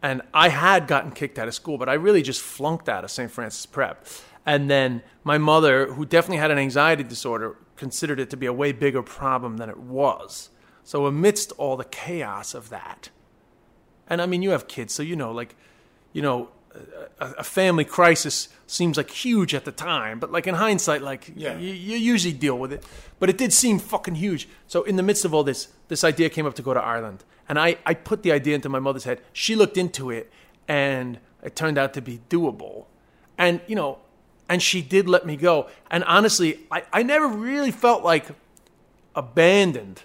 And 0.02 0.22
I 0.32 0.48
had 0.48 0.86
gotten 0.86 1.10
kicked 1.10 1.38
out 1.38 1.46
of 1.46 1.52
school, 1.52 1.76
but 1.76 1.90
I 1.90 1.92
really 1.92 2.22
just 2.22 2.40
flunked 2.40 2.88
out 2.88 3.04
of 3.04 3.10
St. 3.10 3.30
Francis 3.30 3.66
Prep. 3.66 4.06
And 4.46 4.70
then 4.70 5.02
my 5.22 5.38
mother, 5.38 5.92
who 5.92 6.04
definitely 6.04 6.38
had 6.38 6.50
an 6.50 6.58
anxiety 6.58 7.02
disorder, 7.02 7.56
considered 7.76 8.18
it 8.20 8.30
to 8.30 8.36
be 8.36 8.46
a 8.46 8.52
way 8.52 8.72
bigger 8.72 9.02
problem 9.02 9.58
than 9.58 9.68
it 9.68 9.78
was. 9.78 10.50
So, 10.82 11.06
amidst 11.06 11.52
all 11.52 11.76
the 11.76 11.84
chaos 11.84 12.54
of 12.54 12.70
that, 12.70 13.10
and 14.08 14.20
I 14.20 14.26
mean, 14.26 14.42
you 14.42 14.50
have 14.50 14.66
kids, 14.66 14.92
so 14.94 15.02
you 15.02 15.14
know, 15.14 15.30
like, 15.30 15.54
you 16.12 16.22
know, 16.22 16.48
a, 17.20 17.26
a 17.38 17.44
family 17.44 17.84
crisis 17.84 18.48
seems 18.66 18.96
like 18.96 19.10
huge 19.10 19.54
at 19.54 19.64
the 19.64 19.72
time, 19.72 20.18
but 20.18 20.32
like 20.32 20.46
in 20.46 20.54
hindsight, 20.54 21.02
like 21.02 21.32
Yeah. 21.36 21.58
you, 21.58 21.72
you 21.72 21.96
usually 21.96 22.32
deal 22.32 22.58
with 22.58 22.72
it. 22.72 22.84
But 23.18 23.28
it 23.28 23.36
did 23.38 23.52
seem 23.52 23.78
fucking 23.78 24.14
huge. 24.16 24.48
So 24.66 24.82
in 24.84 24.96
the 24.96 25.02
midst 25.02 25.24
of 25.24 25.34
all 25.34 25.44
this, 25.44 25.68
this 25.88 26.02
idea 26.04 26.30
came 26.30 26.46
up 26.46 26.54
to 26.54 26.62
go 26.62 26.72
to 26.74 26.80
Ireland, 26.80 27.24
and 27.48 27.58
I, 27.58 27.76
I 27.84 27.94
put 27.94 28.22
the 28.22 28.32
idea 28.32 28.54
into 28.54 28.68
my 28.68 28.78
mother's 28.78 29.04
head. 29.04 29.20
She 29.32 29.54
looked 29.54 29.76
into 29.76 30.10
it, 30.10 30.30
and 30.66 31.18
it 31.42 31.54
turned 31.54 31.78
out 31.78 31.92
to 31.94 32.00
be 32.02 32.20
doable. 32.30 32.86
And 33.36 33.60
you 33.66 33.76
know, 33.76 33.98
and 34.50 34.60
she 34.60 34.82
did 34.82 35.08
let 35.08 35.24
me 35.24 35.36
go. 35.36 35.68
And 35.90 36.04
honestly, 36.04 36.58
I, 36.70 36.82
I 36.92 37.02
never 37.02 37.28
really 37.28 37.70
felt 37.70 38.02
like 38.04 38.26
abandoned 39.14 40.02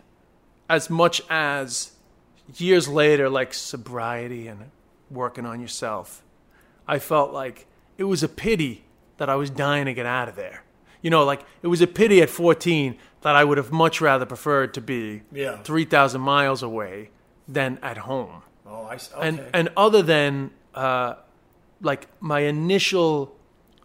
as 0.70 0.89
much 0.89 1.22
as 1.30 1.91
years 2.58 2.88
later, 2.88 3.30
like 3.30 3.54
sobriety 3.54 4.48
and 4.48 4.72
working 5.10 5.46
on 5.46 5.60
yourself. 5.60 6.24
I 6.88 7.00
felt 7.00 7.34
like 7.34 7.66
it 7.98 8.04
was 8.04 8.24
a 8.24 8.30
pity 8.30 8.84
that 9.18 9.30
I 9.30 9.36
was 9.36 9.50
dying 9.50 9.86
to 9.86 9.93
get 9.93 10.06
out 10.06 10.30
of 10.30 10.36
there. 10.36 10.64
You 11.02 11.10
know, 11.10 11.24
like 11.24 11.43
it 11.62 11.68
was 11.68 11.82
a 11.82 11.88
pity 11.88 12.22
at 12.22 12.30
14 12.30 12.98
that 13.22 13.36
I 13.36 13.43
would 13.43 13.58
have 13.58 13.72
much 13.72 14.02
rather 14.02 14.26
preferred 14.26 14.74
to 14.76 14.82
be 14.82 15.22
Yeah. 15.32 15.58
3,000 15.64 16.22
miles 16.22 16.62
away 16.64 17.10
than 17.48 17.80
at 17.82 17.98
home. 17.98 18.41
Oh, 18.68 18.86
I 18.86 18.98
And 19.22 19.43
and 19.54 19.70
other 19.78 20.02
than 20.02 20.52
uh, 20.74 21.16
like 21.82 22.08
my 22.20 22.41
initial, 22.41 23.36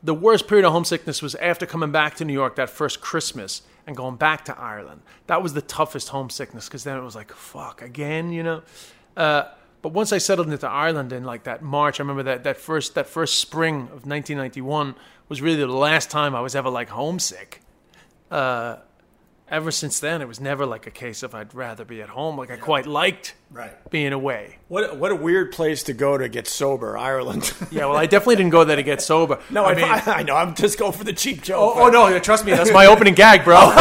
the 0.03 0.14
worst 0.14 0.48
period 0.48 0.66
of 0.66 0.72
homesickness 0.72 1.22
was 1.22 1.34
after 1.36 1.66
coming 1.66 1.92
back 1.92 2.14
to 2.16 2.24
New 2.24 2.32
York 2.32 2.57
that 2.57 2.70
first 2.70 3.01
Christmas 3.01 3.62
and 3.86 3.96
going 3.96 4.16
back 4.16 4.44
to 4.46 4.59
Ireland. 4.59 5.03
That 5.26 5.42
was 5.42 5.55
the 5.55 5.62
toughest 5.62 6.09
homesickness 6.09 6.68
because 6.68 6.84
then 6.84 6.96
it 6.96 7.03
was 7.03 7.14
like 7.14 7.32
fuck 7.32 7.82
again, 7.82 8.32
you 8.32 8.42
know. 8.42 8.62
Uh, 9.16 9.44
but 9.82 9.92
once 9.92 10.12
I 10.12 10.18
settled 10.18 10.51
into 10.51 10.68
Ireland 10.68 11.12
in 11.12 11.24
like 11.24 11.44
that 11.44 11.62
March, 11.62 12.01
I 12.01 12.03
remember 12.03 12.22
that 12.24 12.44
that 12.44 12.57
first 12.57 12.94
that 12.94 13.07
first 13.07 13.38
spring 13.38 13.82
of 13.82 14.07
1991 14.07 14.94
was 15.28 15.40
really 15.40 15.61
the 15.61 15.66
last 15.66 16.11
time 16.11 16.34
I 16.34 16.40
was 16.40 16.55
ever 16.55 16.70
like 16.70 16.90
homesick. 16.90 17.62
Uh, 18.30 18.76
ever 19.51 19.70
since 19.70 19.98
then, 20.01 20.22
it 20.22 20.28
was 20.28 20.40
never 20.40 20.64
like 20.64 20.86
a 20.86 20.90
case 20.90 21.22
of 21.22 21.34
I'd 21.34 21.55
rather 21.55 21.84
be 21.84 22.01
at 22.03 22.09
home. 22.09 22.38
Like 22.38 22.51
I 22.51 22.57
quite 22.57 22.86
liked 22.86 23.34
Right. 23.51 23.72
being 23.90 24.12
away. 24.12 24.59
What 24.68 24.96
what 24.96 25.11
a 25.11 25.16
weird 25.16 25.51
place 25.53 25.82
to 25.84 25.92
go 25.92 26.16
to 26.16 26.28
get 26.28 26.46
sober, 26.46 26.96
Ireland. 26.96 27.53
Yeah, 27.72 27.86
well, 27.86 27.96
I 27.96 28.07
definitely 28.07 28.36
didn't 28.36 28.51
go 28.51 28.64
there 28.64 28.76
to 28.76 28.82
get 28.82 29.01
sober. 29.03 29.40
no, 29.51 29.64
I 29.64 29.72
I, 29.72 29.74
mean, 29.74 29.84
I, 30.07 30.22
know. 30.22 30.36
I'm 30.36 30.55
just 30.55 30.78
going 30.78 30.92
for 30.92 31.05
the 31.05 31.12
cheap 31.12 31.42
joke. 31.42 31.59
oh, 31.76 31.86
oh 31.86 31.88
no, 31.88 32.18
trust 32.18 32.44
me, 32.44 32.53
that's 32.53 32.72
my 32.72 32.86
opening 32.86 33.14
gag, 33.14 33.44
bro. 33.44 33.55
no. 33.61 33.72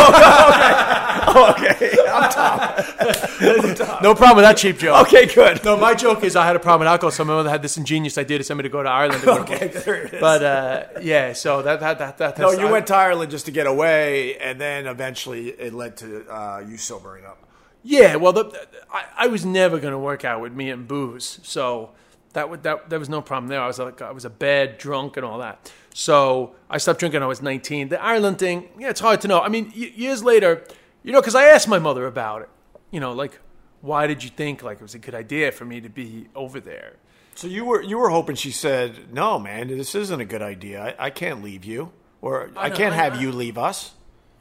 Oh, 1.31 1.53
okay. 1.57 1.91
Oh, 1.97 2.05
I'm 2.07 2.08
Tom. 2.29 3.99
no 4.03 4.13
problem 4.15 4.35
with 4.37 4.45
that 4.45 4.57
cheap 4.57 4.77
joke. 4.79 5.07
Okay, 5.07 5.25
good. 5.25 5.63
No, 5.63 5.77
my 5.77 5.93
joke 5.93 6.23
is 6.23 6.35
I 6.35 6.45
had 6.45 6.55
a 6.55 6.59
problem 6.59 6.81
with 6.81 6.87
alcohol, 6.89 7.11
so 7.11 7.23
my 7.23 7.33
mother 7.33 7.49
had 7.49 7.61
this 7.61 7.77
ingenious 7.77 8.17
idea 8.17 8.37
to 8.37 8.43
send 8.43 8.57
me 8.57 8.63
to 8.63 8.69
go 8.69 8.83
to 8.83 8.89
Ireland. 8.89 9.23
To 9.23 9.31
Okay, 9.41 9.67
there 9.67 10.03
it 10.05 10.13
is. 10.15 10.21
But 10.21 10.43
uh, 10.43 10.83
yeah, 11.01 11.33
so 11.33 11.61
that 11.61 11.79
that 11.79 11.97
that, 11.99 12.17
that 12.17 12.37
no, 12.39 12.51
you 12.51 12.67
I- 12.67 12.71
went 12.71 12.87
to 12.87 12.95
Ireland 12.95 13.31
just 13.31 13.45
to 13.45 13.51
get 13.51 13.67
away, 13.67 14.37
and 14.37 14.59
then 14.59 14.87
eventually 14.87 15.49
it 15.49 15.73
led 15.73 15.97
to 15.97 16.27
uh, 16.29 16.63
you 16.67 16.77
sobering 16.77 17.25
up. 17.25 17.37
Yeah, 17.83 18.17
well, 18.17 18.33
the, 18.33 18.43
the- 18.45 18.67
I, 18.91 19.05
I 19.17 19.27
was 19.27 19.45
never 19.45 19.79
going 19.79 19.93
to 19.93 19.99
work 19.99 20.25
out 20.25 20.41
with 20.41 20.53
me 20.53 20.69
and 20.69 20.87
booze, 20.87 21.39
so 21.43 21.91
that 22.33 22.49
would 22.49 22.63
that 22.63 22.89
there 22.89 22.99
was 22.99 23.09
no 23.09 23.21
problem 23.21 23.47
there. 23.47 23.61
I 23.61 23.67
was 23.67 23.79
like 23.79 24.01
I 24.01 24.11
was 24.11 24.25
a 24.25 24.29
bad 24.29 24.77
drunk 24.77 25.17
and 25.17 25.25
all 25.25 25.39
that. 25.39 25.71
So 25.93 26.55
I 26.69 26.77
stopped 26.77 26.99
drinking. 26.99 27.17
when 27.19 27.23
I 27.23 27.27
was 27.27 27.41
19. 27.41 27.89
The 27.89 28.01
Ireland 28.01 28.37
thing, 28.39 28.69
yeah, 28.77 28.89
it's 28.89 28.99
hard 28.99 29.21
to 29.21 29.27
know. 29.27 29.41
I 29.41 29.49
mean, 29.49 29.73
y- 29.75 29.91
years 29.95 30.23
later, 30.23 30.63
you 31.03 31.11
know, 31.11 31.21
because 31.21 31.35
I 31.35 31.45
asked 31.45 31.67
my 31.67 31.79
mother 31.79 32.05
about 32.05 32.41
it. 32.43 32.49
You 32.91 32.99
know, 32.99 33.11
like, 33.13 33.39
why 33.81 34.07
did 34.07 34.23
you 34.23 34.29
think 34.29 34.63
like 34.63 34.77
it 34.79 34.83
was 34.83 34.95
a 34.95 34.99
good 34.99 35.15
idea 35.15 35.51
for 35.51 35.65
me 35.65 35.79
to 35.81 35.89
be 35.89 36.27
over 36.35 36.59
there? 36.59 36.93
So 37.35 37.47
you 37.47 37.63
were 37.65 37.81
you 37.81 37.97
were 37.97 38.09
hoping 38.09 38.35
she 38.35 38.51
said, 38.51 39.13
"No, 39.13 39.39
man, 39.39 39.67
this 39.69 39.95
isn't 39.95 40.19
a 40.19 40.25
good 40.25 40.41
idea. 40.41 40.95
I, 40.99 41.05
I 41.05 41.09
can't 41.09 41.41
leave 41.43 41.63
you, 41.63 41.91
or 42.21 42.49
I, 42.57 42.69
know, 42.69 42.75
can't 42.75 42.93
I- 42.93 42.97
have 42.97 43.13
I- 43.15 43.21
you 43.21 43.31
leave 43.31 43.57
us." 43.57 43.91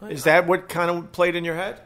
Is 0.08 0.24
that 0.24 0.46
what 0.46 0.68
kind 0.68 0.90
of 0.90 1.10
played 1.12 1.34
in 1.34 1.44
your 1.44 1.56
head? 1.56 1.80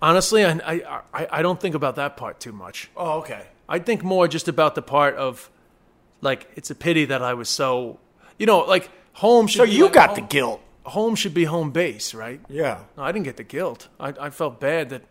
Honestly, 0.00 0.44
I, 0.44 0.52
I 0.66 1.00
I 1.12 1.26
I 1.38 1.42
don't 1.42 1.60
think 1.60 1.74
about 1.74 1.96
that 1.96 2.16
part 2.16 2.40
too 2.40 2.52
much. 2.52 2.90
Oh, 2.96 3.18
okay. 3.18 3.46
I 3.68 3.78
think 3.78 4.02
more 4.02 4.26
just 4.28 4.48
about 4.48 4.74
the 4.74 4.80
part 4.82 5.16
of, 5.16 5.50
like, 6.22 6.48
it's 6.56 6.70
a 6.70 6.74
pity 6.74 7.04
that 7.06 7.22
I 7.22 7.34
was 7.34 7.50
so, 7.50 7.98
you 8.38 8.46
know, 8.46 8.60
like 8.60 8.88
home 9.12 9.46
should. 9.46 9.58
So 9.58 9.64
you 9.64 9.84
like 9.84 9.92
got 9.92 10.08
home, 10.10 10.14
the 10.16 10.22
guilt. 10.22 10.60
Home 10.88 11.14
should 11.14 11.34
be 11.34 11.44
home 11.44 11.70
base, 11.70 12.14
right? 12.14 12.40
Yeah. 12.48 12.80
No, 12.96 13.02
I 13.04 13.12
didn't 13.12 13.24
get 13.24 13.36
the 13.36 13.44
guilt. 13.44 13.88
I, 14.00 14.08
I 14.20 14.30
felt 14.30 14.60
bad 14.60 14.90
that 14.90 15.02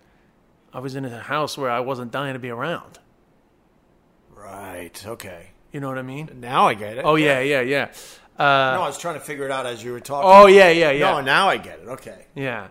I 0.73 0.79
was 0.79 0.95
in 0.95 1.05
a 1.05 1.19
house 1.19 1.57
where 1.57 1.69
I 1.71 1.79
wasn't 1.79 2.11
dying 2.11 2.33
to 2.33 2.39
be 2.39 2.49
around. 2.49 2.99
Right. 4.33 5.03
Okay. 5.05 5.51
You 5.71 5.79
know 5.79 5.89
what 5.89 5.97
I 5.97 6.01
mean? 6.03 6.29
Now 6.39 6.67
I 6.67 6.73
get 6.73 6.97
it. 6.97 7.05
Oh 7.05 7.15
yeah, 7.15 7.39
yeah, 7.39 7.61
yeah. 7.61 7.91
Uh, 8.37 8.75
No, 8.77 8.83
I 8.83 8.87
was 8.87 8.97
trying 8.99 9.15
to 9.15 9.19
figure 9.19 9.45
it 9.45 9.51
out 9.51 9.65
as 9.65 9.83
you 9.83 9.91
were 9.91 9.99
talking. 9.99 10.29
oh 10.31 10.47
yeah, 10.47 10.69
yeah, 10.69 10.91
yeah. 10.91 11.11
No, 11.11 11.21
now 11.21 11.49
I 11.49 11.57
get 11.57 11.79
it. 11.79 11.87
Okay. 11.87 12.25
Yeah, 12.35 12.67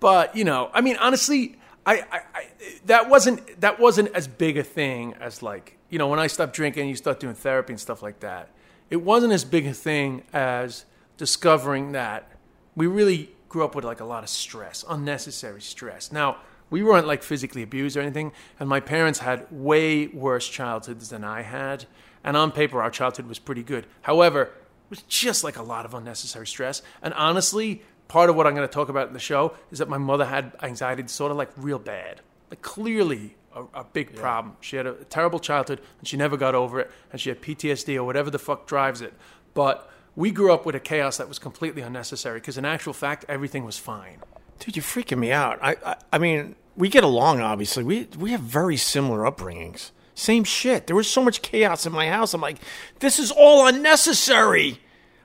but 0.00 0.36
you 0.36 0.44
know, 0.44 0.70
I 0.72 0.80
mean, 0.80 0.96
honestly, 0.98 1.56
I, 1.84 1.96
I, 2.12 2.20
I 2.34 2.46
that 2.86 3.08
wasn't 3.08 3.60
that 3.60 3.80
wasn't 3.80 4.14
as 4.14 4.28
big 4.28 4.56
a 4.58 4.62
thing 4.62 5.14
as 5.20 5.42
like 5.42 5.78
you 5.90 5.98
know 5.98 6.08
when 6.08 6.18
I 6.18 6.26
stopped 6.28 6.54
drinking, 6.54 6.88
you 6.88 6.96
start 6.96 7.18
doing 7.18 7.34
therapy 7.34 7.72
and 7.72 7.80
stuff 7.80 8.02
like 8.02 8.20
that. 8.20 8.50
It 8.90 8.96
wasn't 9.02 9.32
as 9.32 9.44
big 9.44 9.66
a 9.66 9.72
thing 9.72 10.22
as 10.32 10.84
discovering 11.16 11.92
that 11.92 12.30
we 12.76 12.86
really 12.86 13.30
grew 13.48 13.64
up 13.64 13.74
with 13.74 13.84
like 13.84 14.00
a 14.00 14.04
lot 14.04 14.22
of 14.22 14.28
stress, 14.28 14.84
unnecessary 14.88 15.62
stress. 15.62 16.12
Now 16.12 16.36
we 16.70 16.82
weren't 16.82 17.06
like 17.06 17.22
physically 17.22 17.62
abused 17.62 17.96
or 17.96 18.00
anything, 18.00 18.32
and 18.60 18.68
my 18.68 18.80
parents 18.80 19.20
had 19.20 19.46
way 19.50 20.08
worse 20.08 20.48
childhoods 20.48 21.08
than 21.08 21.24
I 21.24 21.42
had. 21.42 21.86
And 22.22 22.36
on 22.36 22.52
paper, 22.52 22.82
our 22.82 22.90
childhood 22.90 23.26
was 23.26 23.38
pretty 23.38 23.62
good. 23.62 23.86
However, 24.02 24.42
it 24.42 24.90
was 24.90 25.02
just 25.02 25.44
like 25.44 25.56
a 25.56 25.62
lot 25.62 25.84
of 25.84 25.94
unnecessary 25.94 26.46
stress. 26.46 26.82
And 27.02 27.14
honestly, 27.14 27.82
part 28.08 28.30
of 28.30 28.36
what 28.36 28.46
I'm 28.46 28.54
going 28.54 28.66
to 28.66 28.72
talk 28.72 28.88
about 28.88 29.08
in 29.08 29.14
the 29.14 29.20
show 29.20 29.56
is 29.70 29.78
that 29.78 29.88
my 29.88 29.98
mother 29.98 30.24
had 30.24 30.52
anxiety 30.62 31.02
disorder, 31.02 31.34
like 31.34 31.50
real 31.56 31.78
bad, 31.78 32.20
like 32.50 32.62
clearly 32.62 33.36
a, 33.54 33.62
a 33.74 33.84
big 33.84 34.14
problem. 34.16 34.56
She 34.60 34.76
had 34.76 34.86
a 34.86 34.94
terrible 35.04 35.38
childhood 35.38 35.80
and 35.98 36.06
she 36.06 36.16
never 36.16 36.36
got 36.36 36.54
over 36.54 36.80
it, 36.80 36.90
and 37.12 37.20
she 37.20 37.28
had 37.28 37.40
PTSD 37.40 37.96
or 37.96 38.04
whatever 38.04 38.30
the 38.30 38.38
fuck 38.38 38.66
drives 38.66 39.00
it. 39.00 39.14
But 39.54 39.90
we 40.16 40.30
grew 40.30 40.52
up 40.52 40.64
with 40.66 40.74
a 40.74 40.80
chaos 40.80 41.18
that 41.18 41.28
was 41.28 41.38
completely 41.38 41.82
unnecessary 41.82 42.40
because, 42.40 42.56
in 42.58 42.64
actual 42.64 42.94
fact, 42.94 43.26
everything 43.28 43.64
was 43.64 43.78
fine. 43.78 44.18
Dude, 44.58 44.76
you're 44.76 44.82
freaking 44.82 45.18
me 45.18 45.30
out. 45.30 45.58
I, 45.62 45.76
I, 45.84 45.96
I 46.14 46.18
mean, 46.18 46.56
we 46.74 46.88
get 46.88 47.04
along. 47.04 47.40
Obviously, 47.40 47.84
we 47.84 48.08
we 48.18 48.30
have 48.30 48.40
very 48.40 48.78
similar 48.78 49.30
upbringings. 49.30 49.90
Same 50.14 50.44
shit. 50.44 50.86
There 50.86 50.96
was 50.96 51.08
so 51.08 51.22
much 51.22 51.42
chaos 51.42 51.84
in 51.84 51.92
my 51.92 52.08
house. 52.08 52.32
I'm 52.32 52.40
like, 52.40 52.56
this 53.00 53.18
is 53.18 53.30
all 53.30 53.66
unnecessary. 53.66 54.80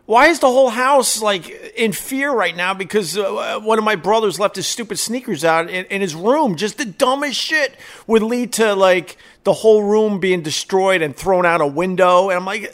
Why 0.06 0.28
is 0.28 0.40
the 0.40 0.48
whole 0.48 0.70
house 0.70 1.22
like 1.22 1.50
in 1.78 1.94
fear 1.94 2.30
right 2.34 2.56
now? 2.56 2.74
Because 2.74 3.18
uh, 3.18 3.60
one 3.62 3.78
of 3.78 3.86
my 3.86 3.96
brothers 3.96 4.38
left 4.38 4.58
his 4.58 4.68
stupid 4.68 5.00
sneakers 5.00 5.46
out 5.46 5.70
in, 5.70 5.86
in 5.86 6.02
his 6.02 6.14
room. 6.14 6.58
Just 6.58 6.78
the 6.78 6.84
dumbest 6.84 7.40
shit 7.40 7.78
would 8.08 8.22
lead 8.22 8.52
to 8.54 8.76
like 8.76 9.16
the 9.44 9.54
whole 9.54 9.84
room 9.84 10.20
being 10.20 10.42
destroyed 10.42 11.02
and 11.02 11.16
thrown 11.16 11.46
out 11.46 11.62
a 11.62 11.68
window. 11.68 12.30
And 12.30 12.38
I'm 12.38 12.46
like, 12.46 12.74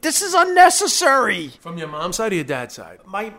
this 0.00 0.22
is 0.22 0.34
unnecessary. 0.34 1.48
From 1.60 1.78
your 1.78 1.88
mom's 1.88 2.16
side 2.16 2.32
or 2.32 2.36
your 2.36 2.44
dad's 2.44 2.74
side? 2.74 3.00
my 3.04 3.32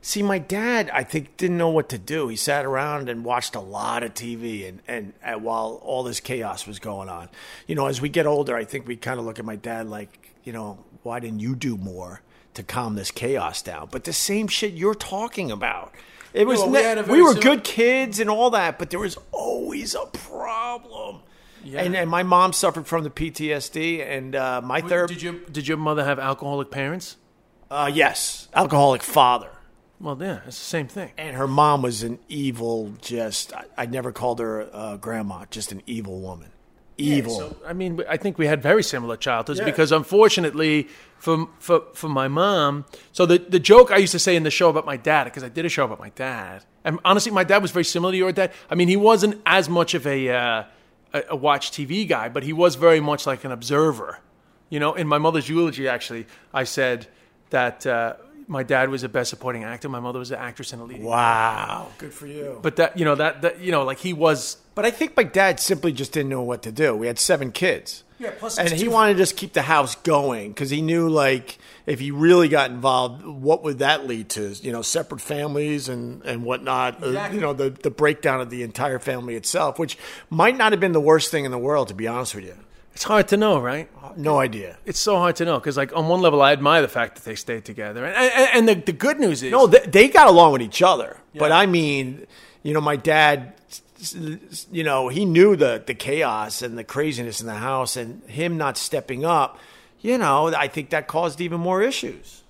see 0.00 0.22
my 0.22 0.38
dad 0.38 0.88
i 0.94 1.02
think 1.02 1.36
didn't 1.36 1.58
know 1.58 1.70
what 1.70 1.88
to 1.88 1.98
do. 1.98 2.28
He 2.28 2.36
sat 2.36 2.64
around 2.64 3.08
and 3.08 3.24
watched 3.24 3.54
a 3.54 3.60
lot 3.60 4.02
of 4.02 4.14
tv 4.14 4.68
and, 4.68 4.80
and, 4.86 5.12
and 5.22 5.42
while 5.42 5.80
all 5.82 6.02
this 6.02 6.20
chaos 6.20 6.66
was 6.66 6.78
going 6.78 7.08
on. 7.08 7.28
You 7.66 7.74
know 7.74 7.86
as 7.86 8.00
we 8.00 8.08
get 8.08 8.26
older 8.26 8.54
i 8.56 8.64
think 8.64 8.86
we 8.86 8.96
kind 8.96 9.18
of 9.18 9.26
look 9.26 9.38
at 9.38 9.44
my 9.44 9.56
dad 9.56 9.88
like 9.88 10.34
you 10.44 10.52
know 10.52 10.78
why 11.02 11.20
didn't 11.20 11.40
you 11.40 11.56
do 11.56 11.76
more 11.76 12.22
to 12.54 12.62
calm 12.62 12.96
this 12.96 13.10
chaos 13.10 13.62
down? 13.62 13.88
But 13.90 14.04
the 14.04 14.12
same 14.12 14.48
shit 14.48 14.72
you're 14.72 14.94
talking 14.94 15.50
about. 15.50 15.94
It 16.34 16.46
was 16.46 16.58
well, 16.60 16.70
we 16.70 17.02
ne- 17.02 17.02
we, 17.02 17.22
were 17.22 17.34
good 17.34 17.64
kids 17.64 18.20
and 18.20 18.28
all 18.28 18.50
that 18.50 18.78
but 18.78 18.90
there 18.90 19.00
was 19.00 19.16
always 19.32 19.94
a 19.94 20.04
problem 20.06 21.22
and, 21.64 21.96
and 21.96 22.10
my 22.10 22.22
mom 22.22 22.52
suffered 22.52 22.86
from 22.86 23.04
the 23.04 23.10
PTSD, 23.10 24.06
and 24.06 24.34
uh, 24.34 24.60
my 24.62 24.80
therapist. 24.80 25.20
Did 25.20 25.22
you 25.22 25.40
did 25.50 25.68
your 25.68 25.76
mother 25.76 26.04
have 26.04 26.18
alcoholic 26.18 26.70
parents? 26.70 27.16
Uh, 27.70 27.90
yes, 27.92 28.48
alcoholic 28.54 29.02
father. 29.02 29.50
Well, 30.00 30.16
yeah, 30.20 30.38
it's 30.46 30.58
the 30.58 30.64
same 30.64 30.86
thing. 30.86 31.10
And 31.18 31.36
her 31.36 31.48
mom 31.48 31.82
was 31.82 32.02
an 32.04 32.20
evil, 32.28 32.94
just, 33.00 33.52
I, 33.52 33.64
I 33.76 33.86
never 33.86 34.12
called 34.12 34.38
her 34.38 34.68
uh, 34.72 34.96
grandma, 34.96 35.44
just 35.50 35.72
an 35.72 35.82
evil 35.86 36.20
woman. 36.20 36.52
Evil. 36.98 37.36
So, 37.36 37.56
I 37.66 37.72
mean, 37.72 38.00
I 38.08 38.16
think 38.16 38.38
we 38.38 38.46
had 38.46 38.62
very 38.62 38.82
similar 38.84 39.16
childhoods 39.16 39.58
Yeah. 39.58 39.64
because, 39.66 39.90
unfortunately, 39.92 40.88
for, 41.18 41.48
for 41.58 41.82
for 41.94 42.08
my 42.08 42.26
mom. 42.28 42.84
So 43.12 43.26
the 43.26 43.38
the 43.38 43.60
joke 43.60 43.90
I 43.92 43.96
used 43.98 44.12
to 44.12 44.18
say 44.18 44.34
in 44.36 44.42
the 44.44 44.50
show 44.50 44.68
about 44.68 44.84
my 44.86 44.96
dad, 44.96 45.24
because 45.24 45.44
I 45.44 45.48
did 45.48 45.64
a 45.64 45.68
show 45.68 45.84
about 45.84 45.98
my 46.00 46.10
dad, 46.10 46.64
and 46.84 46.98
honestly, 47.04 47.30
my 47.30 47.44
dad 47.44 47.62
was 47.62 47.70
very 47.70 47.84
similar 47.84 48.12
to 48.12 48.18
your 48.18 48.32
dad. 48.32 48.52
I 48.70 48.74
mean, 48.74 48.88
he 48.88 48.96
wasn't 48.96 49.40
as 49.46 49.68
much 49.68 49.94
of 49.94 50.06
a 50.08 50.28
uh, 50.30 50.64
a, 51.12 51.22
a 51.30 51.36
watch 51.36 51.70
TV 51.70 52.06
guy, 52.08 52.28
but 52.28 52.42
he 52.42 52.52
was 52.52 52.74
very 52.74 53.00
much 53.00 53.26
like 53.26 53.44
an 53.44 53.52
observer. 53.52 54.20
You 54.70 54.80
know, 54.80 54.94
in 54.94 55.06
my 55.06 55.18
mother's 55.18 55.48
eulogy, 55.48 55.88
actually, 55.88 56.26
I 56.52 56.64
said 56.64 57.06
that 57.50 57.86
uh, 57.86 58.14
my 58.46 58.62
dad 58.62 58.90
was 58.90 59.02
the 59.02 59.08
best 59.08 59.30
supporting 59.30 59.64
actor. 59.64 59.88
My 59.88 60.00
mother 60.00 60.18
was 60.18 60.30
an 60.30 60.38
actress 60.38 60.72
and 60.72 60.82
a 60.82 60.84
leading. 60.84 61.04
wow. 61.04 61.88
Good 61.98 62.12
for 62.12 62.26
you. 62.26 62.52
But, 62.54 62.62
But 62.62 62.76
that 62.76 62.98
you 62.98 63.04
know 63.04 63.14
that 63.14 63.42
that 63.42 63.60
you 63.60 63.72
know 63.72 63.84
like 63.84 63.98
he 63.98 64.12
was 64.12 64.58
but 64.78 64.86
I 64.86 64.92
think 64.92 65.16
my 65.16 65.24
dad 65.24 65.58
simply 65.58 65.90
just 65.90 66.12
didn't 66.12 66.28
know 66.28 66.42
what 66.42 66.62
to 66.62 66.70
do. 66.70 66.94
We 66.94 67.08
had 67.08 67.18
seven 67.18 67.50
kids. 67.50 68.04
Yeah, 68.20 68.30
plus 68.38 68.58
and 68.58 68.68
he 68.70 68.84
two- 68.84 68.90
wanted 68.92 69.14
to 69.14 69.18
just 69.18 69.36
keep 69.36 69.52
the 69.52 69.62
house 69.62 69.96
going 69.96 70.52
because 70.52 70.70
he 70.70 70.82
knew, 70.82 71.08
like, 71.08 71.58
if 71.84 71.98
he 71.98 72.12
really 72.12 72.48
got 72.48 72.70
involved, 72.70 73.24
what 73.26 73.64
would 73.64 73.80
that 73.80 74.06
lead 74.06 74.28
to? 74.30 74.54
You 74.62 74.70
know, 74.70 74.82
separate 74.82 75.20
families 75.20 75.88
and 75.88 76.22
and 76.24 76.44
whatnot. 76.44 77.02
Uh, 77.02 77.28
you 77.32 77.40
know, 77.40 77.52
the 77.52 77.70
the 77.70 77.90
breakdown 77.90 78.40
of 78.40 78.50
the 78.50 78.62
entire 78.62 79.00
family 79.00 79.34
itself, 79.34 79.78
which 79.78 79.98
might 80.30 80.56
not 80.56 80.72
have 80.72 80.80
been 80.80 80.92
the 80.92 81.00
worst 81.00 81.30
thing 81.32 81.44
in 81.44 81.50
the 81.50 81.58
world, 81.58 81.88
to 81.88 81.94
be 81.94 82.06
honest 82.08 82.34
with 82.36 82.44
you. 82.44 82.56
it's 82.94 83.04
hard 83.04 83.28
to 83.28 83.36
know, 83.36 83.60
right? 83.60 83.88
No 84.16 84.38
idea. 84.40 84.78
It's 84.84 84.98
so 85.00 85.16
hard 85.16 85.36
to 85.36 85.44
know 85.44 85.58
because, 85.60 85.76
like, 85.76 85.92
on 85.94 86.08
one 86.08 86.20
level, 86.20 86.40
I 86.42 86.52
admire 86.52 86.82
the 86.82 86.88
fact 86.88 87.14
that 87.16 87.24
they 87.24 87.36
stayed 87.36 87.64
together, 87.64 88.04
and 88.04 88.16
and, 88.16 88.48
and 88.54 88.68
the, 88.68 88.74
the 88.92 88.92
good 89.06 89.20
news 89.20 89.42
is, 89.42 89.52
No, 89.52 89.66
they, 89.68 89.86
they 89.86 90.08
got 90.08 90.26
along 90.26 90.52
with 90.54 90.62
each 90.62 90.82
other. 90.82 91.16
But 91.34 91.52
I 91.52 91.66
mean, 91.66 92.26
you 92.64 92.74
know, 92.74 92.80
my 92.80 92.96
dad, 92.96 93.54
you 94.70 94.84
know, 94.84 95.08
he 95.08 95.24
knew 95.24 95.56
the 95.56 95.82
the 95.84 95.94
chaos 95.94 96.62
and 96.62 96.76
the 96.78 96.84
craziness 96.84 97.40
in 97.40 97.46
the 97.46 97.54
house, 97.54 97.96
and 97.96 98.22
him 98.24 98.56
not 98.56 98.76
stepping 98.76 99.24
up. 99.24 99.58
You 100.00 100.18
know, 100.18 100.48
I 100.54 100.68
think 100.68 100.90
that 100.90 101.08
caused 101.08 101.40
even 101.40 101.60
more 101.60 101.82
issues. 101.82 102.44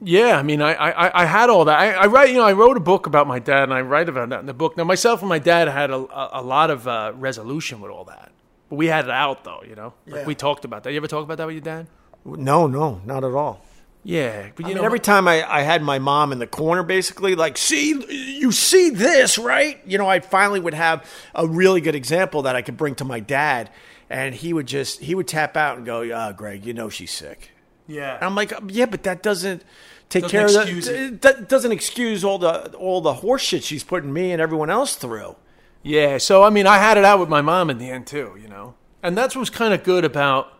yeah, 0.00 0.38
I 0.38 0.42
mean, 0.42 0.62
I, 0.62 0.74
I, 0.74 1.22
I 1.22 1.24
had 1.26 1.50
all 1.50 1.64
that. 1.64 1.78
I, 1.78 1.92
I 1.92 2.06
write, 2.06 2.28
you 2.30 2.36
know, 2.36 2.44
I 2.44 2.52
wrote 2.52 2.76
a 2.76 2.80
book 2.80 3.06
about 3.06 3.26
my 3.26 3.38
dad, 3.40 3.64
and 3.64 3.74
I 3.74 3.80
write 3.80 4.08
about 4.08 4.28
that 4.28 4.40
in 4.40 4.46
the 4.46 4.54
book. 4.54 4.76
Now, 4.76 4.84
myself 4.84 5.20
and 5.20 5.28
my 5.28 5.38
dad 5.40 5.66
had 5.68 5.90
a, 5.90 5.96
a, 5.96 6.30
a 6.34 6.42
lot 6.42 6.70
of 6.70 6.86
uh, 6.86 7.12
resolution 7.16 7.80
with 7.80 7.90
all 7.90 8.04
that, 8.04 8.30
but 8.68 8.76
we 8.76 8.86
had 8.86 9.06
it 9.06 9.10
out 9.10 9.42
though, 9.44 9.62
you 9.68 9.74
know. 9.74 9.94
Like 10.06 10.20
Yeah. 10.20 10.26
we 10.26 10.34
talked 10.36 10.64
about 10.64 10.84
that. 10.84 10.90
You 10.92 10.98
ever 10.98 11.08
talk 11.08 11.24
about 11.24 11.38
that 11.38 11.46
with 11.46 11.54
your 11.56 11.62
dad? 11.62 11.86
No, 12.24 12.66
no, 12.68 13.00
not 13.04 13.24
at 13.24 13.32
all. 13.34 13.64
Yeah, 14.06 14.48
but 14.54 14.60
you 14.60 14.64
I 14.66 14.68
mean, 14.68 14.76
know, 14.78 14.84
every 14.84 15.00
time 15.00 15.26
I, 15.26 15.42
I 15.50 15.62
had 15.62 15.82
my 15.82 15.98
mom 15.98 16.30
in 16.30 16.38
the 16.38 16.46
corner, 16.46 16.82
basically, 16.82 17.34
like, 17.34 17.56
see, 17.56 18.38
you 18.38 18.52
see 18.52 18.90
this, 18.90 19.38
right? 19.38 19.80
You 19.86 19.96
know, 19.96 20.06
I 20.06 20.20
finally 20.20 20.60
would 20.60 20.74
have 20.74 21.08
a 21.34 21.46
really 21.46 21.80
good 21.80 21.94
example 21.94 22.42
that 22.42 22.54
I 22.54 22.60
could 22.62 22.76
bring 22.76 22.94
to 22.96 23.04
my 23.04 23.20
dad, 23.20 23.70
and 24.10 24.34
he 24.34 24.52
would 24.52 24.66
just, 24.66 25.00
he 25.00 25.14
would 25.14 25.26
tap 25.26 25.56
out 25.56 25.78
and 25.78 25.86
go, 25.86 26.02
uh, 26.10 26.32
Greg, 26.32 26.66
you 26.66 26.74
know 26.74 26.90
she's 26.90 27.10
sick. 27.12 27.50
yeah, 27.86 28.16
And 28.16 28.24
I'm 28.24 28.34
like, 28.34 28.52
yeah, 28.68 28.84
but 28.86 29.04
that 29.04 29.22
doesn't. 29.22 29.64
take 30.10 30.24
Doesn't 30.24 30.38
care 30.38 30.62
of 30.62 30.84
the. 30.84 31.04
it. 31.06 31.22
That 31.22 31.48
doesn't 31.48 31.72
excuse 31.72 32.24
all 32.24 32.38
the 32.38 32.74
all 32.74 33.00
the 33.00 33.14
horse 33.14 33.40
shit 33.42 33.64
she's 33.64 33.82
putting 33.84 34.12
me 34.12 34.32
and 34.32 34.40
everyone 34.42 34.68
else 34.68 34.96
through. 34.96 35.34
Yeah, 35.82 36.18
so 36.18 36.42
I 36.42 36.50
mean, 36.50 36.66
I 36.66 36.76
had 36.76 36.98
it 36.98 37.04
out 37.06 37.20
with 37.20 37.30
my 37.30 37.40
mom 37.40 37.70
in 37.70 37.78
the 37.78 37.90
end 37.90 38.06
too, 38.06 38.36
you 38.40 38.48
know, 38.48 38.74
and 39.02 39.16
that's 39.16 39.34
what's 39.34 39.48
kind 39.50 39.72
of 39.72 39.82
good 39.82 40.04
about. 40.04 40.52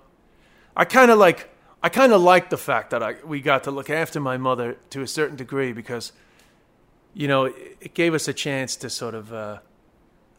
I 0.76 0.84
kind 0.86 1.10
of 1.10 1.18
like, 1.18 1.50
I 1.84 1.90
kind 1.90 2.14
of 2.14 2.22
like 2.22 2.48
the 2.48 2.56
fact 2.56 2.90
that 2.90 3.02
I 3.02 3.16
we 3.24 3.42
got 3.42 3.64
to 3.64 3.70
look 3.70 3.90
after 3.90 4.18
my 4.18 4.38
mother 4.38 4.78
to 4.90 5.02
a 5.02 5.06
certain 5.06 5.36
degree 5.36 5.72
because, 5.72 6.12
you 7.12 7.28
know, 7.28 7.44
it, 7.44 7.76
it 7.78 7.94
gave 7.94 8.14
us 8.14 8.26
a 8.26 8.32
chance 8.32 8.74
to 8.76 8.88
sort 8.88 9.14
of. 9.14 9.32
Uh, 9.32 9.58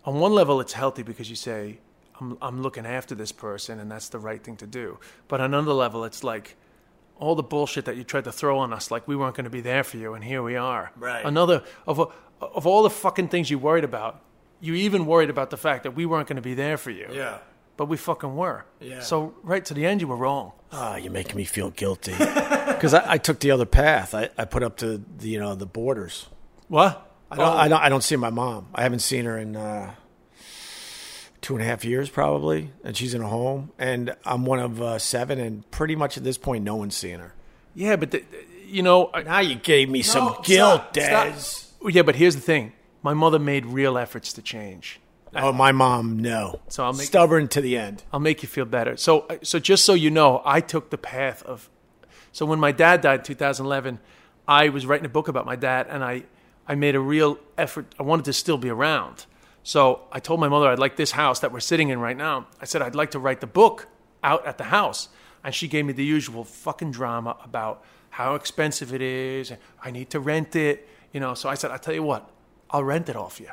on 0.06 0.20
one 0.20 0.34
level, 0.34 0.60
it's 0.60 0.74
healthy 0.74 1.04
because 1.04 1.30
you 1.30 1.36
say, 1.36 1.78
I'm, 2.20 2.38
I'm 2.42 2.62
looking 2.64 2.86
after 2.86 3.14
this 3.14 3.32
person 3.32 3.80
and 3.80 3.92
that's 3.92 4.10
the 4.10 4.20
right 4.20 4.44
thing 4.44 4.56
to 4.58 4.68
do. 4.68 4.98
But 5.28 5.40
on 5.40 5.54
another 5.54 5.74
level, 5.74 6.04
it's 6.04 6.24
like 6.24 6.56
all 7.20 7.36
the 7.36 7.44
bullshit 7.44 7.86
that 7.86 7.96
you 7.96 8.04
tried 8.04 8.24
to 8.24 8.32
throw 8.32 8.58
on 8.60 8.74
us, 8.74 8.90
like 8.90 9.08
we 9.08 9.16
weren't 9.16 9.36
going 9.36 9.46
to 9.46 9.52
be 9.52 9.62
there 9.62 9.84
for 9.84 9.98
you, 9.98 10.14
and 10.14 10.24
here 10.24 10.44
we 10.44 10.56
are. 10.56 10.92
Right. 10.96 11.26
Another, 11.26 11.64
of, 11.88 12.00
of 12.42 12.68
all 12.68 12.84
the 12.84 12.90
fucking 12.90 13.30
things 13.30 13.50
you 13.50 13.58
worried 13.60 13.84
about, 13.84 14.22
you 14.62 14.74
even 14.74 15.06
worried 15.06 15.30
about 15.30 15.50
the 15.50 15.58
fact 15.58 15.84
that 15.84 15.92
we 15.92 16.06
weren't 16.06 16.28
going 16.28 16.36
to 16.38 16.42
be 16.42 16.56
there 16.56 16.78
for 16.78 16.92
you. 16.92 17.08
Yeah. 17.12 17.38
But 17.78 17.88
we 17.88 17.98
fucking 17.98 18.36
were. 18.36 18.66
Yeah. 18.80 19.02
So 19.02 19.34
right 19.44 19.64
to 19.66 19.74
the 19.74 19.86
end, 19.86 20.02
you 20.02 20.08
were 20.08 20.16
wrong. 20.16 20.54
Ah, 20.72 20.96
you're 20.96 21.12
making 21.12 21.36
me 21.36 21.44
feel 21.44 21.72
guilty 21.72 22.12
because 22.18 22.94
I, 22.94 23.14
I 23.14 23.18
took 23.18 23.40
the 23.40 23.52
other 23.52 23.66
path. 23.66 24.14
I, 24.16 24.30
I 24.38 24.46
put 24.46 24.64
up 24.64 24.78
to 24.78 25.04
the 25.18 25.30
you 25.30 25.40
know 25.40 25.56
the 25.56 25.66
borders. 25.66 26.28
What? 26.68 27.02
I 27.32 27.36
don't, 27.38 27.48
I 27.58 27.68
don't. 27.68 27.82
I 27.82 27.90
don't 27.90 28.04
see 28.04 28.16
my 28.16 28.30
mom. 28.30 28.68
I 28.74 28.84
haven't 28.84 29.00
seen 29.00 29.26
her 29.26 29.38
in 29.38 29.56
uh, 29.56 29.94
two 31.42 31.56
and 31.56 31.64
a 31.64 31.66
half 31.66 31.84
years, 31.84 32.10
probably, 32.10 32.72
and 32.84 32.96
she's 32.96 33.14
in 33.14 33.22
a 33.22 33.28
home. 33.28 33.72
And 33.78 34.16
I'm 34.24 34.46
one 34.46 34.60
of 34.60 34.82
uh, 34.82 35.00
seven, 35.00 35.40
and 35.40 35.70
pretty 35.72 35.96
much 35.96 36.18
at 36.18 36.24
this 36.24 36.38
point, 36.38 36.64
no 36.64 36.76
one's 36.76 36.96
seeing 36.96 37.20
her. 37.20 37.34
Yeah, 37.74 37.96
but 37.98 38.12
the, 38.12 38.24
you 38.68 38.84
know, 38.84 39.12
Now 39.14 39.40
you 39.40 39.56
gave 39.56 39.90
me 39.90 40.02
some 40.02 40.38
guilt, 40.44 40.84
stop. 40.94 41.36
Yeah, 41.90 42.04
but 42.04 42.16
here's 42.16 42.36
the 42.36 42.42
thing: 42.42 42.74
my 43.04 43.14
mother 43.14 43.40
made 43.40 43.66
real 43.66 43.98
efforts 43.98 44.34
to 44.34 44.42
change. 44.42 45.00
Oh, 45.36 45.52
my 45.52 45.72
mom, 45.72 46.20
no. 46.20 46.62
So 46.70 46.84
I'll 46.86 46.94
make- 46.94 47.08
stubborn 47.08 47.48
to 47.50 47.62
the 47.62 47.78
end. 47.78 48.04
I'll 48.14 48.20
make 48.20 48.42
you 48.42 48.48
feel 48.48 48.66
better. 48.66 48.96
So, 48.98 49.28
so 49.44 49.60
just 49.60 49.84
so 49.86 49.94
you 49.94 50.10
know, 50.10 50.42
I 50.46 50.62
took 50.62 50.90
the 50.90 50.98
path 50.98 51.44
of. 51.44 51.70
So 52.32 52.46
when 52.46 52.60
my 52.60 52.72
dad 52.72 53.02
died 53.02 53.20
in 53.20 53.26
2011, 53.26 54.00
I 54.48 54.70
was 54.70 54.86
writing 54.86 55.06
a 55.06 55.10
book 55.10 55.28
about 55.28 55.46
my 55.46 55.56
dad, 55.56 55.88
and 55.90 56.04
I, 56.04 56.24
I 56.68 56.76
made 56.76 56.96
a 56.96 57.00
real 57.00 57.38
effort. 57.58 57.94
I 58.00 58.04
wanted 58.04 58.26
to 58.26 58.34
still 58.34 58.58
be 58.58 58.70
around. 58.70 59.26
So 59.64 60.02
I 60.12 60.20
told 60.20 60.40
my 60.40 60.48
mother 60.48 60.68
I'd 60.68 60.80
like 60.80 60.96
this 60.96 61.12
house 61.12 61.40
that 61.40 61.52
we're 61.52 61.60
sitting 61.60 61.90
in 61.90 62.00
right 62.00 62.16
now. 62.18 62.48
I 62.62 62.66
said 62.66 62.82
I'd 62.82 62.94
like 62.96 63.12
to 63.12 63.20
write 63.20 63.42
the 63.42 63.48
book 63.48 63.88
out 64.24 64.46
at 64.46 64.58
the 64.58 64.66
house, 64.66 65.10
and 65.44 65.56
she 65.56 65.68
gave 65.68 65.86
me 65.86 65.94
the 65.94 66.06
usual 66.06 66.44
fucking 66.44 66.92
drama 66.92 67.38
about 67.44 67.84
how 68.12 68.36
expensive 68.36 68.94
it 68.94 69.02
is, 69.02 69.52
and 69.52 69.60
I 69.84 69.92
need 69.92 70.10
to 70.12 70.20
rent 70.20 70.56
it. 70.56 70.88
You 71.12 71.20
know, 71.20 71.34
so 71.34 71.50
I 71.50 71.56
said, 71.56 71.72
I'll 71.72 71.80
tell 71.80 71.94
you 71.94 72.04
what, 72.04 72.30
I'll 72.70 72.84
rent 72.84 73.10
it 73.10 73.16
off 73.16 73.40
you. 73.40 73.50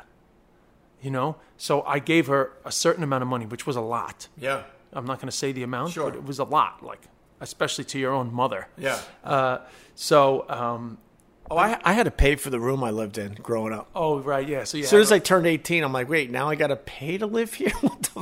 You 1.03 1.11
know, 1.11 1.35
so 1.57 1.81
I 1.83 1.99
gave 1.99 2.27
her 2.27 2.53
a 2.65 2.71
certain 2.71 3.03
amount 3.03 3.21
of 3.21 3.27
money, 3.27 3.45
which 3.45 3.67
was 3.67 3.75
a 3.75 3.81
lot. 3.81 4.29
Yeah. 4.37 4.63
I'm 4.93 5.05
not 5.05 5.17
going 5.19 5.27
to 5.29 5.35
say 5.35 5.51
the 5.51 5.63
amount, 5.63 5.91
Sure. 5.91 6.09
but 6.09 6.15
it 6.17 6.23
was 6.25 6.39
a 6.39 6.43
lot, 6.45 6.81
like 6.83 7.01
especially 7.41 7.83
to 7.83 7.99
your 7.99 8.13
own 8.13 8.33
mother. 8.33 8.67
Yeah. 8.77 8.99
Uh, 9.23 9.57
so, 9.95 10.45
um, 10.49 10.97
Oh, 11.51 11.57
I, 11.57 11.77
I 11.83 11.91
had 11.91 12.03
to 12.05 12.11
pay 12.11 12.35
for 12.35 12.49
the 12.49 12.59
room 12.59 12.85
I 12.85 12.91
lived 12.91 13.17
in 13.17 13.33
growing 13.33 13.73
up. 13.73 13.89
oh 13.93 14.19
right, 14.19 14.47
yeah. 14.47 14.63
So 14.63 14.77
yeah, 14.77 14.85
As 14.85 14.89
soon 14.89 15.01
as 15.01 15.11
I 15.11 15.19
turned 15.19 15.45
18, 15.45 15.83
I'm 15.83 15.91
like, 15.91 16.07
wait, 16.07 16.31
now 16.31 16.47
I 16.49 16.55
got 16.55 16.67
to 16.67 16.77
pay 16.77 17.17
to 17.17 17.25
live 17.27 17.53
here? 17.53 17.71
What 17.81 18.01
the 18.03 18.19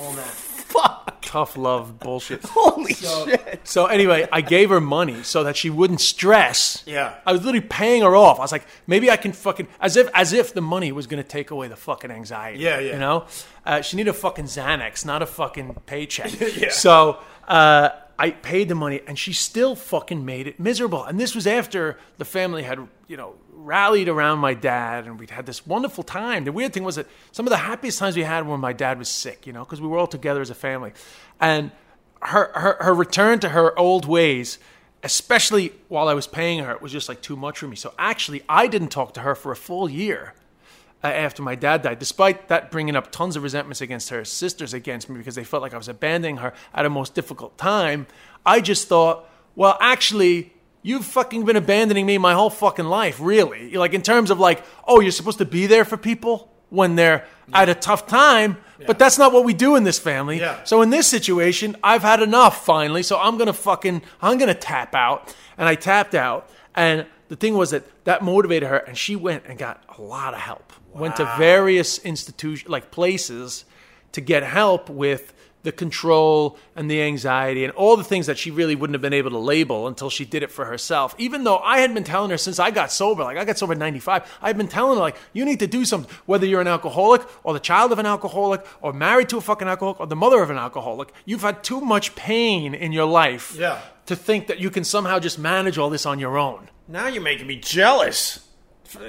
all 0.00 0.12
that 0.12 0.34
fuck? 0.74 1.04
tough 1.34 1.56
love 1.56 1.98
bullshit. 1.98 2.44
Holy 2.44 2.94
shit. 2.94 3.60
So 3.64 3.86
anyway, 3.86 4.28
I 4.30 4.40
gave 4.40 4.70
her 4.70 4.80
money 4.80 5.24
so 5.24 5.42
that 5.42 5.56
she 5.56 5.68
wouldn't 5.68 6.00
stress. 6.00 6.84
Yeah. 6.86 7.16
I 7.26 7.32
was 7.32 7.40
literally 7.40 7.66
paying 7.66 8.02
her 8.02 8.14
off. 8.14 8.38
I 8.38 8.42
was 8.42 8.52
like, 8.52 8.66
maybe 8.86 9.10
I 9.10 9.16
can 9.16 9.32
fucking 9.32 9.66
as 9.80 9.96
if 9.96 10.08
as 10.14 10.32
if 10.32 10.54
the 10.54 10.60
money 10.60 10.92
was 10.92 11.08
going 11.08 11.20
to 11.20 11.28
take 11.28 11.50
away 11.50 11.66
the 11.66 11.76
fucking 11.76 12.12
anxiety. 12.12 12.60
Yeah, 12.60 12.78
yeah. 12.78 12.92
You 12.92 12.98
know, 13.00 13.26
uh, 13.66 13.80
she 13.80 13.96
needed 13.96 14.10
a 14.10 14.14
fucking 14.14 14.44
Xanax, 14.44 15.04
not 15.04 15.22
a 15.22 15.26
fucking 15.26 15.74
paycheck. 15.86 16.30
Yeah. 16.54 16.70
So 16.70 17.18
uh, 17.48 17.90
I 18.18 18.30
paid 18.30 18.68
the 18.68 18.74
money, 18.74 19.00
and 19.06 19.18
she 19.18 19.32
still 19.32 19.74
fucking 19.74 20.24
made 20.24 20.46
it 20.46 20.60
miserable. 20.60 21.04
And 21.04 21.18
this 21.18 21.34
was 21.34 21.46
after 21.46 21.98
the 22.18 22.24
family 22.24 22.62
had 22.62 22.78
you 23.08 23.16
know 23.16 23.34
rallied 23.52 24.08
around 24.08 24.38
my 24.38 24.54
dad, 24.54 25.06
and 25.06 25.18
we'd 25.18 25.30
had 25.30 25.46
this 25.46 25.66
wonderful 25.66 26.04
time. 26.04 26.44
The 26.44 26.52
weird 26.52 26.72
thing 26.72 26.84
was 26.84 26.96
that 26.96 27.06
some 27.32 27.46
of 27.46 27.50
the 27.50 27.56
happiest 27.56 27.98
times 27.98 28.16
we 28.16 28.22
had 28.22 28.44
were 28.44 28.52
when 28.52 28.60
my 28.60 28.72
dad 28.72 28.98
was 28.98 29.08
sick. 29.08 29.46
You 29.46 29.52
know, 29.52 29.64
because 29.64 29.80
we 29.80 29.88
were 29.88 29.98
all 29.98 30.06
together 30.06 30.40
as 30.40 30.50
a 30.50 30.54
family, 30.54 30.92
and 31.40 31.70
her, 32.22 32.50
her 32.54 32.76
her 32.80 32.94
return 32.94 33.40
to 33.40 33.50
her 33.50 33.78
old 33.78 34.06
ways 34.06 34.58
especially 35.04 35.70
while 35.88 36.08
I 36.08 36.14
was 36.14 36.26
paying 36.26 36.64
her, 36.64 36.72
it 36.72 36.80
was 36.80 36.90
just 36.90 37.10
like 37.10 37.20
too 37.20 37.36
much 37.36 37.58
for 37.58 37.68
me. 37.68 37.76
So 37.76 37.92
actually, 37.98 38.42
I 38.48 38.66
didn't 38.66 38.88
talk 38.88 39.12
to 39.14 39.20
her 39.20 39.34
for 39.34 39.52
a 39.52 39.56
full 39.56 39.86
year 39.86 40.32
Uh, 41.04 41.08
after 41.08 41.42
my 41.42 41.54
dad 41.54 41.82
died, 41.82 41.98
despite 41.98 42.48
that 42.48 42.70
bringing 42.70 42.96
up 42.96 43.12
tons 43.12 43.36
of 43.36 43.42
resentments 43.42 43.82
against 43.82 44.08
her 44.08 44.24
sisters 44.24 44.72
against 44.72 45.10
me 45.10 45.18
because 45.18 45.34
they 45.34 45.44
felt 45.44 45.62
like 45.62 45.74
I 45.74 45.76
was 45.76 45.86
abandoning 45.86 46.38
her 46.38 46.54
at 46.72 46.86
a 46.86 46.88
most 46.88 47.14
difficult 47.14 47.58
time. 47.58 48.06
I 48.46 48.62
just 48.62 48.88
thought, 48.88 49.28
well, 49.54 49.76
actually, 49.82 50.54
you've 50.82 51.04
fucking 51.04 51.44
been 51.44 51.56
abandoning 51.56 52.06
me 52.06 52.16
my 52.16 52.32
whole 52.32 52.48
fucking 52.48 52.86
life, 52.86 53.20
really. 53.20 53.72
Like, 53.72 53.92
in 53.92 54.00
terms 54.00 54.30
of 54.30 54.40
like, 54.40 54.64
oh, 54.88 55.00
you're 55.00 55.12
supposed 55.12 55.36
to 55.38 55.44
be 55.44 55.66
there 55.66 55.84
for 55.84 55.98
people 55.98 56.50
when 56.70 56.96
they're 56.96 57.26
at 57.52 57.68
a 57.68 57.74
tough 57.74 58.06
time. 58.06 58.56
But 58.86 58.98
that's 58.98 59.18
not 59.18 59.30
what 59.30 59.44
we 59.44 59.52
do 59.52 59.76
in 59.76 59.84
this 59.84 59.98
family. 59.98 60.38
Yeah. 60.40 60.64
So 60.64 60.80
in 60.80 60.88
this 60.88 61.06
situation, 61.06 61.76
I've 61.82 62.02
had 62.02 62.22
enough 62.22 62.64
finally. 62.64 63.02
So 63.02 63.18
I'm 63.18 63.36
gonna 63.36 63.52
fucking 63.52 64.02
I'm 64.22 64.38
gonna 64.38 64.54
tap 64.54 64.94
out, 64.94 65.34
and 65.58 65.68
I 65.68 65.74
tapped 65.74 66.14
out. 66.14 66.48
And 66.74 67.06
the 67.28 67.36
thing 67.36 67.54
was 67.54 67.70
that 67.70 67.84
that 68.04 68.22
motivated 68.22 68.68
her, 68.68 68.78
and 68.78 68.96
she 68.96 69.16
went 69.16 69.44
and 69.46 69.58
got 69.58 69.82
a 69.98 70.00
lot 70.00 70.34
of 70.34 70.40
help. 70.40 70.72
Went 70.94 71.16
to 71.16 71.24
various 71.38 71.98
institutions, 71.98 72.68
like 72.68 72.90
places, 72.90 73.64
to 74.12 74.20
get 74.20 74.42
help 74.44 74.88
with 74.88 75.32
the 75.64 75.72
control 75.72 76.58
and 76.76 76.90
the 76.90 77.00
anxiety 77.00 77.64
and 77.64 77.72
all 77.72 77.96
the 77.96 78.04
things 78.04 78.26
that 78.26 78.36
she 78.36 78.50
really 78.50 78.74
wouldn't 78.76 78.94
have 78.94 79.00
been 79.00 79.14
able 79.14 79.30
to 79.30 79.38
label 79.38 79.88
until 79.88 80.10
she 80.10 80.26
did 80.26 80.42
it 80.42 80.50
for 80.52 80.66
herself. 80.66 81.14
Even 81.16 81.42
though 81.44 81.56
I 81.56 81.78
had 81.78 81.94
been 81.94 82.04
telling 82.04 82.30
her 82.30 82.36
since 82.36 82.58
I 82.58 82.70
got 82.70 82.92
sober, 82.92 83.24
like 83.24 83.38
I 83.38 83.46
got 83.46 83.56
sober 83.56 83.72
at 83.72 83.78
95, 83.78 84.30
I've 84.42 84.58
been 84.58 84.68
telling 84.68 84.96
her 84.98 85.00
like 85.00 85.16
you 85.32 85.46
need 85.46 85.60
to 85.60 85.66
do 85.66 85.86
something 85.86 86.14
whether 86.26 86.44
you're 86.44 86.60
an 86.60 86.68
alcoholic 86.68 87.22
or 87.44 87.54
the 87.54 87.60
child 87.60 87.92
of 87.92 87.98
an 87.98 88.04
alcoholic 88.04 88.62
or 88.82 88.92
married 88.92 89.30
to 89.30 89.38
a 89.38 89.40
fucking 89.40 89.66
alcoholic 89.66 90.00
or 90.00 90.06
the 90.06 90.14
mother 90.14 90.42
of 90.42 90.50
an 90.50 90.58
alcoholic. 90.58 91.14
You've 91.24 91.40
had 91.40 91.64
too 91.64 91.80
much 91.80 92.14
pain 92.14 92.74
in 92.74 92.92
your 92.92 93.06
life 93.06 93.56
Yeah. 93.58 93.80
to 94.04 94.14
think 94.14 94.48
that 94.48 94.58
you 94.60 94.68
can 94.68 94.84
somehow 94.84 95.18
just 95.18 95.38
manage 95.38 95.78
all 95.78 95.88
this 95.88 96.04
on 96.04 96.18
your 96.18 96.36
own. 96.36 96.68
Now 96.86 97.06
you're 97.08 97.22
making 97.22 97.46
me 97.46 97.56
jealous. 97.56 98.43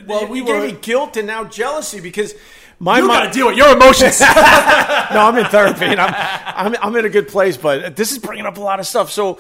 Well, 0.08 0.28
we 0.28 0.40
you 0.40 0.46
were- 0.46 0.60
gave 0.62 0.74
me 0.76 0.80
guilt 0.82 1.18
and 1.18 1.28
now 1.28 1.44
jealousy 1.46 2.00
because 2.02 2.34
my 2.80 2.98
You 3.00 3.08
mom. 3.08 3.18
got 3.18 3.26
to 3.28 3.32
deal 3.32 3.48
with 3.48 3.58
your 3.58 3.76
emotions. 3.76 4.20
no, 4.22 4.28
I'm 4.28 5.38
in 5.38 5.46
therapy 5.46 5.86
and 5.86 6.00
I'm, 6.02 6.14
I'm 6.74 6.76
I'm 6.82 6.96
in 6.98 7.06
a 7.06 7.10
good 7.10 7.28
place, 7.28 7.56
but 7.58 7.96
this 7.96 8.12
is 8.12 8.20
bringing 8.20 8.46
up 8.46 8.58
a 8.58 8.62
lot 8.62 8.80
of 8.80 8.86
stuff. 8.88 9.12
So 9.12 9.40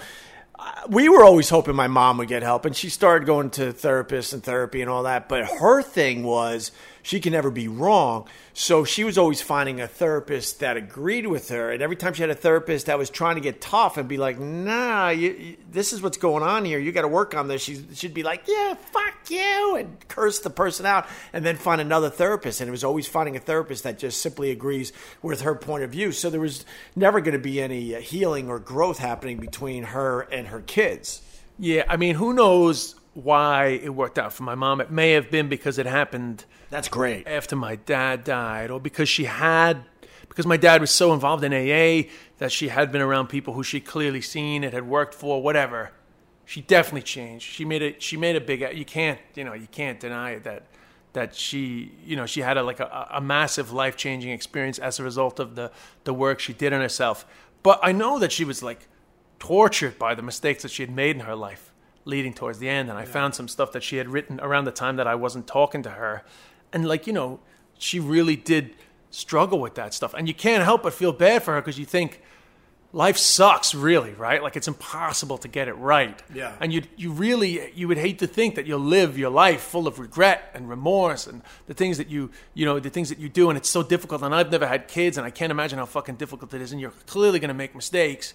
uh, 0.58 0.72
we 0.88 1.10
were 1.10 1.24
always 1.24 1.50
hoping 1.50 1.76
my 1.76 1.88
mom 1.88 2.18
would 2.20 2.30
get 2.30 2.44
help, 2.44 2.64
and 2.66 2.74
she 2.76 2.90
started 2.90 3.26
going 3.26 3.50
to 3.52 3.74
therapists 3.74 4.34
and 4.34 4.42
therapy 4.42 4.82
and 4.82 4.90
all 4.90 5.04
that. 5.04 5.28
But 5.28 5.46
her 5.46 5.82
thing 5.82 6.24
was 6.24 6.72
she 7.06 7.20
can 7.20 7.34
never 7.34 7.52
be 7.52 7.68
wrong, 7.68 8.28
so 8.54 8.84
she 8.84 9.04
was 9.04 9.16
always 9.16 9.40
finding 9.40 9.80
a 9.80 9.88
therapist 9.88 10.60
that 10.62 10.76
agreed 10.76 11.28
with 11.28 11.50
her. 11.50 11.72
And 11.72 11.84
every 11.84 11.96
time 11.96 12.16
she 12.16 12.24
had 12.24 12.32
a 12.32 12.36
therapist 12.36 12.88
that 12.88 12.98
was 12.98 13.12
trying 13.12 13.36
to 13.36 13.42
get 13.42 13.62
tough 13.62 13.98
and 13.98 14.10
be 14.10 14.18
like, 14.18 14.40
"Nah, 14.40 15.10
you, 15.10 15.32
you, 15.34 15.58
this 15.72 15.94
is 15.94 16.02
what's 16.02 16.18
going 16.18 16.42
on 16.42 16.66
here. 16.66 16.80
You 16.80 16.92
got 16.92 17.04
to 17.04 17.08
work 17.08 17.36
on 17.36 17.48
this," 17.48 17.62
she, 17.62 17.86
she'd 17.94 18.16
be 18.16 18.24
like, 18.24 18.46
"Yeah, 18.48 18.74
fuck 18.74 19.30
you," 19.30 19.76
and 19.76 19.96
curse 20.08 20.40
the 20.40 20.50
person 20.50 20.88
out, 20.88 21.06
and 21.32 21.46
then 21.46 21.58
find 21.58 21.80
another 21.80 22.10
therapist. 22.10 22.60
And 22.60 22.68
it 22.68 22.72
was 22.72 22.84
always 22.84 23.08
finding 23.08 23.36
a 23.36 23.40
therapist 23.40 23.84
that 23.84 24.00
just 24.00 24.20
simply 24.20 24.50
agrees 24.50 24.92
with 25.22 25.42
her 25.42 25.54
point 25.54 25.84
of 25.84 25.92
view. 25.92 26.12
So 26.12 26.32
there 26.32 26.42
was 26.42 26.66
never 26.96 27.22
going 27.22 27.34
to 27.34 27.40
be 27.40 27.62
any 27.62 27.96
uh, 27.96 28.00
healing 28.00 28.50
or 28.50 28.58
growth 28.58 28.98
happening 28.98 29.38
between 29.38 29.84
her 29.84 30.22
and 30.22 30.48
her 30.48 30.62
kids. 30.62 31.22
Yeah, 31.60 31.84
I 31.88 31.98
mean, 31.98 32.16
who 32.16 32.34
knows 32.34 32.96
why 33.14 33.68
it 33.68 33.94
worked 33.94 34.18
out 34.18 34.34
for 34.34 34.42
my 34.42 34.56
mom? 34.56 34.82
It 34.82 34.90
may 34.90 35.12
have 35.12 35.30
been 35.30 35.50
because 35.50 35.78
it 35.78 35.86
happened 35.86 36.46
That's 36.76 36.90
great. 36.90 37.26
after 37.26 37.56
my 37.56 37.78
dad 37.78 38.26
died, 38.26 38.70
or 38.70 38.82
because 38.82 39.08
she 39.08 39.24
had, 39.24 39.86
because 40.28 40.46
my 40.46 40.58
dad 40.58 40.82
was 40.82 40.92
so 40.92 41.14
involved 41.14 41.42
in 41.46 41.54
AA 41.54 42.10
that 42.40 42.52
she 42.52 42.68
had 42.68 42.92
been 42.92 43.02
around 43.02 43.28
people 43.28 43.54
who 43.54 43.64
she 43.64 43.80
clearly 43.80 44.20
seen 44.20 44.62
it 44.62 44.74
had 44.74 44.86
worked 44.86 45.14
for, 45.14 45.42
whatever. 45.42 45.92
She 46.44 46.60
definitely 46.60 47.04
changed. 47.04 47.46
She 47.46 47.64
made 47.64 47.82
it. 47.82 48.04
She 48.04 48.18
made 48.18 48.36
a 48.36 48.42
big. 48.42 48.60
You 48.78 48.84
can't, 48.84 49.20
you 49.36 49.46
know, 49.46 49.54
you 49.54 49.68
can't 49.72 50.02
deny 50.02 50.32
it 50.32 50.44
that 50.44 50.64
that 51.14 51.34
she, 51.34 51.94
you 52.04 52.18
know, 52.18 52.26
she 52.26 52.42
had 52.42 52.58
a, 52.58 52.64
like 52.64 52.82
a, 52.82 53.08
a 53.10 53.22
massive 53.22 53.72
life 53.72 53.96
changing 53.96 54.32
experience 54.32 54.78
as 54.78 55.00
a 55.00 55.04
result 55.04 55.40
of 55.40 55.56
the 55.56 55.72
the 56.04 56.14
work 56.14 56.42
she 56.42 56.52
did 56.52 56.74
on 56.74 56.82
herself. 56.82 57.26
But 57.64 57.80
I 57.82 57.94
know 57.94 58.20
that 58.20 58.34
she 58.34 58.44
was 58.44 58.62
like 58.62 58.90
tortured 59.40 59.98
by 59.98 60.14
the 60.14 60.22
mistakes 60.22 60.62
that 60.64 60.72
she 60.72 60.84
had 60.84 60.92
made 60.92 61.16
in 61.16 61.22
her 61.22 61.36
life 61.36 61.72
leading 62.04 62.34
towards 62.34 62.60
the 62.60 62.70
end 62.70 62.88
and 62.88 62.98
i 63.00 63.04
found 63.04 63.34
some 63.34 63.48
stuff 63.48 63.72
that 63.72 63.82
she 63.82 63.98
had 63.98 64.08
written 64.08 64.40
around 64.40 64.66
the 64.66 64.72
time 64.72 64.96
that 64.96 65.08
i 65.08 65.16
wasn't 65.16 65.46
talking 65.48 65.82
to 65.82 65.90
her 65.90 66.24
and 66.76 66.88
like 66.88 67.08
you 67.08 67.14
know 67.14 67.40
she 67.80 68.00
really 68.00 68.36
did 68.36 68.76
struggle 69.10 69.60
with 69.60 69.76
that 69.76 69.94
stuff. 69.94 70.14
And 70.14 70.28
you 70.28 70.34
can't 70.34 70.64
help 70.64 70.84
but 70.84 70.94
feel 70.94 71.14
bad 71.14 71.42
for 71.44 71.54
her 71.54 71.62
because 71.62 71.80
you 71.80 71.86
think 71.86 72.22
life 72.94 73.18
sucks 73.18 73.74
really 73.74 74.14
right? 74.14 74.44
Like 74.44 74.56
it's 74.56 74.68
impossible 74.68 75.38
to 75.40 75.48
get 75.48 75.68
it 75.68 75.74
right. 75.74 76.22
Yeah. 76.34 76.54
and 76.62 76.72
you 76.74 76.84
you 76.98 77.12
really 77.12 77.72
you 77.74 77.88
would 77.88 77.98
hate 77.98 78.20
to 78.20 78.28
think 78.28 78.56
that 78.56 78.66
you'll 78.66 78.88
live 78.98 79.18
your 79.18 79.30
life 79.30 79.62
full 79.62 79.88
of 79.88 80.00
regret 80.00 80.52
and 80.54 80.70
remorse 80.70 81.28
and 81.28 81.42
the 81.68 81.74
things 81.74 81.98
that 81.98 82.10
you 82.10 82.30
you 82.54 82.66
know 82.66 82.80
the 82.80 82.90
things 82.90 83.10
that 83.10 83.20
you 83.20 83.30
do. 83.30 83.50
And 83.50 83.58
it's 83.58 83.70
so 83.70 83.84
difficult. 83.84 84.22
And 84.22 84.36
I've 84.36 84.52
never 84.52 84.68
had 84.68 84.88
kids 84.88 85.18
and 85.18 85.26
I 85.26 85.32
can't 85.32 85.52
imagine 85.52 85.80
how 85.80 85.86
fucking 85.86 86.16
difficult 86.16 86.54
it 86.54 86.62
is. 86.62 86.72
And 86.72 86.80
you're 86.82 86.94
clearly 87.08 87.40
going 87.40 87.50
to 87.56 87.60
make 87.64 87.74
mistakes. 87.76 88.34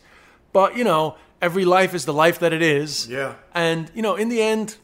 But 0.53 0.77
you 0.77 0.85
know 0.85 1.17
every 1.41 1.65
life 1.65 1.95
is 1.95 2.05
the 2.05 2.13
life 2.25 2.39
that 2.41 2.53
it 2.53 2.63
is. 2.63 3.07
Yeah. 3.07 3.35
and 3.55 3.91
you 3.95 4.03
know 4.03 4.17
in 4.17 4.29
the 4.29 4.43
end 4.43 4.77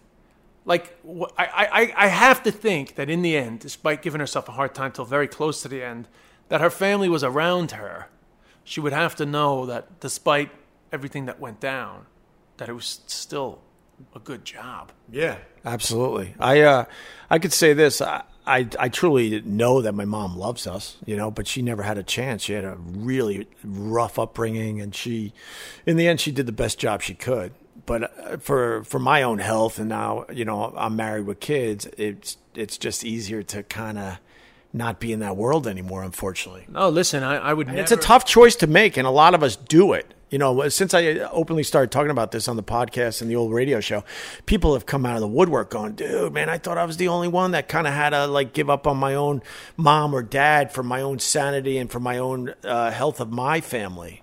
like 0.66 0.98
I, 1.38 1.46
I, 1.46 1.94
I 1.96 2.06
have 2.08 2.42
to 2.42 2.50
think 2.50 2.96
that 2.96 3.08
in 3.08 3.22
the 3.22 3.36
end, 3.36 3.60
despite 3.60 4.02
giving 4.02 4.20
herself 4.20 4.48
a 4.48 4.52
hard 4.52 4.74
time 4.74 4.92
till 4.92 5.04
very 5.04 5.28
close 5.28 5.62
to 5.62 5.68
the 5.68 5.82
end, 5.82 6.08
that 6.48 6.60
her 6.60 6.70
family 6.70 7.08
was 7.08 7.24
around 7.24 7.70
her. 7.70 8.08
She 8.64 8.80
would 8.80 8.92
have 8.92 9.14
to 9.16 9.26
know 9.26 9.64
that 9.66 10.00
despite 10.00 10.50
everything 10.92 11.26
that 11.26 11.38
went 11.38 11.60
down, 11.60 12.06
that 12.56 12.68
it 12.68 12.72
was 12.72 13.00
still 13.06 13.60
a 14.14 14.18
good 14.18 14.44
job. 14.44 14.90
Yeah, 15.10 15.38
absolutely. 15.64 16.34
I 16.40 16.60
uh, 16.62 16.84
I 17.30 17.38
could 17.38 17.52
say 17.52 17.72
this. 17.72 18.00
I, 18.00 18.24
I 18.44 18.68
I 18.78 18.88
truly 18.88 19.40
know 19.42 19.82
that 19.82 19.92
my 19.92 20.04
mom 20.04 20.36
loves 20.36 20.66
us, 20.66 20.96
you 21.06 21.16
know, 21.16 21.30
but 21.30 21.46
she 21.46 21.62
never 21.62 21.84
had 21.84 21.96
a 21.96 22.02
chance. 22.02 22.42
She 22.42 22.54
had 22.54 22.64
a 22.64 22.74
really 22.76 23.46
rough 23.62 24.18
upbringing, 24.18 24.80
and 24.80 24.92
she, 24.92 25.32
in 25.86 25.96
the 25.96 26.08
end, 26.08 26.20
she 26.20 26.32
did 26.32 26.46
the 26.46 26.52
best 26.52 26.78
job 26.80 27.02
she 27.02 27.14
could. 27.14 27.52
But 27.86 28.02
uh, 28.32 28.36
for 28.38 28.82
for 28.84 28.98
my 28.98 29.22
own 29.22 29.38
health, 29.38 29.78
and 29.78 29.88
now 29.88 30.26
you 30.32 30.44
know 30.44 30.74
I'm 30.76 30.96
married 30.96 31.26
with 31.26 31.40
kids, 31.40 31.86
it's 31.96 32.36
it's 32.54 32.76
just 32.78 33.04
easier 33.04 33.42
to 33.44 33.62
kind 33.62 33.96
of 33.98 34.18
not 34.72 34.98
be 35.00 35.12
in 35.12 35.20
that 35.20 35.36
world 35.36 35.66
anymore. 35.66 36.02
Unfortunately, 36.02 36.66
No, 36.68 36.88
listen, 36.88 37.22
I, 37.22 37.36
I 37.36 37.54
would 37.54 37.68
never. 37.68 37.78
it's 37.78 37.92
a 37.92 37.96
tough 37.96 38.24
choice 38.24 38.56
to 38.56 38.66
make, 38.66 38.96
and 38.96 39.06
a 39.06 39.10
lot 39.10 39.34
of 39.34 39.42
us 39.42 39.56
do 39.56 39.92
it. 39.92 40.12
You 40.28 40.38
know, 40.38 40.68
since 40.68 40.92
I 40.92 41.04
openly 41.30 41.62
started 41.62 41.92
talking 41.92 42.10
about 42.10 42.32
this 42.32 42.48
on 42.48 42.56
the 42.56 42.62
podcast 42.62 43.22
and 43.22 43.30
the 43.30 43.36
old 43.36 43.54
radio 43.54 43.78
show, 43.78 44.02
people 44.44 44.74
have 44.74 44.84
come 44.84 45.06
out 45.06 45.14
of 45.14 45.20
the 45.20 45.28
woodwork 45.28 45.70
going, 45.70 45.92
"Dude, 45.92 46.32
man, 46.32 46.48
I 46.48 46.58
thought 46.58 46.76
I 46.78 46.84
was 46.84 46.96
the 46.96 47.06
only 47.06 47.28
one 47.28 47.52
that 47.52 47.68
kind 47.68 47.86
of 47.86 47.92
had 47.94 48.10
to 48.10 48.26
like 48.26 48.52
give 48.52 48.68
up 48.68 48.88
on 48.88 48.96
my 48.96 49.14
own 49.14 49.40
mom 49.76 50.12
or 50.12 50.22
dad 50.22 50.72
for 50.72 50.82
my 50.82 51.00
own 51.00 51.20
sanity 51.20 51.78
and 51.78 51.88
for 51.88 52.00
my 52.00 52.18
own 52.18 52.52
uh, 52.64 52.90
health 52.90 53.20
of 53.20 53.30
my 53.30 53.60
family." 53.60 54.22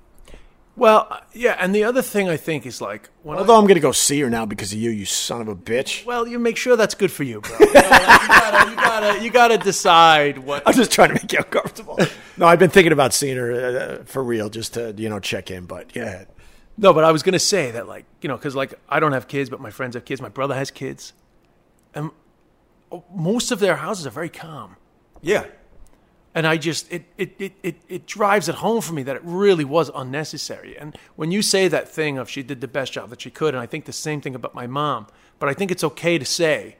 Well, 0.75 1.07
uh, 1.09 1.19
yeah, 1.33 1.55
and 1.59 1.73
the 1.73 1.83
other 1.83 2.01
thing 2.01 2.29
I 2.29 2.37
think 2.37 2.65
is 2.65 2.81
like 2.81 3.09
when 3.21 3.37
Although 3.37 3.57
I'm 3.57 3.65
going 3.65 3.75
to 3.75 3.81
go 3.81 3.91
see 3.91 4.19
her 4.21 4.29
now 4.29 4.45
because 4.45 4.73
of 4.73 4.79
you, 4.79 4.89
you 4.89 5.05
son 5.05 5.39
of 5.41 5.47
a 5.47 5.55
bitch. 5.55 6.03
well, 6.05 6.27
you 6.27 6.39
make 6.39 6.57
sure 6.57 6.75
that's 6.75 6.95
good 6.95 7.11
for 7.11 7.23
you, 7.23 7.41
bro. 7.41 7.57
You, 7.59 7.65
know, 7.73 7.81
like, 7.81 8.21
you 8.21 8.27
gotta, 8.27 8.69
you 8.69 8.75
gotta, 8.75 9.23
you 9.25 9.31
gotta 9.31 9.57
decide 9.59 10.39
what 10.39 10.63
I'm 10.65 10.73
just 10.73 10.91
trying 10.91 11.09
to 11.09 11.13
make 11.15 11.31
you 11.31 11.39
uncomfortable. 11.39 11.99
no, 12.37 12.47
I've 12.47 12.57
been 12.57 12.71
thinking 12.71 12.91
about 12.91 13.13
seeing 13.13 13.37
her 13.37 13.51
uh, 13.53 13.57
uh 13.57 14.03
for 14.05 14.23
real, 14.23 14.49
just 14.49 14.73
to 14.73 14.93
you 14.97 15.09
know 15.09 15.19
check 15.19 15.51
in. 15.51 15.65
But 15.65 15.95
yeah, 15.95 16.25
No, 16.75 16.91
but 16.91 17.03
I 17.03 17.11
was 17.11 17.21
gonna 17.21 17.37
say 17.37 17.69
that, 17.71 17.87
like, 17.87 18.05
you 18.21 18.27
know, 18.27 18.35
because 18.35 18.55
like 18.55 18.73
I 18.89 18.99
don't 18.99 19.13
have 19.13 19.27
kids, 19.27 19.51
but 19.51 19.59
my 19.61 19.69
friends 19.69 19.95
have 19.95 20.05
kids. 20.05 20.21
My 20.21 20.29
brother 20.29 20.55
has 20.55 20.71
kids, 20.71 21.13
and 21.93 22.09
uh, 22.91 22.99
most 23.13 23.51
of 23.51 23.59
their 23.59 23.75
houses 23.75 24.07
are 24.07 24.11
very 24.11 24.29
calm. 24.29 24.75
yeah, 25.21 25.45
And 26.35 26.47
I 26.47 26.57
just 26.57 26.91
it 26.91 27.05
it, 27.17 27.35
it, 27.39 27.53
it 27.61 27.75
it 27.87 28.07
drives 28.07 28.49
it 28.49 28.55
home 28.55 28.81
for 28.81 28.93
me 28.93 29.03
that 29.03 29.15
it 29.15 29.21
really 29.23 29.63
was 29.63 29.91
unnecessary. 29.93 30.77
And 30.77 30.97
when 31.15 31.31
you 31.31 31.41
say 31.41 31.67
that 31.67 31.87
thing 31.87 32.17
of 32.17 32.29
she 32.29 32.41
did 32.43 32.59
the 32.61 32.67
best 32.67 32.93
job 32.93 33.09
that 33.09 33.21
she 33.21 33.29
could, 33.29 33.53
and 33.53 33.61
I 33.61 33.67
think 33.67 33.85
the 33.85 33.93
same 33.93 34.19
thing 34.21 34.35
about 34.35 34.55
my 34.55 34.65
mom, 34.67 35.07
but 35.39 35.47
I 35.49 35.53
think 35.53 35.71
it's 35.71 35.83
okay 35.83 36.17
to 36.17 36.25
say 36.25 36.77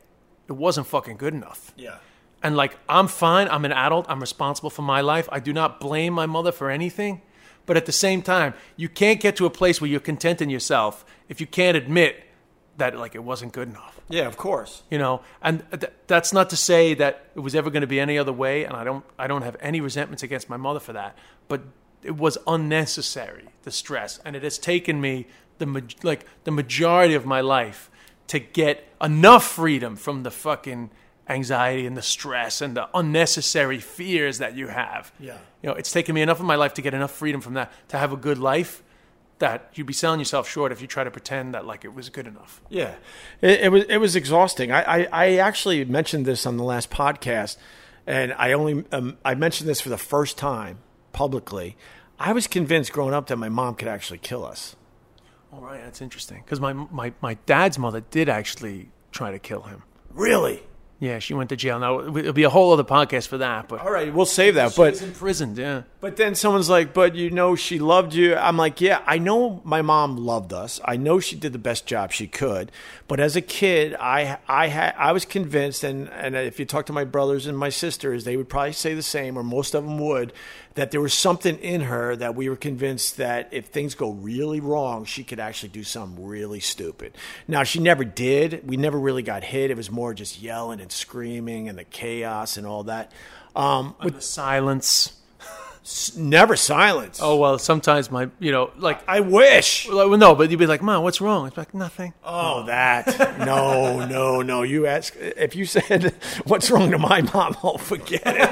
it 0.48 0.54
wasn't 0.54 0.88
fucking 0.88 1.18
good 1.18 1.34
enough. 1.34 1.72
yeah. 1.78 1.98
And 2.46 2.58
like, 2.58 2.78
I'm 2.90 3.08
fine. 3.08 3.48
I'm 3.48 3.64
an 3.64 3.72
adult. 3.72 4.06
I'm 4.10 4.20
responsible 4.20 4.70
for 4.70 4.82
my 4.82 5.00
life. 5.00 5.30
I 5.32 5.40
do 5.40 5.54
not 5.54 5.80
blame 5.80 6.12
my 6.12 6.26
mother 6.26 6.52
for 6.52 6.70
anything. 6.70 7.22
But 7.66 7.78
at 7.78 7.86
the 7.86 7.94
same 7.94 8.22
time, 8.22 8.54
you 8.76 8.90
can't 8.90 9.22
get 9.22 9.38
to 9.38 9.46
a 9.46 9.50
place 9.50 9.80
where 9.80 9.90
you're 9.90 10.02
content 10.02 10.42
in 10.42 10.50
yourself 10.50 11.06
if 11.30 11.40
you 11.40 11.48
can't 11.48 11.78
admit 11.78 12.22
that 12.78 12.98
like 12.98 13.16
it 13.16 13.24
wasn't 13.24 13.54
good 13.54 13.70
enough. 13.70 14.00
Yeah, 14.10 14.28
of 14.28 14.38
course. 14.38 14.84
You 14.90 14.98
know, 14.98 15.22
and 15.42 15.64
th- 15.72 15.94
that's 16.08 16.34
not 16.34 16.50
to 16.50 16.58
say 16.58 16.94
that 16.96 17.28
it 17.36 17.40
was 17.40 17.56
ever 17.56 17.70
going 17.70 17.82
to 17.82 17.88
be 17.88 18.00
any 18.00 18.18
other 18.18 18.34
way. 18.34 18.64
And 18.66 18.76
I 18.76 18.84
don't, 18.84 19.06
I 19.18 19.28
don't 19.28 19.44
have 19.44 19.56
any 19.60 19.82
resentments 19.82 20.24
against 20.24 20.50
my 20.50 20.58
mother 20.58 20.80
for 20.80 20.94
that. 20.94 21.18
But 21.48 21.62
it 22.02 22.18
was 22.18 22.38
unnecessary 22.48 23.48
the 23.64 23.72
stress, 23.72 24.20
and 24.26 24.36
it 24.36 24.44
has 24.44 24.58
taken 24.58 25.00
me 25.00 25.28
the 25.58 25.66
ma- 25.66 25.80
like 26.02 26.26
the 26.44 26.52
majority 26.52 27.14
of 27.14 27.26
my 27.26 27.42
life 27.42 27.90
to 28.28 28.40
get 28.40 28.88
enough 29.02 29.46
freedom 29.46 29.96
from 29.96 30.24
the 30.24 30.32
fucking 30.32 30.90
anxiety 31.30 31.86
and 31.86 31.96
the 31.96 32.02
stress 32.02 32.62
and 32.62 32.76
the 32.76 32.90
unnecessary 32.94 33.80
fears 33.80 34.40
that 34.40 34.56
you 34.56 34.68
have. 34.68 35.12
Yeah. 35.20 35.38
You 35.62 35.70
know, 35.70 35.76
it's 35.76 35.92
taken 35.92 36.16
me 36.16 36.22
enough 36.22 36.40
of 36.40 36.46
my 36.46 36.56
life 36.56 36.74
to 36.76 36.82
get 36.82 36.94
enough 36.94 37.12
freedom 37.12 37.40
from 37.40 37.54
that 37.54 37.72
to 37.90 37.98
have 37.98 38.12
a 38.12 38.18
good 38.18 38.38
life 38.38 38.84
that 39.44 39.70
you'd 39.74 39.86
be 39.86 39.92
selling 39.94 40.22
yourself 40.22 40.50
short 40.50 40.72
if 40.72 40.82
you 40.82 40.88
try 40.88 41.04
to 41.04 41.12
pretend 41.12 41.54
that 41.54 41.66
like 41.66 41.84
it 41.84 41.94
was 41.94 42.08
good 42.08 42.28
enough. 42.28 42.62
Yeah, 42.70 42.96
it, 43.42 43.60
it 43.60 43.72
was 43.74 43.84
it 43.90 43.98
was 43.98 44.16
exhausting. 44.16 44.72
I, 44.72 45.02
I, 45.02 45.08
I 45.12 45.36
actually 45.36 45.84
mentioned 45.84 46.26
this 46.26 46.46
on 46.46 46.56
the 46.56 46.64
last 46.64 46.90
podcast, 46.90 47.58
and 48.08 48.34
I 48.38 48.54
only 48.54 48.86
um, 48.94 49.18
I 49.26 49.36
mentioned 49.36 49.70
this 49.70 49.82
for 49.82 49.90
the 49.90 49.98
first 49.98 50.38
time 50.38 50.78
publicly. 51.12 51.76
I 52.18 52.32
was 52.32 52.48
convinced 52.48 52.94
growing 52.94 53.14
up 53.14 53.28
that 53.28 53.36
my 53.36 53.50
mom 53.50 53.76
could 53.76 53.90
actually 53.90 54.20
kill 54.20 54.46
us. 54.46 54.78
All 55.52 55.60
right, 55.60 55.84
that's 55.84 56.02
interesting 56.02 56.42
because 56.46 56.62
my, 56.62 56.72
my 56.72 57.12
my 57.22 57.34
dad's 57.46 57.78
mother 57.78 58.02
did 58.12 58.30
actually 58.30 58.92
try 59.12 59.32
to 59.32 59.40
kill 59.40 59.64
him. 59.64 59.84
Really? 60.14 60.64
Yeah, 61.04 61.20
she 61.20 61.34
went 61.34 61.50
to 61.50 61.58
jail. 61.58 61.80
Now 61.80 62.00
it'll 62.16 62.32
be 62.32 62.44
a 62.44 62.50
whole 62.50 62.72
other 62.72 62.86
podcast 62.86 63.28
for 63.28 63.38
that, 63.40 63.68
but 63.68 63.82
All 63.82 63.92
right, 63.92 64.14
we'll 64.14 64.26
save 64.26 64.56
that. 64.56 64.72
she 64.72 64.78
But 64.78 65.02
imprisoned. 65.02 65.58
Yeah, 65.58 65.82
But 66.00 66.16
then 66.16 66.34
someone's 66.34 66.70
like, 66.70 66.94
but 66.94 67.14
you 67.14 67.30
know, 67.30 67.58
she 67.58 67.78
loved 67.78 68.14
you. 68.14 68.38
I'm 68.38 68.56
like, 68.56 68.80
yeah, 68.80 69.02
I 69.06 69.18
know 69.18 69.60
my 69.66 69.82
mom 69.82 70.16
loved 70.16 70.54
us. 70.54 70.80
I 70.86 70.96
know 70.96 71.20
she 71.20 71.36
did 71.36 71.52
the 71.52 71.60
best 71.60 71.86
job 71.86 72.14
she 72.14 72.26
could. 72.26 72.72
But 73.10 73.20
as 73.20 73.36
a 73.36 73.42
kid, 73.42 73.96
I, 74.00 74.38
I 74.48 74.68
had, 74.68 74.96
I 74.98 75.12
was 75.12 75.26
convinced, 75.26 75.84
and, 75.84 76.08
and 76.10 76.38
if 76.38 76.58
you 76.58 76.66
talk 76.66 76.86
to 76.86 76.94
my 76.94 77.04
brothers 77.04 77.48
and 77.48 77.58
my 77.58 77.68
sisters, 77.70 78.24
they 78.24 78.38
would 78.38 78.48
probably 78.48 78.72
say 78.72 78.94
the 78.94 79.02
same, 79.04 79.38
or 79.38 79.44
most 79.44 79.74
of 79.76 79.84
them 79.84 80.00
would, 80.00 80.32
that 80.76 80.92
there 80.92 81.02
was 81.02 81.14
something 81.14 81.58
in 81.58 81.82
her 81.82 82.16
that 82.16 82.36
we 82.36 82.50
were 82.50 82.56
convinced 82.56 83.18
that 83.18 83.50
if 83.52 83.68
things 83.68 83.96
go 83.96 84.12
really 84.12 84.60
wrong, 84.60 85.06
she 85.06 85.24
could 85.24 85.40
actually 85.40 85.70
do 85.70 85.84
something 85.84 86.26
really 86.26 86.60
stupid. 86.60 87.16
Now, 87.48 87.64
she 87.64 87.80
never 87.80 88.04
did. 88.04 88.68
We 88.68 88.78
never 88.78 89.00
really 89.00 89.24
got 89.24 89.44
hit. 89.44 89.70
It 89.72 89.78
was 89.78 89.92
more 89.92 90.14
just 90.14 90.42
yelling 90.42 90.82
and 90.82 90.92
screaming 90.92 91.70
and 91.70 91.78
the 91.78 91.84
chaos 91.84 92.58
and 92.58 92.66
all 92.66 92.84
that. 92.86 93.12
Um, 93.56 93.96
with 94.04 94.16
the 94.16 94.22
silence. 94.22 95.14
Never 96.18 96.56
silence. 96.56 97.20
Oh 97.22 97.36
well, 97.36 97.58
sometimes 97.58 98.10
my 98.10 98.30
you 98.40 98.52
know 98.52 98.72
like. 98.78 99.02
I 99.08 99.20
wish. 99.20 99.88
Well, 99.88 100.18
no, 100.18 100.34
but 100.36 100.50
you'd 100.50 100.60
be 100.60 100.66
like, 100.66 100.82
"Mom, 100.82 101.04
what's 101.04 101.20
wrong?" 101.20 101.48
It's 101.48 101.58
like 101.58 101.74
nothing. 101.74 102.14
Oh, 102.24 102.66
that. 102.66 103.40
No, 103.40 104.06
no, 104.06 104.42
no. 104.42 104.64
You 104.64 104.88
ask 104.88 105.16
if 105.18 105.56
you 105.56 105.66
said 105.66 106.16
what's 106.46 106.72
wrong 106.72 106.92
to 106.92 106.98
my 106.98 107.22
mom. 107.22 107.56
Oh, 107.64 107.78
forget 107.78 108.22
it. 108.26 108.50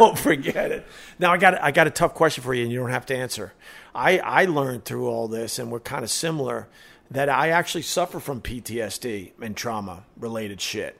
oh, 0.00 0.14
forget 0.14 0.70
it. 0.72 0.86
Now 1.18 1.32
I 1.32 1.36
got 1.38 1.60
I 1.60 1.70
got 1.70 1.86
a 1.86 1.90
tough 1.90 2.14
question 2.14 2.42
for 2.42 2.54
you, 2.54 2.62
and 2.62 2.72
you 2.72 2.78
don't 2.78 2.90
have 2.90 3.06
to 3.06 3.16
answer. 3.16 3.52
I 3.94 4.18
I 4.18 4.44
learned 4.46 4.84
through 4.84 5.08
all 5.08 5.28
this, 5.28 5.58
and 5.58 5.70
we're 5.70 5.80
kind 5.80 6.04
of 6.04 6.10
similar. 6.10 6.68
That 7.10 7.28
I 7.28 7.50
actually 7.50 7.82
suffer 7.82 8.20
from 8.20 8.40
PTSD 8.40 9.32
and 9.42 9.54
trauma 9.54 10.04
related 10.16 10.62
shit. 10.62 10.96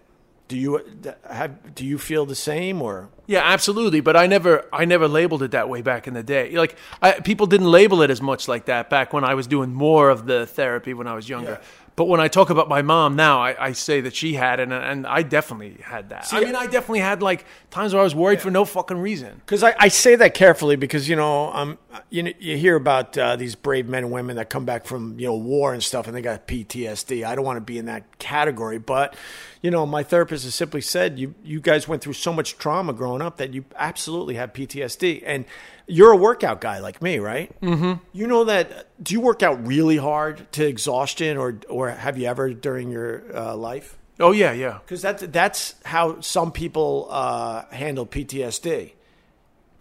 Do 0.49 0.59
you 0.59 0.85
have? 1.29 1.75
Do 1.75 1.87
you 1.87 1.97
feel 1.97 2.27
the 2.27 2.35
same 2.35 2.83
or? 2.83 3.09
Yeah, 3.33 3.41
absolutely. 3.45 4.01
But 4.03 4.15
I 4.15 4.27
never, 4.27 4.67
I 4.75 4.85
never 4.85 5.09
labeled 5.09 5.43
it 5.43 5.53
that 5.53 5.67
way 5.67 5.81
back 5.81 6.07
in 6.07 6.13
the 6.13 6.23
day. 6.23 6.51
Like 6.51 6.77
I, 7.01 7.13
people 7.13 7.47
didn't 7.47 7.71
label 7.71 8.03
it 8.03 8.11
as 8.11 8.21
much 8.21 8.47
like 8.47 8.67
that 8.67 8.91
back 8.91 9.15
when 9.15 9.25
I 9.25 9.33
was 9.33 9.47
doing 9.47 9.73
more 9.73 10.11
of 10.11 10.27
the 10.27 10.45
therapy 10.45 10.93
when 10.93 11.07
I 11.07 11.15
was 11.15 11.31
younger. 11.31 11.59
Yeah. 11.63 11.67
But 11.97 12.07
when 12.07 12.21
I 12.21 12.29
talk 12.29 12.51
about 12.51 12.69
my 12.69 12.83
mom 12.83 13.17
now, 13.17 13.43
I, 13.43 13.69
I 13.69 13.73
say 13.73 14.03
that 14.03 14.15
she 14.15 14.35
had, 14.35 14.61
and 14.61 14.73
and 14.73 15.07
I 15.07 15.23
definitely 15.23 15.79
had 15.83 16.11
that. 16.11 16.29
I 16.33 16.41
mean, 16.41 16.55
I 16.55 16.67
definitely 16.67 17.01
had 17.01 17.23
like 17.23 17.47
times 17.71 17.95
where 17.95 18.01
I 18.01 18.05
was 18.05 18.15
worried 18.15 18.41
for 18.41 18.51
no 18.51 18.65
fucking 18.65 18.99
reason. 18.99 19.41
Because 19.45 19.63
I, 19.63 19.75
I 19.79 19.89
say 19.89 20.15
that 20.17 20.35
carefully 20.35 20.77
because 20.77 21.09
you 21.09 21.17
know 21.17 21.53
um 21.53 21.79
you 22.11 22.23
know, 22.23 22.33
you 22.39 22.57
hear 22.57 22.77
about 22.77 23.17
uh, 23.17 23.37
these 23.37 23.55
brave 23.55 23.89
men 23.89 24.05
and 24.05 24.13
women 24.13 24.37
that 24.37 24.51
come 24.51 24.65
back 24.65 24.85
from 24.85 25.19
you 25.19 25.27
know 25.27 25.37
war 25.37 25.73
and 25.73 25.83
stuff 25.83 26.07
and 26.07 26.17
they 26.17 26.23
got 26.23 26.47
PTSD. 26.47 27.25
I 27.25 27.35
don't 27.35 27.45
want 27.45 27.57
to 27.59 27.63
be 27.63 27.79
in 27.79 27.87
that 27.87 28.19
category, 28.19 28.79
but 28.79 29.15
you 29.61 29.71
know 29.71 29.87
my 29.87 30.03
therapist 30.03 30.45
has 30.45 30.55
simply 30.55 30.81
said 30.81 31.19
you 31.19 31.35
you 31.45 31.61
guys 31.61 31.87
went 31.87 32.03
through 32.03 32.15
so 32.15 32.33
much 32.33 32.59
trauma 32.59 32.93
growing 32.93 33.23
up 33.23 33.37
that 33.39 33.55
you 33.55 33.65
absolutely 33.77 34.35
have 34.35 34.53
PTSD 34.53 35.23
and 35.27 35.45
you're 35.87 36.13
a 36.13 36.17
workout 36.17 36.61
guy 36.61 36.79
like 36.79 37.03
me, 37.03 37.19
right? 37.19 37.59
Mm-hmm. 37.61 38.03
You 38.13 38.27
know 38.27 38.45
that. 38.45 38.89
Do 39.03 39.15
you 39.15 39.21
work 39.21 39.43
out 39.43 39.67
really 39.67 39.97
hard 39.97 40.51
to 40.53 40.67
exhaustion, 40.67 41.37
or 41.37 41.59
or 41.69 41.91
have 41.91 42.19
you 42.19 42.27
ever 42.27 42.53
during 42.55 42.91
your 42.91 43.25
uh, 43.37 43.57
life? 43.57 43.99
Oh 44.21 44.33
yeah, 44.33 44.53
yeah. 44.53 44.79
Because 44.85 45.03
that's 45.03 45.23
that's 45.27 45.75
how 45.85 46.21
some 46.21 46.53
people 46.53 47.09
uh, 47.11 47.65
handle 47.71 48.07
PTSD. 48.07 48.93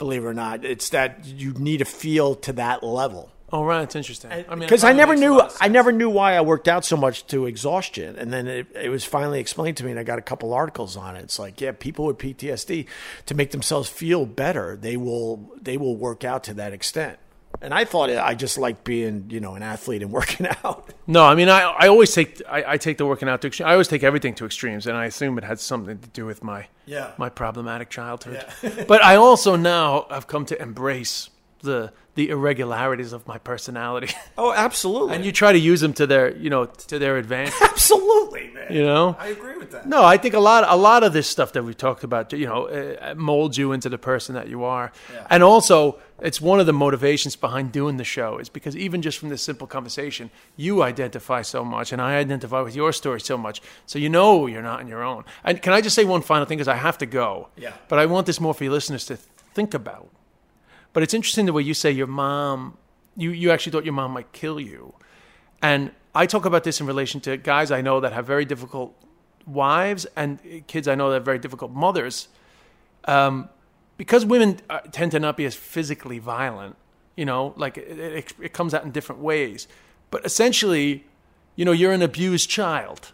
Believe 0.02 0.23
it 0.23 0.28
or 0.28 0.34
not, 0.34 0.65
it's 0.65 0.90
that 0.90 1.28
you 1.28 1.53
need 1.53 1.78
to 1.78 1.86
feel 1.86 2.34
to 2.34 2.53
that 2.53 2.82
level. 2.82 3.32
Oh 3.53 3.64
right, 3.64 3.84
it's 3.84 3.95
interesting. 3.95 4.32
I 4.32 4.56
mean, 4.56 4.61
Because 4.61 4.84
I 4.84 4.94
never 4.94 5.15
knew 5.15 5.40
I 5.60 5.68
never 5.68 5.91
knew 5.91 6.10
why 6.10 6.34
I 6.36 6.41
worked 6.41 6.68
out 6.68 6.84
so 6.86 6.98
much 6.98 7.28
to 7.28 7.45
exhaustion, 7.45 8.15
and 8.15 8.34
then 8.34 8.48
it, 8.48 8.65
it 8.73 8.90
was 8.90 9.06
finally 9.06 9.40
explained 9.40 9.78
to 9.78 9.84
me, 9.84 9.91
and 9.91 9.99
I 9.99 10.03
got 10.03 10.18
a 10.18 10.23
couple 10.23 10.56
articles 10.56 10.98
on 10.98 11.15
it. 11.18 11.22
It's 11.22 11.38
like, 11.38 11.61
yeah, 11.61 11.72
people 11.78 12.06
with 12.06 12.18
PTSD 12.18 12.88
to 13.28 13.36
make 13.36 13.52
themselves 13.52 13.90
feel 13.90 14.26
better, 14.26 14.76
they 14.76 14.98
will 14.98 15.52
they 15.61 15.78
will 15.78 15.95
work 15.95 16.23
out 16.23 16.44
to 16.45 16.56
that 16.56 16.73
extent. 16.73 17.19
And 17.63 17.73
I 17.73 17.85
thought 17.85 18.09
I 18.09 18.33
just 18.33 18.57
liked 18.57 18.83
being, 18.83 19.25
you 19.29 19.39
know, 19.39 19.53
an 19.55 19.61
athlete 19.63 20.01
and 20.01 20.11
working 20.19 20.47
out. 20.63 20.89
No, 21.05 21.23
I 21.23 21.35
mean, 21.35 21.47
I, 21.49 21.61
I 21.61 21.88
always 21.89 22.13
take 22.13 22.41
I, 22.49 22.63
I 22.73 22.77
take 22.77 22.97
the 22.97 23.05
working 23.05 23.29
out 23.29 23.41
to 23.41 23.47
extreme. 23.47 23.67
I 23.69 23.73
always 23.73 23.88
take 23.88 24.03
everything 24.03 24.33
to 24.35 24.45
extremes, 24.45 24.88
and 24.88 24.97
I 24.97 25.05
assume 25.05 25.38
it 25.38 25.43
had 25.43 25.59
something 25.59 25.99
to 25.99 26.07
do 26.09 26.25
with 26.25 26.43
my 26.43 26.67
Yeah. 26.85 27.11
my 27.17 27.29
problematic 27.29 27.89
childhood. 27.89 28.43
but 28.88 29.03
I 29.03 29.15
also 29.15 29.55
now 29.55 30.07
have 30.09 30.25
come 30.27 30.45
to 30.47 30.61
embrace 30.61 31.29
the 31.61 31.93
the 32.15 32.29
irregularities 32.29 33.13
of 33.13 33.25
my 33.27 33.38
personality, 33.38 34.13
Oh, 34.38 34.51
absolutely. 34.53 35.15
and 35.15 35.25
you 35.25 35.31
try 35.31 35.51
to 35.53 35.57
use 35.59 35.79
them 35.81 35.93
to 35.93 36.05
their 36.07 36.35
you 36.35 36.49
know 36.49 36.65
to 36.65 36.99
their 36.99 37.17
advantage. 37.17 37.53
absolutely, 37.61 38.49
man. 38.53 38.67
You 38.71 38.83
know, 38.83 39.15
I 39.19 39.27
agree 39.27 39.57
with 39.57 39.71
that. 39.71 39.88
No, 39.88 40.03
I 40.03 40.17
think 40.17 40.33
a 40.33 40.39
lot, 40.39 40.63
a 40.67 40.75
lot 40.75 41.03
of 41.03 41.13
this 41.13 41.27
stuff 41.27 41.53
that 41.53 41.63
we've 41.63 41.77
talked 41.77 42.03
about, 42.03 42.31
you 42.33 42.45
know, 42.45 42.67
uh, 42.67 43.15
molds 43.15 43.57
you 43.57 43.71
into 43.71 43.89
the 43.89 43.97
person 43.97 44.35
that 44.35 44.47
you 44.49 44.63
are, 44.63 44.91
and 45.29 45.41
also 45.43 45.99
it's 46.21 46.39
one 46.39 46.59
of 46.59 46.65
the 46.67 46.73
motivations 46.73 47.35
behind 47.35 47.71
doing 47.71 47.97
the 47.97 48.03
show 48.03 48.38
is 48.38 48.47
because 48.49 48.75
even 48.77 49.01
just 49.01 49.17
from 49.17 49.29
this 49.29 49.41
simple 49.41 49.65
conversation, 49.65 50.29
you 50.55 50.83
identify 50.83 51.41
so 51.41 51.63
much, 51.65 51.91
and 51.91 52.01
I 52.01 52.17
identify 52.17 52.61
with 52.61 52.75
your 52.75 52.93
story 52.93 53.19
so 53.21 53.38
much, 53.38 53.61
so 53.85 53.97
you 53.99 54.09
know 54.09 54.45
you're 54.47 54.61
not 54.61 54.79
on 54.81 54.88
your 54.88 55.01
own. 55.03 55.23
And 55.43 55.61
can 55.61 55.73
I 55.73 55.81
just 55.81 55.95
say 55.95 56.05
one 56.05 56.21
final 56.21 56.45
thing 56.45 56.57
because 56.59 56.67
I 56.67 56.75
have 56.75 56.97
to 56.99 57.05
go? 57.05 57.47
Yeah. 57.57 57.73
But 57.88 57.99
I 57.99 58.05
want 58.05 58.27
this 58.27 58.39
more 58.39 58.53
for 58.53 58.63
your 58.65 58.73
listeners 58.73 59.05
to 59.05 59.15
think 59.55 59.73
about. 59.73 60.09
But 60.93 61.03
it's 61.03 61.13
interesting 61.13 61.45
the 61.45 61.53
way 61.53 61.61
you 61.61 61.73
say 61.73 61.91
your 61.91 62.07
mom, 62.07 62.77
you 63.15 63.31
you 63.31 63.51
actually 63.51 63.72
thought 63.72 63.85
your 63.85 63.93
mom 63.93 64.11
might 64.11 64.31
kill 64.31 64.59
you, 64.59 64.93
and 65.61 65.91
I 66.13 66.26
talk 66.26 66.45
about 66.45 66.63
this 66.63 66.81
in 66.81 66.88
relation 66.88 67.22
to 67.22 67.38
guys 67.38 67.72
I 67.72 67.81
know 67.81 67.99
that 68.01 68.13
have 68.13 68.26
very 68.26 68.45
difficult 68.45 68.95
wives 69.45 70.05
and 70.15 70.39
kids 70.68 70.88
I 70.88 70.95
know 70.95 71.09
that 71.09 71.15
have 71.15 71.26
very 71.26 71.39
difficult 71.39 71.72
mothers. 71.72 72.27
Um, 73.05 73.49
because 73.97 74.26
women 74.26 74.59
uh, 74.69 74.80
tend 74.91 75.11
to 75.11 75.19
not 75.19 75.38
be 75.38 75.45
as 75.45 75.55
physically 75.55 76.19
violent, 76.19 76.76
you 77.15 77.26
know, 77.26 77.53
like 77.55 77.77
it, 77.77 77.99
it, 77.99 78.34
it 78.41 78.53
comes 78.53 78.73
out 78.73 78.84
in 78.84 78.91
different 78.91 79.22
ways. 79.22 79.68
But 80.09 80.26
essentially, 80.26 81.05
you 81.55 81.65
know, 81.65 81.72
you're 81.72 81.93
an 81.93 82.01
abused 82.01 82.49
child, 82.49 83.11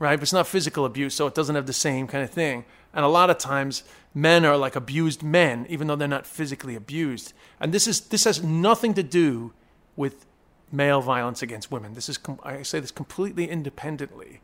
right? 0.00 0.16
But 0.16 0.22
it's 0.22 0.32
not 0.32 0.48
physical 0.48 0.84
abuse, 0.84 1.14
so 1.14 1.28
it 1.28 1.34
doesn't 1.36 1.54
have 1.54 1.66
the 1.66 1.72
same 1.72 2.08
kind 2.08 2.24
of 2.24 2.30
thing. 2.30 2.64
And 2.92 3.04
a 3.04 3.08
lot 3.08 3.30
of 3.30 3.38
times, 3.38 3.84
men 4.12 4.44
are 4.44 4.56
like 4.56 4.74
abused 4.74 5.22
men, 5.22 5.64
even 5.68 5.86
though 5.86 5.94
they're 5.94 6.08
not 6.08 6.26
physically 6.26 6.74
abused. 6.74 7.32
And 7.60 7.72
this 7.72 7.86
is 7.86 8.00
this 8.00 8.24
has 8.24 8.42
nothing 8.42 8.94
to 8.94 9.04
do 9.04 9.52
with 9.94 10.26
male 10.72 11.00
violence 11.00 11.42
against 11.42 11.70
women. 11.70 11.94
This 11.94 12.08
is 12.08 12.18
com- 12.18 12.40
I 12.42 12.62
say 12.62 12.80
this 12.80 12.90
completely 12.90 13.48
independently, 13.48 14.40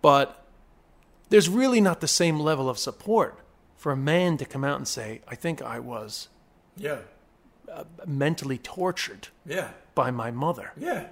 but 0.00 0.42
there's 1.28 1.48
really 1.48 1.80
not 1.80 2.00
the 2.00 2.08
same 2.08 2.38
level 2.40 2.70
of 2.70 2.78
support 2.78 3.40
for 3.76 3.92
a 3.92 3.96
man 3.96 4.36
to 4.38 4.44
come 4.46 4.64
out 4.64 4.76
and 4.78 4.88
say, 4.88 5.20
"I 5.28 5.34
think 5.34 5.60
I 5.60 5.78
was 5.80 6.28
Yeah. 6.76 6.98
Uh, 7.70 7.84
mentally 8.06 8.58
tortured 8.58 9.28
Yeah. 9.44 9.70
by 9.94 10.10
my 10.10 10.30
mother, 10.30 10.72
Yeah. 10.76 11.08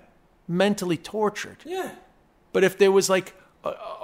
mentally 0.48 0.96
tortured." 0.96 1.58
Yeah. 1.64 1.90
But 2.52 2.64
if 2.64 2.78
there 2.78 2.92
was 2.92 3.10
like 3.10 3.34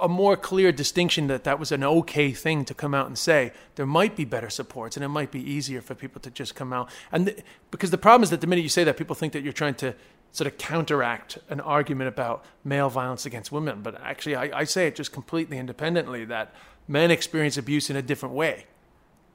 a, 0.01 0.07
more 0.07 0.35
clear 0.35 0.71
distinction 0.71 1.27
that 1.27 1.43
that 1.43 1.59
was 1.59 1.71
an 1.71 1.83
okay 1.83 2.31
thing 2.31 2.65
to 2.65 2.73
come 2.73 2.93
out 2.93 3.07
and 3.07 3.17
say, 3.17 3.51
there 3.75 3.85
might 3.85 4.15
be 4.15 4.25
better 4.25 4.49
supports 4.49 4.97
and 4.97 5.03
it 5.03 5.09
might 5.09 5.31
be 5.31 5.39
easier 5.39 5.81
for 5.81 5.95
people 5.95 6.21
to 6.21 6.31
just 6.31 6.55
come 6.55 6.73
out. 6.73 6.89
And 7.11 7.27
th- 7.27 7.39
because 7.69 7.91
the 7.91 7.97
problem 7.97 8.23
is 8.23 8.29
that 8.31 8.41
the 8.41 8.47
minute 8.47 8.63
you 8.63 8.69
say 8.69 8.83
that, 8.83 8.97
people 8.97 9.15
think 9.15 9.33
that 9.33 9.43
you're 9.43 9.53
trying 9.53 9.75
to 9.75 9.93
sort 10.31 10.47
of 10.47 10.57
counteract 10.57 11.37
an 11.49 11.59
argument 11.59 12.07
about 12.07 12.45
male 12.63 12.89
violence 12.89 13.25
against 13.25 13.51
women. 13.51 13.81
But 13.81 14.01
actually, 14.01 14.35
I, 14.35 14.59
I 14.59 14.63
say 14.63 14.87
it 14.87 14.95
just 14.95 15.11
completely 15.11 15.57
independently 15.57 16.25
that 16.25 16.53
men 16.87 17.11
experience 17.11 17.57
abuse 17.57 17.89
in 17.89 17.95
a 17.95 18.01
different 18.01 18.33
way. 18.35 18.65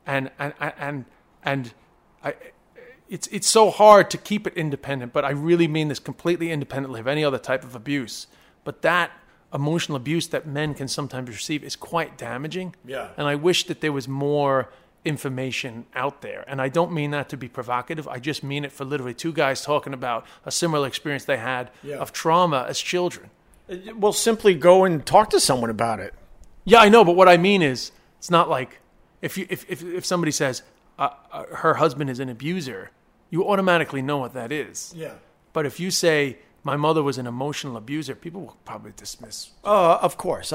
And, 0.07 0.31
and, 0.39 0.55
and, 0.61 1.05
and 1.45 1.73
I, 2.25 2.35
it's, 3.09 3.27
it's 3.29 3.47
so 3.47 3.71
hard 3.71 4.11
to 4.11 4.19
keep 4.19 4.47
it 4.47 4.55
independent, 4.55 5.13
but 5.13 5.25
I 5.25 5.31
really 5.31 5.69
mean 5.69 5.89
this 5.89 5.99
completely 5.99 6.51
independently 6.51 7.01
of 7.01 7.07
any 7.07 7.25
other 7.25 7.39
type 7.39 7.63
of 7.63 7.75
abuse. 7.75 8.27
But 8.65 8.83
that 8.83 9.13
emotional 9.53 9.97
abuse 9.97 10.29
that 10.29 10.47
men 10.47 10.75
can 10.75 10.89
sometimes 10.89 11.29
receive 11.29 11.63
is 11.65 11.77
quite 11.77 12.19
damaging. 12.19 12.75
Yeah. 12.85 13.09
And 13.17 13.27
I 13.27 13.35
wish 13.37 13.65
that 13.67 13.81
there 13.81 13.93
was 13.93 14.07
more 14.09 14.71
information 15.05 15.87
out 15.95 16.21
there. 16.21 16.45
And 16.49 16.61
I 16.61 16.69
don't 16.69 16.93
mean 16.93 17.13
that 17.13 17.29
to 17.31 17.37
be 17.37 17.49
provocative. 17.49 18.09
I 18.09 18.19
just 18.19 18.43
mean 18.43 18.65
it 18.65 18.73
for 18.73 18.85
literally 18.85 19.15
two 19.15 19.33
guys 19.33 19.63
talking 19.63 19.95
about 19.95 20.27
a 20.45 20.51
similar 20.51 20.87
experience 20.89 21.25
they 21.25 21.37
had 21.37 21.71
Yeah. 21.83 21.97
of 21.97 22.13
trauma 22.13 22.67
as 22.69 22.81
children. 22.81 23.31
Well, 23.97 24.13
simply 24.13 24.55
go 24.55 24.85
and 24.85 25.05
talk 25.07 25.31
to 25.31 25.41
someone 25.41 25.71
about 25.71 26.01
it. 26.01 26.13
Yeah, 26.65 26.79
I 26.81 26.89
know, 26.89 27.05
but 27.05 27.15
what 27.17 27.29
I 27.29 27.37
mean 27.37 27.63
is, 27.63 27.93
it's 28.19 28.31
not 28.31 28.49
like 28.49 28.81
if 29.23 29.39
you 29.39 29.47
if 29.49 29.65
if, 29.71 29.83
if 29.85 30.05
somebody 30.05 30.33
says 30.33 30.63
uh, 30.99 31.11
uh, 31.33 31.45
her 31.55 31.75
husband 31.75 32.11
is 32.11 32.19
an 32.21 32.29
abuser, 32.29 32.91
you 33.31 33.49
automatically 33.49 34.03
know 34.03 34.19
what 34.19 34.35
that 34.35 34.51
is. 34.53 34.93
Yeah. 34.97 35.15
But 35.53 35.67
if 35.67 35.79
you 35.81 35.91
say 35.91 36.39
my 36.67 36.77
mother 36.77 37.03
was 37.03 37.17
an 37.17 37.27
emotional 37.27 37.77
abuser, 37.77 38.15
people 38.15 38.41
will 38.43 38.57
probably 38.65 38.93
dismiss. 38.97 39.51
Uh, 39.65 39.97
of 40.03 40.17
course, 40.19 40.53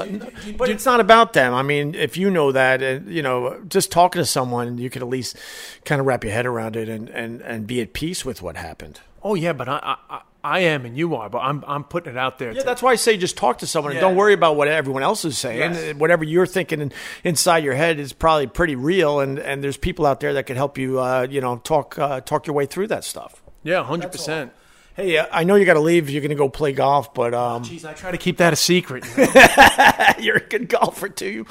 but 0.58 0.68
it's 0.68 0.84
not 0.84 1.00
about 1.00 1.32
them. 1.32 1.52
I 1.54 1.62
mean, 1.62 1.94
if 1.94 2.16
you 2.16 2.30
know 2.30 2.52
that, 2.52 2.82
and 2.82 3.08
you 3.10 3.22
know, 3.22 3.60
just 3.68 3.90
talking 3.90 4.20
to 4.20 4.26
someone, 4.26 4.78
you 4.78 4.90
could 4.90 5.02
at 5.02 5.08
least 5.08 5.36
kind 5.84 6.00
of 6.00 6.06
wrap 6.06 6.22
your 6.22 6.32
head 6.32 6.46
around 6.46 6.76
it 6.76 6.88
and 6.88 7.08
and 7.08 7.40
and 7.40 7.66
be 7.66 7.80
at 7.80 7.92
peace 7.94 8.24
with 8.24 8.42
what 8.42 8.56
happened. 8.56 9.00
Oh 9.22 9.34
yeah, 9.34 9.52
but 9.52 9.68
I 9.68 9.78
I, 9.82 9.96
I- 10.16 10.20
I 10.44 10.58
am 10.74 10.84
and 10.84 10.96
you 10.98 11.14
are, 11.14 11.30
but 11.30 11.38
I'm 11.38 11.62
I'm 11.68 11.84
putting 11.84 12.10
it 12.14 12.18
out 12.18 12.40
there. 12.40 12.50
Yeah, 12.50 12.58
to- 12.62 12.66
that's 12.66 12.82
why 12.82 12.90
I 12.90 12.96
say 12.96 13.16
just 13.16 13.36
talk 13.36 13.58
to 13.58 13.66
someone 13.68 13.92
and 13.92 14.00
don't 14.00 14.16
worry 14.16 14.32
about 14.34 14.56
what 14.56 14.66
everyone 14.66 15.04
else 15.04 15.24
is 15.24 15.38
saying. 15.38 15.60
Yes. 15.74 15.94
Whatever 15.94 16.24
you're 16.24 16.46
thinking 16.48 16.80
in, 16.80 16.92
inside 17.22 17.62
your 17.62 17.74
head 17.74 18.00
is 18.00 18.12
probably 18.12 18.48
pretty 18.48 18.74
real, 18.74 19.20
and, 19.20 19.38
and 19.38 19.62
there's 19.62 19.76
people 19.76 20.04
out 20.04 20.18
there 20.18 20.32
that 20.34 20.46
can 20.46 20.56
help 20.56 20.78
you, 20.78 20.98
uh, 20.98 21.28
you 21.30 21.40
know, 21.40 21.58
talk 21.58 21.96
uh, 21.96 22.20
talk 22.22 22.48
your 22.48 22.56
way 22.56 22.66
through 22.66 22.88
that 22.88 23.04
stuff. 23.04 23.40
yeah, 23.62 23.84
hundred 23.84 24.10
percent. 24.10 24.50
Hey, 24.94 25.16
uh, 25.16 25.26
I 25.32 25.44
know 25.44 25.54
you 25.54 25.64
got 25.64 25.74
to 25.74 25.80
leave. 25.80 26.10
You're 26.10 26.20
going 26.20 26.30
to 26.30 26.36
go 26.36 26.48
play 26.48 26.72
golf, 26.72 27.14
but 27.14 27.32
um, 27.32 27.64
Jeez, 27.64 27.84
I 27.84 27.94
try 27.94 28.10
to 28.10 28.18
keep 28.18 28.36
that 28.38 28.52
a 28.52 28.56
secret. 28.56 29.04
you're 30.22 30.36
a 30.36 30.46
good 30.46 30.68
golfer 30.68 31.08
too. 31.08 31.46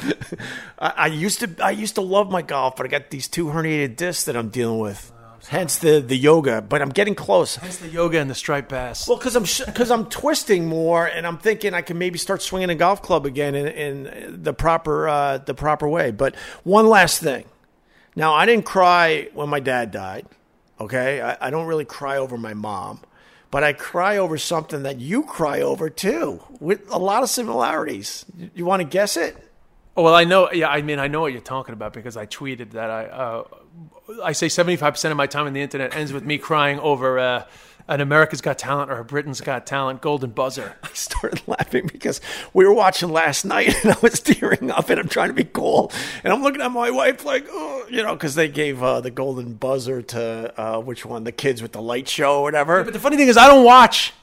I, 0.77 0.93
I 0.97 1.07
used 1.07 1.39
to 1.39 1.49
I 1.63 1.71
used 1.71 1.95
to 1.95 2.01
love 2.01 2.29
my 2.29 2.43
golf, 2.43 2.75
but 2.75 2.85
I 2.85 2.89
got 2.89 3.09
these 3.09 3.27
two 3.27 3.47
herniated 3.47 3.95
discs 3.95 4.25
that 4.25 4.35
I'm 4.35 4.49
dealing 4.49 4.79
with. 4.79 5.11
Hence 5.47 5.79
the 5.79 5.99
the 5.99 6.15
yoga, 6.15 6.61
but 6.61 6.83
I'm 6.83 6.89
getting 6.89 7.15
close. 7.15 7.55
Hence 7.55 7.77
the 7.77 7.87
yoga 7.87 8.19
and 8.19 8.29
the 8.29 8.35
striped 8.35 8.69
bass. 8.69 9.07
Well, 9.07 9.17
because 9.17 9.35
I'm 9.35 9.65
because 9.65 9.89
I'm 9.89 10.05
twisting 10.05 10.67
more, 10.67 11.07
and 11.07 11.25
I'm 11.25 11.39
thinking 11.39 11.73
I 11.73 11.81
can 11.81 11.97
maybe 11.97 12.19
start 12.19 12.43
swinging 12.43 12.69
a 12.69 12.75
golf 12.75 13.01
club 13.01 13.25
again 13.25 13.55
in, 13.55 13.67
in 14.05 14.43
the 14.43 14.53
proper 14.53 15.09
uh, 15.09 15.37
the 15.39 15.55
proper 15.55 15.87
way. 15.87 16.11
But 16.11 16.35
one 16.63 16.85
last 16.87 17.21
thing. 17.21 17.45
Now, 18.15 18.33
I 18.33 18.45
didn't 18.45 18.65
cry 18.65 19.29
when 19.33 19.49
my 19.49 19.59
dad 19.61 19.91
died. 19.91 20.27
Okay, 20.79 21.21
I, 21.21 21.47
I 21.47 21.49
don't 21.49 21.65
really 21.65 21.85
cry 21.85 22.17
over 22.17 22.37
my 22.37 22.53
mom, 22.53 22.99
but 23.51 23.63
I 23.63 23.73
cry 23.73 24.17
over 24.17 24.37
something 24.37 24.83
that 24.83 24.99
you 24.99 25.23
cry 25.23 25.61
over 25.61 25.89
too, 25.89 26.41
with 26.59 26.89
a 26.89 26.97
lot 26.97 27.21
of 27.21 27.29
similarities. 27.29 28.25
You, 28.55 28.65
want 28.65 28.81
to 28.81 28.87
guess 28.87 29.17
it? 29.17 29.35
Oh, 29.97 30.03
well, 30.03 30.15
I 30.15 30.23
know. 30.23 30.49
Yeah, 30.51 30.69
I 30.69 30.81
mean, 30.81 30.99
I 30.99 31.07
know 31.07 31.19
what 31.19 31.33
you're 31.33 31.41
talking 31.41 31.73
about 31.73 31.91
because 31.91 32.15
I 32.15 32.25
tweeted 32.25 32.71
that 32.71 32.89
I, 32.89 33.05
uh, 33.05 33.43
I 34.23 34.31
say 34.31 34.47
75 34.47 34.93
percent 34.93 35.11
of 35.11 35.17
my 35.17 35.27
time 35.27 35.47
on 35.47 35.53
the 35.53 35.61
internet 35.61 35.93
ends 35.93 36.13
with 36.13 36.23
me 36.23 36.37
crying 36.37 36.79
over 36.79 37.19
uh, 37.19 37.45
an 37.91 38.01
America's 38.01 38.41
Got 38.41 38.57
Talent 38.57 38.89
or 38.89 38.97
a 38.99 39.03
Britain's 39.05 39.41
Got 39.41 39.67
Talent 39.67 40.01
golden 40.01 40.31
buzzer. 40.31 40.75
I 40.83 40.89
started 40.93 41.41
laughing 41.47 41.87
because 41.91 42.21
we 42.53 42.65
were 42.65 42.73
watching 42.73 43.09
last 43.09 43.45
night 43.45 43.75
and 43.83 43.93
I 43.93 43.97
was 44.01 44.19
tearing 44.19 44.71
up 44.71 44.89
and 44.89 44.99
I'm 44.99 45.07
trying 45.09 45.27
to 45.29 45.33
be 45.33 45.43
cool. 45.43 45.91
And 46.23 46.31
I'm 46.31 46.41
looking 46.41 46.61
at 46.61 46.71
my 46.71 46.89
wife 46.89 47.25
like, 47.25 47.45
oh, 47.49 47.85
you 47.89 48.01
know, 48.01 48.13
because 48.15 48.35
they 48.35 48.47
gave 48.47 48.81
uh, 48.81 49.01
the 49.01 49.11
golden 49.11 49.53
buzzer 49.53 50.01
to 50.01 50.53
uh, 50.59 50.79
which 50.79 51.05
one? 51.05 51.23
The 51.25 51.31
kids 51.31 51.61
with 51.61 51.73
the 51.73 51.81
light 51.81 52.07
show 52.07 52.39
or 52.39 52.43
whatever. 52.43 52.83
But 52.83 52.93
the 52.93 52.99
funny 52.99 53.17
thing 53.17 53.27
is, 53.27 53.37
I 53.37 53.47
don't 53.47 53.65
watch. 53.65 54.13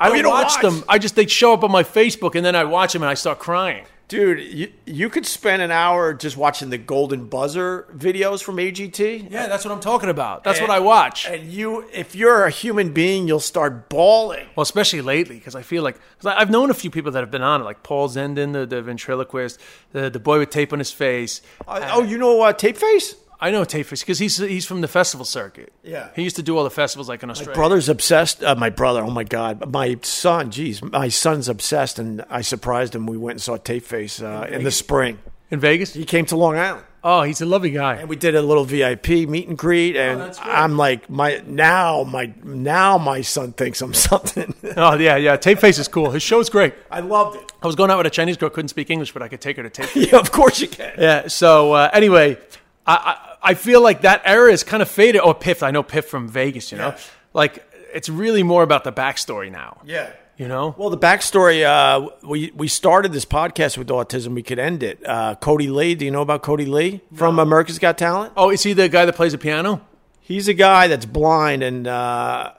I 0.00 0.08
Oh, 0.08 0.14
don't, 0.14 0.22
don't 0.22 0.32
watch, 0.32 0.52
watch? 0.54 0.62
them. 0.62 0.84
I 0.88 0.98
just 0.98 1.14
they 1.16 1.26
show 1.26 1.52
up 1.52 1.64
on 1.64 1.70
my 1.72 1.82
Facebook 1.82 2.34
and 2.34 2.44
then 2.44 2.56
I 2.56 2.64
watch 2.64 2.92
them 2.92 3.02
and 3.02 3.10
I 3.10 3.14
start 3.14 3.38
crying. 3.40 3.84
Dude, 4.08 4.40
you, 4.40 4.72
you 4.86 5.10
could 5.10 5.26
spend 5.26 5.60
an 5.60 5.70
hour 5.70 6.14
just 6.14 6.34
watching 6.34 6.70
the 6.70 6.78
golden 6.78 7.26
buzzer 7.26 7.86
videos 7.94 8.42
from 8.42 8.56
AGT. 8.56 9.30
Yeah, 9.30 9.48
that's 9.48 9.66
what 9.66 9.72
I'm 9.72 9.80
talking 9.80 10.08
about. 10.08 10.44
That's 10.44 10.62
what 10.62 10.70
I 10.70 10.80
watch. 10.80 11.26
And 11.26 11.52
you, 11.52 11.86
if 11.92 12.14
you're 12.14 12.46
a 12.46 12.50
human 12.50 12.94
being, 12.94 13.28
you'll 13.28 13.38
start 13.38 13.90
bawling. 13.90 14.46
Well, 14.56 14.62
especially 14.62 15.02
lately, 15.02 15.36
because 15.36 15.54
I 15.54 15.60
feel 15.60 15.82
like 15.82 15.96
cause 16.20 16.34
I've 16.34 16.50
known 16.50 16.70
a 16.70 16.74
few 16.74 16.90
people 16.90 17.12
that 17.12 17.20
have 17.20 17.30
been 17.30 17.42
on 17.42 17.60
it, 17.60 17.64
like 17.64 17.82
Paul 17.82 18.08
Zerdin, 18.08 18.54
the, 18.54 18.64
the 18.64 18.80
ventriloquist, 18.80 19.60
the, 19.92 20.08
the 20.08 20.18
boy 20.18 20.38
with 20.38 20.48
tape 20.48 20.72
on 20.72 20.78
his 20.78 20.90
face. 20.90 21.42
oh, 21.66 22.02
you 22.02 22.16
know 22.16 22.40
uh, 22.40 22.54
Tape 22.54 22.78
Face? 22.78 23.14
I 23.40 23.50
know 23.52 23.62
Tape 23.64 23.86
Face 23.86 24.02
because 24.02 24.18
he's 24.18 24.36
he's 24.38 24.66
from 24.66 24.80
the 24.80 24.88
festival 24.88 25.24
circuit. 25.24 25.72
Yeah. 25.84 26.08
he 26.16 26.22
used 26.24 26.36
to 26.36 26.42
do 26.42 26.56
all 26.56 26.64
the 26.64 26.70
festivals 26.70 27.08
like 27.08 27.22
in 27.22 27.30
Australia. 27.30 27.52
My 27.52 27.54
brother's 27.54 27.88
obsessed. 27.88 28.42
Uh, 28.42 28.54
my 28.56 28.70
brother, 28.70 29.02
oh 29.02 29.10
my 29.10 29.24
god, 29.24 29.70
my 29.72 29.96
son. 30.02 30.50
Geez, 30.50 30.82
my 30.82 31.08
son's 31.08 31.48
obsessed, 31.48 31.98
and 31.98 32.24
I 32.28 32.40
surprised 32.40 32.94
him. 32.94 33.06
We 33.06 33.16
went 33.16 33.34
and 33.36 33.42
saw 33.42 33.56
Tape 33.56 33.84
Face 33.84 34.20
uh, 34.20 34.48
in 34.50 34.64
the 34.64 34.70
spring. 34.72 35.18
in 35.50 35.60
Vegas. 35.60 35.94
He 35.94 36.04
came 36.04 36.26
to 36.26 36.36
Long 36.36 36.56
Island, 36.56 36.84
Oh, 37.04 37.22
he's 37.22 37.40
a 37.40 37.46
lovely 37.46 37.70
guy. 37.70 37.94
and 37.94 38.08
we 38.08 38.16
did 38.16 38.34
a 38.34 38.42
little 38.42 38.64
VIP 38.64 39.08
meet 39.28 39.46
and 39.46 39.56
greet. 39.56 39.94
And 39.96 40.20
that's 40.20 40.40
great. 40.40 40.50
I'm 40.52 40.76
like, 40.76 41.08
my 41.08 41.40
now 41.46 42.02
my 42.02 42.32
now 42.42 42.98
my 42.98 43.20
son 43.20 43.52
thinks 43.52 43.80
I'm 43.80 43.94
something. 44.08 44.52
Oh 44.76 44.94
yeah, 44.98 45.14
yeah. 45.14 45.36
Tape 45.36 45.60
Face 45.60 45.78
is 45.78 45.86
cool. 45.86 46.10
His 46.10 46.24
show's 46.24 46.50
great. 46.50 46.74
I 46.90 46.98
loved 47.00 47.36
it. 47.36 47.52
I 47.62 47.66
was 47.68 47.76
going 47.76 47.92
out 47.92 47.98
with 47.98 48.06
a 48.08 48.10
Chinese 48.10 48.36
girl, 48.36 48.50
couldn't 48.50 48.68
speak 48.70 48.90
English, 48.90 49.12
but 49.12 49.22
I 49.22 49.28
could 49.28 49.40
take 49.40 49.56
her 49.58 49.62
to 49.62 49.70
Tape. 49.70 49.90
Yeah, 50.12 50.18
of 50.18 50.32
course 50.32 50.60
you 50.60 50.66
can. 50.66 50.92
Yeah. 50.98 51.28
So 51.28 51.72
uh, 51.72 51.88
anyway, 51.92 52.36
I, 52.84 52.94
I 52.94 53.27
I 53.42 53.54
feel 53.54 53.80
like 53.82 54.02
that 54.02 54.22
era 54.24 54.52
is 54.52 54.64
kind 54.64 54.82
of 54.82 54.88
faded. 54.88 55.20
Or 55.20 55.34
Piff, 55.34 55.62
I 55.62 55.70
know 55.70 55.82
Piff 55.82 56.06
from 56.06 56.28
Vegas. 56.28 56.72
You 56.72 56.78
know, 56.78 56.88
Yeah. 56.88 56.98
like 57.34 57.64
it's 57.94 58.08
really 58.08 58.42
more 58.42 58.62
about 58.62 58.84
the 58.84 58.92
backstory 58.92 59.50
now. 59.50 59.80
Yeah. 59.84 60.10
You 60.36 60.46
know? 60.46 60.74
Well, 60.78 60.90
the 60.90 60.98
backstory, 60.98 61.64
uh, 61.64 62.10
we, 62.22 62.52
we 62.54 62.68
started 62.68 63.12
this 63.12 63.24
podcast 63.24 63.76
with 63.76 63.88
autism. 63.88 64.34
We 64.36 64.42
could 64.44 64.60
end 64.60 64.84
it. 64.84 65.04
Uh, 65.04 65.34
Kodi 65.34 65.68
Lee, 65.68 65.96
do 65.96 66.04
you 66.04 66.12
know 66.12 66.22
about 66.22 66.44
Kodi 66.44 66.68
Lee 66.68 67.00
from 67.12 67.40
America's 67.40 67.80
Got 67.80 67.98
Talent? 67.98 68.34
Oh, 68.36 68.50
is 68.50 68.62
he 68.62 68.72
the 68.72 68.88
guy 68.88 69.04
that 69.04 69.16
plays 69.16 69.32
the 69.32 69.38
piano? 69.38 69.80
He's 70.20 70.46
a 70.46 70.54
guy 70.54 70.86
that's 70.86 71.06
blind 71.06 71.62
and 71.64 71.88
uh, 71.88 72.52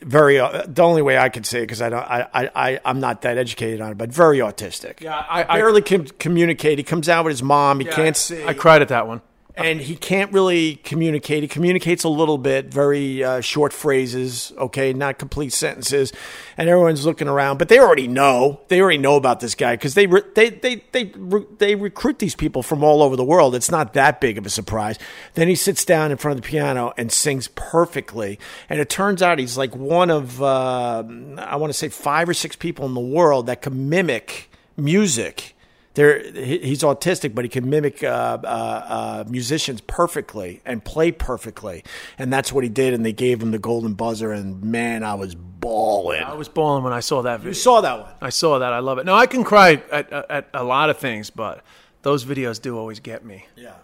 very. 0.00 0.38
Uh, 0.38 0.62
the 0.68 0.82
only 0.82 1.02
way 1.02 1.18
I 1.18 1.28
could 1.28 1.44
say 1.44 1.58
it 1.58 1.62
because 1.64 1.82
I 1.82 1.88
don't, 1.90 2.00
I, 2.02 2.28
I, 2.32 2.50
I, 2.54 2.80
I'm 2.84 3.00
not 3.00 3.22
that 3.22 3.36
educated 3.36 3.80
on 3.80 3.90
it, 3.92 3.98
but 3.98 4.10
very 4.10 4.38
autistic. 4.38 5.00
Yeah, 5.00 5.16
I- 5.28 5.42
I- 5.48 5.58
barely 5.58 5.82
can 5.82 6.06
communicate. 6.06 6.78
He 6.78 6.84
comes 6.84 7.08
out 7.08 7.24
with 7.24 7.32
his 7.32 7.42
mom. 7.42 7.80
He 7.80 7.86
can't 7.86 8.16
see, 8.16 8.42
I 8.44 8.54
cried 8.54 8.80
at 8.82 8.88
that 8.88 9.06
one. 9.08 9.20
And 9.58 9.80
he 9.80 9.96
can't 9.96 10.32
really 10.32 10.76
communicate. 10.76 11.42
He 11.42 11.48
communicates 11.48 12.04
a 12.04 12.08
little 12.08 12.38
bit, 12.38 12.72
very 12.72 13.24
uh, 13.24 13.40
short 13.40 13.72
phrases. 13.72 14.52
Okay, 14.56 14.92
not 14.92 15.18
complete 15.18 15.52
sentences, 15.52 16.12
and 16.56 16.68
everyone's 16.68 17.04
looking 17.04 17.26
around, 17.26 17.58
but 17.58 17.68
they 17.68 17.78
already 17.78 18.06
know. 18.06 18.60
They 18.68 18.80
already 18.80 18.98
know 18.98 19.16
about 19.16 19.40
this 19.40 19.54
guy 19.54 19.74
because 19.74 19.94
they, 19.94 20.06
re- 20.06 20.22
they 20.34 20.50
they 20.50 20.84
they 20.92 21.12
re- 21.16 21.46
they 21.58 21.74
recruit 21.74 22.20
these 22.20 22.36
people 22.36 22.62
from 22.62 22.84
all 22.84 23.02
over 23.02 23.16
the 23.16 23.24
world. 23.24 23.54
It's 23.54 23.70
not 23.70 23.94
that 23.94 24.20
big 24.20 24.38
of 24.38 24.46
a 24.46 24.50
surprise. 24.50 24.98
Then 25.34 25.48
he 25.48 25.56
sits 25.56 25.84
down 25.84 26.12
in 26.12 26.18
front 26.18 26.38
of 26.38 26.44
the 26.44 26.48
piano 26.48 26.92
and 26.96 27.10
sings 27.10 27.48
perfectly, 27.48 28.38
and 28.68 28.80
it 28.80 28.88
turns 28.88 29.22
out 29.22 29.38
he's 29.38 29.58
like 29.58 29.74
one 29.74 30.10
of 30.10 30.40
uh, 30.40 31.02
I 31.38 31.56
want 31.56 31.72
to 31.72 31.78
say 31.78 31.88
five 31.88 32.28
or 32.28 32.34
six 32.34 32.54
people 32.54 32.86
in 32.86 32.94
the 32.94 33.00
world 33.00 33.46
that 33.46 33.62
can 33.62 33.88
mimic 33.88 34.50
music. 34.76 35.56
There, 35.98 36.22
he's 36.30 36.82
autistic, 36.82 37.34
but 37.34 37.44
he 37.44 37.48
can 37.48 37.68
mimic 37.68 38.04
uh, 38.04 38.38
uh, 38.44 38.46
uh, 38.46 39.24
musicians 39.26 39.80
perfectly 39.80 40.62
and 40.64 40.84
play 40.84 41.10
perfectly, 41.10 41.82
and 42.16 42.32
that's 42.32 42.52
what 42.52 42.62
he 42.62 42.70
did. 42.70 42.94
And 42.94 43.04
they 43.04 43.12
gave 43.12 43.42
him 43.42 43.50
the 43.50 43.58
golden 43.58 43.94
buzzer, 43.94 44.30
and 44.30 44.62
man, 44.62 45.02
I 45.02 45.14
was 45.14 45.34
bawling. 45.34 46.22
I 46.22 46.34
was 46.34 46.48
bawling 46.48 46.84
when 46.84 46.92
I 46.92 47.00
saw 47.00 47.22
that 47.22 47.40
video. 47.40 47.50
You 47.50 47.54
saw 47.54 47.80
that 47.80 47.98
one? 47.98 48.12
I 48.20 48.28
saw 48.28 48.60
that. 48.60 48.72
I 48.72 48.78
love 48.78 48.98
it. 48.98 49.06
No, 49.06 49.14
I 49.16 49.26
can 49.26 49.42
cry 49.42 49.82
at, 49.90 50.12
at, 50.12 50.30
at 50.30 50.48
a 50.54 50.62
lot 50.62 50.88
of 50.88 50.98
things, 50.98 51.30
but 51.30 51.64
those 52.02 52.24
videos 52.24 52.62
do 52.62 52.78
always 52.78 53.00
get 53.00 53.24
me. 53.24 53.46
Yeah. 53.56 53.74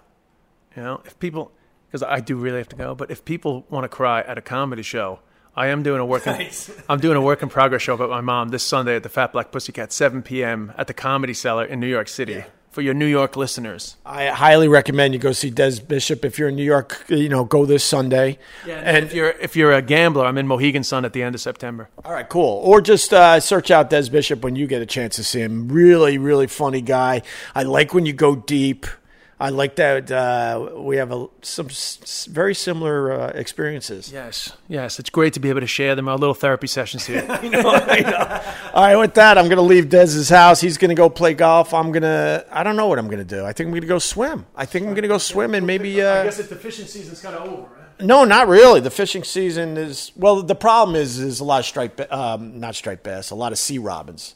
You 0.76 0.84
know, 0.84 1.00
if 1.04 1.18
people, 1.18 1.50
because 1.88 2.04
I 2.04 2.20
do 2.20 2.36
really 2.36 2.58
have 2.58 2.68
to 2.68 2.76
go, 2.76 2.94
but 2.94 3.10
if 3.10 3.24
people 3.24 3.66
want 3.70 3.82
to 3.82 3.88
cry 3.88 4.20
at 4.20 4.38
a 4.38 4.40
comedy 4.40 4.82
show, 4.82 5.18
I 5.56 5.68
am 5.68 5.82
doing 5.82 6.00
a 6.00 6.04
work. 6.06 6.26
In, 6.26 6.32
Nice. 6.32 6.70
I'm 6.88 7.00
doing 7.00 7.16
a 7.16 7.20
work 7.20 7.42
in 7.42 7.48
progress 7.48 7.82
show 7.82 7.94
about 7.94 8.10
my 8.10 8.20
mom 8.20 8.48
this 8.48 8.62
Sunday 8.64 8.96
at 8.96 9.02
the 9.02 9.08
Fat 9.08 9.32
Black 9.32 9.52
Pussycat, 9.52 9.92
7 9.92 10.22
p.m. 10.22 10.72
at 10.76 10.86
the 10.88 10.94
Comedy 10.94 11.34
Cellar 11.34 11.64
in 11.64 11.80
New 11.80 11.86
York 11.86 12.08
City. 12.08 12.44
For 12.70 12.82
your 12.82 12.94
New 12.94 13.06
York 13.06 13.36
listeners, 13.36 13.94
I 14.04 14.26
highly 14.26 14.66
recommend 14.66 15.14
you 15.14 15.20
go 15.20 15.30
see 15.30 15.48
Des 15.48 15.80
Bishop 15.80 16.24
if 16.24 16.40
you're 16.40 16.48
in 16.48 16.56
New 16.56 16.64
York. 16.64 17.04
You 17.06 17.28
know, 17.28 17.44
go 17.44 17.66
this 17.66 17.84
Sunday. 17.84 18.36
and 18.66 19.04
if 19.06 19.14
you're 19.14 19.30
if 19.30 19.54
you're 19.54 19.72
a 19.72 19.80
gambler, 19.80 20.24
I'm 20.24 20.36
in 20.38 20.48
Mohegan 20.48 20.82
Sun 20.82 21.04
at 21.04 21.12
the 21.12 21.22
end 21.22 21.36
of 21.36 21.40
September. 21.40 21.88
All 22.04 22.10
right, 22.10 22.28
cool. 22.28 22.60
Or 22.64 22.80
just 22.80 23.14
uh, 23.14 23.38
search 23.38 23.70
out 23.70 23.90
Des 23.90 24.10
Bishop 24.10 24.42
when 24.42 24.56
you 24.56 24.66
get 24.66 24.82
a 24.82 24.86
chance 24.86 25.14
to 25.16 25.22
see 25.22 25.38
him. 25.38 25.68
Really, 25.68 26.18
really 26.18 26.48
funny 26.48 26.80
guy. 26.80 27.22
I 27.54 27.62
like 27.62 27.94
when 27.94 28.06
you 28.06 28.12
go 28.12 28.34
deep. 28.34 28.86
I 29.40 29.48
like 29.50 29.76
that 29.76 30.10
uh, 30.12 30.70
we 30.76 30.96
have 30.96 31.10
a, 31.12 31.26
some 31.42 31.66
s- 31.66 32.26
very 32.30 32.54
similar 32.54 33.12
uh, 33.12 33.26
experiences. 33.34 34.12
Yes, 34.12 34.52
yes, 34.68 34.98
it's 35.00 35.10
great 35.10 35.32
to 35.34 35.40
be 35.40 35.48
able 35.50 35.60
to 35.60 35.66
share 35.66 35.94
them. 35.96 36.08
Our 36.08 36.16
little 36.16 36.34
therapy 36.34 36.68
sessions 36.68 37.04
here. 37.04 37.26
I 37.28 37.48
know, 37.48 37.60
I 37.70 38.00
know. 38.00 38.70
All 38.74 38.82
right, 38.84 38.96
with 38.96 39.14
that, 39.14 39.36
I'm 39.36 39.46
going 39.46 39.56
to 39.56 39.62
leave 39.62 39.88
Des's 39.88 40.28
house. 40.28 40.60
He's 40.60 40.78
going 40.78 40.90
to 40.90 40.94
go 40.94 41.10
play 41.10 41.34
golf. 41.34 41.74
I'm 41.74 41.90
going 41.90 42.02
to, 42.02 42.46
I 42.50 42.62
don't 42.62 42.76
know 42.76 42.86
what 42.86 42.98
I'm 42.98 43.06
going 43.06 43.18
to 43.18 43.24
do. 43.24 43.44
I 43.44 43.52
think 43.52 43.66
I'm 43.66 43.72
going 43.72 43.82
to 43.82 43.88
go 43.88 43.98
swim. 43.98 44.46
I 44.54 44.66
think 44.66 44.86
I'm 44.86 44.92
going 44.92 45.02
to 45.02 45.08
go 45.08 45.18
swim 45.18 45.54
and 45.54 45.66
maybe. 45.66 46.00
Uh, 46.00 46.20
I 46.20 46.24
guess 46.24 46.38
if 46.38 46.48
the 46.48 46.56
fishing 46.56 46.86
season's 46.86 47.20
kind 47.20 47.34
of 47.34 47.48
over. 47.48 47.62
Right? 47.62 48.00
No, 48.06 48.24
not 48.24 48.46
really. 48.48 48.80
The 48.80 48.90
fishing 48.90 49.24
season 49.24 49.76
is 49.76 50.12
well. 50.16 50.42
The 50.42 50.54
problem 50.56 50.96
is 50.96 51.18
is 51.18 51.40
a 51.40 51.44
lot 51.44 51.58
of 51.60 51.64
striped, 51.66 52.00
um, 52.12 52.58
not 52.60 52.74
striped 52.76 53.02
bass, 53.04 53.30
a 53.30 53.34
lot 53.36 53.52
of 53.52 53.58
sea 53.58 53.78
robins. 53.78 54.34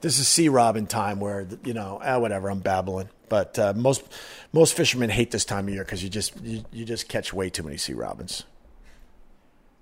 This 0.00 0.18
is 0.18 0.28
sea 0.28 0.48
robin 0.48 0.86
time 0.86 1.18
where 1.18 1.46
you 1.64 1.72
know, 1.74 1.98
eh, 2.04 2.16
whatever. 2.16 2.50
I'm 2.50 2.60
babbling, 2.60 3.08
but 3.28 3.58
uh, 3.58 3.72
most 3.74 4.02
most 4.52 4.74
fishermen 4.74 5.10
hate 5.10 5.30
this 5.30 5.44
time 5.44 5.68
of 5.68 5.74
year 5.74 5.84
because 5.84 6.02
you 6.02 6.08
just 6.08 6.40
you, 6.42 6.64
you 6.72 6.84
just 6.84 7.08
catch 7.08 7.32
way 7.32 7.50
too 7.50 7.62
many 7.62 7.76
sea 7.76 7.94
robins. 7.94 8.44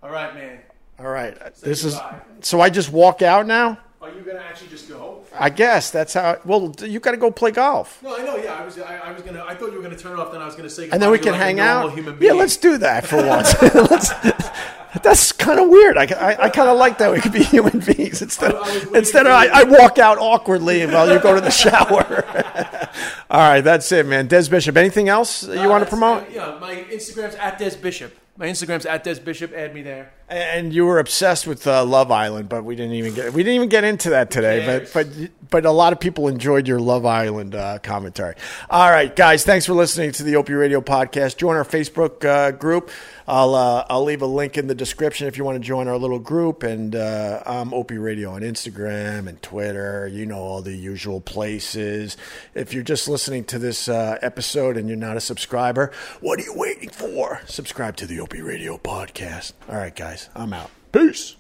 All 0.02 0.10
right, 0.10 0.34
man. 0.34 0.60
All 0.98 1.06
right, 1.06 1.36
this 1.60 1.82
goodbye. 1.82 2.20
is 2.38 2.46
so. 2.46 2.60
I 2.60 2.70
just 2.70 2.90
walk 2.92 3.22
out 3.22 3.46
now. 3.46 3.78
Are 4.00 4.10
you 4.10 4.22
gonna 4.22 4.40
actually 4.40 4.68
just 4.68 4.88
go? 4.88 5.24
I 5.32 5.48
guess 5.48 5.90
that's 5.90 6.14
how. 6.14 6.38
Well, 6.44 6.74
you 6.80 6.98
got 7.00 7.12
to 7.12 7.16
go 7.16 7.30
play 7.30 7.52
golf, 7.52 8.02
No, 8.02 8.16
I 8.16 8.22
know. 8.24 8.36
Yeah, 8.36 8.54
I 8.54 8.64
was. 8.64 8.78
I, 8.78 8.98
I 8.98 9.12
was 9.12 9.22
gonna. 9.22 9.44
I 9.46 9.54
thought 9.54 9.70
you 9.70 9.76
were 9.76 9.82
gonna 9.82 9.96
turn 9.96 10.12
it 10.12 10.18
off. 10.18 10.32
Then 10.32 10.42
I 10.42 10.46
was 10.46 10.56
gonna 10.56 10.68
say. 10.68 10.90
and 10.90 11.00
then 11.00 11.10
we 11.10 11.18
can 11.18 11.34
hang 11.34 11.56
like 11.56 11.84
normal 11.96 12.08
out. 12.10 12.20
Yeah, 12.20 12.32
let's 12.32 12.56
do 12.56 12.78
that 12.78 13.06
for 13.06 13.16
once. 13.26 13.54
let's, 13.74 14.10
that's 15.02 15.32
kind 15.32 15.58
of 15.58 15.68
weird. 15.68 15.96
I, 15.96 16.04
I, 16.04 16.44
I 16.44 16.48
kind 16.50 16.68
of 16.68 16.76
like 16.76 16.98
that 16.98 17.10
we 17.12 17.20
could 17.20 17.32
be 17.32 17.42
human 17.42 17.80
beings 17.80 18.20
instead. 18.20 18.54
I 18.54 18.84
instead 18.94 19.26
of 19.26 19.32
I. 19.32 19.46
I 19.46 19.62
walk 19.64 19.98
out 19.98 20.18
awkwardly 20.18 20.84
while 20.86 21.12
you 21.12 21.20
go 21.20 21.34
to 21.34 21.40
the 21.40 21.50
shower. 21.50 22.24
All 23.30 23.40
right, 23.40 23.60
that's 23.60 23.90
it, 23.92 24.06
man. 24.06 24.26
Des 24.26 24.48
Bishop. 24.48 24.76
Anything 24.76 25.08
else 25.08 25.46
you 25.46 25.68
want 25.68 25.84
to 25.84 25.88
promote? 25.88 26.30
Yeah, 26.30 26.58
my 26.60 26.74
Instagram's 26.74 27.34
at 27.36 27.58
Des 27.58 27.76
Bishop. 27.76 28.14
My 28.36 28.46
Instagram's 28.46 28.86
at 28.86 29.04
Des 29.04 29.20
Bishop. 29.20 29.52
Add 29.54 29.74
me 29.74 29.82
there. 29.82 30.12
And 30.32 30.72
you 30.72 30.86
were 30.86 30.98
obsessed 30.98 31.46
with 31.46 31.66
uh, 31.66 31.84
Love 31.84 32.10
Island, 32.10 32.48
but 32.48 32.64
we 32.64 32.74
didn't 32.74 32.94
even 32.94 33.12
get 33.12 33.34
we 33.34 33.42
didn't 33.42 33.56
even 33.56 33.68
get 33.68 33.84
into 33.84 34.10
that 34.10 34.30
today. 34.30 34.64
But 34.64 34.90
but 34.94 35.30
but 35.50 35.66
a 35.66 35.70
lot 35.70 35.92
of 35.92 36.00
people 36.00 36.26
enjoyed 36.26 36.66
your 36.66 36.80
Love 36.80 37.04
Island 37.04 37.54
uh, 37.54 37.78
commentary. 37.80 38.34
All 38.70 38.90
right, 38.90 39.14
guys, 39.14 39.44
thanks 39.44 39.66
for 39.66 39.74
listening 39.74 40.12
to 40.12 40.22
the 40.22 40.36
Opie 40.36 40.54
Radio 40.54 40.80
podcast. 40.80 41.36
Join 41.36 41.56
our 41.56 41.64
Facebook 41.64 42.24
uh, 42.24 42.50
group. 42.52 42.90
I'll 43.26 43.54
uh, 43.54 43.84
I'll 43.90 44.04
leave 44.04 44.22
a 44.22 44.26
link 44.26 44.56
in 44.56 44.68
the 44.68 44.74
description 44.74 45.28
if 45.28 45.36
you 45.36 45.44
want 45.44 45.56
to 45.56 45.66
join 45.66 45.86
our 45.86 45.98
little 45.98 46.18
group. 46.18 46.62
And 46.62 46.96
uh, 46.96 47.42
I'm 47.44 47.74
Opie 47.74 47.98
Radio 47.98 48.30
on 48.30 48.40
Instagram 48.40 49.28
and 49.28 49.40
Twitter. 49.42 50.08
You 50.08 50.24
know 50.24 50.38
all 50.38 50.62
the 50.62 50.74
usual 50.74 51.20
places. 51.20 52.16
If 52.54 52.72
you're 52.72 52.82
just 52.82 53.06
listening 53.06 53.44
to 53.44 53.58
this 53.58 53.88
uh, 53.88 54.18
episode 54.22 54.78
and 54.78 54.88
you're 54.88 54.96
not 54.96 55.18
a 55.18 55.20
subscriber, 55.20 55.92
what 56.20 56.40
are 56.40 56.42
you 56.42 56.54
waiting 56.56 56.88
for? 56.88 57.42
Subscribe 57.46 57.96
to 57.96 58.06
the 58.06 58.18
Opie 58.18 58.40
Radio 58.40 58.78
podcast. 58.78 59.52
All 59.68 59.76
right, 59.76 59.94
guys, 60.22 60.30
I'm 60.34 60.52
out. 60.52 60.70
Peace. 60.92 61.36